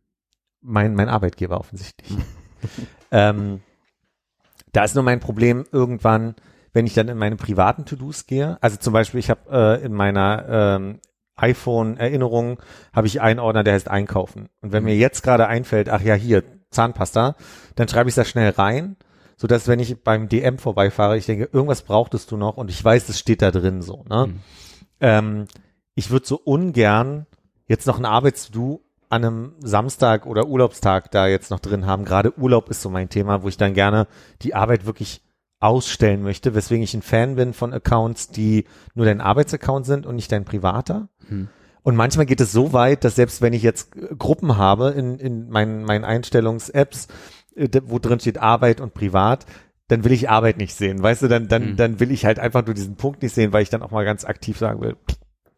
Mein, 0.62 0.94
mein 0.94 1.08
Arbeitgeber 1.08 1.58
offensichtlich. 1.58 2.16
ähm, 3.10 3.60
da 4.72 4.84
ist 4.84 4.94
nur 4.94 5.04
mein 5.04 5.20
Problem 5.20 5.64
irgendwann, 5.72 6.34
wenn 6.72 6.86
ich 6.86 6.94
dann 6.94 7.08
in 7.08 7.18
meine 7.18 7.36
privaten 7.36 7.84
To-Dos 7.84 8.26
gehe. 8.26 8.58
Also 8.60 8.76
zum 8.76 8.92
Beispiel, 8.92 9.18
ich 9.20 9.28
habe 9.30 9.40
äh, 9.80 9.84
in 9.84 9.92
meiner 9.92 10.44
ähm, 10.48 11.00
iPhone-Erinnerung 11.36 12.60
habe 12.92 13.06
ich 13.08 13.20
einen 13.20 13.40
Ordner, 13.40 13.64
der 13.64 13.74
heißt 13.74 13.88
Einkaufen. 13.88 14.48
Und 14.60 14.72
wenn 14.72 14.84
mir 14.84 14.96
jetzt 14.96 15.22
gerade 15.22 15.48
einfällt, 15.48 15.88
ach 15.88 16.02
ja, 16.02 16.14
hier, 16.14 16.44
Zahnpasta, 16.70 17.36
dann 17.74 17.88
schreibe 17.88 18.08
ich 18.08 18.14
das 18.14 18.28
schnell 18.28 18.50
rein, 18.50 18.96
so 19.36 19.46
dass 19.46 19.68
wenn 19.68 19.80
ich 19.80 20.02
beim 20.02 20.28
DM 20.28 20.58
vorbeifahre, 20.58 21.16
ich 21.16 21.26
denke, 21.26 21.48
irgendwas 21.52 21.82
brauchtest 21.82 22.30
du 22.30 22.36
noch 22.36 22.56
und 22.56 22.70
ich 22.70 22.82
weiß, 22.82 23.08
es 23.08 23.18
steht 23.18 23.42
da 23.42 23.50
drin 23.50 23.82
so. 23.82 24.04
Ne? 24.08 24.26
Mhm. 24.26 24.40
Ähm, 25.00 25.46
ich 25.94 26.10
würde 26.10 26.26
so 26.26 26.36
ungern 26.36 27.26
jetzt 27.66 27.86
noch 27.86 27.98
ein 27.98 28.04
Arbeits-To-Do 28.04 28.82
an 29.08 29.24
einem 29.24 29.52
Samstag 29.60 30.26
oder 30.26 30.46
Urlaubstag 30.46 31.10
da 31.10 31.26
jetzt 31.26 31.50
noch 31.50 31.58
drin 31.58 31.84
haben. 31.84 32.04
Gerade 32.04 32.38
Urlaub 32.38 32.70
ist 32.70 32.80
so 32.80 32.90
mein 32.90 33.08
Thema, 33.08 33.42
wo 33.42 33.48
ich 33.48 33.56
dann 33.56 33.74
gerne 33.74 34.06
die 34.42 34.54
Arbeit 34.54 34.86
wirklich 34.86 35.22
ausstellen 35.58 36.22
möchte, 36.22 36.54
weswegen 36.54 36.82
ich 36.82 36.94
ein 36.94 37.02
Fan 37.02 37.36
bin 37.36 37.52
von 37.52 37.74
Accounts, 37.74 38.28
die 38.28 38.64
nur 38.94 39.04
dein 39.04 39.20
Arbeitsaccount 39.20 39.84
sind 39.84 40.06
und 40.06 40.16
nicht 40.16 40.32
dein 40.32 40.44
privater. 40.44 41.08
Hm. 41.28 41.48
Und 41.82 41.96
manchmal 41.96 42.26
geht 42.26 42.40
es 42.40 42.52
so 42.52 42.72
weit, 42.72 43.04
dass 43.04 43.16
selbst 43.16 43.42
wenn 43.42 43.52
ich 43.52 43.62
jetzt 43.62 43.92
Gruppen 44.18 44.56
habe 44.56 44.90
in, 44.90 45.18
in 45.18 45.48
meinen, 45.48 45.84
meinen 45.84 46.04
Einstellungs-Apps, 46.04 47.08
äh, 47.56 47.68
wo 47.84 47.98
drin 47.98 48.20
steht 48.20 48.38
Arbeit 48.38 48.80
und 48.80 48.94
Privat, 48.94 49.46
dann 49.88 50.04
will 50.04 50.12
ich 50.12 50.30
Arbeit 50.30 50.56
nicht 50.58 50.74
sehen. 50.74 51.02
Weißt 51.02 51.22
du, 51.22 51.28
dann, 51.28 51.48
dann, 51.48 51.72
Mhm. 51.72 51.76
dann 51.76 52.00
will 52.00 52.12
ich 52.12 52.24
halt 52.24 52.38
einfach 52.38 52.64
nur 52.64 52.74
diesen 52.74 52.96
Punkt 52.96 53.22
nicht 53.22 53.34
sehen, 53.34 53.52
weil 53.52 53.62
ich 53.62 53.70
dann 53.70 53.82
auch 53.82 53.90
mal 53.90 54.04
ganz 54.04 54.24
aktiv 54.24 54.56
sagen 54.58 54.80
will, 54.80 54.96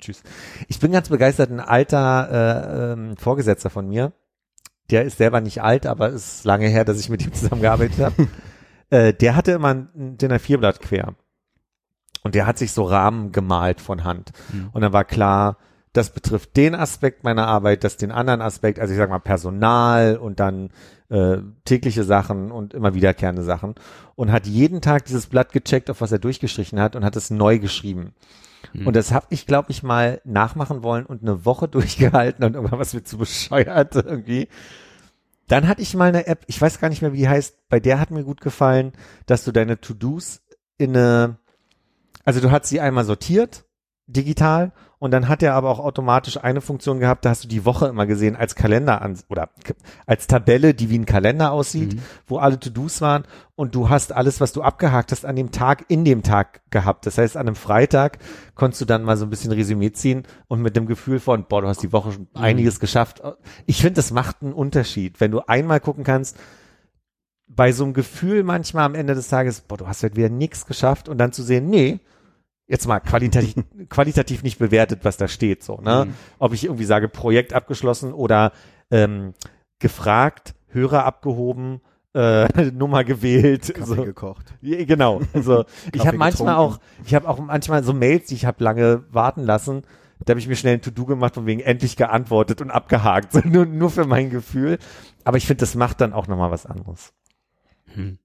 tschüss. 0.00 0.22
Ich 0.68 0.80
bin 0.80 0.92
ganz 0.92 1.08
begeistert, 1.08 1.50
ein 1.50 1.60
alter 1.60 2.28
äh, 2.30 2.92
ähm, 2.92 3.16
Vorgesetzter 3.16 3.68
von 3.68 3.88
mir, 3.88 4.12
der 4.90 5.04
ist 5.04 5.18
selber 5.18 5.40
nicht 5.40 5.62
alt, 5.62 5.86
aber 5.86 6.08
es 6.08 6.36
ist 6.36 6.44
lange 6.44 6.68
her, 6.68 6.84
dass 6.84 6.98
ich 6.98 7.08
mit 7.08 7.24
ihm 7.24 7.32
zusammengearbeitet 7.32 7.98
habe. 7.98 8.28
äh, 8.90 9.12
der 9.12 9.36
hatte 9.36 9.52
immer 9.52 9.74
ein 9.74 10.16
DIN 10.18 10.32
A4-Blatt 10.32 10.80
quer. 10.80 11.14
Und 12.24 12.34
der 12.34 12.46
hat 12.46 12.56
sich 12.56 12.72
so 12.72 12.84
Rahmen 12.84 13.32
gemalt 13.32 13.80
von 13.80 14.04
Hand. 14.04 14.32
Mhm. 14.52 14.70
Und 14.72 14.82
dann 14.82 14.92
war 14.92 15.04
klar, 15.04 15.58
das 15.92 16.10
betrifft 16.10 16.56
den 16.56 16.74
Aspekt 16.74 17.22
meiner 17.22 17.46
Arbeit, 17.46 17.84
das 17.84 17.96
den 17.96 18.12
anderen 18.12 18.40
Aspekt, 18.40 18.78
also 18.78 18.92
ich 18.92 18.98
sag 18.98 19.10
mal 19.10 19.18
Personal 19.18 20.16
und 20.16 20.40
dann 20.40 20.70
äh, 21.10 21.38
tägliche 21.64 22.04
Sachen 22.04 22.50
und 22.50 22.72
immer 22.72 22.94
wiederkehrende 22.94 23.42
Sachen 23.42 23.74
und 24.14 24.32
hat 24.32 24.46
jeden 24.46 24.80
Tag 24.80 25.04
dieses 25.04 25.26
Blatt 25.26 25.52
gecheckt, 25.52 25.90
auf 25.90 26.00
was 26.00 26.10
er 26.10 26.18
durchgestrichen 26.18 26.80
hat 26.80 26.96
und 26.96 27.04
hat 27.04 27.16
es 27.16 27.30
neu 27.30 27.58
geschrieben. 27.58 28.14
Mhm. 28.72 28.86
Und 28.86 28.96
das 28.96 29.12
habe 29.12 29.26
ich, 29.28 29.46
glaube 29.46 29.70
ich, 29.70 29.82
mal 29.82 30.22
nachmachen 30.24 30.82
wollen 30.82 31.04
und 31.04 31.22
eine 31.22 31.44
Woche 31.44 31.68
durchgehalten 31.68 32.44
und 32.44 32.54
irgendwann 32.54 32.80
was 32.80 32.94
mir 32.94 33.04
zu 33.04 33.18
bescheuert 33.18 33.94
irgendwie. 33.94 34.48
Dann 35.48 35.68
hatte 35.68 35.82
ich 35.82 35.94
mal 35.94 36.08
eine 36.08 36.26
App, 36.26 36.44
ich 36.46 36.58
weiß 36.58 36.80
gar 36.80 36.88
nicht 36.88 37.02
mehr, 37.02 37.12
wie 37.12 37.18
die 37.18 37.28
heißt, 37.28 37.68
bei 37.68 37.80
der 37.80 38.00
hat 38.00 38.10
mir 38.10 38.24
gut 38.24 38.40
gefallen, 38.40 38.92
dass 39.26 39.44
du 39.44 39.52
deine 39.52 39.78
To-Dos 39.78 40.40
in 40.78 40.96
eine, 40.96 41.36
also 42.24 42.40
du 42.40 42.50
hast 42.50 42.68
sie 42.68 42.80
einmal 42.80 43.04
sortiert 43.04 43.66
digital 44.06 44.72
und 45.02 45.10
dann 45.10 45.26
hat 45.26 45.42
er 45.42 45.54
aber 45.54 45.68
auch 45.68 45.80
automatisch 45.80 46.36
eine 46.36 46.60
Funktion 46.60 47.00
gehabt, 47.00 47.24
da 47.24 47.30
hast 47.30 47.42
du 47.42 47.48
die 47.48 47.64
Woche 47.64 47.88
immer 47.88 48.06
gesehen 48.06 48.36
als 48.36 48.54
Kalender 48.54 49.02
an 49.02 49.18
oder 49.28 49.50
als 50.06 50.28
Tabelle, 50.28 50.74
die 50.74 50.90
wie 50.90 50.98
ein 50.98 51.06
Kalender 51.06 51.50
aussieht, 51.50 51.94
Mhm. 51.94 52.02
wo 52.28 52.38
alle 52.38 52.60
To-Dos 52.60 53.00
waren 53.00 53.24
und 53.56 53.74
du 53.74 53.88
hast 53.88 54.12
alles, 54.12 54.40
was 54.40 54.52
du 54.52 54.62
abgehakt 54.62 55.10
hast, 55.10 55.26
an 55.26 55.34
dem 55.34 55.50
Tag 55.50 55.86
in 55.88 56.04
dem 56.04 56.22
Tag 56.22 56.60
gehabt. 56.70 57.04
Das 57.04 57.18
heißt, 57.18 57.36
an 57.36 57.48
einem 57.48 57.56
Freitag 57.56 58.18
konntest 58.54 58.80
du 58.80 58.84
dann 58.84 59.02
mal 59.02 59.16
so 59.16 59.24
ein 59.26 59.30
bisschen 59.30 59.50
Resümee 59.50 59.90
ziehen 59.90 60.22
und 60.46 60.62
mit 60.62 60.76
dem 60.76 60.86
Gefühl 60.86 61.18
von, 61.18 61.46
boah, 61.48 61.62
du 61.62 61.66
hast 61.66 61.82
die 61.82 61.92
Woche 61.92 62.12
schon 62.12 62.28
einiges 62.34 62.78
geschafft. 62.78 63.20
Ich 63.66 63.78
finde, 63.80 63.94
das 63.94 64.12
macht 64.12 64.36
einen 64.42 64.52
Unterschied, 64.52 65.20
wenn 65.20 65.32
du 65.32 65.40
einmal 65.48 65.80
gucken 65.80 66.04
kannst, 66.04 66.38
bei 67.48 67.72
so 67.72 67.82
einem 67.82 67.92
Gefühl 67.92 68.44
manchmal 68.44 68.84
am 68.84 68.94
Ende 68.94 69.16
des 69.16 69.26
Tages, 69.26 69.62
boah, 69.62 69.76
du 69.78 69.88
hast 69.88 70.04
halt 70.04 70.14
wieder 70.14 70.28
nichts 70.28 70.64
geschafft 70.64 71.08
und 71.08 71.18
dann 71.18 71.32
zu 71.32 71.42
sehen, 71.42 71.68
nee, 71.68 71.98
jetzt 72.66 72.86
mal 72.86 73.00
qualitativ, 73.00 73.54
qualitativ 73.88 74.42
nicht 74.42 74.58
bewertet, 74.58 75.00
was 75.02 75.16
da 75.16 75.28
steht, 75.28 75.62
so, 75.62 75.76
ne? 75.76 76.06
Mhm. 76.06 76.14
Ob 76.38 76.52
ich 76.52 76.64
irgendwie 76.64 76.84
sage, 76.84 77.08
Projekt 77.08 77.52
abgeschlossen 77.52 78.12
oder 78.12 78.52
ähm, 78.90 79.34
gefragt, 79.78 80.54
Hörer 80.68 81.04
abgehoben, 81.04 81.80
äh, 82.14 82.46
Nummer 82.72 83.04
gewählt, 83.04 83.74
Kaffee 83.74 83.94
so. 83.94 84.04
gekocht. 84.04 84.54
Ja, 84.60 84.84
genau. 84.84 85.20
Also 85.32 85.64
ich 85.92 86.06
habe 86.06 86.16
manchmal 86.16 86.56
auch, 86.56 86.78
getrunken. 86.80 87.04
ich 87.06 87.14
habe 87.14 87.28
auch 87.28 87.38
manchmal 87.38 87.84
so 87.84 87.92
Mails, 87.92 88.26
die 88.28 88.34
ich 88.34 88.44
habe 88.46 88.62
lange 88.62 89.04
warten 89.10 89.42
lassen. 89.42 89.82
Da 90.24 90.30
habe 90.32 90.40
ich 90.40 90.46
mir 90.46 90.54
schnell 90.56 90.74
ein 90.74 90.82
To-Do 90.82 91.04
gemacht 91.04 91.36
und 91.36 91.46
wegen 91.46 91.60
endlich 91.60 91.96
geantwortet 91.96 92.60
und 92.60 92.70
abgehakt. 92.70 93.32
So, 93.32 93.40
nur, 93.40 93.66
nur 93.66 93.90
für 93.90 94.04
mein 94.06 94.30
Gefühl. 94.30 94.78
Aber 95.24 95.36
ich 95.36 95.46
finde, 95.46 95.60
das 95.60 95.74
macht 95.74 96.00
dann 96.00 96.12
auch 96.12 96.28
nochmal 96.28 96.52
was 96.52 96.64
anderes. 96.64 97.12
Hm. 97.94 98.18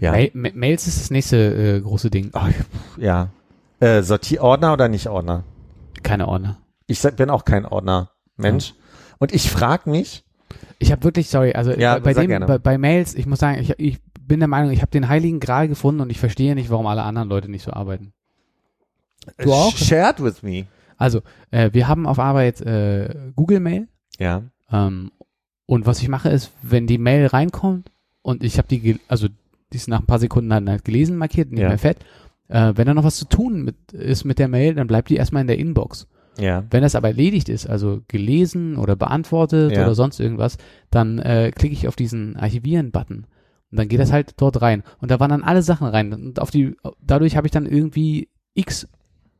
Ja. 0.00 0.10
Mail, 0.12 0.30
Ma- 0.34 0.50
Mails 0.52 0.88
ist 0.88 1.00
das 1.00 1.10
nächste 1.10 1.36
äh, 1.76 1.80
große 1.80 2.10
Ding. 2.10 2.30
Ach, 2.32 2.50
ja. 2.96 3.30
Äh, 3.82 4.02
Sortierordner 4.02 4.72
oder 4.72 4.88
nicht 4.88 5.08
Ordner? 5.08 5.42
Keine 6.02 6.28
Ordner. 6.28 6.58
Ich 6.86 7.02
bin 7.16 7.30
auch 7.30 7.44
kein 7.44 7.66
Ordner-Mensch. 7.66 8.74
Und 9.18 9.32
ich 9.32 9.50
frage 9.50 9.90
mich, 9.90 10.24
Ich 10.78 10.92
habe 10.92 11.02
wirklich, 11.04 11.28
sorry, 11.28 11.52
also 11.54 11.72
Ja, 11.72 11.98
bei, 11.98 12.12
dem, 12.14 12.46
bei, 12.46 12.58
bei 12.58 12.78
Mails, 12.78 13.14
ich 13.14 13.26
muss 13.26 13.38
sagen, 13.40 13.58
ich, 13.60 13.74
ich 13.78 13.98
bin 14.20 14.38
der 14.40 14.48
Meinung, 14.48 14.70
ich 14.72 14.82
habe 14.82 14.90
den 14.90 15.08
heiligen 15.08 15.40
Gral 15.40 15.66
gefunden 15.68 16.00
und 16.00 16.10
ich 16.10 16.18
verstehe 16.20 16.54
nicht, 16.54 16.70
warum 16.70 16.86
alle 16.86 17.02
anderen 17.02 17.28
Leute 17.28 17.50
nicht 17.50 17.64
so 17.64 17.72
arbeiten. 17.72 18.12
Du 19.38 19.52
auch? 19.52 19.76
shared 19.76 20.22
with 20.22 20.42
me. 20.42 20.66
Also, 20.96 21.22
äh, 21.50 21.70
wir 21.72 21.88
haben 21.88 22.06
auf 22.06 22.18
Arbeit 22.18 22.60
äh, 22.60 23.32
Google 23.34 23.60
Mail 23.60 23.88
Ja. 24.18 24.42
ähm, 24.70 25.10
und 25.66 25.86
was 25.86 26.00
ich 26.02 26.08
mache 26.08 26.28
ist, 26.28 26.52
wenn 26.62 26.86
die 26.86 26.98
Mail 26.98 27.26
reinkommt 27.26 27.90
und 28.22 28.44
ich 28.44 28.58
habe 28.58 28.68
die, 28.68 29.00
also 29.08 29.26
die 29.72 29.76
ist 29.76 29.88
nach 29.88 30.00
ein 30.00 30.06
paar 30.06 30.18
Sekunden 30.20 30.50
dann 30.50 30.68
halt 30.70 30.84
gelesen 30.84 31.16
markiert, 31.16 31.50
nicht 31.50 31.60
Ja. 31.62 31.68
mehr 31.68 31.78
fett, 31.78 31.98
äh, 32.52 32.72
wenn 32.76 32.86
da 32.86 32.94
noch 32.94 33.04
was 33.04 33.16
zu 33.16 33.24
tun 33.26 33.62
mit, 33.62 33.92
ist 33.92 34.24
mit 34.24 34.38
der 34.38 34.48
Mail, 34.48 34.74
dann 34.74 34.86
bleibt 34.86 35.08
die 35.08 35.16
erstmal 35.16 35.40
in 35.42 35.46
der 35.48 35.58
Inbox. 35.58 36.06
Ja. 36.38 36.64
Wenn 36.70 36.82
das 36.82 36.94
aber 36.94 37.08
erledigt 37.08 37.48
ist, 37.48 37.68
also 37.68 38.00
gelesen 38.08 38.76
oder 38.76 38.96
beantwortet 38.96 39.72
Ja. 39.72 39.82
oder 39.82 39.94
sonst 39.94 40.18
irgendwas, 40.20 40.56
dann 40.90 41.18
äh, 41.18 41.50
klicke 41.54 41.74
ich 41.74 41.88
auf 41.88 41.96
diesen 41.96 42.36
Archivieren-Button 42.36 43.26
und 43.70 43.78
dann 43.78 43.88
geht 43.88 44.00
das 44.00 44.12
halt 44.12 44.34
dort 44.38 44.60
rein. 44.62 44.82
Und 45.00 45.10
da 45.10 45.20
wandern 45.20 45.42
alle 45.42 45.62
Sachen 45.62 45.86
rein. 45.86 46.12
Und 46.12 46.40
auf 46.40 46.50
die, 46.50 46.74
dadurch 47.00 47.36
habe 47.36 47.46
ich 47.46 47.50
dann 47.50 47.66
irgendwie 47.66 48.28
x 48.54 48.86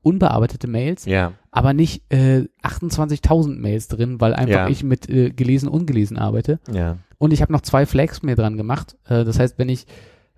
unbearbeitete 0.03 0.67
Mails, 0.67 1.05
Ja. 1.05 1.33
aber 1.51 1.73
nicht 1.75 2.03
äh, 2.13 2.47
28.000 2.63 3.59
Mails 3.59 3.89
drin, 3.89 4.21
weil 4.21 4.35
einfach 4.35 4.53
Ja. 4.65 4.69
ich 4.69 4.83
mit 4.83 5.09
äh, 5.09 5.31
gelesen, 5.31 5.69
ungelesen 5.69 6.17
arbeite. 6.19 6.59
Ja. 6.73 6.99
Und 7.19 7.33
ich 7.33 7.41
habe 7.41 7.53
noch 7.53 7.61
zwei 7.61 7.87
Flags 7.87 8.23
mir 8.23 8.35
dran 8.35 8.57
gemacht. 8.57 8.97
Äh, 9.07 9.25
das 9.25 9.39
heißt, 9.39 9.59
wenn 9.59 9.69
ich 9.69 9.87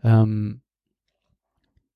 ähm, 0.02 0.60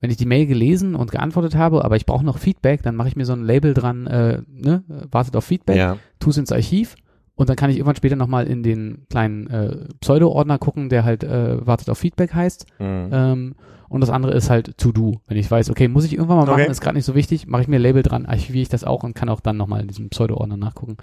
wenn 0.00 0.10
ich 0.10 0.16
die 0.16 0.26
Mail 0.26 0.46
gelesen 0.46 0.94
und 0.94 1.10
geantwortet 1.10 1.56
habe, 1.56 1.84
aber 1.84 1.96
ich 1.96 2.06
brauche 2.06 2.24
noch 2.24 2.38
Feedback, 2.38 2.82
dann 2.82 2.94
mache 2.96 3.08
ich 3.08 3.16
mir 3.16 3.24
so 3.24 3.32
ein 3.32 3.42
Label 3.42 3.74
dran, 3.74 4.06
äh, 4.06 4.42
ne, 4.48 4.84
wartet 5.10 5.34
auf 5.36 5.44
Feedback, 5.44 5.76
Ja. 5.76 5.96
tu 6.20 6.30
es 6.30 6.36
ins 6.38 6.52
Archiv 6.52 6.94
und 7.34 7.48
dann 7.48 7.56
kann 7.56 7.70
ich 7.70 7.76
irgendwann 7.78 7.96
später 7.96 8.16
nochmal 8.16 8.46
in 8.46 8.62
den 8.62 9.06
kleinen 9.10 9.46
äh, 9.48 9.76
Pseudo-Ordner 10.00 10.58
gucken, 10.58 10.88
der 10.88 11.04
halt 11.04 11.24
äh, 11.24 11.66
wartet 11.66 11.90
auf 11.90 11.98
Feedback 11.98 12.32
heißt. 12.34 12.66
Mhm. 12.78 13.08
Ähm, 13.12 13.54
und 13.88 14.02
das 14.02 14.10
andere 14.10 14.32
ist 14.34 14.50
halt 14.50 14.76
To-Do. 14.76 15.22
Wenn 15.28 15.38
ich 15.38 15.50
weiß, 15.50 15.70
okay, 15.70 15.88
muss 15.88 16.04
ich 16.04 16.12
irgendwann 16.12 16.36
mal 16.36 16.44
machen, 16.46 16.60
Okay. 16.60 16.70
ist 16.70 16.82
gerade 16.82 16.96
nicht 16.96 17.06
so 17.06 17.14
wichtig, 17.14 17.46
mache 17.46 17.62
ich 17.62 17.68
mir 17.68 17.76
ein 17.76 17.82
Label 17.82 18.02
dran, 18.02 18.26
archiviere 18.26 18.62
ich 18.62 18.68
das 18.68 18.84
auch 18.84 19.02
und 19.02 19.14
kann 19.14 19.30
auch 19.30 19.40
dann 19.40 19.56
nochmal 19.56 19.80
in 19.80 19.88
diesem 19.88 20.10
Pseudo-Ordner 20.10 20.58
nachgucken. 20.58 20.98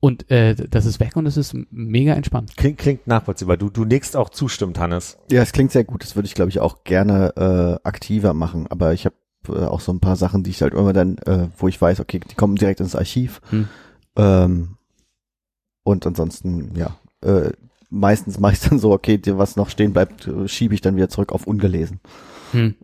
Und 0.00 0.30
äh, 0.30 0.54
das 0.54 0.86
ist 0.86 0.98
weg 0.98 1.14
und 1.16 1.26
es 1.26 1.36
ist 1.36 1.54
mega 1.70 2.14
entspannt. 2.14 2.56
Klingt, 2.56 2.78
klingt 2.78 3.06
nachvollziehbar. 3.06 3.58
Du, 3.58 3.68
du 3.68 3.84
nickst 3.84 4.16
auch 4.16 4.30
zustimmt, 4.30 4.78
Hannes. 4.78 5.18
Ja, 5.30 5.42
es 5.42 5.52
klingt 5.52 5.72
sehr 5.72 5.84
gut. 5.84 6.02
Das 6.02 6.16
würde 6.16 6.26
ich, 6.26 6.34
glaube 6.34 6.48
ich, 6.48 6.58
auch 6.58 6.84
gerne 6.84 7.34
äh, 7.36 7.86
aktiver 7.86 8.32
machen. 8.32 8.66
Aber 8.70 8.94
ich 8.94 9.04
habe 9.04 9.14
äh, 9.48 9.66
auch 9.66 9.80
so 9.80 9.92
ein 9.92 10.00
paar 10.00 10.16
Sachen, 10.16 10.42
die 10.42 10.50
ich 10.50 10.62
halt 10.62 10.72
immer 10.72 10.94
dann, 10.94 11.18
äh, 11.18 11.48
wo 11.58 11.68
ich 11.68 11.80
weiß, 11.80 12.00
okay, 12.00 12.18
die 12.18 12.34
kommen 12.34 12.56
direkt 12.56 12.80
ins 12.80 12.96
Archiv. 12.96 13.42
Hm. 13.50 13.68
Ähm, 14.16 14.76
und 15.82 16.06
ansonsten, 16.06 16.74
ja, 16.76 16.96
äh, 17.20 17.52
meistens 17.90 18.40
mache 18.40 18.54
ich 18.54 18.60
dann 18.60 18.78
so, 18.78 18.92
okay, 18.92 19.18
dir 19.18 19.36
was 19.36 19.56
noch 19.56 19.68
stehen 19.68 19.92
bleibt, 19.92 20.26
äh, 20.26 20.48
schiebe 20.48 20.74
ich 20.74 20.80
dann 20.80 20.96
wieder 20.96 21.10
zurück 21.10 21.32
auf 21.32 21.46
ungelesen. 21.46 22.00
Hm. 22.52 22.74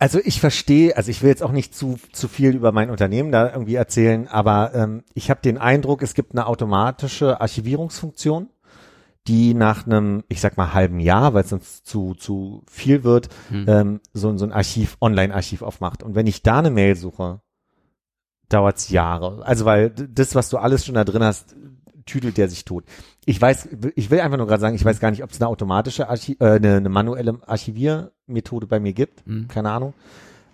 Also 0.00 0.20
ich 0.22 0.40
verstehe, 0.40 0.96
also 0.96 1.10
ich 1.10 1.22
will 1.22 1.28
jetzt 1.30 1.42
auch 1.42 1.50
nicht 1.50 1.74
zu, 1.74 1.98
zu 2.12 2.28
viel 2.28 2.54
über 2.54 2.70
mein 2.70 2.90
Unternehmen 2.90 3.32
da 3.32 3.50
irgendwie 3.52 3.74
erzählen, 3.74 4.28
aber 4.28 4.72
ähm, 4.74 5.02
ich 5.14 5.28
habe 5.28 5.40
den 5.40 5.58
Eindruck, 5.58 6.02
es 6.02 6.14
gibt 6.14 6.32
eine 6.32 6.46
automatische 6.46 7.40
Archivierungsfunktion, 7.40 8.48
die 9.26 9.54
nach 9.54 9.86
einem, 9.86 10.22
ich 10.28 10.40
sag 10.40 10.56
mal, 10.56 10.72
halben 10.72 11.00
Jahr, 11.00 11.34
weil 11.34 11.42
es 11.42 11.50
sonst 11.50 11.84
zu, 11.86 12.14
zu 12.14 12.62
viel 12.70 13.02
wird, 13.02 13.28
Hm. 13.48 13.64
ähm, 13.68 14.00
so, 14.12 14.36
so 14.38 14.44
ein 14.44 14.52
Archiv, 14.52 14.96
Online-Archiv 15.00 15.62
aufmacht. 15.62 16.04
Und 16.04 16.14
wenn 16.14 16.28
ich 16.28 16.42
da 16.42 16.60
eine 16.60 16.70
Mail 16.70 16.94
suche, 16.94 17.40
dauert's 18.48 18.90
Jahre. 18.90 19.44
Also 19.44 19.64
weil 19.64 19.90
das, 19.90 20.34
was 20.34 20.48
du 20.48 20.58
alles 20.58 20.86
schon 20.86 20.94
da 20.94 21.04
drin 21.04 21.22
hast, 21.24 21.54
tüdelt 22.08 22.36
der 22.36 22.48
sich 22.48 22.64
tot. 22.64 22.84
Ich 23.24 23.40
weiß, 23.40 23.68
ich 23.94 24.10
will 24.10 24.20
einfach 24.20 24.38
nur 24.38 24.46
gerade 24.46 24.60
sagen, 24.60 24.74
ich 24.74 24.84
weiß 24.84 25.00
gar 25.00 25.10
nicht, 25.10 25.22
ob 25.22 25.30
es 25.30 25.40
eine 25.40 25.48
automatische, 25.48 26.08
Archi 26.08 26.36
äh, 26.40 26.56
eine, 26.56 26.76
eine 26.76 26.88
manuelle 26.88 27.38
Archiviermethode 27.46 28.66
bei 28.66 28.80
mir 28.80 28.92
gibt. 28.92 29.24
Hm. 29.26 29.48
Keine 29.48 29.70
Ahnung. 29.70 29.94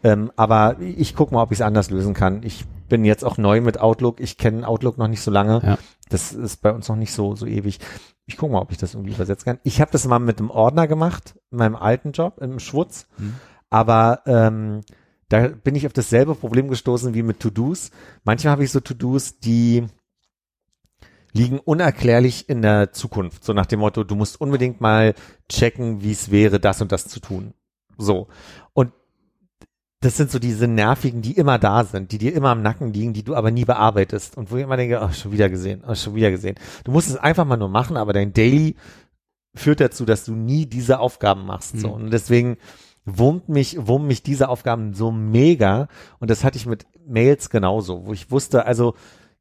Ähm, 0.02 0.30
aber 0.36 0.76
ich 0.80 1.16
guck 1.16 1.32
mal, 1.32 1.42
ob 1.42 1.52
ich 1.52 1.58
es 1.58 1.62
anders 1.62 1.90
lösen 1.90 2.12
kann. 2.12 2.42
Ich 2.42 2.66
bin 2.88 3.04
jetzt 3.04 3.24
auch 3.24 3.38
neu 3.38 3.62
mit 3.62 3.80
Outlook. 3.80 4.20
Ich 4.20 4.36
kenne 4.36 4.68
Outlook 4.68 4.98
noch 4.98 5.08
nicht 5.08 5.22
so 5.22 5.30
lange. 5.30 5.62
Ja. 5.64 5.78
Das 6.10 6.32
ist 6.32 6.60
bei 6.60 6.72
uns 6.72 6.88
noch 6.88 6.96
nicht 6.96 7.12
so 7.12 7.34
so 7.34 7.46
ewig. 7.46 7.80
Ich 8.26 8.36
guck 8.36 8.50
mal, 8.50 8.60
ob 8.60 8.70
ich 8.70 8.78
das 8.78 8.94
irgendwie 8.94 9.14
übersetzen 9.14 9.44
kann. 9.46 9.58
Ich 9.62 9.80
habe 9.80 9.90
das 9.90 10.06
mal 10.06 10.18
mit 10.18 10.38
einem 10.38 10.50
Ordner 10.50 10.86
gemacht, 10.86 11.34
in 11.50 11.58
meinem 11.58 11.76
alten 11.76 12.12
Job, 12.12 12.38
im 12.40 12.58
Schwutz. 12.58 13.06
Hm. 13.16 13.34
Aber 13.70 14.20
ähm, 14.26 14.82
da 15.28 15.48
bin 15.48 15.74
ich 15.74 15.86
auf 15.86 15.92
dasselbe 15.92 16.34
Problem 16.34 16.68
gestoßen 16.68 17.14
wie 17.14 17.22
mit 17.22 17.40
To-Dos. 17.40 17.90
Manchmal 18.24 18.52
habe 18.52 18.64
ich 18.64 18.70
so 18.70 18.80
To-Dos, 18.80 19.38
die 19.40 19.86
liegen 21.34 21.58
unerklärlich 21.58 22.48
in 22.48 22.62
der 22.62 22.92
Zukunft. 22.92 23.44
So 23.44 23.52
nach 23.52 23.66
dem 23.66 23.80
Motto, 23.80 24.04
du 24.04 24.14
musst 24.14 24.40
unbedingt 24.40 24.80
mal 24.80 25.14
checken, 25.48 26.02
wie 26.02 26.12
es 26.12 26.30
wäre, 26.30 26.60
das 26.60 26.80
und 26.80 26.92
das 26.92 27.08
zu 27.08 27.20
tun. 27.20 27.52
So. 27.98 28.28
Und 28.72 28.92
das 30.00 30.16
sind 30.16 30.30
so 30.30 30.38
diese 30.38 30.68
nervigen, 30.68 31.22
die 31.22 31.32
immer 31.32 31.58
da 31.58 31.82
sind, 31.84 32.12
die 32.12 32.18
dir 32.18 32.34
immer 32.34 32.50
am 32.50 32.62
Nacken 32.62 32.92
liegen, 32.92 33.14
die 33.14 33.24
du 33.24 33.34
aber 33.34 33.50
nie 33.50 33.64
bearbeitest. 33.64 34.36
Und 34.36 34.50
wo 34.50 34.56
ich 34.56 34.62
immer 34.62 34.76
denke, 34.76 35.00
ach, 35.00 35.12
schon 35.12 35.32
wieder 35.32 35.48
gesehen, 35.48 35.82
ach, 35.86 35.96
schon 35.96 36.14
wieder 36.14 36.30
gesehen. 36.30 36.56
Du 36.84 36.92
musst 36.92 37.08
es 37.08 37.16
einfach 37.16 37.44
mal 37.44 37.56
nur 37.56 37.68
machen, 37.68 37.96
aber 37.96 38.12
dein 38.12 38.32
Daily 38.32 38.76
führt 39.54 39.80
dazu, 39.80 40.04
dass 40.04 40.24
du 40.24 40.34
nie 40.34 40.66
diese 40.66 41.00
Aufgaben 41.00 41.46
machst. 41.46 41.78
So. 41.80 41.88
Mhm. 41.88 41.94
Und 41.94 42.10
deswegen 42.12 42.58
wurmt 43.04 43.48
mich, 43.48 43.86
wurmen 43.86 44.06
mich 44.06 44.22
diese 44.22 44.48
Aufgaben 44.48 44.94
so 44.94 45.10
mega. 45.10 45.88
Und 46.20 46.30
das 46.30 46.44
hatte 46.44 46.58
ich 46.58 46.66
mit 46.66 46.86
Mails 47.06 47.50
genauso, 47.50 48.06
wo 48.06 48.12
ich 48.12 48.30
wusste, 48.30 48.66
also 48.66 48.94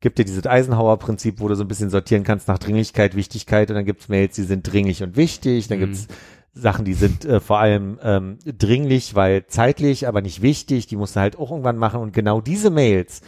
gibt 0.03 0.19
dir 0.19 0.25
dieses 0.25 0.45
Eisenhower-Prinzip, 0.45 1.39
wo 1.39 1.47
du 1.47 1.55
so 1.55 1.63
ein 1.63 1.67
bisschen 1.67 1.89
sortieren 1.89 2.23
kannst 2.23 2.47
nach 2.47 2.59
Dringlichkeit, 2.59 3.15
Wichtigkeit 3.15 3.69
und 3.71 3.75
dann 3.75 3.85
gibt's 3.85 4.09
Mails, 4.09 4.35
die 4.35 4.43
sind 4.43 4.71
dringlich 4.71 5.01
und 5.01 5.15
wichtig, 5.15 5.67
dann 5.69 5.79
Mhm. 5.79 5.85
gibt's 5.85 6.07
Sachen, 6.53 6.85
die 6.85 6.93
sind 6.93 7.25
äh, 7.25 7.39
vor 7.39 7.57
allem 7.57 7.97
ähm, 8.03 8.37
dringlich, 8.45 9.15
weil 9.15 9.47
zeitlich, 9.47 10.07
aber 10.07 10.21
nicht 10.21 10.43
wichtig, 10.43 10.85
die 10.85 10.97
musst 10.97 11.15
du 11.15 11.21
halt 11.21 11.39
auch 11.39 11.49
irgendwann 11.49 11.77
machen 11.77 11.99
und 12.01 12.13
genau 12.13 12.41
diese 12.41 12.69
Mails 12.69 13.21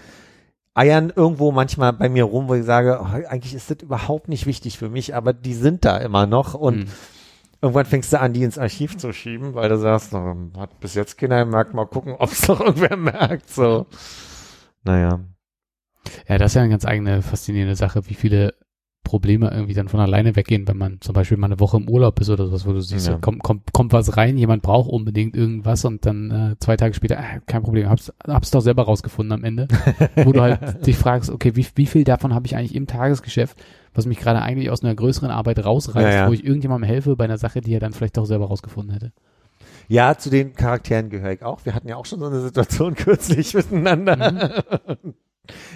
eiern 0.76 1.12
irgendwo 1.16 1.52
manchmal 1.54 1.94
bei 1.94 2.10
mir 2.10 2.26
rum, 2.26 2.50
wo 2.50 2.54
ich 2.54 2.66
sage, 2.66 3.00
oh, 3.02 3.06
eigentlich 3.06 3.56
ist 3.56 3.72
das 3.72 3.78
überhaupt 3.82 4.28
nicht 4.28 4.46
wichtig 4.46 4.78
für 4.78 4.90
mich, 4.90 5.16
aber 5.16 5.32
die 5.34 5.54
sind 5.56 5.86
da 5.86 5.98
immer 5.98 6.28
noch 6.28 6.54
und 6.54 6.82
Hm. 6.82 6.86
irgendwann 7.62 7.86
fängst 7.86 8.12
du 8.14 8.20
an, 8.20 8.34
die 8.34 8.44
ins 8.44 8.58
Archiv 8.60 8.98
zu 8.98 9.12
schieben, 9.14 9.56
weil 9.56 9.70
du 9.70 9.78
sagst, 9.80 10.14
oh, 10.14 10.36
hat 10.58 10.80
bis 10.82 10.94
jetzt 10.94 11.18
keiner 11.18 11.46
gemerkt, 11.46 11.74
mal 11.74 11.86
gucken, 11.88 12.14
ob 12.20 12.32
es 12.32 12.42
doch 12.42 12.60
irgendwer 12.66 12.98
merkt, 12.98 13.50
so. 13.50 13.88
Naja. 14.84 15.22
Ja, 16.28 16.38
das 16.38 16.52
ist 16.52 16.56
ja 16.56 16.62
eine 16.62 16.70
ganz 16.72 16.86
eigene 16.86 17.22
faszinierende 17.22 17.76
Sache, 17.76 18.08
wie 18.10 18.14
viele 18.14 18.54
Probleme 19.04 19.52
irgendwie 19.52 19.76
dann 19.76 19.88
von 19.88 20.00
alleine 20.00 20.36
weggehen, 20.36 20.68
wenn 20.68 20.78
man 20.78 21.00
zum 21.00 21.14
Beispiel 21.14 21.38
mal 21.38 21.46
eine 21.46 21.60
Woche 21.60 21.78
im 21.78 21.88
Urlaub 21.88 22.20
ist 22.20 22.30
oder 22.32 22.48
sowas, 22.48 22.66
wo 22.66 22.74
du 22.74 22.82
siehst, 22.82 23.08
Ja. 23.08 23.18
kommt, 23.20 23.44
kommt, 23.44 23.72
kommt 23.72 23.94
was 23.94 24.18
rein, 24.18 24.36
jemand 24.36 24.64
braucht 24.64 24.90
unbedingt 24.90 25.36
irgendwas 25.36 25.86
und 25.86 26.08
dann 26.08 26.32
äh, 26.32 26.56
zwei 26.60 26.76
Tage 26.76 26.96
später, 26.96 27.16
äh, 27.18 27.40
kein 27.46 27.62
Problem, 27.62 27.88
hab's, 27.88 28.12
hab's 28.28 28.50
doch 28.50 28.62
selber 28.62 28.84
rausgefunden 28.84 29.32
am 29.32 29.44
Ende, 29.44 29.68
wo 30.16 30.32
du 30.32 30.42
halt 30.42 30.60
dich 30.88 30.98
fragst, 30.98 31.30
okay, 31.30 31.56
wie, 31.56 31.68
wie 31.76 31.86
viel 31.86 32.04
davon 32.04 32.34
habe 32.34 32.48
ich 32.48 32.56
eigentlich 32.56 32.74
im 32.74 32.88
Tagesgeschäft, 32.88 33.56
was 33.94 34.08
mich 34.08 34.18
gerade 34.18 34.42
eigentlich 34.42 34.72
aus 34.72 34.84
einer 34.84 34.96
größeren 34.96 35.30
Arbeit 35.30 35.64
rausreißt, 35.64 36.16
Ja, 36.18 36.28
wo 36.28 36.34
ich 36.34 36.44
irgendjemandem 36.44 36.88
helfe 36.90 37.16
bei 37.16 37.26
einer 37.26 37.38
Sache, 37.38 37.62
die 37.62 37.74
er 37.76 37.80
dann 37.80 37.94
vielleicht 37.94 38.18
doch 38.18 38.26
selber 38.26 38.48
rausgefunden 38.48 38.92
hätte. 38.92 39.12
Ja, 39.88 40.18
zu 40.18 40.32
den 40.32 40.56
Charakteren 40.56 41.12
gehöre 41.12 41.34
ich 41.34 41.44
auch. 41.44 41.64
Wir 41.64 41.76
hatten 41.76 41.88
ja 41.88 41.96
auch 41.96 42.08
schon 42.08 42.20
so 42.20 42.26
eine 42.26 42.42
Situation 42.42 42.96
kürzlich 42.96 43.54
miteinander. 43.54 44.64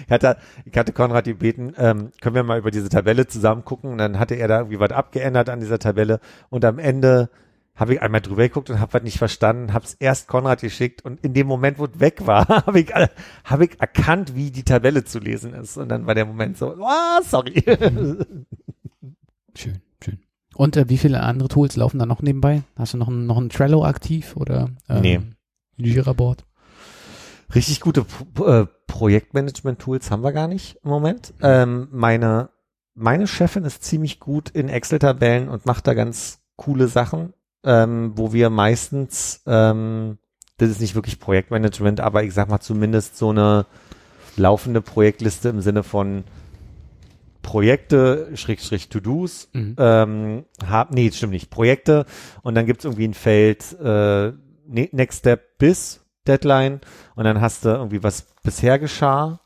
Ich 0.06 0.10
hatte, 0.10 0.36
ich 0.64 0.76
hatte 0.76 0.92
Konrad 0.92 1.24
gebeten, 1.24 1.72
ähm, 1.76 2.10
können 2.20 2.34
wir 2.34 2.42
mal 2.42 2.58
über 2.58 2.70
diese 2.70 2.88
Tabelle 2.88 3.26
zusammen 3.26 3.64
gucken. 3.64 3.90
Und 3.92 3.98
dann 3.98 4.18
hatte 4.18 4.34
er 4.34 4.48
da 4.48 4.58
irgendwie 4.58 4.80
was 4.80 4.92
abgeändert 4.92 5.48
an 5.48 5.60
dieser 5.60 5.78
Tabelle. 5.78 6.20
Und 6.48 6.64
am 6.64 6.78
Ende 6.78 7.30
habe 7.74 7.94
ich 7.94 8.02
einmal 8.02 8.20
drüber 8.20 8.42
geguckt 8.42 8.68
und 8.68 8.78
habe 8.78 8.92
was 8.92 9.02
nicht 9.02 9.16
verstanden, 9.16 9.72
habe 9.72 9.86
es 9.86 9.94
erst 9.94 10.28
Konrad 10.28 10.60
geschickt 10.60 11.02
und 11.02 11.24
in 11.24 11.32
dem 11.32 11.46
Moment, 11.46 11.78
wo 11.78 11.86
es 11.86 11.98
weg 11.98 12.26
war, 12.26 12.46
habe 12.66 12.80
ich, 12.80 12.92
hab 13.44 13.60
ich 13.60 13.80
erkannt, 13.80 14.34
wie 14.34 14.50
die 14.50 14.64
Tabelle 14.64 15.04
zu 15.04 15.18
lesen 15.18 15.54
ist. 15.54 15.78
Und 15.78 15.88
dann 15.88 16.06
war 16.06 16.14
der 16.14 16.26
Moment 16.26 16.58
so, 16.58 16.76
ah, 16.84 17.20
sorry. 17.24 17.64
Schön, 19.54 19.80
schön. 20.02 20.18
Und 20.54 20.76
äh, 20.76 20.88
wie 20.88 20.98
viele 20.98 21.22
andere 21.22 21.48
Tools 21.48 21.76
laufen 21.76 21.98
da 21.98 22.06
noch 22.06 22.22
nebenbei? 22.22 22.62
Hast 22.76 22.94
du 22.94 22.98
noch 22.98 23.08
ein, 23.08 23.26
noch 23.26 23.38
ein 23.38 23.48
Trello 23.48 23.84
aktiv 23.84 24.36
oder 24.36 24.68
ähm, 24.88 25.00
Nee. 25.00 25.20
Jira-Board? 25.76 26.44
Richtig 27.54 27.80
gute 27.80 28.04
P- 28.04 28.42
äh, 28.44 28.66
Projektmanagement-Tools 28.86 30.10
haben 30.10 30.22
wir 30.22 30.32
gar 30.32 30.48
nicht 30.48 30.78
im 30.84 30.90
Moment. 30.90 31.34
Ähm, 31.42 31.88
meine, 31.90 32.50
meine 32.94 33.26
Chefin 33.26 33.64
ist 33.64 33.82
ziemlich 33.82 34.20
gut 34.20 34.50
in 34.50 34.68
Excel-Tabellen 34.68 35.48
und 35.48 35.66
macht 35.66 35.86
da 35.86 35.94
ganz 35.94 36.40
coole 36.56 36.86
Sachen, 36.88 37.32
ähm, 37.64 38.12
wo 38.16 38.32
wir 38.32 38.50
meistens, 38.50 39.42
ähm, 39.46 40.18
das 40.58 40.70
ist 40.70 40.80
nicht 40.80 40.94
wirklich 40.94 41.18
Projektmanagement, 41.18 42.00
aber 42.00 42.22
ich 42.24 42.34
sag 42.34 42.48
mal 42.48 42.60
zumindest 42.60 43.16
so 43.16 43.30
eine 43.30 43.66
laufende 44.36 44.80
Projektliste 44.82 45.48
im 45.48 45.60
Sinne 45.60 45.82
von 45.82 46.24
Projekte, 47.42 48.28
Schrägstrich 48.34 48.90
To-Dos, 48.90 49.48
Mhm. 49.54 49.74
ähm, 49.78 50.44
hab, 50.68 50.92
nee, 50.92 51.10
stimmt 51.10 51.32
nicht, 51.32 51.50
Projekte 51.50 52.04
und 52.42 52.54
dann 52.54 52.66
gibt's 52.66 52.84
irgendwie 52.84 53.08
ein 53.08 53.14
Feld 53.14 53.64
äh, 53.80 54.32
ne- 54.68 54.88
Next 54.92 55.20
Step 55.20 55.58
bis 55.58 55.99
Deadline 56.30 56.80
und 57.16 57.24
dann 57.24 57.40
hast 57.40 57.64
du 57.64 57.70
irgendwie 57.70 58.02
was 58.02 58.26
bisher 58.42 58.78
geschah 58.78 59.40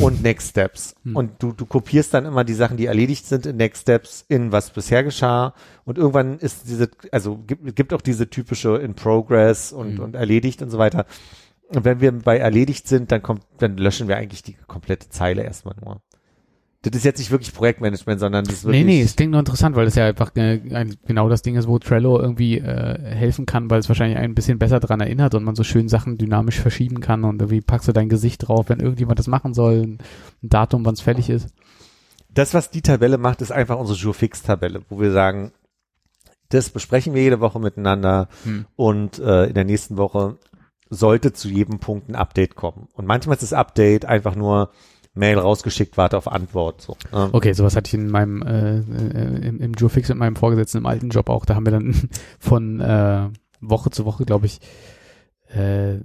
und 0.00 0.22
Next 0.28 0.50
Steps 0.50 0.94
Hm. 1.04 1.16
und 1.16 1.42
du, 1.42 1.52
du 1.52 1.66
kopierst 1.66 2.12
dann 2.14 2.26
immer 2.26 2.44
die 2.44 2.54
Sachen, 2.54 2.76
die 2.76 2.86
erledigt 2.86 3.26
sind 3.26 3.46
in 3.46 3.56
Next 3.56 3.82
Steps 3.82 4.24
in 4.28 4.52
was 4.52 4.70
bisher 4.70 5.02
geschah 5.02 5.54
und 5.84 5.98
irgendwann 5.98 6.38
ist 6.38 6.68
diese, 6.68 6.90
also 7.10 7.38
gibt, 7.46 7.74
gibt 7.74 7.92
auch 7.94 8.02
diese 8.02 8.28
typische 8.30 8.76
in 8.76 8.94
Progress 8.94 9.72
und, 9.72 9.96
Hm. 9.96 10.04
und 10.04 10.14
erledigt 10.14 10.62
und 10.62 10.70
so 10.70 10.78
weiter. 10.78 11.06
Und 11.68 11.84
wenn 11.86 12.00
wir 12.02 12.12
bei 12.12 12.36
erledigt 12.36 12.86
sind, 12.86 13.10
dann 13.12 13.22
kommt, 13.22 13.44
dann 13.58 13.78
löschen 13.78 14.06
wir 14.06 14.18
eigentlich 14.18 14.42
die 14.42 14.56
komplette 14.66 15.08
Zeile 15.08 15.42
erstmal 15.42 15.74
nur. 15.82 16.02
Das 16.84 16.96
ist 16.96 17.04
jetzt 17.04 17.18
nicht 17.18 17.30
wirklich 17.30 17.54
Projektmanagement, 17.54 18.18
sondern 18.18 18.44
das 18.44 18.54
ist 18.54 18.64
wirklich. 18.64 18.84
Nee, 18.84 18.92
nee, 18.98 19.02
es 19.02 19.14
klingt 19.14 19.30
nur 19.30 19.38
interessant, 19.38 19.76
weil 19.76 19.86
es 19.86 19.94
ja 19.94 20.06
einfach 20.06 20.34
äh, 20.34 20.58
genau 21.06 21.28
das 21.28 21.42
Ding 21.42 21.54
ist, 21.54 21.68
wo 21.68 21.78
Trello 21.78 22.18
irgendwie 22.18 22.58
äh, 22.58 22.98
helfen 23.14 23.46
kann, 23.46 23.70
weil 23.70 23.78
es 23.78 23.88
wahrscheinlich 23.88 24.18
ein 24.18 24.34
bisschen 24.34 24.58
besser 24.58 24.80
dran 24.80 25.00
erinnert 25.00 25.34
und 25.36 25.44
man 25.44 25.54
so 25.54 25.62
schön 25.62 25.88
Sachen 25.88 26.18
dynamisch 26.18 26.58
verschieben 26.58 26.98
kann 27.00 27.22
und 27.22 27.40
irgendwie 27.40 27.60
packst 27.60 27.86
du 27.86 27.92
dein 27.92 28.08
Gesicht 28.08 28.48
drauf, 28.48 28.68
wenn 28.68 28.80
irgendjemand 28.80 29.20
das 29.20 29.28
machen 29.28 29.54
soll, 29.54 29.82
ein 29.82 29.98
Datum, 30.42 30.84
wann 30.84 30.94
es 30.94 31.00
fertig 31.00 31.30
ist. 31.30 31.48
das, 32.34 32.52
was 32.52 32.70
die 32.70 32.82
Tabelle 32.82 33.16
macht, 33.18 33.42
ist 33.42 33.52
einfach 33.52 33.78
unsere 33.78 33.98
Jurfix-Tabelle, 33.98 34.82
wo 34.88 34.98
wir 35.00 35.12
sagen, 35.12 35.52
das 36.48 36.70
besprechen 36.70 37.14
wir 37.14 37.22
jede 37.22 37.40
Woche 37.40 37.60
miteinander 37.60 38.28
Hm. 38.44 38.66
und 38.74 39.18
äh, 39.20 39.44
in 39.46 39.54
der 39.54 39.64
nächsten 39.64 39.96
Woche 39.98 40.36
sollte 40.90 41.32
zu 41.32 41.48
jedem 41.48 41.78
Punkt 41.78 42.08
ein 42.08 42.16
Update 42.16 42.56
kommen. 42.56 42.88
Und 42.94 43.06
manchmal 43.06 43.34
ist 43.36 43.42
das 43.42 43.52
Update 43.52 44.04
einfach 44.04 44.34
nur 44.34 44.70
Mail 45.14 45.38
rausgeschickt, 45.38 45.96
warte 45.96 46.16
auf 46.16 46.26
Antwort. 46.30 46.80
So. 46.80 46.96
Ähm, 47.12 47.28
Okay, 47.32 47.52
sowas 47.52 47.76
hatte 47.76 47.88
ich 47.88 47.94
in 47.94 48.08
meinem 48.10 48.42
äh, 48.42 48.78
äh, 48.78 49.46
im, 49.48 49.60
im 49.60 49.72
Jurfix 49.74 50.08
mit 50.08 50.18
meinem 50.18 50.36
Vorgesetzten 50.36 50.78
im 50.78 50.86
alten 50.86 51.10
Job 51.10 51.28
auch. 51.28 51.44
Da 51.44 51.54
haben 51.54 51.66
wir 51.66 51.72
dann 51.72 51.94
von 52.38 52.80
äh, 52.80 53.28
Woche 53.60 53.90
zu 53.90 54.04
Woche, 54.04 54.24
glaube 54.24 54.46
ich, 54.46 54.60
äh, 55.54 55.98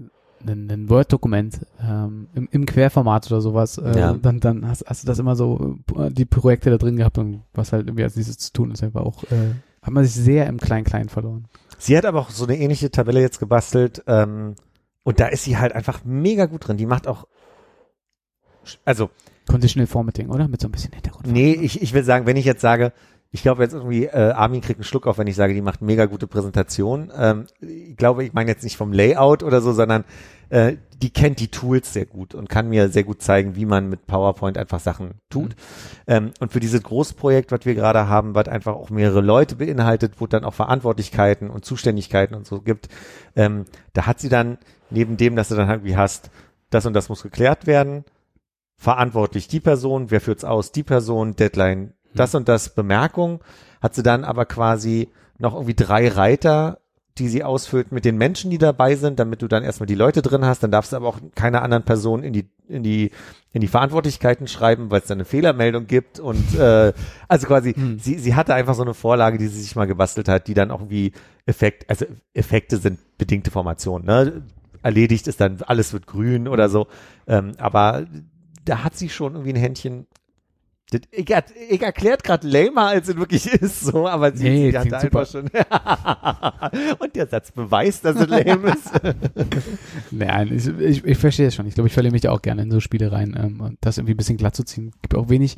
ein, 0.46 0.70
ein 0.70 0.90
Word-Dokument 0.90 1.66
ähm, 1.82 2.28
im, 2.36 2.48
im 2.52 2.66
Querformat 2.66 3.32
oder 3.32 3.42
sowas. 3.42 3.78
Äh, 3.78 3.98
Ja. 4.00 4.14
Dann, 4.14 4.40
dann 4.40 4.68
hast, 4.68 4.86
hast 4.88 5.04
du 5.04 5.08
das 5.08 5.20
immer 5.20 5.36
so 5.36 5.78
äh, 5.98 6.12
die 6.12 6.26
Projekte 6.26 6.70
da 6.70 6.78
drin 6.78 6.98
gehabt 6.98 7.18
und 7.18 7.42
was 7.54 7.74
halt 7.74 7.88
irgendwie 7.88 8.04
als 8.04 8.16
nächstes 8.16 8.38
zu 8.38 8.54
tun 8.54 8.72
ist, 8.72 8.84
einfach 8.84 9.02
auch 9.02 9.24
äh, 9.26 9.56
hat 9.82 9.94
man 9.94 10.04
sich 10.04 10.14
sehr 10.14 10.48
im 10.48 10.60
Klein-Klein 10.60 11.08
verloren. 11.10 11.46
Sie 11.80 11.98
hat 11.98 12.06
aber 12.06 12.20
auch 12.20 12.30
so 12.30 12.44
eine 12.46 12.58
ähnliche 12.58 12.92
Tabelle 12.92 13.22
jetzt 13.22 13.40
gebastelt 13.40 14.04
ähm, 14.06 14.56
und 15.04 15.20
da 15.20 15.28
ist 15.28 15.44
sie 15.46 15.58
halt 15.58 15.72
einfach 15.74 16.02
mega 16.04 16.46
gut 16.46 16.68
drin. 16.68 16.78
Die 16.78 16.86
macht 16.86 17.08
auch, 17.08 17.26
also 18.86 19.10
Conditional 19.48 19.88
Formatting, 19.88 20.30
oder? 20.30 20.48
Mit 20.48 20.62
so 20.62 20.68
ein 20.68 20.72
bisschen 20.72 20.94
Hintergrund. 20.94 21.28
Nee, 21.28 21.54
ich, 21.54 21.82
ich 21.82 21.94
will 21.94 22.04
sagen, 22.04 22.26
wenn 22.26 22.38
ich 22.38 22.46
jetzt 22.46 22.62
sage, 22.62 22.92
ich 23.32 23.42
glaube 23.42 23.64
jetzt 23.64 23.74
irgendwie, 23.74 24.06
äh, 24.06 24.32
Armin 24.32 24.62
kriegt 24.62 24.80
einen 24.80 24.86
Schluck 24.86 25.06
auf, 25.06 25.18
wenn 25.18 25.28
ich 25.28 25.36
sage, 25.36 25.54
die 25.54 25.62
macht 25.62 25.82
mega 25.82 26.06
gute 26.06 26.28
Präsentation. 26.28 27.12
Ähm, 27.16 27.46
ich 27.60 27.98
glaube, 27.98 28.24
ich 28.24 28.34
meine 28.34 28.50
jetzt 28.50 28.64
nicht 28.64 28.78
vom 28.78 28.94
Layout 28.94 29.44
oder 29.44 29.62
so, 29.62 29.74
sondern 29.74 30.06
äh, 30.50 30.78
die 31.02 31.10
kennt 31.10 31.40
die 31.40 31.50
Tools 31.50 31.92
sehr 31.92 32.06
gut 32.06 32.34
und 32.34 32.50
kann 32.50 32.70
mir 32.70 32.90
sehr 32.90 33.04
gut 33.04 33.22
zeigen, 33.22 33.56
wie 33.56 33.66
man 33.66 33.90
mit 33.90 34.08
PowerPoint 34.08 34.58
einfach 34.58 34.80
Sachen 34.80 35.16
tut. 35.30 35.56
Ähm, 36.08 36.32
und 36.40 36.54
für 36.54 36.62
dieses 36.62 36.82
Großprojekt, 36.84 37.52
was 37.52 37.66
wir 37.66 37.76
gerade 37.76 38.08
haben, 38.08 38.34
was 38.34 38.48
einfach 38.48 38.76
auch 38.76 38.90
mehrere 38.90 39.22
Leute 39.22 39.56
beinhaltet, 39.56 40.14
wo 40.20 40.28
dann 40.28 40.46
auch 40.46 40.54
Verantwortlichkeiten 40.54 41.50
und 41.50 41.66
Zuständigkeiten 41.66 42.34
und 42.34 42.48
so 42.48 42.62
gibt, 42.62 42.88
ähm, 43.36 43.66
da 43.94 44.06
hat 44.06 44.20
sie 44.20 44.30
dann 44.30 44.58
neben 44.90 45.18
dem, 45.18 45.36
dass 45.36 45.50
du 45.50 45.56
dann 45.56 45.68
halt 45.68 45.84
wie 45.84 45.98
hast, 45.98 46.32
das 46.70 46.86
und 46.86 46.94
das 46.94 47.10
muss 47.10 47.24
geklärt 47.24 47.68
werden, 47.68 48.06
verantwortlich 48.78 49.48
die 49.48 49.60
Person, 49.60 50.12
wer 50.12 50.22
führt's 50.22 50.44
aus, 50.44 50.72
die 50.72 50.84
Person, 50.84 51.36
Deadline, 51.36 51.94
das 52.14 52.36
und 52.36 52.48
das, 52.48 52.74
Bemerkung, 52.74 53.44
hat 53.82 53.96
sie 53.96 54.04
dann 54.04 54.24
aber 54.24 54.46
quasi 54.46 55.10
noch 55.38 55.54
irgendwie 55.54 55.76
drei 55.76 56.08
Reiter, 56.08 56.80
die 57.18 57.28
sie 57.28 57.44
ausfüllt 57.44 57.92
mit 57.92 58.06
den 58.06 58.18
Menschen, 58.18 58.52
die 58.52 58.60
dabei 58.60 58.96
sind, 58.96 59.20
damit 59.20 59.42
du 59.42 59.48
dann 59.48 59.64
erstmal 59.64 59.88
die 59.88 59.96
Leute 59.96 60.22
drin 60.22 60.46
hast, 60.46 60.62
dann 60.62 60.72
darfst 60.72 60.92
du 60.92 60.98
aber 60.98 61.08
auch 61.08 61.20
keine 61.34 61.64
anderen 61.64 61.84
Personen 61.84 62.24
in 62.24 62.34
die, 62.34 62.50
in 62.68 62.84
die, 62.84 63.12
in 63.54 63.62
die 63.62 63.68
Verantwortlichkeiten 63.68 64.48
schreiben, 64.48 64.92
weil 64.92 65.02
es 65.02 65.08
dann 65.08 65.18
eine 65.18 65.26
Fehlermeldung 65.26 65.88
gibt 65.88 66.20
und 66.20 66.56
äh, 66.56 66.94
also 67.28 67.48
quasi, 67.48 67.74
Hm. 67.74 67.98
sie, 67.98 68.20
sie 68.20 68.36
hatte 68.36 68.54
einfach 68.54 68.76
so 68.76 68.84
eine 68.84 68.94
Vorlage, 68.94 69.40
die 69.40 69.48
sie 69.48 69.62
sich 69.62 69.76
mal 69.76 69.88
gebastelt 69.88 70.28
hat, 70.28 70.48
die 70.48 70.54
dann 70.54 70.70
auch 70.70 70.82
irgendwie 70.82 71.14
Effekt, 71.48 71.90
also 71.90 72.06
Effekte 72.34 72.78
sind 72.78 73.00
bedingte 73.18 73.50
Formationen, 73.50 74.06
ne? 74.06 74.44
Erledigt 74.84 75.28
ist 75.28 75.42
dann, 75.42 75.58
alles 75.64 75.92
wird 75.92 76.06
grün 76.06 76.48
oder 76.48 76.70
so. 76.70 76.88
Ähm, 77.26 77.54
aber 77.58 78.06
da 78.68 78.84
hat 78.84 78.96
sie 78.98 79.10
schon 79.10 79.34
irgendwie 79.34 79.54
ein 79.54 79.58
Händchen. 79.58 80.08
Das, 80.90 81.02
ich, 81.12 81.30
ich 81.70 81.82
erklärt 81.82 82.24
gerade 82.24 82.48
lamer, 82.48 82.88
als 82.88 83.10
es 83.10 83.18
wirklich 83.18 83.46
ist, 83.62 83.82
so, 83.82 84.08
aber 84.08 84.32
sie, 84.36 84.50
Nee, 84.50 84.72
sie 84.72 84.78
hat 84.78 84.94
einfach 84.94 85.28
schon. 85.28 85.50
Und 87.00 87.16
der 87.16 87.28
Satz 87.28 87.52
beweist, 87.52 88.06
dass 88.06 88.16
es 88.16 88.28
lame 88.28 88.70
ist. 88.70 88.92
Nein, 90.12 90.54
ich, 90.54 90.68
ich, 90.68 91.04
ich 91.04 91.18
verstehe 91.18 91.48
es 91.48 91.56
schon. 91.56 91.68
Ich 91.68 91.76
glaube, 91.76 91.88
ich 91.88 91.94
verliere 91.94 92.14
mich 92.14 92.22
da 92.22 92.32
auch 92.32 92.42
gerne 92.42 92.62
in 92.62 92.72
so 92.72 92.80
Spiele 92.80 93.12
rein, 93.12 93.36
ähm, 93.38 93.60
und 93.60 93.78
das 93.82 93.98
irgendwie 93.98 94.14
ein 94.14 94.18
bisschen 94.18 94.38
glatt 94.38 94.56
zu 94.56 94.64
ziehen. 94.64 94.94
Gibt 95.02 95.16
auch 95.16 95.28
wenig, 95.28 95.58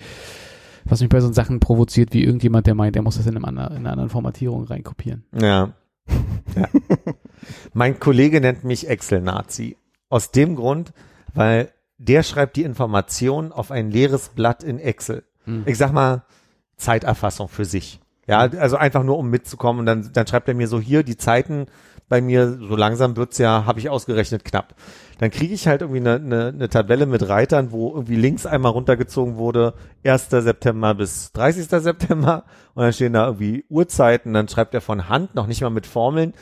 was 0.86 1.01
mich 1.01 1.10
bei 1.10 1.22
so 1.22 1.32
Sachen 1.32 1.60
provoziert, 1.60 2.12
wie 2.14 2.24
irgendjemand, 2.24 2.66
der 2.66 2.74
meint, 2.74 2.95
er 2.95 3.03
muss 3.03 3.18
das 3.18 3.28
in, 3.28 3.36
einem 3.36 3.45
anderen, 3.45 3.74
in 3.74 3.78
einer 3.80 3.91
anderen 3.91 4.10
Formatierung 4.10 4.64
reinkopieren. 4.64 5.26
Ja. 5.32 5.74
ja. 6.55 6.70
Mein 7.74 7.99
Kollege 7.99 8.41
nennt 8.41 8.64
mich 8.64 8.89
Excel-Nazi. 8.89 9.78
Aus 10.10 10.32
dem 10.32 10.55
Grund, 10.55 10.91
weil 11.36 11.72
der 12.00 12.24
schreibt 12.24 12.56
die 12.56 12.64
Information 12.64 13.52
auf 13.52 13.70
ein 13.70 13.91
leeres 13.91 14.30
Blatt 14.30 14.64
in 14.64 14.80
Excel. 14.80 15.24
Hm. 15.43 15.64
Ich 15.66 15.78
sag 15.78 15.91
mal, 15.93 16.24
Zeiterfassung 16.78 17.50
für 17.50 17.66
sich. 17.66 18.00
Ja, 18.26 18.39
also 18.39 18.78
einfach 18.78 19.04
nur, 19.04 19.18
um 19.18 19.30
mitzukommen. 19.30 19.82
Und 19.82 19.86
dann, 19.86 20.10
dann 20.14 20.26
schreibt 20.26 20.47
er 20.47 20.54
mir 20.54 20.68
so 20.68 20.80
hier 20.80 21.04
die 21.04 21.18
Zeiten 21.18 21.68
bei 22.08 22.22
mir, 22.22 22.58
so 22.60 22.76
langsam 22.76 23.18
wird's 23.18 23.38
ja, 23.38 23.66
habe 23.66 23.80
ich 23.80 23.89
ausgerechnet, 23.89 24.45
knapp. 24.45 24.76
Dann 25.20 25.30
kriege 25.30 25.54
ich 25.54 25.68
halt 25.68 25.82
irgendwie 25.82 26.00
eine, 26.00 26.16
eine, 26.16 26.47
eine 26.47 26.70
Tabelle 26.70 27.06
mit 27.06 27.28
Reitern, 27.28 27.72
wo 27.72 27.93
irgendwie 27.93 28.16
links 28.16 28.45
einmal 28.45 28.72
runtergezogen 28.72 29.36
wurde, 29.36 29.74
1. 30.04 30.30
September 30.30 30.95
bis 30.95 31.32
30. 31.34 31.68
September. 31.68 32.45
Und 32.74 32.84
dann 32.84 32.93
stehen 32.93 33.14
da 33.14 33.26
irgendwie 33.26 33.66
Uhrzeiten. 33.70 34.34
Dann 34.34 34.47
schreibt 34.47 34.74
er 34.74 34.82
von 34.82 35.10
Hand, 35.10 35.36
noch 35.36 35.47
nicht 35.47 35.62
mal 35.62 35.70
mit 35.70 35.86
Formeln, 35.86 36.34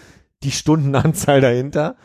die 0.43 0.51
Stundenanzahl 0.51 1.41
dahinter. 1.41 1.95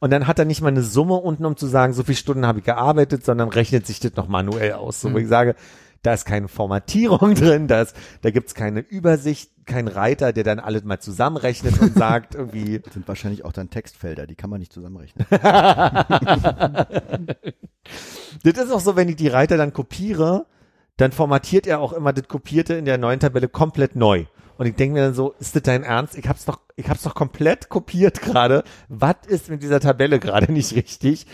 Und 0.00 0.10
dann 0.12 0.26
hat 0.26 0.38
er 0.38 0.44
nicht 0.44 0.60
mal 0.60 0.68
eine 0.68 0.82
Summe 0.82 1.14
unten, 1.14 1.44
um 1.44 1.56
zu 1.56 1.66
sagen, 1.66 1.92
so 1.92 2.02
viele 2.04 2.16
Stunden 2.16 2.46
habe 2.46 2.60
ich 2.60 2.64
gearbeitet, 2.64 3.24
sondern 3.24 3.48
rechnet 3.48 3.86
sich 3.86 4.00
das 4.00 4.14
noch 4.16 4.28
manuell 4.28 4.72
aus. 4.74 5.00
So, 5.00 5.08
wo 5.08 5.14
Mhm. 5.18 5.22
ich 5.24 5.28
sage, 5.28 5.54
da 6.02 6.14
ist 6.14 6.24
keine 6.24 6.46
Formatierung 6.48 7.34
drin, 7.36 7.66
da, 7.66 7.82
ist, 7.82 7.96
da 8.22 8.30
gibt's 8.30 8.54
keine 8.54 8.80
Übersicht, 8.80 9.50
kein 9.66 9.88
Reiter, 9.88 10.32
der 10.32 10.44
dann 10.44 10.60
alles 10.60 10.84
mal 10.84 11.00
zusammenrechnet 11.00 11.80
und 11.80 11.94
sagt 11.98 12.36
irgendwie, 12.36 12.78
Das 12.78 12.94
sind 12.94 13.08
wahrscheinlich 13.08 13.44
auch 13.44 13.52
dann 13.52 13.70
Textfelder, 13.70 14.26
die 14.28 14.36
kann 14.36 14.50
man 14.50 14.60
nicht 14.60 14.72
zusammenrechnen. 14.72 15.26
das 18.44 18.56
ist 18.58 18.70
auch 18.72 18.80
so, 18.80 18.96
wenn 18.96 19.08
ich 19.08 19.16
die 19.16 19.28
Reiter 19.28 19.56
dann 19.56 19.72
kopiere, 19.72 20.46
dann 20.96 21.12
formatiert 21.12 21.66
er 21.66 21.80
auch 21.80 21.92
immer 21.92 22.12
das 22.12 22.28
Kopierte 22.28 22.74
in 22.74 22.84
der 22.84 22.98
neuen 22.98 23.20
Tabelle 23.20 23.48
komplett 23.48 23.96
neu. 23.96 24.24
Und 24.58 24.66
ich 24.66 24.74
denke 24.74 24.94
mir 24.94 25.04
dann 25.04 25.14
so, 25.14 25.34
ist 25.38 25.54
das 25.54 25.62
dein 25.62 25.84
Ernst? 25.84 26.18
Ich 26.18 26.28
hab's 26.28 26.44
doch, 26.44 26.60
ich 26.74 26.88
hab's 26.88 27.04
doch 27.04 27.14
komplett 27.14 27.68
kopiert 27.68 28.20
gerade. 28.20 28.64
Was 28.88 29.14
ist 29.28 29.48
mit 29.48 29.62
dieser 29.62 29.78
Tabelle 29.78 30.18
gerade 30.18 30.52
nicht 30.52 30.74
richtig? 30.74 31.26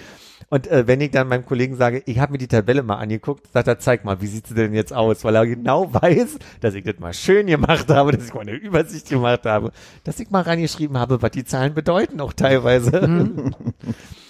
Und 0.50 0.66
äh, 0.66 0.86
wenn 0.86 1.00
ich 1.00 1.10
dann 1.10 1.28
meinem 1.28 1.46
Kollegen 1.46 1.74
sage, 1.74 2.02
ich 2.04 2.18
habe 2.18 2.32
mir 2.32 2.38
die 2.38 2.48
Tabelle 2.48 2.82
mal 2.82 2.96
angeguckt, 2.96 3.50
sagt 3.50 3.66
er, 3.66 3.78
zeig 3.78 4.04
mal, 4.04 4.20
wie 4.20 4.26
sieht 4.26 4.46
sie 4.46 4.54
denn 4.54 4.74
jetzt 4.74 4.92
aus? 4.92 5.24
Weil 5.24 5.36
er 5.36 5.46
genau 5.46 5.92
weiß, 5.94 6.38
dass 6.60 6.74
ich 6.74 6.84
das 6.84 6.98
mal 6.98 7.14
schön 7.14 7.46
gemacht 7.46 7.88
habe, 7.88 8.12
dass 8.12 8.26
ich 8.26 8.34
mal 8.34 8.42
eine 8.42 8.52
Übersicht 8.52 9.08
gemacht 9.08 9.46
habe, 9.46 9.72
dass 10.04 10.20
ich 10.20 10.30
mal 10.30 10.42
reingeschrieben 10.42 10.98
habe, 10.98 11.22
was 11.22 11.30
die 11.30 11.44
Zahlen 11.44 11.72
bedeuten 11.72 12.20
auch 12.20 12.34
teilweise. 12.34 13.08
Mhm. 13.08 13.54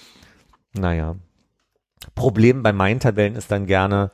naja. 0.72 1.16
Problem 2.14 2.62
bei 2.62 2.72
meinen 2.72 3.00
Tabellen 3.00 3.34
ist 3.34 3.50
dann 3.50 3.66
gerne, 3.66 4.12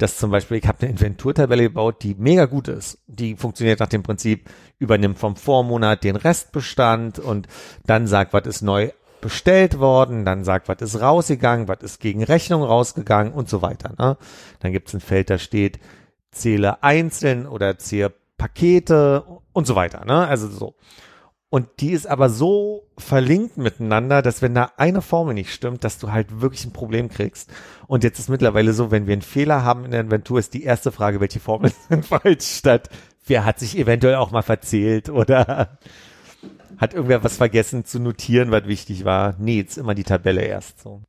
dass 0.00 0.16
zum 0.16 0.30
Beispiel, 0.30 0.56
ich 0.56 0.66
habe 0.66 0.78
eine 0.80 0.90
Inventurtabelle 0.90 1.64
gebaut, 1.64 2.02
die 2.02 2.14
mega 2.18 2.46
gut 2.46 2.68
ist. 2.68 2.98
Die 3.06 3.36
funktioniert 3.36 3.80
nach 3.80 3.88
dem 3.88 4.02
Prinzip, 4.02 4.48
übernimmt 4.78 5.18
vom 5.18 5.36
Vormonat 5.36 6.04
den 6.04 6.16
Restbestand 6.16 7.18
und 7.18 7.48
dann 7.84 8.06
sagt, 8.06 8.32
was 8.32 8.46
ist 8.46 8.62
neu 8.62 8.90
bestellt 9.20 9.78
worden, 9.78 10.24
dann 10.24 10.44
sagt, 10.44 10.68
was 10.68 10.80
ist 10.80 11.00
rausgegangen, 11.00 11.68
was 11.68 11.82
ist 11.82 12.00
gegen 12.00 12.22
Rechnung 12.22 12.62
rausgegangen 12.62 13.32
und 13.32 13.48
so 13.48 13.60
weiter. 13.60 13.92
Ne? 13.98 14.16
Dann 14.60 14.72
gibt 14.72 14.88
es 14.88 14.94
ein 14.94 15.00
Feld, 15.00 15.28
da 15.28 15.38
steht, 15.38 15.78
zähle 16.30 16.82
einzeln 16.82 17.46
oder 17.46 17.76
zähle 17.76 18.14
Pakete 18.38 19.24
und 19.52 19.66
so 19.66 19.76
weiter. 19.76 20.06
Ne? 20.06 20.26
Also 20.26 20.48
so. 20.48 20.74
Und 21.50 21.66
die 21.80 21.90
ist 21.90 22.06
aber 22.06 22.30
so 22.30 22.86
verlinkt 22.96 23.56
miteinander, 23.56 24.22
dass 24.22 24.40
wenn 24.40 24.54
da 24.54 24.70
eine 24.76 25.02
Formel 25.02 25.34
nicht 25.34 25.52
stimmt, 25.52 25.82
dass 25.82 25.98
du 25.98 26.12
halt 26.12 26.40
wirklich 26.40 26.64
ein 26.64 26.72
Problem 26.72 27.08
kriegst. 27.08 27.50
Und 27.88 28.04
jetzt 28.04 28.20
ist 28.20 28.28
mittlerweile 28.28 28.72
so, 28.72 28.92
wenn 28.92 29.08
wir 29.08 29.14
einen 29.14 29.22
Fehler 29.22 29.64
haben 29.64 29.84
in 29.84 29.90
der 29.90 30.00
Inventur, 30.00 30.38
ist 30.38 30.54
die 30.54 30.62
erste 30.62 30.92
Frage, 30.92 31.20
welche 31.20 31.40
Formeln 31.40 31.72
sind 31.88 32.06
falsch, 32.06 32.46
statt 32.46 32.88
wer 33.26 33.44
hat 33.44 33.58
sich 33.58 33.76
eventuell 33.76 34.14
auch 34.14 34.30
mal 34.30 34.42
verzählt 34.42 35.08
oder 35.08 35.78
hat 36.78 36.94
irgendwer 36.94 37.24
was 37.24 37.36
vergessen 37.36 37.84
zu 37.84 37.98
notieren, 37.98 38.52
was 38.52 38.66
wichtig 38.66 39.04
war. 39.04 39.34
Nee, 39.38 39.58
jetzt 39.58 39.76
immer 39.76 39.94
die 39.94 40.04
Tabelle 40.04 40.42
erst 40.42 40.80
so. 40.80 41.02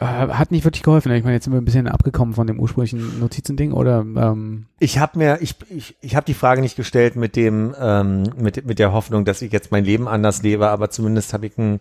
Äh, 0.00 0.04
hat 0.04 0.50
nicht 0.50 0.64
wirklich 0.64 0.82
geholfen. 0.82 1.12
Ich 1.12 1.22
meine, 1.24 1.34
jetzt 1.34 1.44
sind 1.44 1.52
wir 1.52 1.60
ein 1.60 1.64
bisschen 1.64 1.86
abgekommen 1.86 2.34
von 2.34 2.46
dem 2.46 2.58
ursprünglichen 2.58 3.20
Notizending 3.20 3.72
oder 3.72 4.00
ähm, 4.00 4.66
Ich 4.78 4.98
habe 4.98 5.18
mir, 5.18 5.38
ich, 5.42 5.56
ich, 5.68 5.96
ich 6.00 6.16
habe 6.16 6.24
die 6.24 6.34
Frage 6.34 6.62
nicht 6.62 6.76
gestellt 6.76 7.16
mit 7.16 7.36
dem, 7.36 7.74
ähm, 7.78 8.22
mit, 8.36 8.64
mit 8.64 8.78
der 8.78 8.92
Hoffnung, 8.92 9.24
dass 9.24 9.42
ich 9.42 9.52
jetzt 9.52 9.70
mein 9.70 9.84
Leben 9.84 10.08
anders 10.08 10.42
lebe, 10.42 10.68
aber 10.68 10.90
zumindest 10.90 11.34
habe 11.34 11.46
ich 11.46 11.58
einen, 11.58 11.80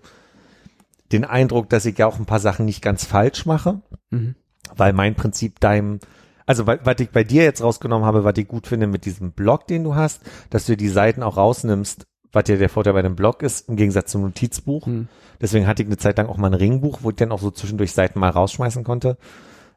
den 1.14 1.24
Eindruck, 1.24 1.70
dass 1.70 1.86
ich 1.86 1.98
ja 1.98 2.08
auch 2.08 2.20
ein 2.20 2.26
paar 2.26 2.40
Sachen 2.40 2.66
nicht 2.66 2.82
ganz 2.82 3.06
falsch 3.06 3.46
mache, 3.46 3.82
mhm. 4.10 4.36
weil 4.76 4.92
mein 4.92 5.16
Prinzip 5.16 5.60
deinem, 5.62 6.00
also 6.46 6.68
wa- 6.68 6.80
was 6.84 7.00
ich 7.00 7.10
bei 7.10 7.24
dir 7.24 7.44
jetzt 7.44 7.64
rausgenommen 7.64 8.06
habe, 8.06 8.26
was 8.26 8.38
ich 8.38 8.48
gut 8.48 8.68
finde 8.68 8.88
mit 8.88 9.06
diesem 9.06 9.32
Blog, 9.32 9.68
den 9.68 9.86
du 9.86 9.96
hast, 9.96 10.22
dass 10.50 10.66
du 10.66 10.76
die 10.76 10.90
Seiten 10.90 11.24
auch 11.24 11.38
rausnimmst, 11.38 12.06
was 12.34 12.48
ja 12.48 12.56
der 12.56 12.70
Vorteil 12.70 12.94
bei 12.94 13.02
dem 13.02 13.16
Blog 13.16 13.44
ist, 13.44 13.68
im 13.70 13.76
Gegensatz 13.76 14.12
zum 14.12 14.22
Notizbuch. 14.22 14.88
Mhm. 14.88 15.08
Deswegen 15.42 15.68
hatte 15.68 15.84
ich 15.84 15.88
eine 15.88 15.98
Zeit 15.98 16.18
lang 16.18 16.28
auch 16.28 16.38
mal 16.38 16.48
ein 16.48 16.54
Ringbuch, 16.54 17.00
wo 17.02 17.10
ich 17.10 17.16
dann 17.16 17.32
auch 17.32 17.40
so 17.40 17.52
zwischendurch 17.52 17.94
Seiten 17.94 18.20
mal 18.20 18.30
rausschmeißen 18.30 18.84
konnte. 18.84 19.18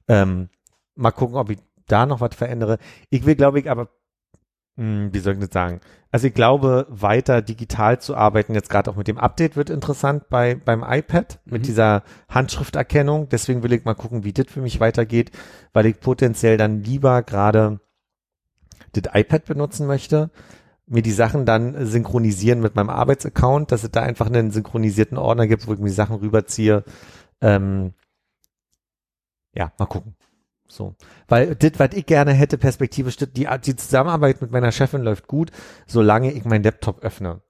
Ähm, 0.08 0.48
mal 0.94 1.10
gucken, 1.10 1.36
ob 1.36 1.50
ich 1.50 1.58
da 1.86 2.06
noch 2.06 2.20
was 2.20 2.34
verändere. 2.34 2.78
Ich 3.10 3.26
will, 3.26 3.34
glaube 3.34 3.58
ich, 3.60 3.70
aber, 3.70 3.88
hm, 4.76 5.12
wie 5.12 5.18
soll 5.18 5.34
ich 5.34 5.40
das 5.40 5.50
sagen? 5.52 5.80
Also 6.10 6.28
ich 6.28 6.34
glaube, 6.34 6.86
weiter 6.88 7.42
digital 7.42 8.00
zu 8.00 8.14
arbeiten, 8.14 8.54
jetzt 8.54 8.70
gerade 8.70 8.90
auch 8.90 8.96
mit 8.96 9.08
dem 9.08 9.18
Update 9.18 9.56
wird 9.56 9.68
interessant 9.68 10.28
bei 10.28 10.54
beim 10.54 10.84
iPad, 10.86 11.40
mit 11.44 11.62
Mhm. 11.62 11.66
dieser 11.66 12.02
Handschrifterkennung. 12.28 13.28
Deswegen 13.28 13.62
will 13.64 13.72
ich 13.72 13.84
mal 13.84 13.94
gucken, 13.94 14.22
wie 14.22 14.32
das 14.32 14.46
für 14.48 14.60
mich 14.60 14.78
weitergeht, 14.78 15.32
weil 15.72 15.86
ich 15.86 15.98
potenziell 15.98 16.56
dann 16.56 16.84
lieber 16.84 17.22
gerade 17.22 17.80
das 18.92 19.12
iPad 19.12 19.44
benutzen 19.44 19.86
möchte, 19.88 20.30
mir 20.86 21.02
die 21.02 21.12
Sachen 21.12 21.46
dann 21.46 21.86
synchronisieren 21.86 22.60
mit 22.60 22.74
meinem 22.74 22.90
Arbeitsaccount, 22.90 23.72
dass 23.72 23.84
es 23.84 23.90
da 23.90 24.02
einfach 24.02 24.26
einen 24.26 24.50
synchronisierten 24.50 25.16
Ordner 25.18 25.46
gibt, 25.46 25.66
wo 25.66 25.72
ich 25.72 25.78
mir 25.78 25.86
die 25.86 25.92
Sachen 25.92 26.16
rüberziehe. 26.16 26.84
Ähm, 27.40 27.94
ja, 29.54 29.72
mal 29.78 29.86
gucken. 29.86 30.14
So. 30.66 30.94
Weil 31.28 31.54
das, 31.54 31.72
was 31.78 31.90
ich 31.94 32.06
gerne 32.06 32.32
hätte, 32.32 32.58
perspektivisch, 32.58 33.16
das- 33.16 33.32
die, 33.32 33.48
die 33.64 33.76
Zusammenarbeit 33.76 34.40
mit 34.42 34.50
meiner 34.50 34.72
Chefin 34.72 35.02
läuft 35.02 35.26
gut, 35.26 35.50
solange 35.86 36.32
ich 36.32 36.44
meinen 36.44 36.64
Laptop 36.64 37.02
öffne 37.02 37.40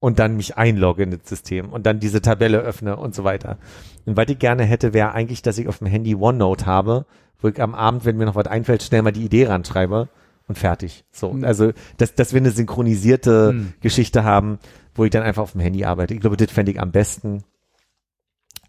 und 0.00 0.18
dann 0.18 0.36
mich 0.36 0.56
einlogge 0.56 1.02
in 1.04 1.10
das 1.10 1.20
System 1.24 1.72
und 1.72 1.86
dann 1.86 1.98
diese 1.98 2.20
Tabelle 2.20 2.58
öffne 2.58 2.96
und 2.96 3.14
so 3.14 3.24
weiter. 3.24 3.58
Und 4.04 4.16
was 4.16 4.28
ich 4.28 4.38
gerne 4.38 4.64
hätte, 4.64 4.92
wäre 4.92 5.12
eigentlich, 5.12 5.42
dass 5.42 5.58
ich 5.58 5.66
auf 5.66 5.78
dem 5.78 5.86
Handy 5.86 6.14
OneNote 6.14 6.66
habe, 6.66 7.06
wo 7.40 7.48
ich 7.48 7.60
am 7.60 7.74
Abend, 7.74 8.04
wenn 8.04 8.16
mir 8.16 8.26
noch 8.26 8.34
was 8.34 8.46
einfällt, 8.46 8.82
schnell 8.82 9.02
mal 9.02 9.12
die 9.12 9.24
Idee 9.24 9.46
ranschreibe 9.46 10.08
und 10.48 10.58
fertig. 10.58 11.04
So. 11.12 11.32
Mhm. 11.32 11.44
Also, 11.44 11.72
dass, 11.96 12.14
dass 12.14 12.32
wir 12.32 12.40
eine 12.40 12.50
synchronisierte 12.50 13.52
Mhm. 13.52 13.74
Geschichte 13.80 14.24
haben, 14.24 14.58
wo 14.94 15.04
ich 15.04 15.10
dann 15.10 15.22
einfach 15.22 15.42
auf 15.42 15.52
dem 15.52 15.60
Handy 15.60 15.84
arbeite. 15.84 16.14
Ich 16.14 16.20
glaube, 16.20 16.36
das 16.36 16.50
fände 16.50 16.72
ich 16.72 16.80
am 16.80 16.92
besten. 16.92 17.44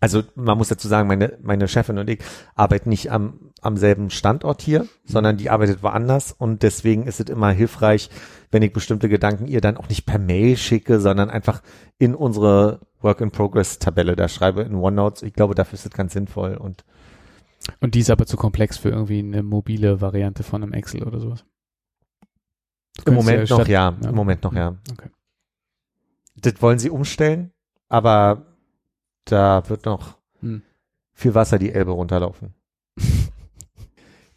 Also 0.02 0.24
man 0.36 0.58
muss 0.58 0.68
dazu 0.68 0.88
sagen, 0.88 1.08
meine, 1.08 1.38
meine 1.42 1.68
Chefin 1.68 1.98
und 1.98 2.10
ich 2.10 2.20
arbeiten 2.54 2.90
nicht 2.90 3.12
am, 3.12 3.52
am 3.62 3.78
selben 3.78 4.10
Standort 4.10 4.62
hier, 4.62 4.88
sondern 5.06 5.38
die 5.38 5.50
arbeitet 5.50 5.82
woanders 5.84 6.32
und 6.32 6.64
deswegen 6.64 7.08
ist 7.08 7.20
es 7.20 7.30
immer 7.30 7.50
hilfreich, 7.52 8.10
wenn 8.52 8.62
ich 8.62 8.74
bestimmte 8.74 9.10
Gedanken 9.10 9.48
ihr 9.48 9.62
dann 9.62 9.78
auch 9.78 9.90
nicht 9.90 10.06
per 10.06 10.20
Mail 10.20 10.58
schicke, 10.58 11.00
sondern 11.00 11.30
einfach 11.30 11.62
in 11.98 12.14
unsere 12.14 12.82
Work-in-Progress-Tabelle 13.02 14.16
da 14.16 14.28
schreibe 14.28 14.62
in 14.64 14.76
OneNote. 14.76 15.26
Ich 15.26 15.34
glaube, 15.34 15.56
dafür 15.56 15.76
ist 15.76 15.86
es 15.86 15.92
ganz 15.92 16.14
sinnvoll 16.14 16.56
und 16.56 16.84
und 17.80 17.96
die 17.96 18.02
ist 18.02 18.12
aber 18.12 18.28
zu 18.28 18.38
komplex 18.38 18.78
für 18.78 18.90
irgendwie 18.90 19.20
eine 19.20 19.42
mobile 19.42 20.02
Variante 20.02 20.44
von 20.44 20.62
einem 20.62 20.74
Excel 20.74 21.04
oder 21.04 21.20
sowas. 21.20 21.46
Im 23.06 23.14
Moment 23.14 23.50
ja 23.50 23.58
noch 23.58 23.68
ja, 23.68 23.94
ja. 24.02 24.10
im 24.10 24.16
Moment 24.16 24.44
noch 24.44 24.54
ja. 24.54 24.76
Okay. 24.92 25.10
Das 26.38 26.62
wollen 26.62 26.80
sie 26.80 26.90
umstellen, 26.90 27.52
aber 27.90 28.46
da 29.26 29.68
wird 29.70 29.86
noch 29.86 30.18
Hm. 30.42 30.62
viel 31.14 31.34
Wasser 31.36 31.58
die 31.60 31.72
Elbe 31.72 31.92
runterlaufen. 31.92 32.54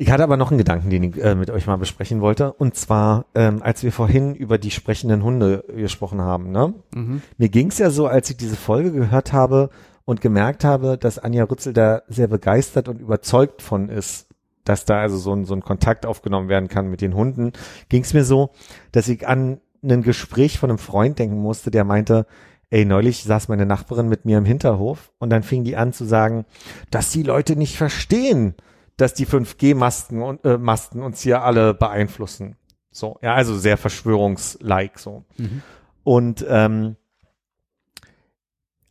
Ich 0.00 0.12
hatte 0.12 0.22
aber 0.22 0.36
noch 0.36 0.52
einen 0.52 0.58
Gedanken, 0.58 0.90
den 0.90 1.02
ich 1.02 1.20
äh, 1.20 1.34
mit 1.34 1.50
euch 1.50 1.66
mal 1.66 1.74
besprechen 1.76 2.20
wollte. 2.20 2.52
Und 2.52 2.76
zwar, 2.76 3.26
ähm, 3.34 3.64
als 3.64 3.82
wir 3.82 3.90
vorhin 3.90 4.36
über 4.36 4.56
die 4.56 4.70
sprechenden 4.70 5.24
Hunde 5.24 5.64
gesprochen 5.74 6.20
haben, 6.20 6.52
ne? 6.52 6.72
Mhm. 6.94 7.20
Mir 7.36 7.48
ging's 7.48 7.78
ja 7.78 7.90
so, 7.90 8.06
als 8.06 8.30
ich 8.30 8.36
diese 8.36 8.54
Folge 8.54 8.92
gehört 8.92 9.32
habe 9.32 9.70
und 10.04 10.20
gemerkt 10.20 10.62
habe, 10.62 10.98
dass 10.98 11.18
Anja 11.18 11.42
Rützel 11.42 11.72
da 11.72 12.02
sehr 12.06 12.28
begeistert 12.28 12.88
und 12.88 13.00
überzeugt 13.00 13.60
von 13.60 13.88
ist, 13.88 14.27
dass 14.68 14.84
da 14.84 15.00
also 15.00 15.16
so 15.16 15.32
ein, 15.32 15.44
so 15.44 15.54
ein 15.54 15.62
Kontakt 15.62 16.04
aufgenommen 16.04 16.48
werden 16.48 16.68
kann 16.68 16.88
mit 16.88 17.00
den 17.00 17.14
Hunden, 17.14 17.52
ging's 17.88 18.12
mir 18.12 18.24
so, 18.24 18.50
dass 18.92 19.08
ich 19.08 19.26
an 19.26 19.60
ein 19.82 20.02
Gespräch 20.02 20.58
von 20.58 20.70
einem 20.70 20.78
Freund 20.78 21.18
denken 21.18 21.40
musste, 21.40 21.70
der 21.70 21.84
meinte, 21.84 22.26
ey, 22.70 22.84
neulich 22.84 23.24
saß 23.24 23.48
meine 23.48 23.64
Nachbarin 23.64 24.08
mit 24.08 24.24
mir 24.26 24.36
im 24.36 24.44
Hinterhof 24.44 25.12
und 25.18 25.30
dann 25.30 25.42
fing 25.42 25.64
die 25.64 25.76
an 25.76 25.92
zu 25.92 26.04
sagen, 26.04 26.44
dass 26.90 27.10
die 27.10 27.22
Leute 27.22 27.56
nicht 27.56 27.76
verstehen, 27.76 28.54
dass 28.98 29.14
die 29.14 29.26
5G-Masten 29.26 30.20
und 30.20 30.44
äh, 30.44 30.58
Masten 30.58 31.02
uns 31.02 31.22
hier 31.22 31.42
alle 31.42 31.72
beeinflussen. 31.72 32.56
So, 32.90 33.18
ja, 33.22 33.34
also 33.34 33.56
sehr 33.56 33.78
verschwörungslike 33.78 34.98
so. 34.98 35.24
Mhm. 35.38 35.62
Und 36.04 36.44
ähm, 36.48 36.96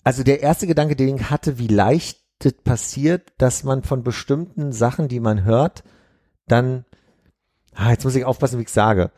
also 0.04 0.24
der 0.24 0.42
erste 0.42 0.66
Gedanke, 0.66 0.96
den 0.96 1.18
ich 1.18 1.30
hatte, 1.30 1.60
wie 1.60 1.68
leicht 1.68 2.27
das 2.40 2.54
passiert, 2.64 3.34
dass 3.38 3.64
man 3.64 3.84
von 3.84 4.04
bestimmten 4.04 4.72
Sachen, 4.72 5.08
die 5.08 5.20
man 5.20 5.44
hört, 5.44 5.84
dann, 6.48 6.86
ah, 7.74 7.92
jetzt 7.92 8.04
muss 8.04 8.16
ich 8.16 8.26
aufpassen, 8.26 8.60
wie 8.60 8.64
ich 8.64 8.70
sage, 8.70 9.12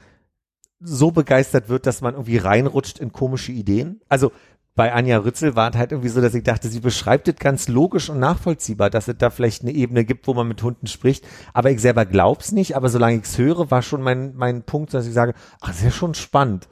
so 0.79 1.11
begeistert 1.11 1.67
wird, 1.69 1.85
dass 1.85 2.01
man 2.01 2.13
irgendwie 2.13 2.37
reinrutscht 2.37 2.99
in 2.99 3.11
komische 3.11 3.51
Ideen. 3.51 4.01
Also 4.07 4.31
bei 4.75 4.93
Anja 4.93 5.17
Rützel 5.17 5.57
war 5.57 5.69
es 5.69 5.75
halt 5.75 5.91
irgendwie 5.91 6.07
so, 6.07 6.21
dass 6.21 6.33
ich 6.33 6.43
dachte, 6.43 6.69
sie 6.69 6.79
beschreibt 6.79 7.27
es 7.27 7.35
ganz 7.35 7.67
logisch 7.67 8.09
und 8.09 8.19
nachvollziehbar, 8.19 8.89
dass 8.89 9.09
es 9.09 9.17
da 9.17 9.29
vielleicht 9.29 9.63
eine 9.63 9.73
Ebene 9.73 10.05
gibt, 10.05 10.25
wo 10.25 10.33
man 10.33 10.47
mit 10.47 10.63
Hunden 10.63 10.87
spricht. 10.87 11.27
Aber 11.53 11.69
ich 11.69 11.81
selber 11.81 12.05
glaub's 12.05 12.53
nicht. 12.53 12.77
Aber 12.77 12.87
solange 12.87 13.17
ich's 13.17 13.37
höre, 13.37 13.71
war 13.71 13.81
schon 13.81 14.01
mein, 14.01 14.35
mein 14.37 14.63
Punkt, 14.63 14.93
dass 14.93 15.05
ich 15.05 15.13
sage, 15.13 15.33
ach, 15.59 15.67
das 15.67 15.79
ist 15.79 15.83
ja 15.83 15.91
schon 15.91 16.13
spannend. 16.13 16.69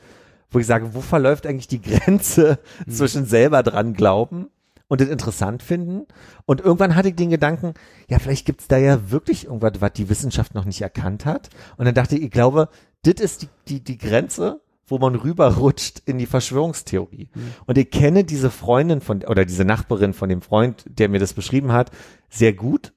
Wo 0.50 0.60
ich 0.60 0.66
sage, 0.66 0.94
wo 0.94 1.02
verläuft 1.02 1.46
eigentlich 1.46 1.68
die 1.68 1.82
Grenze 1.82 2.60
zwischen 2.88 3.26
selber 3.26 3.62
dran 3.62 3.94
glauben 3.94 4.48
und 4.88 5.02
es 5.02 5.10
interessant 5.10 5.64
finden? 5.64 6.06
Und 6.46 6.62
irgendwann 6.62 6.96
hatte 6.96 7.10
ich 7.10 7.16
den 7.16 7.30
Gedanken, 7.30 7.74
ja, 8.10 8.20
vielleicht 8.20 8.46
gibt's 8.46 8.68
da 8.68 8.78
ja 8.78 9.12
wirklich 9.12 9.46
irgendwas, 9.46 9.80
was 9.80 9.94
die 9.94 10.10
Wissenschaft 10.10 10.56
noch 10.56 10.66
nicht 10.66 10.82
erkannt 10.82 11.26
hat. 11.26 11.50
Und 11.78 11.86
dann 11.86 11.96
dachte 11.96 12.16
ich, 12.16 12.24
ich 12.24 12.32
glaube, 12.32 12.70
das 13.04 13.16
ist 13.16 13.44
die, 13.44 13.50
die, 13.68 13.84
die 13.84 13.98
Grenze, 13.98 14.62
wo 14.88 14.98
man 14.98 15.16
rüberrutscht 15.16 16.02
in 16.06 16.18
die 16.18 16.26
Verschwörungstheorie. 16.26 17.30
Und 17.66 17.78
ich 17.78 17.92
kenne 17.92 18.24
diese 18.24 18.50
Freundin 18.50 19.02
von, 19.02 19.24
oder 19.24 19.46
diese 19.46 19.66
Nachbarin 19.66 20.14
von 20.14 20.30
dem 20.30 20.42
Freund, 20.42 20.86
der 20.88 21.10
mir 21.10 21.20
das 21.20 21.34
beschrieben 21.34 21.74
hat, 21.74 21.92
sehr 22.30 22.54
gut 22.54 22.94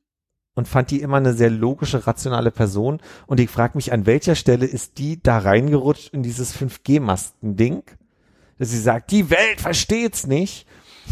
und 0.55 0.69
fand 0.69 0.91
die 0.91 1.01
immer 1.01 1.17
eine 1.17 1.35
sehr 1.35 1.51
logische, 1.51 2.07
rationale 2.07 2.51
Person. 2.51 3.01
Und 3.27 3.41
ich 3.41 3.51
frage 3.51 3.77
mich, 3.77 3.93
an 3.93 4.07
welcher 4.07 4.35
Stelle 4.35 4.67
ist 4.67 4.99
die 4.99 5.23
da 5.23 5.39
reingerutscht 5.39 6.13
in 6.13 6.23
dieses 6.23 6.57
5G-Masten-Ding, 6.57 7.83
dass 8.59 8.71
sie 8.71 8.79
sagt, 8.79 9.11
die 9.11 9.31
Welt 9.31 9.61
versteht's 9.61 10.27
nicht. 10.27 10.67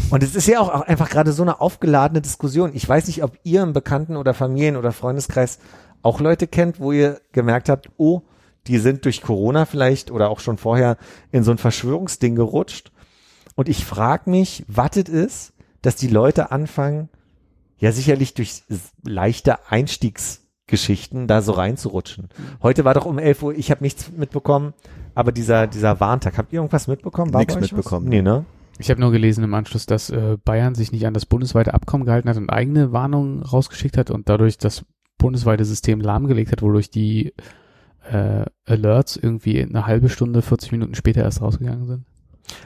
Und 0.09 0.23
es 0.23 0.35
ist 0.35 0.47
ja 0.47 0.59
auch 0.59 0.69
einfach 0.69 1.09
gerade 1.09 1.31
so 1.31 1.43
eine 1.43 1.61
aufgeladene 1.61 2.21
Diskussion. 2.21 2.71
Ich 2.73 2.87
weiß 2.87 3.07
nicht, 3.07 3.23
ob 3.23 3.37
ihr 3.43 3.61
im 3.61 3.73
Bekannten- 3.73 4.17
oder 4.17 4.33
Familien- 4.33 4.77
oder 4.77 4.91
Freundeskreis 4.91 5.59
auch 6.01 6.19
Leute 6.19 6.47
kennt, 6.47 6.79
wo 6.79 6.91
ihr 6.91 7.21
gemerkt 7.31 7.69
habt, 7.69 7.89
oh, 7.97 8.23
die 8.67 8.77
sind 8.77 9.05
durch 9.05 9.21
Corona 9.21 9.65
vielleicht 9.65 10.11
oder 10.11 10.29
auch 10.29 10.39
schon 10.39 10.57
vorher 10.57 10.97
in 11.31 11.43
so 11.43 11.51
ein 11.51 11.57
Verschwörungsding 11.57 12.35
gerutscht. 12.35 12.91
Und 13.55 13.69
ich 13.69 13.85
frage 13.85 14.29
mich, 14.29 14.63
was 14.67 14.95
es 14.95 15.09
ist, 15.09 15.53
dass 15.81 15.95
die 15.95 16.07
Leute 16.07 16.51
anfangen, 16.51 17.09
ja 17.77 17.91
sicherlich 17.91 18.33
durch 18.33 18.63
leichte 19.03 19.69
Einstiegsgeschichten 19.69 21.27
da 21.27 21.41
so 21.41 21.53
reinzurutschen. 21.53 22.29
Heute 22.61 22.85
war 22.85 22.93
doch 22.93 23.05
um 23.05 23.17
11 23.17 23.43
Uhr, 23.43 23.55
ich 23.55 23.71
habe 23.71 23.83
nichts 23.83 24.11
mitbekommen, 24.11 24.73
aber 25.15 25.31
dieser, 25.31 25.67
dieser 25.67 25.99
Warntag, 25.99 26.37
habt 26.37 26.53
ihr 26.53 26.59
irgendwas 26.59 26.87
mitbekommen? 26.87 27.31
Nix 27.31 27.53
bei 27.53 27.59
euch 27.59 27.63
was? 27.63 27.71
mitbekommen. 27.71 28.07
Nee, 28.07 28.21
ne? 28.21 28.45
Ich 28.79 28.89
habe 28.89 28.99
nur 29.01 29.11
gelesen 29.11 29.43
im 29.43 29.53
Anschluss, 29.53 29.85
dass 29.85 30.09
äh, 30.09 30.37
Bayern 30.43 30.73
sich 30.73 30.91
nicht 30.91 31.05
an 31.05 31.13
das 31.13 31.25
bundesweite 31.25 31.73
Abkommen 31.73 32.05
gehalten 32.05 32.29
hat 32.29 32.37
und 32.37 32.49
eigene 32.49 32.91
Warnungen 32.93 33.43
rausgeschickt 33.43 33.97
hat 33.97 34.09
und 34.09 34.29
dadurch 34.29 34.57
das 34.57 34.85
bundesweite 35.17 35.65
System 35.65 35.99
lahmgelegt 35.99 36.51
hat, 36.53 36.61
wodurch 36.61 36.89
die 36.89 37.33
äh, 38.09 38.45
Alerts 38.65 39.17
irgendwie 39.17 39.61
eine 39.61 39.85
halbe 39.85 40.07
Stunde, 40.09 40.41
40 40.41 40.71
Minuten 40.71 40.95
später 40.95 41.21
erst 41.21 41.41
rausgegangen 41.41 41.85
sind. 41.85 42.05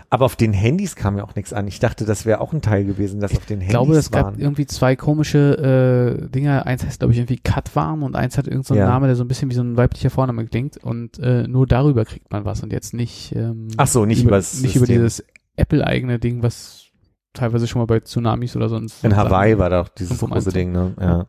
Aber 0.09 0.23
auf 0.25 0.35
den 0.37 0.53
Handys 0.53 0.95
kam 0.95 1.17
ja 1.17 1.25
auch 1.25 1.35
nichts 1.35 1.51
an. 1.51 1.67
Ich 1.67 1.79
dachte, 1.79 2.05
das 2.05 2.25
wäre 2.25 2.39
auch 2.39 2.53
ein 2.53 2.61
Teil 2.61 2.85
gewesen, 2.85 3.19
dass 3.19 3.35
auf 3.35 3.45
den 3.45 3.59
Handys 3.59 3.65
Ich 3.67 3.69
glaube, 3.71 3.95
es 3.97 4.11
gab 4.11 4.39
irgendwie 4.39 4.65
zwei 4.65 4.95
komische 4.95 6.21
äh, 6.23 6.29
Dinger. 6.29 6.65
Eins 6.65 6.85
heißt, 6.85 6.99
glaube 6.99 7.11
ich, 7.11 7.19
irgendwie 7.19 7.37
Katwarm 7.39 8.03
und 8.03 8.15
eins 8.15 8.37
hat 8.37 8.45
irgendeinen 8.45 8.63
so 8.63 8.73
einen 8.75 8.81
Ja. 8.83 8.87
Name, 8.87 9.07
der 9.07 9.15
so 9.17 9.25
ein 9.25 9.27
bisschen 9.27 9.49
wie 9.49 9.55
so 9.55 9.61
ein 9.63 9.75
weiblicher 9.75 10.09
Vorname 10.09 10.45
klingt. 10.45 10.77
Und 10.77 11.19
äh, 11.19 11.47
nur 11.49 11.67
darüber 11.67 12.05
kriegt 12.05 12.31
man 12.31 12.45
was 12.45 12.63
und 12.63 12.71
jetzt 12.71 12.93
nicht, 12.93 13.35
ähm, 13.35 13.67
Ach 13.75 13.87
so, 13.87 14.05
nicht 14.05 14.21
über, 14.21 14.29
übers 14.29 14.61
nicht 14.61 14.75
über 14.77 14.85
System. 14.85 15.01
dieses 15.01 15.23
Apple-eigene 15.55 16.19
Ding, 16.19 16.43
was 16.43 16.87
teilweise 17.33 17.67
schon 17.67 17.79
mal 17.79 17.85
bei 17.85 17.99
Tsunamis 17.99 18.55
oder 18.55 18.69
sonst. 18.69 19.03
In 19.03 19.15
Hawaii 19.15 19.57
war 19.57 19.69
doch 19.69 19.89
dieses 19.89 20.19
Fünf 20.19 20.23
um 20.23 20.31
große. 20.31 20.51
Ding, 20.51 20.71
ne? 20.71 20.93
Ja. 20.99 21.27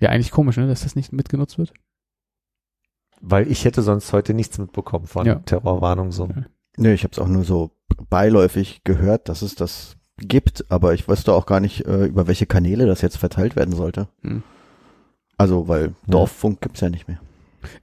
Ja, 0.00 0.10
eigentlich 0.10 0.32
komisch, 0.32 0.56
ne, 0.56 0.66
dass 0.66 0.82
das 0.82 0.96
nicht 0.96 1.12
mitgenutzt 1.12 1.56
wird. 1.58 1.72
Weil 3.20 3.50
ich 3.50 3.64
hätte 3.64 3.82
sonst 3.82 4.12
heute 4.12 4.34
nichts 4.34 4.58
mitbekommen 4.58 5.06
von 5.06 5.26
Ja. 5.26 5.36
Terrorwarnung 5.36 6.12
so. 6.12 6.26
Ja. 6.26 6.44
Nee, 6.76 6.94
ich 6.94 7.04
habe 7.04 7.12
es 7.12 7.18
auch 7.18 7.28
nur 7.28 7.44
so 7.44 7.70
beiläufig 8.10 8.82
gehört, 8.84 9.28
dass 9.28 9.42
es 9.42 9.54
das 9.54 9.96
gibt, 10.18 10.70
aber 10.70 10.94
ich 10.94 11.08
wusste 11.08 11.32
auch 11.32 11.46
gar 11.46 11.60
nicht, 11.60 11.86
äh, 11.86 12.06
über 12.06 12.26
welche 12.26 12.46
Kanäle 12.46 12.86
das 12.86 13.00
jetzt 13.02 13.16
verteilt 13.16 13.56
werden 13.56 13.74
sollte. 13.74 14.08
Hm. 14.22 14.42
Also, 15.36 15.68
weil 15.68 15.94
Dorffunk 16.06 16.60
gibt's 16.60 16.80
ja 16.80 16.90
nicht 16.90 17.08
mehr. 17.08 17.20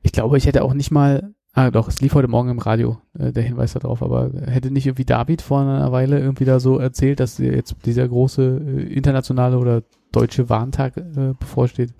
Ich 0.04 0.12
glaube, 0.12 0.38
ich 0.38 0.46
hätte 0.46 0.64
auch 0.64 0.74
nicht 0.74 0.92
mal, 0.92 1.34
ah 1.54 1.72
doch, 1.72 1.88
es 1.88 2.02
lief 2.02 2.14
heute 2.14 2.28
Morgen 2.28 2.50
im 2.50 2.60
Radio, 2.60 3.02
äh, 3.18 3.32
der 3.32 3.44
Hinweis 3.44 3.74
darauf, 3.74 4.02
aber 4.02 4.32
hätte 4.46 4.72
nicht 4.72 4.86
irgendwie 4.86 5.06
David 5.06 5.42
vor 5.42 5.62
einer 5.62 5.92
Weile 5.92 6.20
irgendwie 6.20 6.46
da 6.46 6.60
so 6.60 6.78
erzählt, 6.80 7.20
dass 7.20 7.38
jetzt 7.38 7.76
dieser 7.86 8.08
große 8.08 8.62
äh, 8.66 8.94
internationale 8.94 9.58
oder 9.58 9.84
deutsche 10.12 10.50
Warntag 10.50 10.98
äh, 10.98 11.34
bevorsteht? 11.40 11.94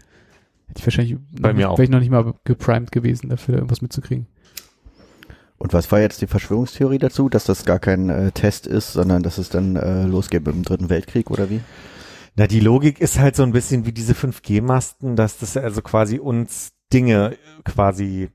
Hätte 0.68 0.80
ich 0.80 0.86
wahrscheinlich 0.86 1.18
Bei 1.40 1.50
noch, 1.50 1.58
mir 1.58 1.70
auch. 1.70 1.78
wäre 1.78 1.84
ich 1.84 1.90
noch 1.90 2.00
nicht 2.00 2.12
mal 2.12 2.34
geprimed 2.44 2.92
gewesen, 2.92 3.30
dafür 3.30 3.56
irgendwas 3.56 3.82
mitzukriegen. 3.82 4.28
Und 5.58 5.74
was 5.74 5.92
war 5.92 6.00
jetzt 6.00 6.22
die 6.22 6.28
Verschwörungstheorie 6.28 6.98
dazu, 6.98 7.30
dass 7.30 7.44
das 7.44 7.66
gar 7.66 7.78
kein 7.78 8.10
äh, 8.10 8.32
Test 8.32 8.66
ist, 8.66 8.94
sondern 8.94 9.22
dass 9.22 9.38
es 9.38 9.50
dann 9.50 9.76
äh, 9.76 10.06
losgeht 10.06 10.48
im 10.48 10.64
Dritten 10.64 10.90
Weltkrieg 10.90 11.30
oder 11.30 11.52
wie? 11.52 11.62
Na, 12.36 12.48
die 12.48 12.62
Logik 12.62 13.00
ist 13.00 13.20
halt 13.20 13.36
so 13.36 13.44
ein 13.44 13.52
bisschen 13.52 13.86
wie 13.86 13.92
diese 13.92 14.14
5G-Masten, 14.14 15.16
dass 15.16 15.38
das 15.38 15.58
also 15.58 15.82
quasi 15.82 16.18
uns 16.18 16.72
Dinge 16.92 17.36
quasi 17.64 18.30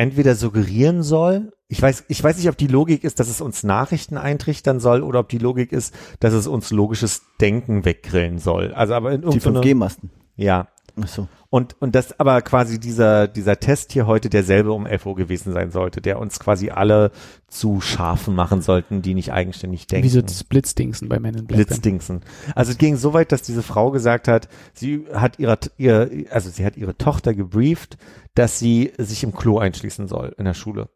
entweder 0.00 0.34
suggerieren 0.34 1.02
soll. 1.02 1.52
Ich 1.68 1.80
weiß, 1.80 2.04
ich 2.08 2.24
weiß 2.24 2.38
nicht, 2.38 2.48
ob 2.48 2.56
die 2.56 2.66
Logik 2.66 3.04
ist, 3.04 3.20
dass 3.20 3.28
es 3.28 3.40
uns 3.42 3.62
Nachrichten 3.62 4.16
eintrichtern 4.16 4.80
soll 4.80 5.02
oder 5.02 5.20
ob 5.20 5.28
die 5.28 5.38
Logik 5.38 5.72
ist, 5.72 5.94
dass 6.20 6.32
es 6.32 6.46
uns 6.46 6.70
logisches 6.70 7.22
Denken 7.40 7.84
weggrillen 7.84 8.38
soll. 8.38 8.72
Also 8.72 8.94
aber 8.94 9.12
in 9.12 9.20
Die 9.20 9.26
irgendeiner, 9.26 9.60
5G-Masten. 9.60 10.10
ja. 10.36 10.68
Ach 11.00 11.06
so. 11.06 11.28
Und, 11.52 11.74
und 11.82 11.96
das 11.96 12.18
aber 12.20 12.40
quasi 12.42 12.78
dieser, 12.78 13.26
dieser 13.26 13.58
Test 13.58 13.90
hier 13.92 14.06
heute 14.06 14.30
derselbe 14.30 14.70
um 14.70 14.86
11 14.86 15.04
Uhr 15.04 15.16
gewesen 15.16 15.52
sein 15.52 15.72
sollte, 15.72 16.00
der 16.00 16.20
uns 16.20 16.38
quasi 16.38 16.70
alle 16.70 17.10
zu 17.48 17.80
Schafen 17.80 18.36
machen 18.36 18.62
sollten, 18.62 19.02
die 19.02 19.14
nicht 19.14 19.32
eigenständig 19.32 19.88
denken. 19.88 20.04
Wie 20.04 20.10
so 20.10 20.22
das 20.22 20.44
Blitzdingsen 20.44 21.08
bei 21.08 21.18
Men 21.18 21.34
in 21.34 21.46
Black. 21.48 21.66
Blitzdingsen. 21.66 22.20
Also 22.54 22.70
es 22.70 22.78
ging 22.78 22.96
so 22.96 23.14
weit, 23.14 23.32
dass 23.32 23.42
diese 23.42 23.64
Frau 23.64 23.90
gesagt 23.90 24.28
hat, 24.28 24.48
sie 24.74 25.06
hat 25.12 25.40
ihre, 25.40 25.58
ihr, 25.76 26.26
also 26.30 26.50
sie 26.50 26.64
hat 26.64 26.76
ihre 26.76 26.96
Tochter 26.96 27.34
gebrieft, 27.34 27.98
dass 28.36 28.60
sie 28.60 28.92
sich 28.96 29.24
im 29.24 29.34
Klo 29.34 29.58
einschließen 29.58 30.06
soll 30.06 30.32
in 30.38 30.44
der 30.44 30.54
Schule. 30.54 30.88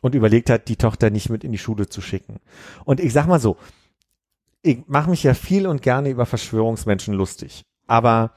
Und 0.00 0.14
überlegt 0.14 0.48
hat, 0.48 0.68
die 0.68 0.76
Tochter 0.76 1.10
nicht 1.10 1.28
mit 1.28 1.42
in 1.42 1.50
die 1.50 1.58
Schule 1.58 1.88
zu 1.88 2.00
schicken. 2.00 2.38
Und 2.84 3.00
ich 3.00 3.12
sag 3.12 3.26
mal 3.26 3.40
so, 3.40 3.56
ich 4.62 4.86
mache 4.86 5.10
mich 5.10 5.24
ja 5.24 5.34
viel 5.34 5.66
und 5.66 5.82
gerne 5.82 6.10
über 6.10 6.24
Verschwörungsmenschen 6.24 7.14
lustig. 7.14 7.64
Aber 7.88 8.32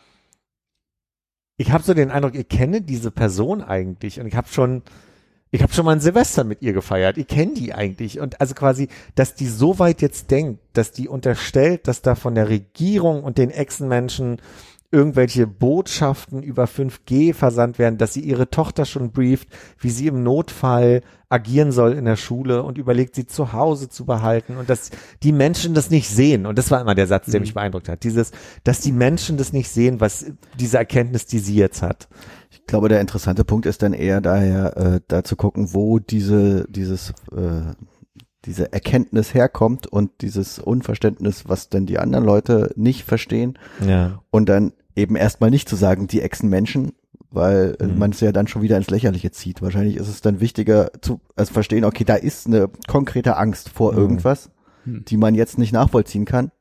ich 1.62 1.72
habe 1.72 1.84
so 1.84 1.94
den 1.94 2.10
Eindruck, 2.10 2.34
ihr 2.34 2.44
kennt 2.44 2.90
diese 2.90 3.12
Person 3.12 3.62
eigentlich 3.62 4.20
und 4.20 4.26
ich 4.26 4.36
habe 4.36 4.48
schon, 4.48 4.82
ich 5.52 5.62
habe 5.62 5.72
schon 5.72 5.86
mal 5.86 5.92
ein 5.92 6.00
Silvester 6.00 6.44
mit 6.44 6.64
ihr 6.64 6.74
gefeiert. 6.74 7.20
Ich 7.20 7.28
kenne 7.28 7.54
die 7.54 7.72
eigentlich 7.72 8.20
und 8.20 8.42
also 8.42 8.56
quasi, 8.56 8.88
dass 9.14 9.36
die 9.36 9.46
so 9.46 9.78
weit 9.78 10.02
jetzt 10.02 10.32
denkt, 10.32 10.60
dass 10.74 10.92
die 10.92 11.08
unterstellt, 11.08 11.88
dass 11.88 12.02
da 12.02 12.16
von 12.16 12.34
der 12.34 12.50
Regierung 12.50 13.24
und 13.24 13.38
den 13.38 13.52
Echsenmenschen 13.52 14.42
irgendwelche 14.92 15.48
Botschaften 15.48 16.44
über 16.44 16.66
5G 16.66 17.34
versandt 17.34 17.80
werden, 17.80 17.98
dass 17.98 18.14
sie 18.14 18.20
ihre 18.20 18.50
Tochter 18.50 18.86
schon 18.86 19.12
brieft, 19.12 19.48
wie 19.80 19.90
sie 19.90 20.08
im 20.08 20.22
Notfall 20.24 21.02
agieren 21.30 21.72
soll 21.72 21.94
in 21.94 22.04
der 22.04 22.18
Schule 22.18 22.62
und 22.64 22.78
überlegt, 22.78 23.16
sie 23.16 23.26
zu 23.26 23.54
Hause 23.54 23.88
zu 23.88 24.06
behalten 24.06 24.58
und 24.58 24.70
dass 24.70 24.92
die 25.24 25.32
Menschen 25.32 25.74
das 25.74 25.90
nicht 25.90 26.10
sehen. 26.10 26.46
Und 26.46 26.58
das 26.58 26.72
war 26.72 26.82
immer 26.82 26.94
der 26.94 27.08
Satz, 27.08 27.28
der 27.32 27.40
mich 27.40 27.54
beeindruckt 27.54 27.88
hat. 27.88 28.04
Dieses, 28.04 28.32
dass 28.66 28.82
die 28.82 28.92
Menschen 28.92 29.38
das 29.38 29.54
nicht 29.54 29.70
sehen, 29.70 30.02
was 30.02 30.26
diese 30.60 30.78
Erkenntnis, 30.78 31.26
die 31.26 31.40
sie 31.40 31.56
jetzt 31.56 31.82
hat. 31.82 32.10
Ich 32.50 32.66
glaube, 32.66 32.90
der 32.90 33.00
interessante 33.00 33.46
Punkt 33.46 33.66
ist 33.66 33.82
dann 33.82 33.94
eher 33.94 34.20
daher, 34.20 34.76
äh, 34.76 35.00
da 35.08 35.24
zu 35.24 35.38
gucken, 35.38 35.74
wo 35.74 36.00
diese, 36.00 36.66
dieses, 36.70 37.12
äh, 37.32 37.72
diese 38.44 38.74
Erkenntnis 38.74 39.34
herkommt 39.34 39.88
und 39.88 40.12
dieses 40.22 40.60
Unverständnis, 40.60 41.44
was 41.48 41.70
denn 41.70 41.86
die 41.86 41.98
anderen 42.00 42.26
Leute 42.26 42.74
nicht 42.76 43.06
verstehen 43.06 43.58
Ja. 43.86 44.22
und 44.32 44.50
dann 44.50 44.74
eben 44.96 45.16
erstmal 45.16 45.50
nicht 45.50 45.70
zu 45.70 45.76
sagen, 45.76 46.08
die 46.08 46.22
Echsenmenschen, 46.22 46.94
weil 47.30 47.76
äh, 47.80 47.86
Mhm. 47.88 47.98
man 47.98 48.12
es 48.12 48.20
ja 48.20 48.32
dann 48.32 48.48
schon 48.48 48.62
wieder 48.62 48.78
ins 48.78 48.90
Lächerliche 48.90 49.32
zieht. 49.32 49.62
Wahrscheinlich 49.62 49.96
ist 49.98 50.08
es 50.08 50.22
dann 50.22 50.40
wichtiger 50.40 50.92
zu 51.02 51.22
also 51.36 51.54
verstehen, 51.54 51.86
okay, 51.86 52.04
da 52.04 52.16
ist 52.16 52.48
eine 52.48 52.70
konkrete 52.88 53.38
Angst 53.38 53.70
vor 53.70 53.94
Mhm. 53.94 53.98
irgendwas, 54.00 54.50
Hm. 54.84 55.06
die 55.06 55.18
man 55.18 55.36
jetzt 55.36 55.58
nicht 55.58 55.72
nachvollziehen 55.74 56.26
kann. 56.26 56.52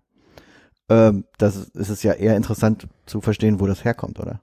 Ähm, 0.89 1.25
das 1.39 1.57
ist 1.57 1.89
es 1.89 2.03
ja 2.03 2.13
eher 2.13 2.37
interessant 2.37 2.87
zu 3.07 3.21
verstehen, 3.21 3.61
wo 3.61 3.67
das 3.67 3.85
herkommt, 3.85 4.19
oder? 4.21 4.41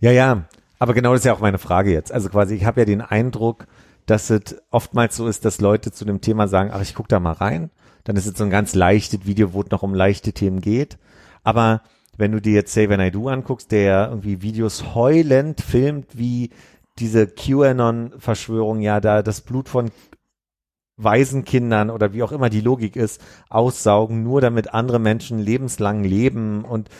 Ja, 0.00 0.10
ja. 0.10 0.44
Aber 0.78 0.94
genau 0.94 1.12
das 1.12 1.20
ist 1.20 1.26
ja 1.26 1.32
auch 1.32 1.40
meine 1.40 1.58
Frage 1.58 1.92
jetzt. 1.92 2.10
Also 2.12 2.28
quasi, 2.28 2.54
ich 2.56 2.64
habe 2.64 2.80
ja 2.80 2.84
den 2.84 3.00
Eindruck, 3.00 3.66
dass 4.06 4.30
es 4.30 4.56
oftmals 4.70 5.16
so 5.16 5.28
ist, 5.28 5.44
dass 5.44 5.60
Leute 5.60 5.92
zu 5.92 6.04
dem 6.04 6.20
Thema 6.20 6.48
sagen, 6.48 6.70
ach, 6.72 6.82
ich 6.82 6.94
guck 6.94 7.08
da 7.08 7.20
mal 7.20 7.32
rein. 7.32 7.70
Dann 8.02 8.16
ist 8.16 8.26
es 8.26 8.36
so 8.36 8.42
ein 8.42 8.50
ganz 8.50 8.74
leichtes 8.74 9.24
Video, 9.24 9.52
wo 9.52 9.60
es 9.62 9.70
noch 9.70 9.84
um 9.84 9.94
leichte 9.94 10.32
Themen 10.32 10.60
geht. 10.60 10.98
Aber 11.44 11.82
wenn 12.16 12.32
du 12.32 12.40
dir 12.40 12.52
jetzt 12.52 12.72
Say 12.74 12.88
When 12.88 13.00
I 13.00 13.10
Do 13.10 13.28
anguckst, 13.28 13.72
der 13.72 14.08
irgendwie 14.10 14.42
Videos 14.42 14.94
heulend 14.94 15.60
filmt, 15.60 16.06
wie 16.18 16.50
diese 16.98 17.26
QAnon-Verschwörung 17.26 18.80
ja 18.80 19.00
da 19.00 19.22
das 19.22 19.40
Blut 19.40 19.68
von 19.68 19.90
Waisenkindern 20.98 21.90
oder 21.90 22.12
wie 22.12 22.22
auch 22.22 22.32
immer 22.32 22.50
die 22.50 22.60
Logik 22.60 22.96
ist, 22.96 23.20
aussaugen, 23.48 24.22
nur 24.22 24.40
damit 24.40 24.74
andere 24.74 24.98
Menschen 24.98 25.38
lebenslang 25.38 26.04
leben 26.04 26.64
und, 26.64 26.90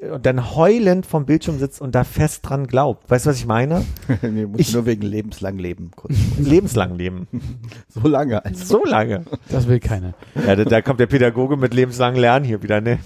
und 0.00 0.24
dann 0.24 0.54
heulend 0.54 1.04
vom 1.04 1.26
Bildschirm 1.26 1.58
sitzt 1.58 1.80
und 1.80 1.94
da 1.96 2.04
fest 2.04 2.48
dran 2.48 2.68
glaubt. 2.68 3.10
Weißt 3.10 3.26
du, 3.26 3.30
was 3.30 3.36
ich 3.38 3.46
meine? 3.46 3.84
nee, 4.22 4.46
muss 4.46 4.60
Ich- 4.60 4.72
nur 4.72 4.86
wegen 4.86 5.02
lebenslang 5.02 5.58
leben. 5.58 5.90
Kurz. 5.96 6.14
lebenslang 6.38 6.94
leben. 6.96 7.26
so 7.88 8.06
lange. 8.06 8.44
Also. 8.44 8.78
So 8.78 8.84
lange. 8.84 9.24
Das 9.48 9.66
will 9.66 9.80
keiner. 9.80 10.14
Ja, 10.46 10.54
da, 10.54 10.64
da 10.64 10.80
kommt 10.80 11.00
der 11.00 11.06
Pädagoge 11.08 11.56
mit 11.56 11.74
lebenslang 11.74 12.14
Lernen 12.14 12.44
hier 12.46 12.62
wieder, 12.62 12.80
ne? 12.80 13.00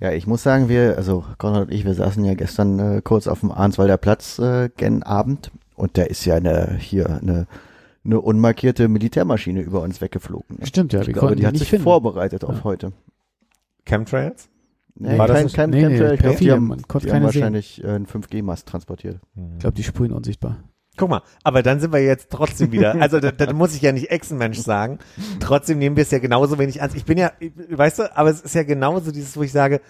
Ja, 0.00 0.12
ich 0.12 0.26
muss 0.26 0.42
sagen, 0.44 0.68
wir, 0.68 0.96
also 0.96 1.24
Konrad 1.38 1.62
und 1.68 1.72
ich, 1.72 1.84
wir 1.84 1.94
saßen 1.94 2.24
ja 2.24 2.34
gestern 2.34 2.78
äh, 2.78 3.00
kurz 3.02 3.26
auf 3.26 3.40
dem 3.40 3.50
Arnswalder 3.50 3.96
Platz 3.96 4.38
äh, 4.38 4.68
gen 4.76 5.02
Abend 5.02 5.50
und 5.74 5.98
da 5.98 6.02
ist 6.02 6.24
ja 6.24 6.36
eine 6.36 6.76
hier 6.78 7.08
eine 7.20 7.46
eine 8.04 8.20
unmarkierte 8.20 8.88
Militärmaschine 8.88 9.60
über 9.60 9.82
uns 9.82 10.00
weggeflogen. 10.00 10.58
Ne? 10.60 10.66
Stimmt 10.66 10.92
ja, 10.92 11.00
ich 11.00 11.08
wir 11.08 11.12
glaube, 11.14 11.26
konnten 11.28 11.36
die 11.38 11.40
die 11.42 11.46
hat 11.46 11.52
nicht 11.54 11.60
sich 11.60 11.68
finden. 11.70 11.82
vorbereitet 11.84 12.44
auf 12.44 12.58
Ja. 12.58 12.64
heute. 12.64 12.92
Chemtrails? 13.84 14.48
Nee, 14.94 15.18
War 15.18 15.26
das 15.26 15.36
kein, 15.36 15.44
nicht- 15.44 15.56
kein 15.56 15.70
Nee, 15.70 15.76
nee, 15.76 15.82
Chemtrail, 15.88 16.14
ich 16.14 16.20
glaube, 16.20 16.36
die 16.36 16.44
perfide, 16.44 16.52
haben, 16.52 16.66
man 16.68 16.82
konnte 16.88 17.06
die 17.06 17.12
haben 17.12 17.20
keine 17.20 17.32
sehen. 17.32 17.40
wahrscheinlich 17.42 17.84
äh, 17.84 17.88
einen 17.88 18.06
5G-Mast 18.06 18.66
transportiert. 18.68 19.20
Ich 19.54 19.58
glaube, 19.60 19.74
die 19.76 19.82
sprühen 19.84 20.12
unsichtbar. 20.12 20.56
Guck 20.98 21.08
mal, 21.08 21.22
aber 21.44 21.62
dann 21.62 21.80
sind 21.80 21.92
wir 21.92 22.02
jetzt 22.02 22.28
trotzdem 22.30 22.72
wieder, 22.72 22.94
also 23.00 23.20
da, 23.20 23.30
da 23.30 23.52
muss 23.52 23.74
ich 23.74 23.80
ja 23.80 23.92
nicht 23.92 24.10
Echsenmensch 24.10 24.58
sagen, 24.58 24.98
trotzdem 25.40 25.78
nehmen 25.78 25.96
wir 25.96 26.02
es 26.02 26.10
ja 26.10 26.18
genauso 26.18 26.58
wenig 26.58 26.80
ernst. 26.80 26.96
Ich 26.96 27.04
bin 27.04 27.16
ja, 27.16 27.32
weißt 27.70 28.00
du, 28.00 28.16
aber 28.16 28.30
es 28.30 28.40
ist 28.40 28.54
ja 28.54 28.64
genauso 28.64 29.12
dieses, 29.12 29.36
wo 29.36 29.42
ich 29.42 29.52
sage, 29.52 29.80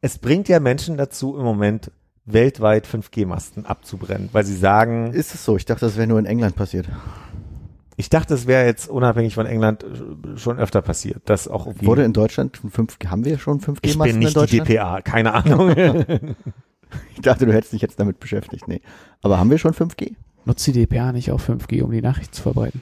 es 0.00 0.18
bringt 0.18 0.48
ja 0.48 0.60
Menschen 0.60 0.96
dazu 0.96 1.36
im 1.36 1.44
Moment 1.44 1.90
weltweit 2.24 2.86
5G-Masten 2.86 3.66
abzubrennen, 3.66 4.28
weil 4.32 4.44
sie 4.44 4.56
sagen, 4.56 5.12
Ist 5.12 5.34
es 5.34 5.44
so? 5.44 5.56
Ich 5.56 5.64
dachte, 5.64 5.84
das 5.86 5.96
wäre 5.96 6.06
nur 6.06 6.20
in 6.20 6.26
England 6.26 6.54
passiert. 6.54 6.88
ich 7.96 8.08
dachte, 8.08 8.34
es 8.34 8.46
wäre 8.46 8.64
jetzt 8.64 8.88
unabhängig 8.88 9.34
von 9.34 9.46
England 9.46 9.84
äh, 9.84 10.38
schon 10.38 10.58
öfter 10.58 10.82
passiert, 10.82 11.22
dass 11.24 11.48
auch 11.48 11.66
Wurde 11.80 12.04
in 12.04 12.12
Deutschland 12.12 12.56
schon 12.56 12.70
5 12.70 12.98
haben 13.06 13.24
wir 13.24 13.38
schon 13.38 13.60
5G-Masten 13.60 13.80
ich 13.82 13.98
bin 13.98 14.10
in 14.10 14.18
nicht 14.20 14.52
die? 14.52 14.60
DPA, 14.60 15.00
keine 15.02 15.34
Ahnung. 15.34 15.74
Ich 17.14 17.20
dachte, 17.22 17.46
du 17.46 17.52
hättest 17.52 17.72
dich 17.72 17.82
jetzt 17.82 17.98
damit 17.98 18.20
beschäftigt. 18.20 18.68
Nee. 18.68 18.80
Aber 19.22 19.38
haben 19.38 19.50
wir 19.50 19.58
schon 19.58 19.72
5G? 19.72 20.14
Nutzt 20.44 20.66
die 20.66 20.72
DPA 20.72 21.12
nicht 21.12 21.30
auch 21.30 21.40
5G, 21.40 21.82
um 21.82 21.90
die 21.90 22.02
Nachrichten 22.02 22.34
zu 22.34 22.42
verbreiten? 22.42 22.80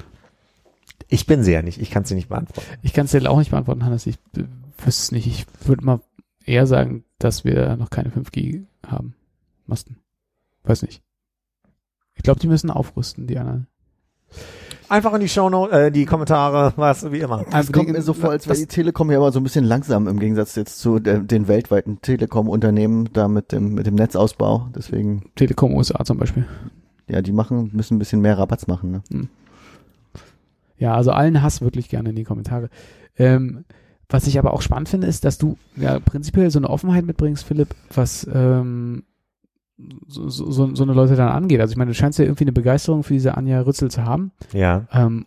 ich 1.10 1.26
bin 1.26 1.42
sehr 1.42 1.62
nicht, 1.62 1.80
ich 1.80 1.90
kann 1.90 2.04
es 2.04 2.08
dir 2.08 2.14
nicht 2.14 2.28
beantworten. 2.28 2.68
Ich 2.82 2.92
kann 2.92 3.04
es 3.04 3.10
dir 3.10 3.30
auch 3.30 3.38
nicht 3.38 3.50
beantworten, 3.50 3.84
Hannes. 3.84 4.06
Ich 4.06 4.16
äh, 4.36 4.44
wüsste 4.78 5.02
es 5.02 5.12
nicht. 5.12 5.26
Ich 5.26 5.46
würde 5.66 5.84
mal 5.84 6.00
eher 6.46 6.66
sagen, 6.66 7.04
dass 7.18 7.44
wir 7.44 7.76
noch 7.76 7.90
keine 7.90 8.10
5G 8.10 8.64
haben. 8.86 9.14
Masten. 9.66 9.96
Weiß 10.64 10.82
nicht. 10.82 11.02
Ich 12.14 12.22
glaube, 12.22 12.40
die 12.40 12.46
müssen 12.46 12.70
aufrüsten, 12.70 13.26
die 13.26 13.38
anderen. 13.38 13.66
Einfach 14.88 15.14
in 15.14 15.20
die 15.20 15.28
Shownote, 15.28 15.86
äh, 15.86 15.90
die 15.90 16.04
Kommentare, 16.04 16.72
was 16.76 17.10
wie 17.12 17.20
immer. 17.20 17.44
Das 17.44 17.54
Also 17.54 17.72
kommt 17.72 17.88
mir 17.88 18.02
so 18.02 18.12
vor, 18.12 18.30
als 18.30 18.48
wäre 18.48 18.58
die 18.58 18.66
Telekom 18.66 19.10
ja 19.10 19.18
aber 19.18 19.32
so 19.32 19.40
ein 19.40 19.44
bisschen 19.44 19.64
langsam 19.64 20.08
im 20.08 20.18
Gegensatz 20.18 20.56
jetzt 20.56 20.80
zu 20.80 20.98
der, 20.98 21.20
den 21.20 21.48
weltweiten 21.48 22.00
Telekom-Unternehmen 22.02 23.08
da 23.12 23.28
mit 23.28 23.52
dem, 23.52 23.74
mit 23.74 23.86
dem 23.86 23.94
Netzausbau. 23.94 24.68
Deswegen, 24.74 25.30
Telekom 25.36 25.74
USA 25.74 26.04
zum 26.04 26.18
Beispiel. 26.18 26.46
Ja, 27.10 27.22
die 27.22 27.32
machen, 27.32 27.70
müssen 27.72 27.96
ein 27.96 27.98
bisschen 27.98 28.20
mehr 28.20 28.38
Rabatz 28.38 28.66
machen, 28.66 28.90
ne? 28.90 29.28
Ja, 30.78 30.94
also 30.94 31.12
allen 31.12 31.42
Hass 31.42 31.60
wirklich 31.60 31.88
gerne 31.88 32.10
in 32.10 32.16
die 32.16 32.24
Kommentare. 32.24 32.70
Ähm, 33.18 33.64
was 34.08 34.26
ich 34.26 34.38
aber 34.38 34.54
auch 34.54 34.62
spannend 34.62 34.88
finde, 34.88 35.06
ist, 35.06 35.24
dass 35.24 35.38
du 35.38 35.56
ja 35.76 36.00
prinzipiell 36.00 36.50
so 36.50 36.58
eine 36.58 36.70
Offenheit 36.70 37.04
mitbringst, 37.04 37.44
Philipp, 37.44 37.74
was 37.94 38.28
ähm, 38.32 39.04
so, 40.06 40.28
so, 40.28 40.74
so 40.74 40.82
eine 40.82 40.94
Leute 40.94 41.16
dann 41.16 41.28
angeht. 41.28 41.60
Also 41.60 41.72
ich 41.72 41.76
meine, 41.76 41.90
du 41.90 41.94
scheinst 41.94 42.18
ja 42.18 42.24
irgendwie 42.24 42.44
eine 42.44 42.52
Begeisterung 42.52 43.02
für 43.02 43.12
diese 43.12 43.36
Anja 43.36 43.60
Rützel 43.60 43.90
zu 43.90 44.04
haben. 44.04 44.32
Ja. 44.52 44.86
Ähm, 44.92 45.26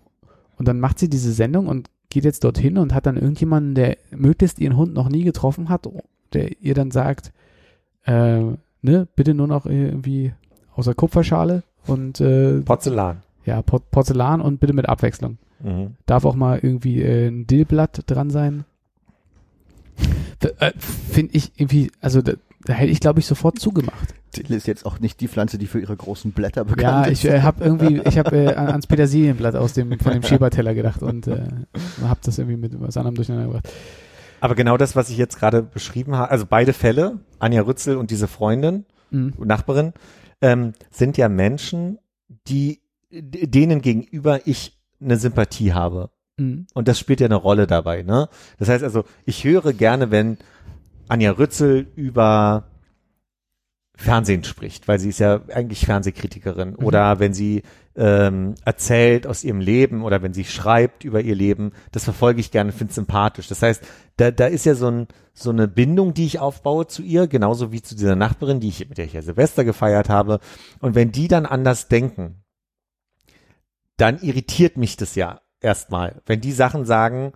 und 0.57 0.68
dann 0.68 0.80
macht 0.80 0.99
sie 0.99 1.10
diese 1.10 1.31
Sendung 1.31 1.68
und 1.68 1.89
geht 2.10 2.26
jetzt 2.26 2.43
dorthin 2.43 2.77
und 2.77 2.93
hat 2.93 3.05
dann 3.05 3.18
irgendjemanden, 3.18 3.76
der 3.76 3.97
möglichst 4.11 4.60
ihren 4.60 4.77
Hund 4.77 4.93
noch 4.93 5.10
nie 5.10 5.23
getroffen 5.23 5.69
hat, 5.69 5.88
der 6.34 6.61
ihr 6.61 6.73
dann 6.73 6.91
sagt, 6.91 7.31
äh, 8.05 8.41
ne, 8.81 9.07
bitte 9.15 9.34
nur 9.34 9.47
noch 9.47 9.65
irgendwie 9.65 10.34
außer 10.76 10.93
Kupferschale 10.93 11.64
und 11.88 12.19
äh, 12.22 12.60
Porzellan. 12.61 13.22
ja, 13.45 13.61
Por 13.61 13.81
Porzellan 13.81 14.41
und 14.41 14.60
bitte 14.60 14.73
mit 14.73 14.88
Abwechslung. 14.89 15.38
Mhm. 15.61 15.95
Darf 16.05 16.26
auch 16.26 16.35
mal 16.35 16.60
irgendwie 16.61 17.01
äh, 17.01 17.27
ein 17.27 17.47
Dillblatt 17.47 18.03
dran 18.07 18.30
sein. 18.30 18.65
Äh, 20.60 20.72
Finde 20.77 21.34
ich 21.35 21.51
irgendwie, 21.55 21.91
also 22.01 22.22
da, 22.22 22.34
da 22.65 22.73
hätte 22.73 22.91
ich 22.91 22.99
glaube 22.99 23.19
ich 23.19 23.26
sofort 23.26 23.60
zugemacht. 23.60 24.14
Dill 24.35 24.51
ist 24.55 24.65
jetzt 24.68 24.85
auch 24.85 24.99
nicht 24.99 25.22
die 25.22 25.27
Pflanze, 25.27 25.57
die 25.60 25.68
für 25.68 25.80
ihre 25.80 25.95
großen 25.95 26.31
Blätter 26.31 26.65
bekannt 26.65 27.05
Ja, 27.05 27.11
ist. 27.11 27.23
ich 27.23 27.30
äh, 27.31 27.41
habe 27.41 27.64
irgendwie, 27.64 28.01
ich 28.05 28.18
habe 28.18 28.35
äh, 28.35 28.55
an- 28.55 28.68
ans 28.69 28.88
Petersilienblatt 28.88 29.55
aus 29.55 29.73
dem 29.73 29.97
von 29.99 30.11
dem 30.14 30.23
Schieberteller 30.23 30.73
gedacht 30.73 31.01
und 31.03 31.27
äh, 31.27 31.43
habe 32.03 32.19
das 32.23 32.39
irgendwie 32.39 32.57
mit 32.57 32.80
was 32.81 32.97
anderem 32.97 33.15
durcheinander 33.15 33.47
gebracht. 33.47 33.69
Aber 34.41 34.55
genau 34.55 34.76
das, 34.76 34.95
was 34.97 35.10
ich 35.10 35.18
jetzt 35.18 35.38
gerade 35.39 35.61
beschrieben 35.61 36.15
habe, 36.15 36.30
also 36.31 36.45
beide 36.49 36.73
Fälle, 36.73 37.19
Anja 37.39 37.61
Rützel 37.61 37.95
und 37.97 38.11
diese 38.11 38.27
Freundin, 38.27 38.85
Mhm. 39.11 39.34
Nachbarin, 39.45 39.93
ähm, 40.44 40.74
sind 40.91 41.18
ja 41.18 41.30
Menschen, 41.30 41.98
die 42.48 42.82
denen 43.10 43.82
gegenüber 43.82 44.45
ich 44.45 44.78
eine 44.99 45.18
Sympathie 45.18 45.74
habe. 45.74 46.10
Mhm. 46.38 46.68
Und 46.74 46.88
das 46.88 46.99
spielt 46.99 47.22
ja 47.22 47.26
eine 47.26 47.36
Rolle 47.36 47.65
dabei, 47.65 48.03
ne? 48.03 48.28
Das 48.60 48.70
heißt 48.70 48.84
also, 48.84 49.06
ich 49.26 49.44
höre 49.44 49.72
gerne, 49.74 50.11
wenn 50.11 50.38
Anja 51.07 51.32
Rützel 51.32 51.88
über 51.95 52.65
Fernsehen 53.95 54.44
spricht, 54.44 54.88
weil 54.88 54.99
sie 54.99 55.10
ist 55.10 55.20
ja 55.20 55.41
eigentlich 55.53 55.86
Fernsehkritikerin. 55.86 56.76
Oder 56.76 57.20
wenn 57.20 57.34
sie 57.34 57.61
ähm, 57.95 58.56
erzählt 58.65 59.28
aus 59.28 59.44
ihrem 59.44 59.60
Leben 59.60 60.03
oder 60.03 60.24
wenn 60.24 60.34
sie 60.34 60.45
schreibt 60.45 61.03
über 61.03 61.22
ihr 61.22 61.36
Leben, 61.36 61.74
das 61.91 62.03
verfolge 62.03 62.40
ich 62.40 62.49
gerne, 62.49 62.72
finde 62.72 62.90
es 62.90 62.95
sympathisch. 62.95 63.48
Das 63.48 63.61
heißt, 63.61 63.84
da, 64.18 64.32
da 64.32 64.48
ist 64.48 64.65
ja 64.65 64.74
so, 64.74 64.90
ein, 64.90 65.07
so 65.34 65.52
eine 65.52 65.68
Bindung, 65.68 66.15
die 66.15 66.26
ich 66.26 66.40
aufbaue 66.40 66.88
zu 66.88 67.03
ihr, 67.03 67.28
genauso 67.28 67.72
wie 67.72 67.84
zu 67.84 67.95
dieser 67.95 68.15
Nachbarin, 68.15 68.60
die 68.60 68.70
ich, 68.70 68.90
mit 68.90 68.98
der 68.98 69.06
ich 69.06 69.14
ja 69.14 69.22
Silvester 69.22 69.64
gefeiert 69.64 70.10
habe. 70.10 70.40
Und 70.80 70.95
wenn 70.95 71.11
die 71.11 71.28
dann 71.28 71.45
anders 71.45 71.88
denken, 71.88 72.44
dann 73.98 74.20
irritiert 74.22 74.76
mich 74.76 74.98
das 74.98 75.14
ja 75.14 75.41
erstmal. 75.61 76.22
Wenn 76.26 76.41
die 76.41 76.52
Sachen 76.52 76.86
sagen, 76.86 77.34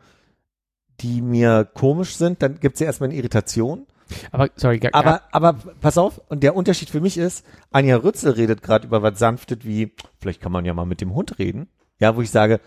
die 1.01 1.21
mir 1.21 1.65
komisch 1.65 2.15
sind, 2.15 2.41
dann 2.41 2.59
gibt's 2.59 2.79
ja 2.79 2.87
erstmal 2.87 3.09
eine 3.09 3.17
Irritation. 3.17 3.85
Aber 4.31 4.49
sorry, 4.55 4.79
gar, 4.79 4.93
Aber, 4.93 5.21
aber 5.31 5.53
pass 5.81 5.97
auf, 5.97 6.21
und 6.29 6.43
der 6.43 6.55
Unterschied 6.55 6.89
für 6.89 7.01
mich 7.01 7.17
ist, 7.17 7.45
Anja 7.71 7.97
Rützel 7.97 8.31
redet 8.31 8.61
gerade 8.61 8.87
über 8.87 9.01
was 9.03 9.19
Sanftes 9.19 9.59
wie, 9.63 9.93
vielleicht 10.19 10.41
kann 10.41 10.51
man 10.51 10.65
ja 10.65 10.73
mal 10.73 10.85
mit 10.85 11.01
dem 11.01 11.13
Hund 11.13 11.39
reden. 11.39 11.67
Ja, 11.99 12.15
wo 12.15 12.21
ich 12.21 12.31
sage, 12.31 12.59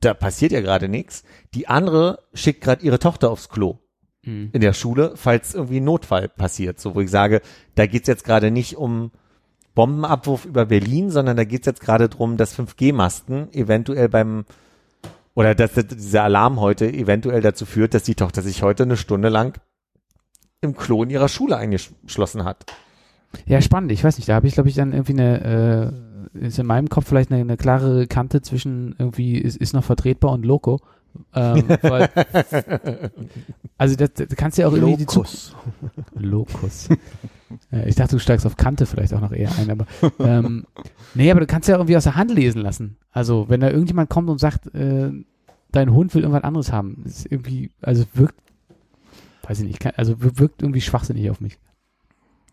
da 0.00 0.14
passiert 0.14 0.52
ja 0.52 0.60
gerade 0.60 0.88
nichts. 0.88 1.24
Die 1.54 1.68
andere 1.68 2.20
schickt 2.34 2.62
gerade 2.62 2.84
ihre 2.84 2.98
Tochter 2.98 3.30
aufs 3.30 3.48
Klo 3.48 3.78
Mhm. 4.26 4.50
in 4.52 4.60
der 4.60 4.72
Schule, 4.72 5.12
falls 5.14 5.54
irgendwie 5.54 5.80
ein 5.80 5.84
Notfall 5.84 6.28
passiert. 6.28 6.80
So, 6.80 6.94
wo 6.94 7.00
ich 7.00 7.10
sage, 7.10 7.40
da 7.76 7.86
geht's 7.86 8.08
jetzt 8.08 8.24
gerade 8.24 8.50
nicht 8.50 8.76
um 8.76 9.12
Bombenabwurf 9.74 10.44
über 10.44 10.66
Berlin, 10.66 11.10
sondern 11.10 11.36
da 11.36 11.44
geht's 11.44 11.66
jetzt 11.66 11.80
gerade 11.80 12.08
drum, 12.08 12.36
dass 12.36 12.58
5G-Masten 12.58 13.52
eventuell 13.52 14.08
beim 14.08 14.44
oder 15.34 15.54
dass 15.54 15.74
dass 15.74 15.86
dieser 15.86 16.24
Alarm 16.24 16.60
heute 16.60 16.90
eventuell 16.92 17.42
dazu 17.42 17.66
führt, 17.66 17.94
dass 17.94 18.02
die 18.02 18.14
Tochter 18.14 18.42
sich 18.42 18.62
heute 18.62 18.84
eine 18.84 18.96
Stunde 18.96 19.28
lang 19.28 19.60
im 20.66 20.76
Klo 20.76 21.02
in 21.02 21.10
ihrer 21.10 21.28
Schule 21.28 21.56
eingeschlossen 21.56 22.44
hat. 22.44 22.66
Ja, 23.46 23.60
spannend. 23.60 23.92
Ich 23.92 24.02
weiß 24.02 24.16
nicht, 24.18 24.28
da 24.28 24.34
habe 24.34 24.46
ich, 24.46 24.54
glaube 24.54 24.68
ich, 24.68 24.74
dann 24.74 24.92
irgendwie 24.92 25.12
eine, 25.12 25.92
äh, 26.34 26.46
ist 26.46 26.58
in 26.58 26.66
meinem 26.66 26.88
Kopf 26.88 27.08
vielleicht 27.08 27.30
eine, 27.30 27.40
eine 27.40 27.56
klare 27.56 28.06
Kante 28.06 28.42
zwischen 28.42 28.94
irgendwie 28.98 29.38
ist, 29.38 29.56
ist 29.56 29.72
noch 29.72 29.84
vertretbar 29.84 30.32
und 30.32 30.44
Loco. 30.44 30.80
Ähm, 31.34 31.64
weil, 31.82 32.10
also 33.78 33.96
das, 33.96 34.12
das 34.14 34.28
kannst 34.36 34.58
du 34.58 34.62
ja 34.62 34.68
auch 34.68 34.72
irgendwie 34.72 34.96
die 34.96 35.04
Lokus. 35.04 35.54
Lokus. 36.14 36.88
äh, 37.72 37.88
ich 37.88 37.94
dachte, 37.94 38.16
du 38.16 38.18
steigst 38.18 38.46
auf 38.46 38.56
Kante 38.56 38.86
vielleicht 38.86 39.14
auch 39.14 39.20
noch 39.20 39.32
eher 39.32 39.50
ein, 39.58 39.70
aber 39.70 39.86
ähm, 40.18 40.66
nee, 41.14 41.30
aber 41.30 41.40
du 41.40 41.46
kannst 41.46 41.68
ja 41.68 41.76
irgendwie 41.76 41.96
aus 41.96 42.04
der 42.04 42.16
Hand 42.16 42.30
lesen 42.30 42.60
lassen. 42.60 42.96
Also 43.12 43.48
wenn 43.48 43.60
da 43.60 43.70
irgendjemand 43.70 44.10
kommt 44.10 44.28
und 44.28 44.38
sagt, 44.38 44.74
äh, 44.74 45.10
dein 45.72 45.92
Hund 45.92 46.14
will 46.14 46.22
irgendwas 46.22 46.44
anderes 46.44 46.72
haben, 46.72 47.02
ist 47.04 47.30
irgendwie, 47.30 47.70
also 47.80 48.04
wirkt, 48.14 48.40
weiß 49.48 49.60
ich 49.60 49.66
nicht, 49.66 49.98
also 49.98 50.20
wir- 50.22 50.38
wirkt 50.38 50.62
irgendwie 50.62 50.80
schwachsinnig 50.80 51.30
auf 51.30 51.40
mich. 51.40 51.58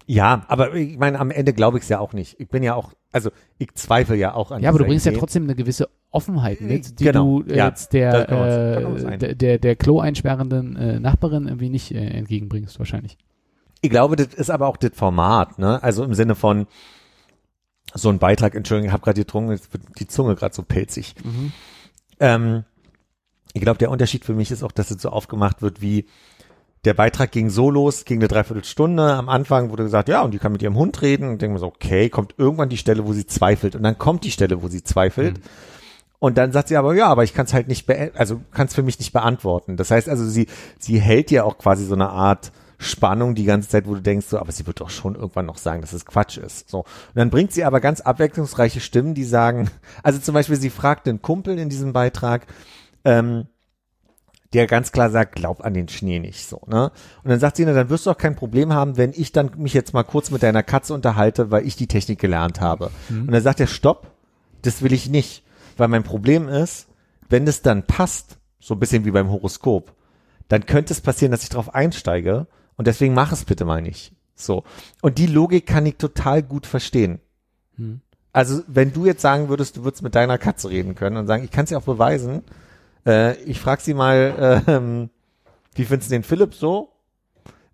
Ja, 0.06 0.44
aber 0.50 0.74
ich 0.76 0.98
meine, 0.98 1.18
am 1.20 1.32
Ende 1.32 1.54
glaube 1.54 1.78
ich 1.78 1.84
es 1.84 1.90
ja 1.90 2.00
auch 2.00 2.12
nicht. 2.12 2.38
Ich 2.40 2.50
bin 2.50 2.62
ja 2.62 2.76
auch, 2.76 2.92
also 3.14 3.32
ich 3.58 3.74
zweifle 3.76 4.18
ja 4.18 4.34
auch 4.34 4.52
an 4.52 4.62
Ja, 4.62 4.70
aber 4.70 4.80
du 4.80 4.86
bringst 4.86 5.06
ja 5.06 5.12
Idee. 5.14 5.20
trotzdem 5.20 5.44
eine 5.44 5.56
gewisse 5.56 5.88
Offenheit 6.12 6.60
mit, 6.60 7.00
die 7.00 7.06
Genau, 7.06 7.42
du 7.42 7.50
äh, 7.54 7.58
ja, 7.58 7.68
jetzt 7.70 7.94
der, 7.94 8.30
äh, 8.30 9.18
der, 9.18 9.36
der, 9.36 9.58
der 9.60 9.76
Klo 9.78 10.00
einsperrenden 10.02 10.76
äh, 10.76 11.00
Nachbarin 11.00 11.48
irgendwie 11.48 11.70
nicht 11.70 11.92
äh, 11.94 12.06
entgegenbringst, 12.06 12.80
wahrscheinlich. 12.80 13.18
Ich 13.80 13.90
glaube, 13.90 14.18
das 14.18 14.28
ist 14.34 14.50
aber 14.50 14.68
auch 14.68 14.76
das 14.78 14.92
Format, 14.94 15.58
ne? 15.58 15.82
Also 15.82 16.04
im 16.04 16.14
Sinne 16.14 16.36
von 16.36 16.68
so 17.94 18.10
ein 18.10 18.20
Beitrag, 18.20 18.56
Entschuldigung, 18.56 18.88
ich 18.88 18.94
habe 18.94 19.04
gerade 19.04 19.22
getrunken, 19.22 19.52
jetzt 19.52 19.72
wird 19.72 19.84
die 20.00 20.08
Zunge 20.08 20.36
gerade 20.36 20.54
so 20.54 20.64
pelzig. 20.64 21.16
Ähm, 22.20 22.64
ich 23.54 23.62
glaube, 23.62 23.78
der 23.78 23.92
Unterschied 23.92 24.26
für 24.26 24.34
mich 24.34 24.52
ist 24.52 24.64
auch, 24.64 24.72
dass 24.72 24.92
es 24.92 25.02
so 25.02 25.10
aufgemacht 25.10 25.62
wird 25.62 25.82
wie 25.82 26.06
der 26.86 26.94
Beitrag 26.94 27.32
ging 27.32 27.50
so 27.50 27.70
los, 27.70 28.04
ging 28.06 28.20
eine 28.20 28.28
Dreiviertelstunde. 28.28 29.14
Am 29.14 29.30
Anfang 29.30 29.70
wurde 29.70 29.84
gesagt, 29.84 30.10
ja, 30.10 30.22
und 30.22 30.32
die 30.32 30.40
kann 30.40 30.52
mit 30.52 30.62
ihrem 30.62 30.76
Hund 30.76 31.02
reden. 31.02 31.30
Und 31.30 31.42
denken 31.42 31.56
wir 31.56 31.60
so, 31.60 31.68
okay, 31.68 32.10
kommt 32.10 32.36
irgendwann 32.38 32.70
die 32.70 32.78
Stelle, 32.78 33.06
wo 33.06 33.14
sie 33.14 33.26
zweifelt. 33.26 33.76
Und 33.76 33.84
dann 33.84 33.98
kommt 33.98 34.26
die 34.26 34.32
Stelle, 34.32 34.62
wo 34.62 34.68
sie 34.68 34.84
zweifelt. 34.84 35.40
Und 36.20 36.38
dann 36.38 36.52
sagt 36.52 36.70
sie 36.70 36.78
aber, 36.78 36.94
ja, 36.96 37.08
aber 37.08 37.24
ich 37.24 37.34
kann 37.34 37.46
es 37.46 37.54
halt 37.54 37.68
nicht, 37.68 37.90
also 38.18 38.42
kann 38.52 38.68
es 38.68 38.74
für 38.74 38.84
mich 38.84 39.00
nicht 39.00 39.14
beantworten. 39.14 39.78
Das 39.78 39.92
heißt 39.92 40.10
also, 40.10 40.26
sie, 40.26 40.48
sie 40.80 41.00
hält 41.00 41.32
ja 41.32 41.44
auch 41.44 41.58
quasi 41.58 41.86
so 41.86 41.96
eine 41.96 42.10
Art 42.10 42.52
Spannung 42.78 43.36
die 43.36 43.46
ganze 43.46 43.70
Zeit, 43.70 43.88
wo 43.88 43.96
du 43.96 44.02
denkst, 44.02 44.28
so, 44.28 44.40
aber 44.40 44.52
sie 44.52 44.68
wird 44.68 44.82
doch 44.82 44.90
schon 44.90 45.16
irgendwann 45.16 45.46
noch 45.46 45.58
sagen, 45.58 45.82
dass 45.82 45.94
es 45.94 46.06
Quatsch 46.06 46.38
ist. 46.38 46.70
So. 46.70 46.80
Und 46.80 47.16
dann 47.16 47.30
bringt 47.30 47.54
sie 47.54 47.64
aber 47.64 47.80
ganz 47.80 48.02
abwechslungsreiche 48.02 48.80
Stimmen, 48.80 49.14
die 49.14 49.24
sagen, 49.24 49.70
also 50.04 50.20
zum 50.20 50.34
Beispiel, 50.34 50.58
sie 50.58 50.70
fragt 50.70 51.08
einen 51.08 51.22
Kumpel 51.22 51.58
in 51.58 51.70
diesem 51.70 51.94
Beitrag, 51.94 52.46
ähm, 53.06 53.48
der 54.54 54.68
ganz 54.68 54.92
klar 54.92 55.10
sagt, 55.10 55.36
glaub 55.36 55.64
an 55.66 55.74
den 55.74 55.90
Schnee 55.90 56.20
nicht 56.20 56.46
so, 56.46 56.62
ne? 56.68 56.92
Und 57.24 57.30
dann 57.30 57.40
sagt 57.40 57.58
sie, 57.58 57.66
na, 57.66 57.74
dann 57.74 57.90
wirst 57.90 58.06
du 58.06 58.12
auch 58.12 58.18
kein 58.18 58.36
Problem 58.36 58.74
haben, 58.74 58.98
wenn 58.98 59.12
ich 59.14 59.32
dann 59.32 59.52
mich 59.58 59.74
jetzt 59.74 59.94
mal 59.94 60.04
kurz 60.04 60.32
mit 60.32 60.44
deiner 60.44 60.64
Katze 60.64 60.94
unterhalte, 60.94 61.52
weil 61.52 61.66
ich 61.66 61.76
die 61.76 61.88
Technik 61.88 62.20
gelernt 62.20 62.62
habe. 62.62 62.92
Und 63.10 63.32
dann 63.32 63.44
sagt 63.44 63.60
er, 63.60 63.68
stopp, 63.68 64.12
das 64.62 64.82
will 64.82 64.94
ich 64.94 65.10
nicht, 65.10 65.44
weil 65.78 65.88
mein 65.88 66.04
Problem 66.04 66.48
ist, 66.48 66.88
wenn 67.30 67.48
es 67.48 67.62
dann 67.62 67.84
passt, 67.84 68.38
so 68.60 68.76
ein 68.76 68.80
bisschen 68.80 69.06
wie 69.06 69.12
beim 69.12 69.30
Horoskop, 69.30 69.94
dann 70.48 70.66
könnte 70.66 70.94
es 70.94 71.02
passieren, 71.02 71.32
dass 71.32 71.44
ich 71.44 71.50
darauf 71.50 71.74
einsteige 71.74 72.48
und 72.76 72.88
deswegen 72.88 73.14
mach 73.14 73.32
es 73.32 73.46
bitte 73.46 73.66
mal 73.66 73.82
nicht. 73.82 74.14
So. 74.36 74.64
Und 75.02 75.18
die 75.18 75.28
Logik 75.28 75.66
kann 75.66 75.86
ich 75.86 75.98
total 75.98 76.44
gut 76.44 76.66
verstehen. 76.66 77.20
Hm. 77.76 78.02
Also, 78.32 78.64
wenn 78.68 78.94
du 78.94 79.06
jetzt 79.06 79.22
sagen 79.22 79.50
würdest, 79.50 79.78
du 79.78 79.84
würdest 79.84 80.02
mit 80.02 80.16
deiner 80.16 80.38
Katze 80.40 80.70
reden 80.70 80.96
können 80.96 81.18
und 81.18 81.28
sagen, 81.28 81.44
ich 81.44 81.52
kann 81.52 81.66
es 81.66 81.70
ja 81.70 81.78
auch 81.78 81.84
beweisen, 81.84 82.44
äh, 83.06 83.36
ich 83.44 83.60
frag 83.60 83.82
sie 83.82 83.94
mal, 83.94 84.64
ähm, 84.68 85.10
wie 85.76 85.86
findest 85.86 86.12
du 86.12 86.16
den 86.16 86.24
Philipp 86.24 86.54
so? 86.54 86.90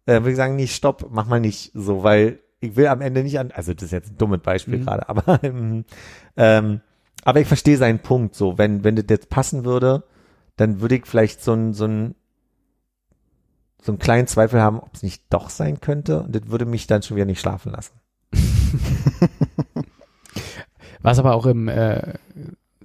Äh, 0.06 0.22
würde 0.22 0.32
ich 0.32 0.38
sagen, 0.38 0.56
nee, 0.56 0.68
stopp, 0.68 1.08
mach 1.12 1.28
mal 1.28 1.40
nicht 1.40 1.72
so, 1.74 2.04
weil 2.04 2.40
ich 2.62 2.76
will 2.76 2.88
am 2.88 3.02
Ende 3.02 3.24
nicht 3.24 3.40
an, 3.40 3.52
also 3.52 3.74
das 3.74 3.84
ist 3.84 3.92
jetzt 3.92 4.12
ein 4.12 4.18
dummes 4.18 4.42
Beispiel 4.42 4.80
Mhm. 4.80 4.84
gerade, 4.86 5.10
aber 5.10 5.40
ähm, 5.44 6.82
aber 7.24 7.40
ich 7.42 7.48
verstehe 7.48 7.78
seinen 7.78 8.00
Punkt 8.00 8.36
so, 8.36 8.58
wenn 8.58 8.84
wenn 8.84 8.96
das 8.96 9.06
jetzt 9.10 9.30
passen 9.30 9.66
würde, 9.66 10.04
dann 10.56 10.82
würde 10.82 10.96
ich 10.96 11.06
vielleicht 11.06 11.42
so 11.44 11.54
ein 11.54 11.74
so 11.74 11.86
ein 11.86 12.16
so 13.82 13.92
einen 13.94 14.00
kleinen 14.00 14.28
Zweifel 14.28 14.62
haben, 14.62 14.80
ob 14.80 14.94
es 14.94 15.04
nicht 15.04 15.24
doch 15.30 15.50
sein 15.50 15.80
könnte 15.80 16.24
und 16.24 16.36
das 16.36 16.48
würde 16.48 16.66
mich 16.66 16.88
dann 16.88 17.02
schon 17.02 17.16
wieder 17.16 17.26
nicht 17.26 17.40
schlafen 17.40 17.72
lassen. 17.72 17.94
Was 21.02 21.18
aber 21.20 21.34
auch 21.34 21.46
im, 21.46 21.70
äh, 21.70 22.16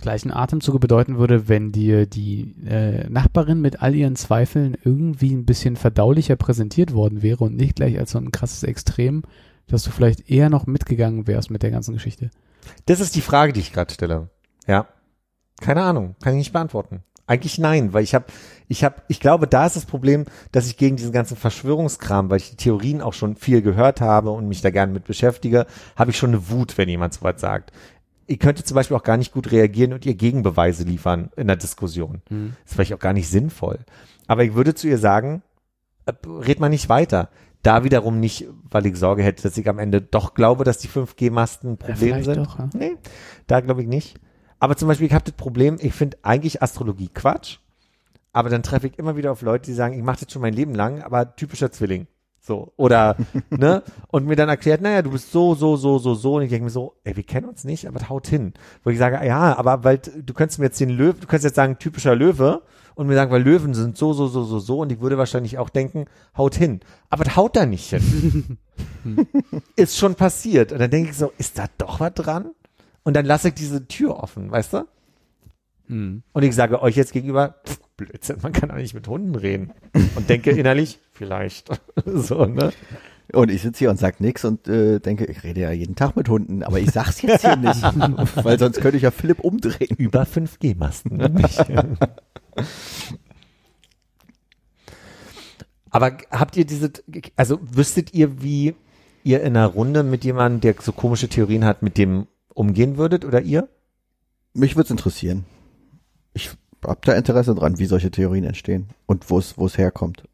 gleichen 0.05 0.31
Atemzuge 0.31 0.79
bedeuten 0.79 1.19
würde, 1.19 1.49
wenn 1.49 1.73
dir 1.73 2.07
die 2.07 2.55
äh, 2.67 3.09
Nachbarin 3.09 3.61
mit 3.61 3.83
all 3.83 3.95
ihren 3.95 4.17
Zweifeln 4.17 4.77
irgendwie 4.85 5.35
ein 5.35 5.47
bisschen 5.47 5.77
verdaulicher 5.77 6.37
präsentiert 6.37 6.93
worden 6.93 7.23
wäre 7.23 7.43
und 7.43 7.57
nicht 7.57 7.77
gleich 7.77 7.99
als 7.99 8.13
so 8.13 8.19
ein 8.19 8.31
krasses 8.31 8.63
Extrem, 8.63 9.23
dass 9.67 9.83
du 9.83 9.91
vielleicht 9.91 10.31
eher 10.31 10.51
noch 10.51 10.67
mitgegangen 10.67 11.27
wärst 11.27 11.51
mit 11.51 11.63
der 11.63 11.71
ganzen 11.71 11.95
Geschichte. 11.95 12.31
Das 12.85 13.01
ist 13.01 13.17
die 13.17 13.23
Frage, 13.23 13.55
die 13.55 13.61
ich 13.61 13.73
gerade 13.73 13.93
stelle. 13.93 14.29
Ja. 14.67 14.87
Keine 15.61 15.83
Ahnung, 15.83 16.17
kann 16.23 16.35
ich 16.35 16.39
nicht 16.39 16.53
beantworten. 16.53 17.03
Eigentlich 17.27 17.59
nein, 17.59 17.95
weil 17.95 18.05
ich 18.05 18.15
habe, 18.15 18.27
ich 18.69 18.85
habe, 18.85 18.97
ich 19.09 19.19
glaube, 19.19 19.47
da 19.47 19.65
ist 19.65 19.77
das 19.77 19.87
Problem, 19.87 20.27
dass 20.53 20.67
ich 20.67 20.77
gegen 20.77 20.97
diesen 20.97 21.13
ganzen 21.13 21.39
Verschwörungskram, 21.39 22.29
weil 22.29 22.37
ich 22.37 22.51
die 22.51 22.57
Theorien 22.57 23.01
auch 23.01 23.15
schon 23.15 23.37
viel 23.37 23.63
gehört 23.63 24.03
habe 24.03 24.31
und 24.31 24.47
mich 24.47 24.61
da 24.61 24.69
gerne 24.69 24.93
mit 24.93 25.05
beschäftige, 25.05 25.65
habe 25.97 26.11
ich 26.11 26.19
schon 26.19 26.31
eine 26.31 26.51
Wut, 26.51 26.77
wenn 26.77 26.91
jemand 26.91 27.15
sowas 27.15 27.41
sagt. 27.41 27.73
Ihr 28.27 28.39
könntet 28.39 28.67
zum 28.67 28.75
Beispiel 28.75 28.97
auch 28.97 29.03
gar 29.03 29.17
nicht 29.17 29.33
gut 29.33 29.51
reagieren 29.53 29.93
und 29.93 30.07
ihr 30.07 30.15
Gegenbeweise 30.15 30.85
liefern 30.85 31.31
in 31.37 31.47
der 31.47 31.57
Diskussion. 31.57 32.23
Mhm. 32.31 32.55
Das 32.63 32.71
ist 32.71 32.75
vielleicht 32.75 32.95
auch 32.95 32.99
gar 32.99 33.13
nicht 33.13 33.29
sinnvoll. 33.29 33.79
Aber 34.27 34.45
ich 34.45 34.55
würde 34.55 34.75
zu 34.75 34.89
ihr 34.89 34.99
sagen, 34.99 35.43
äh, 36.07 36.13
red 36.27 36.61
mal 36.61 36.69
nicht 36.69 36.89
weiter. 36.89 37.29
Da 37.63 37.83
wiederum 37.85 38.21
nicht, 38.21 38.47
weil 38.71 38.85
ich 38.87 38.97
Sorge 38.97 39.23
hätte, 39.23 39.43
dass 39.43 39.57
ich 39.57 39.69
am 39.69 39.79
Ende 39.79 40.01
doch 40.03 40.35
glaube, 40.35 40.65
dass 40.65 40.79
die 40.79 40.89
5G-Masten 40.89 41.71
ein 41.73 41.79
Ja, 41.81 41.87
Problem 41.87 41.97
vielleicht 42.15 42.25
sind. 42.27 42.37
doch, 42.47 42.59
ja. 42.59 42.69
Nee, 42.75 42.97
da 43.47 43.61
glaube 43.61 43.83
ich 43.83 43.89
nicht. 43.89 44.19
Aber 44.59 44.77
zum 44.77 44.89
Beispiel, 44.89 45.07
ich 45.07 45.13
habe 45.15 45.25
das 45.25 45.35
Problem, 45.35 45.77
ich 45.81 45.93
finde 45.95 46.19
eigentlich 46.23 46.63
Astrologie 46.63 47.09
Quatsch, 47.13 47.59
aber 48.33 48.49
dann 48.51 48.63
treffe 48.63 48.87
ich 48.87 48.99
immer 48.99 49.17
wieder 49.17 49.33
auf 49.33 49.43
Leute, 49.43 49.67
die 49.67 49.75
sagen, 49.75 49.95
ich 49.97 50.03
mache 50.03 50.25
das 50.25 50.33
schon 50.33 50.43
mein 50.43 50.55
Leben 50.55 50.75
lang, 50.75 51.03
aber 51.03 51.37
typischer 51.37 51.71
Zwilling. 51.73 52.07
So, 52.47 52.75
oder, 52.77 53.17
ne? 53.51 53.83
Und 54.09 54.27
mir 54.27 54.37
dann 54.37 54.51
erklärt, 54.51 54.83
naja, 54.83 55.01
du 55.01 55.13
bist 55.13 55.33
so, 55.33 55.55
so, 55.55 55.77
so, 55.77 55.97
so, 55.97 56.15
so. 56.15 56.35
Und 56.37 56.43
ich 56.43 56.51
denke 56.51 56.65
mir 56.65 56.71
so, 56.71 56.95
ey, 57.03 57.17
wir 57.17 57.23
kennen 57.23 57.49
uns 57.49 57.65
nicht, 57.65 57.89
aber 57.89 58.07
haut 58.11 58.27
hin. 58.27 58.53
Wo 58.83 58.91
ich 58.91 58.99
sage, 58.99 59.27
ja, 59.27 59.57
aber 59.57 59.83
weil 59.83 59.97
du 59.99 60.35
könntest 60.35 60.59
mir 60.59 60.67
jetzt 60.67 60.79
den 60.79 60.91
Löwe, 60.91 61.15
du 61.21 61.27
könntest 61.27 61.45
jetzt 61.45 61.57
sagen, 61.57 61.79
typischer 61.79 62.15
Löwe 62.15 62.61
und 62.97 63.07
mir 63.07 63.15
sagen, 63.15 63.31
weil 63.31 63.43
Löwen 63.43 63.73
sind 63.73 63.97
so, 63.97 64.13
so, 64.13 64.29
so, 64.29 64.45
so, 64.45 64.59
so. 64.59 64.81
Und 64.81 64.93
ich 64.93 65.01
würde 65.01 65.17
wahrscheinlich 65.17 65.57
auch 65.57 65.71
denken, 65.71 66.05
haut 66.37 66.55
hin. 66.55 66.81
Aber 67.09 67.25
das 67.25 67.35
haut 67.35 67.57
da 67.57 67.65
nicht 67.65 67.89
hin. 67.89 68.59
ist 69.77 69.97
schon 69.97 70.15
passiert. 70.15 70.71
Und 70.71 70.81
dann 70.81 70.91
denke 70.91 71.13
ich 71.13 71.17
so, 71.17 71.33
ist 71.39 71.59
da 71.59 71.65
doch 71.79 72.01
was 72.01 72.13
dran? 72.13 72.51
Und 73.05 73.17
dann 73.17 73.25
lasse 73.25 73.49
ich 73.49 73.55
diese 73.55 73.89
Tür 73.89 74.23
offen, 74.23 74.51
weißt 74.51 74.75
du? 74.75 74.87
Mhm. 75.89 76.23
Und 76.33 76.43
ich 76.43 76.55
sage 76.55 76.83
euch 76.83 76.97
jetzt 76.97 77.15
gegenüber, 77.15 77.55
pff, 77.67 77.81
Blödsinn, 77.97 78.37
man 78.43 78.53
kann 78.53 78.69
doch 78.69 78.77
nicht 78.77 78.95
mit 78.95 79.09
Hunden 79.09 79.35
reden. 79.35 79.73
Und 80.15 80.29
denke 80.29 80.51
innerlich, 80.51 81.01
vielleicht. 81.15 81.69
so, 82.05 82.45
ne? 82.45 82.73
Und 83.33 83.51
ich 83.51 83.63
sitze 83.63 83.79
hier 83.81 83.91
und 83.91 83.99
sag 83.99 84.21
nix 84.21 84.45
und 84.45 84.69
äh, 84.69 85.01
denke, 85.01 85.25
ich 85.25 85.43
rede 85.45 85.63
ja 85.63 85.73
jeden 85.73 85.97
Tag 85.97 86.15
mit 86.15 86.29
Hunden, 86.29 86.63
aber 86.63 86.79
ich 86.79 86.91
sag's 86.91 87.23
jetzt 87.23 87.41
hier 87.41 87.57
nicht, 87.57 87.83
weil 88.45 88.59
sonst 88.59 88.81
könnte 88.81 88.99
ich 88.99 89.03
ja 89.03 89.11
Philipp 89.11 89.41
umdrehen. 89.41 89.97
Über 89.97 90.25
5G-Masten. 90.25 91.17
Ne? 91.17 91.35
Aber 95.91 96.17
habt 96.33 96.57
ihr 96.57 96.65
diese, 96.65 96.91
also 97.37 97.61
wüsstet 97.63 98.13
ihr, 98.15 98.43
wie 98.43 98.75
ihr 99.23 99.43
in 99.43 99.57
einer 99.57 99.69
Runde 99.69 100.03
mit 100.03 100.25
jemandem, 100.25 100.61
der 100.61 100.75
so 100.83 100.91
komische 100.91 101.29
Theorien 101.29 101.65
hat, 101.65 101.83
mit 101.83 101.99
dem 101.99 102.27
umgehen 102.53 102.97
würdet 102.97 103.25
oder 103.25 103.41
ihr? 103.41 103.69
Mich 104.55 104.75
würde 104.75 104.87
es 104.87 104.91
interessieren. 104.91 105.45
Ich 106.33 106.51
hab 106.85 107.01
da 107.03 107.13
Interesse 107.13 107.55
dran, 107.55 107.79
wie 107.79 107.87
solche 107.87 108.11
Theorien 108.11 108.43
entstehen 108.43 108.89
und 109.07 109.31
wo 109.31 109.39
es 109.39 109.57
wo 109.57 109.67
es 109.67 109.79
herkommt. 109.79 110.25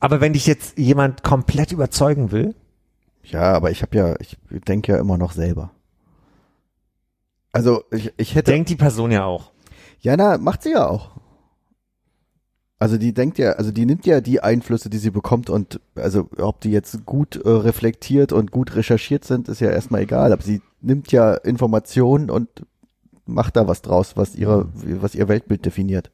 Aber 0.00 0.20
wenn 0.20 0.32
dich 0.34 0.46
jetzt 0.46 0.78
jemand 0.78 1.22
komplett 1.22 1.72
überzeugen 1.72 2.30
will, 2.30 2.54
Ja, 3.22 3.52
aber 3.54 3.70
ich 3.70 3.82
habe 3.82 3.96
ja, 3.96 4.14
ich 4.20 4.36
denke 4.68 4.92
ja 4.92 4.98
immer 4.98 5.16
noch 5.16 5.32
selber. 5.32 5.70
Also 7.52 7.84
ich, 7.90 8.12
ich 8.16 8.34
hätte. 8.34 8.50
denkt 8.50 8.68
die 8.68 8.76
Person 8.76 9.10
ja 9.10 9.24
auch. 9.24 9.52
ja, 10.00 10.16
na, 10.16 10.38
macht 10.38 10.62
sie 10.62 10.72
ja 10.72 10.86
auch. 10.88 11.12
Also 12.78 12.98
die 12.98 13.14
denkt 13.14 13.38
ja, 13.38 13.52
also 13.52 13.70
die 13.70 13.86
nimmt 13.86 14.04
ja 14.04 14.20
die 14.20 14.40
Einflüsse, 14.42 14.90
die 14.90 14.98
sie 14.98 15.10
bekommt 15.10 15.48
und 15.48 15.80
also 15.94 16.28
ob 16.38 16.60
die 16.60 16.70
jetzt 16.72 17.06
gut 17.06 17.36
äh, 17.36 17.48
reflektiert 17.48 18.32
und 18.32 18.50
gut 18.50 18.74
recherchiert 18.74 19.24
sind, 19.24 19.48
ist 19.48 19.60
ja 19.60 19.70
erstmal 19.70 20.02
egal. 20.02 20.32
Aber 20.32 20.42
sie 20.42 20.60
nimmt 20.82 21.10
ja 21.12 21.34
Informationen 21.34 22.30
und 22.30 22.48
macht 23.24 23.56
da 23.56 23.66
was 23.68 23.80
draus, 23.80 24.16
was 24.16 24.34
ihre, 24.34 24.68
was 25.00 25.14
ihr 25.14 25.28
Weltbild 25.28 25.64
definiert. 25.64 26.10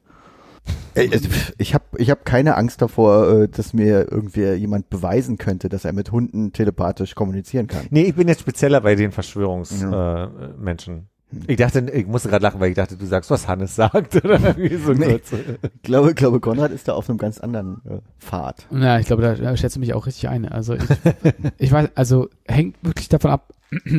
Ich 1.57 1.73
habe 1.73 1.85
ich 1.97 2.09
hab 2.11 2.25
keine 2.25 2.57
Angst 2.57 2.81
davor, 2.81 3.43
äh, 3.43 3.47
dass 3.47 3.73
mir 3.73 4.11
irgendwer 4.11 4.57
jemand 4.57 4.89
beweisen 4.89 5.37
könnte, 5.37 5.69
dass 5.69 5.85
er 5.85 5.93
mit 5.93 6.11
Hunden 6.11 6.51
telepathisch 6.51 7.15
kommunizieren 7.15 7.67
kann. 7.67 7.87
Nee, 7.91 8.03
ich 8.03 8.15
bin 8.15 8.27
jetzt 8.27 8.41
spezieller 8.41 8.81
bei 8.81 8.95
den 8.95 9.11
Verschwörungsmenschen. 9.13 9.91
Ja. 9.93 10.25
Äh, 10.25 10.29
Menschen. 10.59 11.07
ich 11.47 11.55
dachte, 11.55 11.79
ich 11.93 12.05
musste 12.07 12.27
gerade 12.27 12.43
lachen, 12.43 12.59
weil 12.59 12.71
ich 12.71 12.75
dachte, 12.75 12.97
du 12.97 13.05
sagst, 13.05 13.31
was 13.31 13.47
Hannes 13.47 13.73
sagt. 13.73 14.15
Oder 14.25 14.33
irgendwie 14.57 14.75
so 14.75 14.91
Nee. 14.91 15.05
kurz. 15.13 15.31
Ich 15.31 15.81
glaube, 15.81 16.13
glaube, 16.13 16.41
Konrad 16.41 16.71
ist 16.71 16.89
da 16.89 16.93
auf 16.93 17.09
einem 17.09 17.17
ganz 17.17 17.39
anderen 17.39 17.81
äh, 17.85 17.99
Pfad. 18.19 18.67
Ja, 18.71 18.99
ich 18.99 19.05
glaube, 19.07 19.21
da, 19.21 19.35
da 19.35 19.55
schätze 19.55 19.79
mich 19.79 19.93
auch 19.93 20.05
richtig 20.07 20.27
ein. 20.27 20.45
Also 20.45 20.73
ich, 20.73 20.83
ich 21.57 21.71
weiß, 21.71 21.89
also 21.95 22.27
hängt 22.45 22.75
wirklich 22.81 23.07
davon 23.07 23.31
ab, 23.31 23.53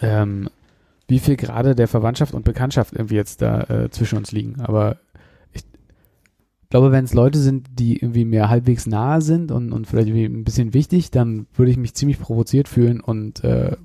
ähm, 0.00 0.48
wie 1.08 1.18
viel 1.18 1.36
gerade 1.36 1.74
der 1.74 1.88
Verwandtschaft 1.88 2.34
und 2.34 2.44
Bekanntschaft 2.44 2.94
irgendwie 2.94 3.14
jetzt 3.16 3.40
da 3.42 3.60
äh, 3.64 3.90
zwischen 3.90 4.18
uns 4.18 4.32
liegen. 4.32 4.60
Aber 4.60 4.96
glaube, 6.70 6.92
wenn 6.92 7.04
es 7.04 7.14
Leute 7.14 7.38
sind, 7.38 7.66
die 7.78 7.96
irgendwie 7.96 8.24
mir 8.24 8.48
halbwegs 8.48 8.86
nahe 8.86 9.22
sind 9.22 9.50
und, 9.50 9.72
und 9.72 9.86
vielleicht 9.86 10.08
irgendwie 10.08 10.26
ein 10.26 10.44
bisschen 10.44 10.74
wichtig, 10.74 11.10
dann 11.10 11.46
würde 11.54 11.70
ich 11.70 11.78
mich 11.78 11.94
ziemlich 11.94 12.18
provoziert 12.18 12.68
fühlen 12.68 13.00
und 13.00 13.42
äh, 13.42 13.76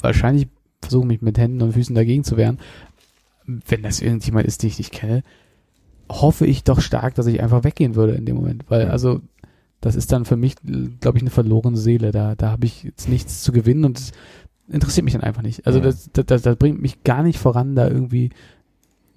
wahrscheinlich 0.00 0.48
versuchen, 0.80 1.08
mich 1.08 1.20
mit 1.20 1.38
Händen 1.38 1.62
und 1.62 1.72
Füßen 1.72 1.94
dagegen 1.94 2.24
zu 2.24 2.36
wehren. 2.36 2.58
Wenn 3.44 3.82
das 3.82 4.00
irgendjemand 4.00 4.46
ist, 4.46 4.62
den 4.62 4.68
ich 4.68 4.78
nicht 4.78 4.92
kenne, 4.92 5.22
hoffe 6.10 6.46
ich 6.46 6.64
doch 6.64 6.80
stark, 6.80 7.14
dass 7.14 7.26
ich 7.26 7.42
einfach 7.42 7.64
weggehen 7.64 7.94
würde 7.94 8.14
in 8.14 8.24
dem 8.24 8.36
Moment. 8.36 8.64
Weil, 8.68 8.88
also, 8.88 9.20
das 9.80 9.96
ist 9.96 10.12
dann 10.12 10.24
für 10.24 10.36
mich, 10.36 10.56
glaube 11.00 11.18
ich, 11.18 11.22
eine 11.22 11.30
verlorene 11.30 11.76
Seele. 11.76 12.12
Da, 12.12 12.34
da 12.34 12.50
habe 12.50 12.66
ich 12.66 12.84
jetzt 12.84 13.08
nichts 13.08 13.42
zu 13.42 13.52
gewinnen 13.52 13.84
und 13.84 13.98
es 13.98 14.12
interessiert 14.68 15.04
mich 15.04 15.14
dann 15.14 15.22
einfach 15.22 15.42
nicht. 15.42 15.66
Also, 15.66 15.80
das, 15.80 16.10
das, 16.12 16.26
das, 16.26 16.42
das 16.42 16.56
bringt 16.56 16.80
mich 16.80 17.02
gar 17.04 17.22
nicht 17.22 17.38
voran, 17.38 17.74
da 17.74 17.88
irgendwie 17.88 18.30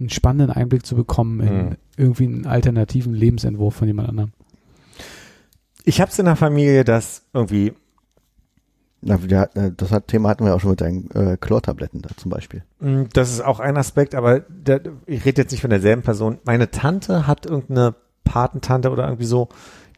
einen 0.02 0.10
spannenden 0.10 0.50
Einblick 0.56 0.86
zu 0.86 0.96
bekommen 0.96 1.40
in 1.40 1.66
Mhm. 1.70 1.76
irgendwie 1.98 2.26
einen 2.26 2.46
alternativen 2.48 3.14
Lebensentwurf 3.14 3.76
von 3.76 3.88
jemand 3.88 4.10
anderem. 4.10 4.32
Ich 5.84 6.00
hab's 6.02 6.20
in 6.20 6.26
der 6.26 6.36
Familie, 6.36 6.84
dass 6.84 7.24
irgendwie, 7.34 7.74
Na, 9.02 9.16
äh, 9.16 9.72
das 9.76 9.92
hat, 9.92 10.08
Thema 10.10 10.30
hatten 10.30 10.46
wir 10.46 10.54
auch 10.56 10.60
schon 10.60 10.72
mit 10.72 10.82
deinen 10.82 11.10
äh, 11.12 11.38
Chlortabletten 11.40 12.02
da 12.04 12.10
zum 12.18 12.30
Beispiel. 12.30 12.64
mh, 12.80 13.06
das 13.14 13.32
ist 13.32 13.42
auch 13.42 13.60
ein 13.60 13.78
Aspekt, 13.78 14.14
aber 14.14 14.42
der, 14.42 14.82
ich 15.08 15.26
rede 15.26 15.42
jetzt 15.42 15.52
nicht 15.52 15.62
von 15.62 15.72
derselben 15.72 16.04
Person. 16.04 16.38
Meine 16.44 16.70
Tante 16.70 17.26
hat 17.26 17.46
irgendeine 17.48 17.96
Patentante 18.24 18.92
oder 18.92 19.06
irgendwie 19.06 19.26
so, 19.26 19.50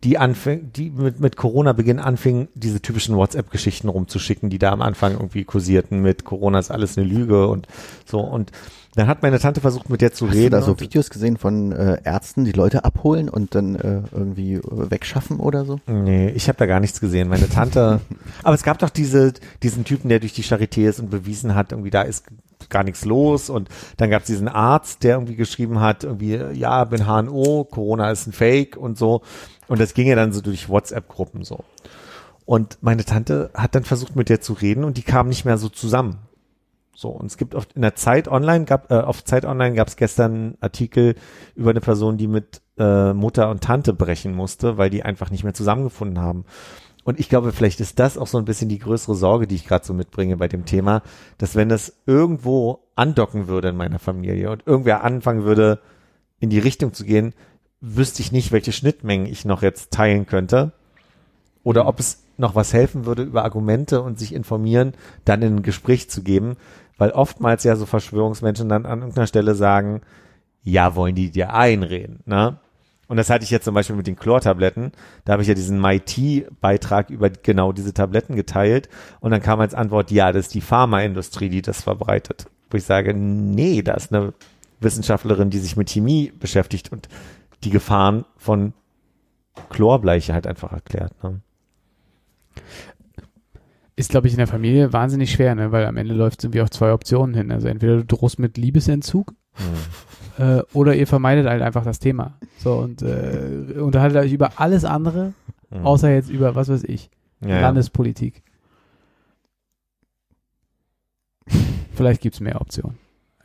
die 0.06 0.18
anfing, 0.18 0.72
die 0.74 0.90
mit, 0.90 1.20
mit 1.22 1.36
Corona-Beginn 1.38 2.00
anfing, 2.00 2.48
diese 2.56 2.82
typischen 2.82 3.16
WhatsApp-Geschichten 3.16 3.88
rumzuschicken, 3.90 4.50
die 4.50 4.60
da 4.60 4.72
am 4.72 4.82
Anfang 4.82 5.14
irgendwie 5.14 5.44
kursierten 5.46 6.02
mit 6.02 6.24
Corona 6.26 6.60
ist 6.60 6.72
alles 6.72 6.98
eine 6.98 7.08
Lüge 7.08 7.48
und 7.48 7.68
so. 8.06 8.20
Und 8.20 8.52
dann 8.96 9.08
hat 9.08 9.24
meine 9.24 9.40
Tante 9.40 9.60
versucht, 9.60 9.90
mit 9.90 10.02
der 10.02 10.14
zu 10.14 10.28
Hast 10.28 10.36
reden. 10.36 10.52
du 10.52 10.58
da 10.58 10.62
so 10.62 10.80
Videos 10.80 11.10
gesehen 11.10 11.38
von 11.38 11.72
äh, 11.72 11.98
Ärzten, 12.04 12.46
die 12.46 12.52
Leute 12.52 12.86
abholen 12.86 13.28
und 13.28 13.56
dann 13.56 13.76
äh, 13.76 14.02
irgendwie 14.12 14.56
äh, 14.56 14.62
wegschaffen 14.64 15.40
oder 15.40 15.66
so? 15.66 15.80
Nee, 15.88 16.30
ich 16.30 16.48
habe 16.48 16.58
da 16.58 16.68
gar 16.68 16.80
nichts 16.80 17.00
gesehen. 17.00 17.28
Meine 17.28 17.50
Tante. 17.50 18.02
aber 18.44 18.54
es 18.54 18.64
gab 18.64 18.80
doch 18.80 18.92
diese, 18.92 19.34
diesen 19.64 19.84
Typen, 19.84 20.10
der 20.10 20.20
durch 20.20 20.34
die 20.34 20.44
Charité 20.44 20.88
ist 20.88 21.00
und 21.00 21.10
bewiesen 21.10 21.56
hat, 21.56 21.72
irgendwie 21.72 21.90
da 21.90 22.04
ist 22.04 22.26
gar 22.70 22.84
nichts 22.84 23.04
los. 23.04 23.50
Und 23.50 23.70
dann 23.98 24.12
gab 24.12 24.22
es 24.22 24.28
diesen 24.28 24.48
Arzt, 24.48 25.04
der 25.04 25.16
irgendwie 25.16 25.36
geschrieben 25.36 25.80
hat, 25.80 26.04
irgendwie, 26.04 26.36
ja, 26.54 26.84
bin 26.84 27.08
HNO, 27.08 27.68
Corona 27.70 28.12
ist 28.12 28.28
ein 28.28 28.34
Fake 28.34 28.78
und 28.78 28.98
so. 28.98 29.22
Und 29.68 29.80
das 29.80 29.96
ging 29.96 30.08
ja 30.08 30.16
dann 30.16 30.34
so 30.34 30.42
durch 30.42 30.70
WhatsApp-Gruppen 30.70 31.44
so. 31.44 31.64
Und 32.46 32.78
meine 32.82 33.06
Tante 33.06 33.50
hat 33.54 33.74
dann 33.74 33.86
versucht, 33.86 34.16
mit 34.16 34.30
der 34.30 34.42
zu 34.42 34.54
reden 34.54 34.84
und 34.84 34.98
die 34.98 35.04
kamen 35.04 35.30
nicht 35.30 35.46
mehr 35.46 35.58
so 35.58 35.70
zusammen. 35.70 36.18
So, 36.96 37.10
und 37.10 37.26
es 37.26 37.38
gibt 37.38 37.56
oft 37.56 37.74
in 37.74 37.82
der 37.82 37.96
Zeit 37.96 38.28
online, 38.28 38.66
gab, 38.66 38.92
äh, 38.92 38.96
auf 38.96 39.24
Zeit 39.24 39.46
online 39.46 39.76
gab 39.76 39.88
es 39.88 39.96
gestern 39.96 40.56
Artikel 40.62 41.16
über 41.56 41.72
eine 41.72 41.82
Person, 41.82 42.18
die 42.18 42.28
mit 42.28 42.62
äh, 42.78 43.14
Mutter 43.14 43.50
und 43.50 43.62
Tante 43.62 43.94
brechen 43.94 44.36
musste, 44.36 44.78
weil 44.78 44.90
die 44.90 45.04
einfach 45.04 45.32
nicht 45.32 45.44
mehr 45.44 45.54
zusammengefunden 45.54 46.20
haben. 46.20 46.46
Und 47.04 47.20
ich 47.20 47.30
glaube, 47.30 47.52
vielleicht 47.52 47.80
ist 47.82 48.00
das 48.00 48.18
auch 48.18 48.28
so 48.28 48.38
ein 48.38 48.46
bisschen 48.46 48.70
die 48.70 48.80
größere 48.80 49.16
Sorge, 49.16 49.48
die 49.48 49.56
ich 49.56 49.68
gerade 49.68 49.86
so 49.86 49.94
mitbringe 49.94 50.38
bei 50.38 50.48
dem 50.48 50.66
Thema, 50.66 51.02
dass 51.38 51.56
wenn 51.56 51.68
das 51.68 51.94
irgendwo 52.06 52.80
andocken 52.96 53.48
würde 53.48 53.70
in 53.70 53.76
meiner 53.76 54.00
Familie 54.00 54.52
und 54.52 54.66
irgendwer 54.66 55.04
anfangen 55.04 55.44
würde, 55.44 55.80
in 56.40 56.50
die 56.50 56.60
Richtung 56.60 56.94
zu 56.94 57.04
gehen, 57.04 57.34
wüsste 57.82 58.22
ich 58.22 58.32
nicht, 58.32 58.52
welche 58.52 58.72
Schnittmengen 58.72 59.28
ich 59.28 59.44
noch 59.44 59.62
jetzt 59.62 59.92
teilen 59.92 60.26
könnte. 60.26 60.72
Oder 61.64 61.88
ob 61.88 62.00
es 62.00 62.24
noch 62.38 62.56
was 62.56 62.74
helfen 62.74 63.06
würde, 63.06 63.24
über 63.24 63.44
Argumente 63.44 64.02
und 64.02 64.18
sich 64.18 64.34
informieren, 64.34 64.94
dann 65.26 65.42
in 65.42 65.58
ein 65.58 65.64
Gespräch 65.64 66.10
zu 66.10 66.24
geben. 66.24 66.56
Weil 66.98 67.12
oftmals 67.12 67.64
ja 67.64 67.76
so 67.76 67.86
Verschwörungsmenschen 67.86 68.70
dann 68.70 68.86
an 68.86 69.00
irgendeiner 69.00 69.28
Stelle 69.28 69.56
sagen, 69.56 70.02
ja, 70.64 70.96
wollen 70.96 71.16
die 71.16 71.32
dir 71.32 71.54
einreden, 71.54 72.22
ne? 72.26 72.60
Und 73.08 73.18
das 73.18 73.30
hatte 73.30 73.44
ich 73.44 73.52
jetzt 73.52 73.66
zum 73.66 73.74
Beispiel 73.74 73.98
mit 73.98 74.08
den 74.08 74.16
Chlortabletten. 74.16 74.92
Da 75.26 75.34
habe 75.34 75.42
ich 75.44 75.48
ja 75.48 75.54
diesen 75.54 75.80
MIT-Beitrag 75.80 77.10
über 77.10 77.30
genau 77.30 77.74
diese 77.74 77.94
Tabletten 77.94 78.36
geteilt. 78.36 78.90
Und 79.20 79.32
dann 79.32 79.42
kam 79.42 79.60
als 79.60 79.76
Antwort, 79.76 80.10
ja, 80.10 80.32
das 80.32 80.48
ist 80.48 80.54
die 80.54 80.62
Pharmaindustrie, 80.62 81.50
die 81.50 81.62
das 81.62 81.84
verbreitet. 81.84 82.48
wo 82.72 82.78
ich 82.78 82.86
sage, 82.86 83.14
nee, 83.14 83.84
da 83.84 83.94
ist 83.94 84.12
eine 84.12 84.34
Wissenschaftlerin, 84.80 85.50
die 85.50 85.60
sich 85.60 85.78
mit 85.78 85.90
Chemie 85.90 86.32
beschäftigt 86.32 86.92
und 86.92 87.08
die 87.64 87.70
Gefahren 87.70 88.26
von 88.38 88.74
Chlorbleiche 89.70 90.34
halt 90.34 90.48
einfach 90.48 90.72
erklärt. 90.72 91.12
Ne? 91.24 91.42
Ist, 93.96 94.10
glaube 94.10 94.26
ich, 94.28 94.34
in 94.34 94.38
der 94.40 94.48
Familie 94.48 94.92
wahnsinnig 94.92 95.32
schwer, 95.32 95.54
ne? 95.54 95.72
weil 95.72 95.86
am 95.86 95.98
Ende 95.98 96.16
läuft 96.16 96.40
es 96.40 96.46
irgendwie 96.46 96.62
auf 96.62 96.72
zwei 96.72 96.94
Optionen 96.94 97.36
hin. 97.36 97.52
Also 97.52 97.68
entweder 97.68 97.98
du 97.98 98.06
drohst 98.06 98.40
mit 98.40 98.58
Liebesentzug 98.58 99.34
Hm. 100.38 100.44
äh, 100.44 100.62
oder 100.74 100.96
ihr 100.96 101.06
vermeidet 101.06 101.46
halt 101.48 101.62
einfach 101.62 101.84
das 101.84 102.00
Thema. 102.00 102.34
So 102.58 102.74
und 102.78 103.04
äh, 103.04 103.76
unterhaltet 103.80 104.18
euch 104.18 104.34
über 104.34 104.60
alles 104.60 104.84
andere, 104.84 105.34
Hm. 105.70 105.86
außer 105.86 106.10
jetzt 106.12 106.32
über, 106.32 106.56
was 106.56 106.70
weiß 106.70 106.84
ich, 106.86 107.12
ja, 107.42 107.50
ja. 107.50 107.62
Landespolitik. 107.62 108.42
Vielleicht 111.94 112.22
gibt's 112.22 112.40
mehr 112.40 112.60
Optionen. 112.60 112.98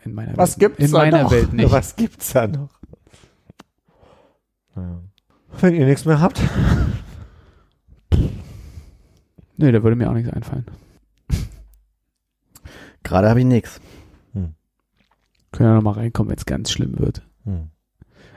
In 0.05 0.15
meiner 0.15 0.35
Was 0.39 0.53
Welt. 0.59 0.61
gibt's 0.77 0.85
In 0.87 0.93
da 0.93 0.99
meiner 0.99 1.23
noch? 1.25 1.31
Welt 1.31 1.53
nicht. 1.53 1.70
Was 1.70 1.95
gibt's 1.95 2.33
da 2.33 2.47
noch? 2.47 2.70
Ja. 4.77 5.01
Wenn 5.61 5.75
ihr 5.75 5.85
nichts 5.85 6.07
mehr 6.07 6.20
habt. 6.23 6.41
Nee, 9.59 9.72
da 9.72 9.82
würde 9.82 9.97
mir 9.97 10.09
auch 10.09 10.14
nichts 10.14 10.32
einfallen. 10.32 10.64
Gerade 13.02 13.28
habe 13.28 13.40
ich 13.40 13.47
nix. 13.47 13.80
Können 15.51 15.70
ja 15.70 15.74
noch 15.74 15.82
mal 15.82 15.93
reinkommen, 15.93 16.30
wenn 16.30 16.39
es 16.39 16.47
ganz 16.47 16.70
schlimm 16.70 16.98
wird. 16.98 17.22
Hm. 17.44 17.70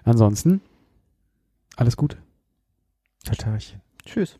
Ansonsten, 0.03 0.61
alles 1.75 1.97
gut. 1.97 2.17
Tatarchen. 3.23 3.81
Tschüss. 4.05 4.39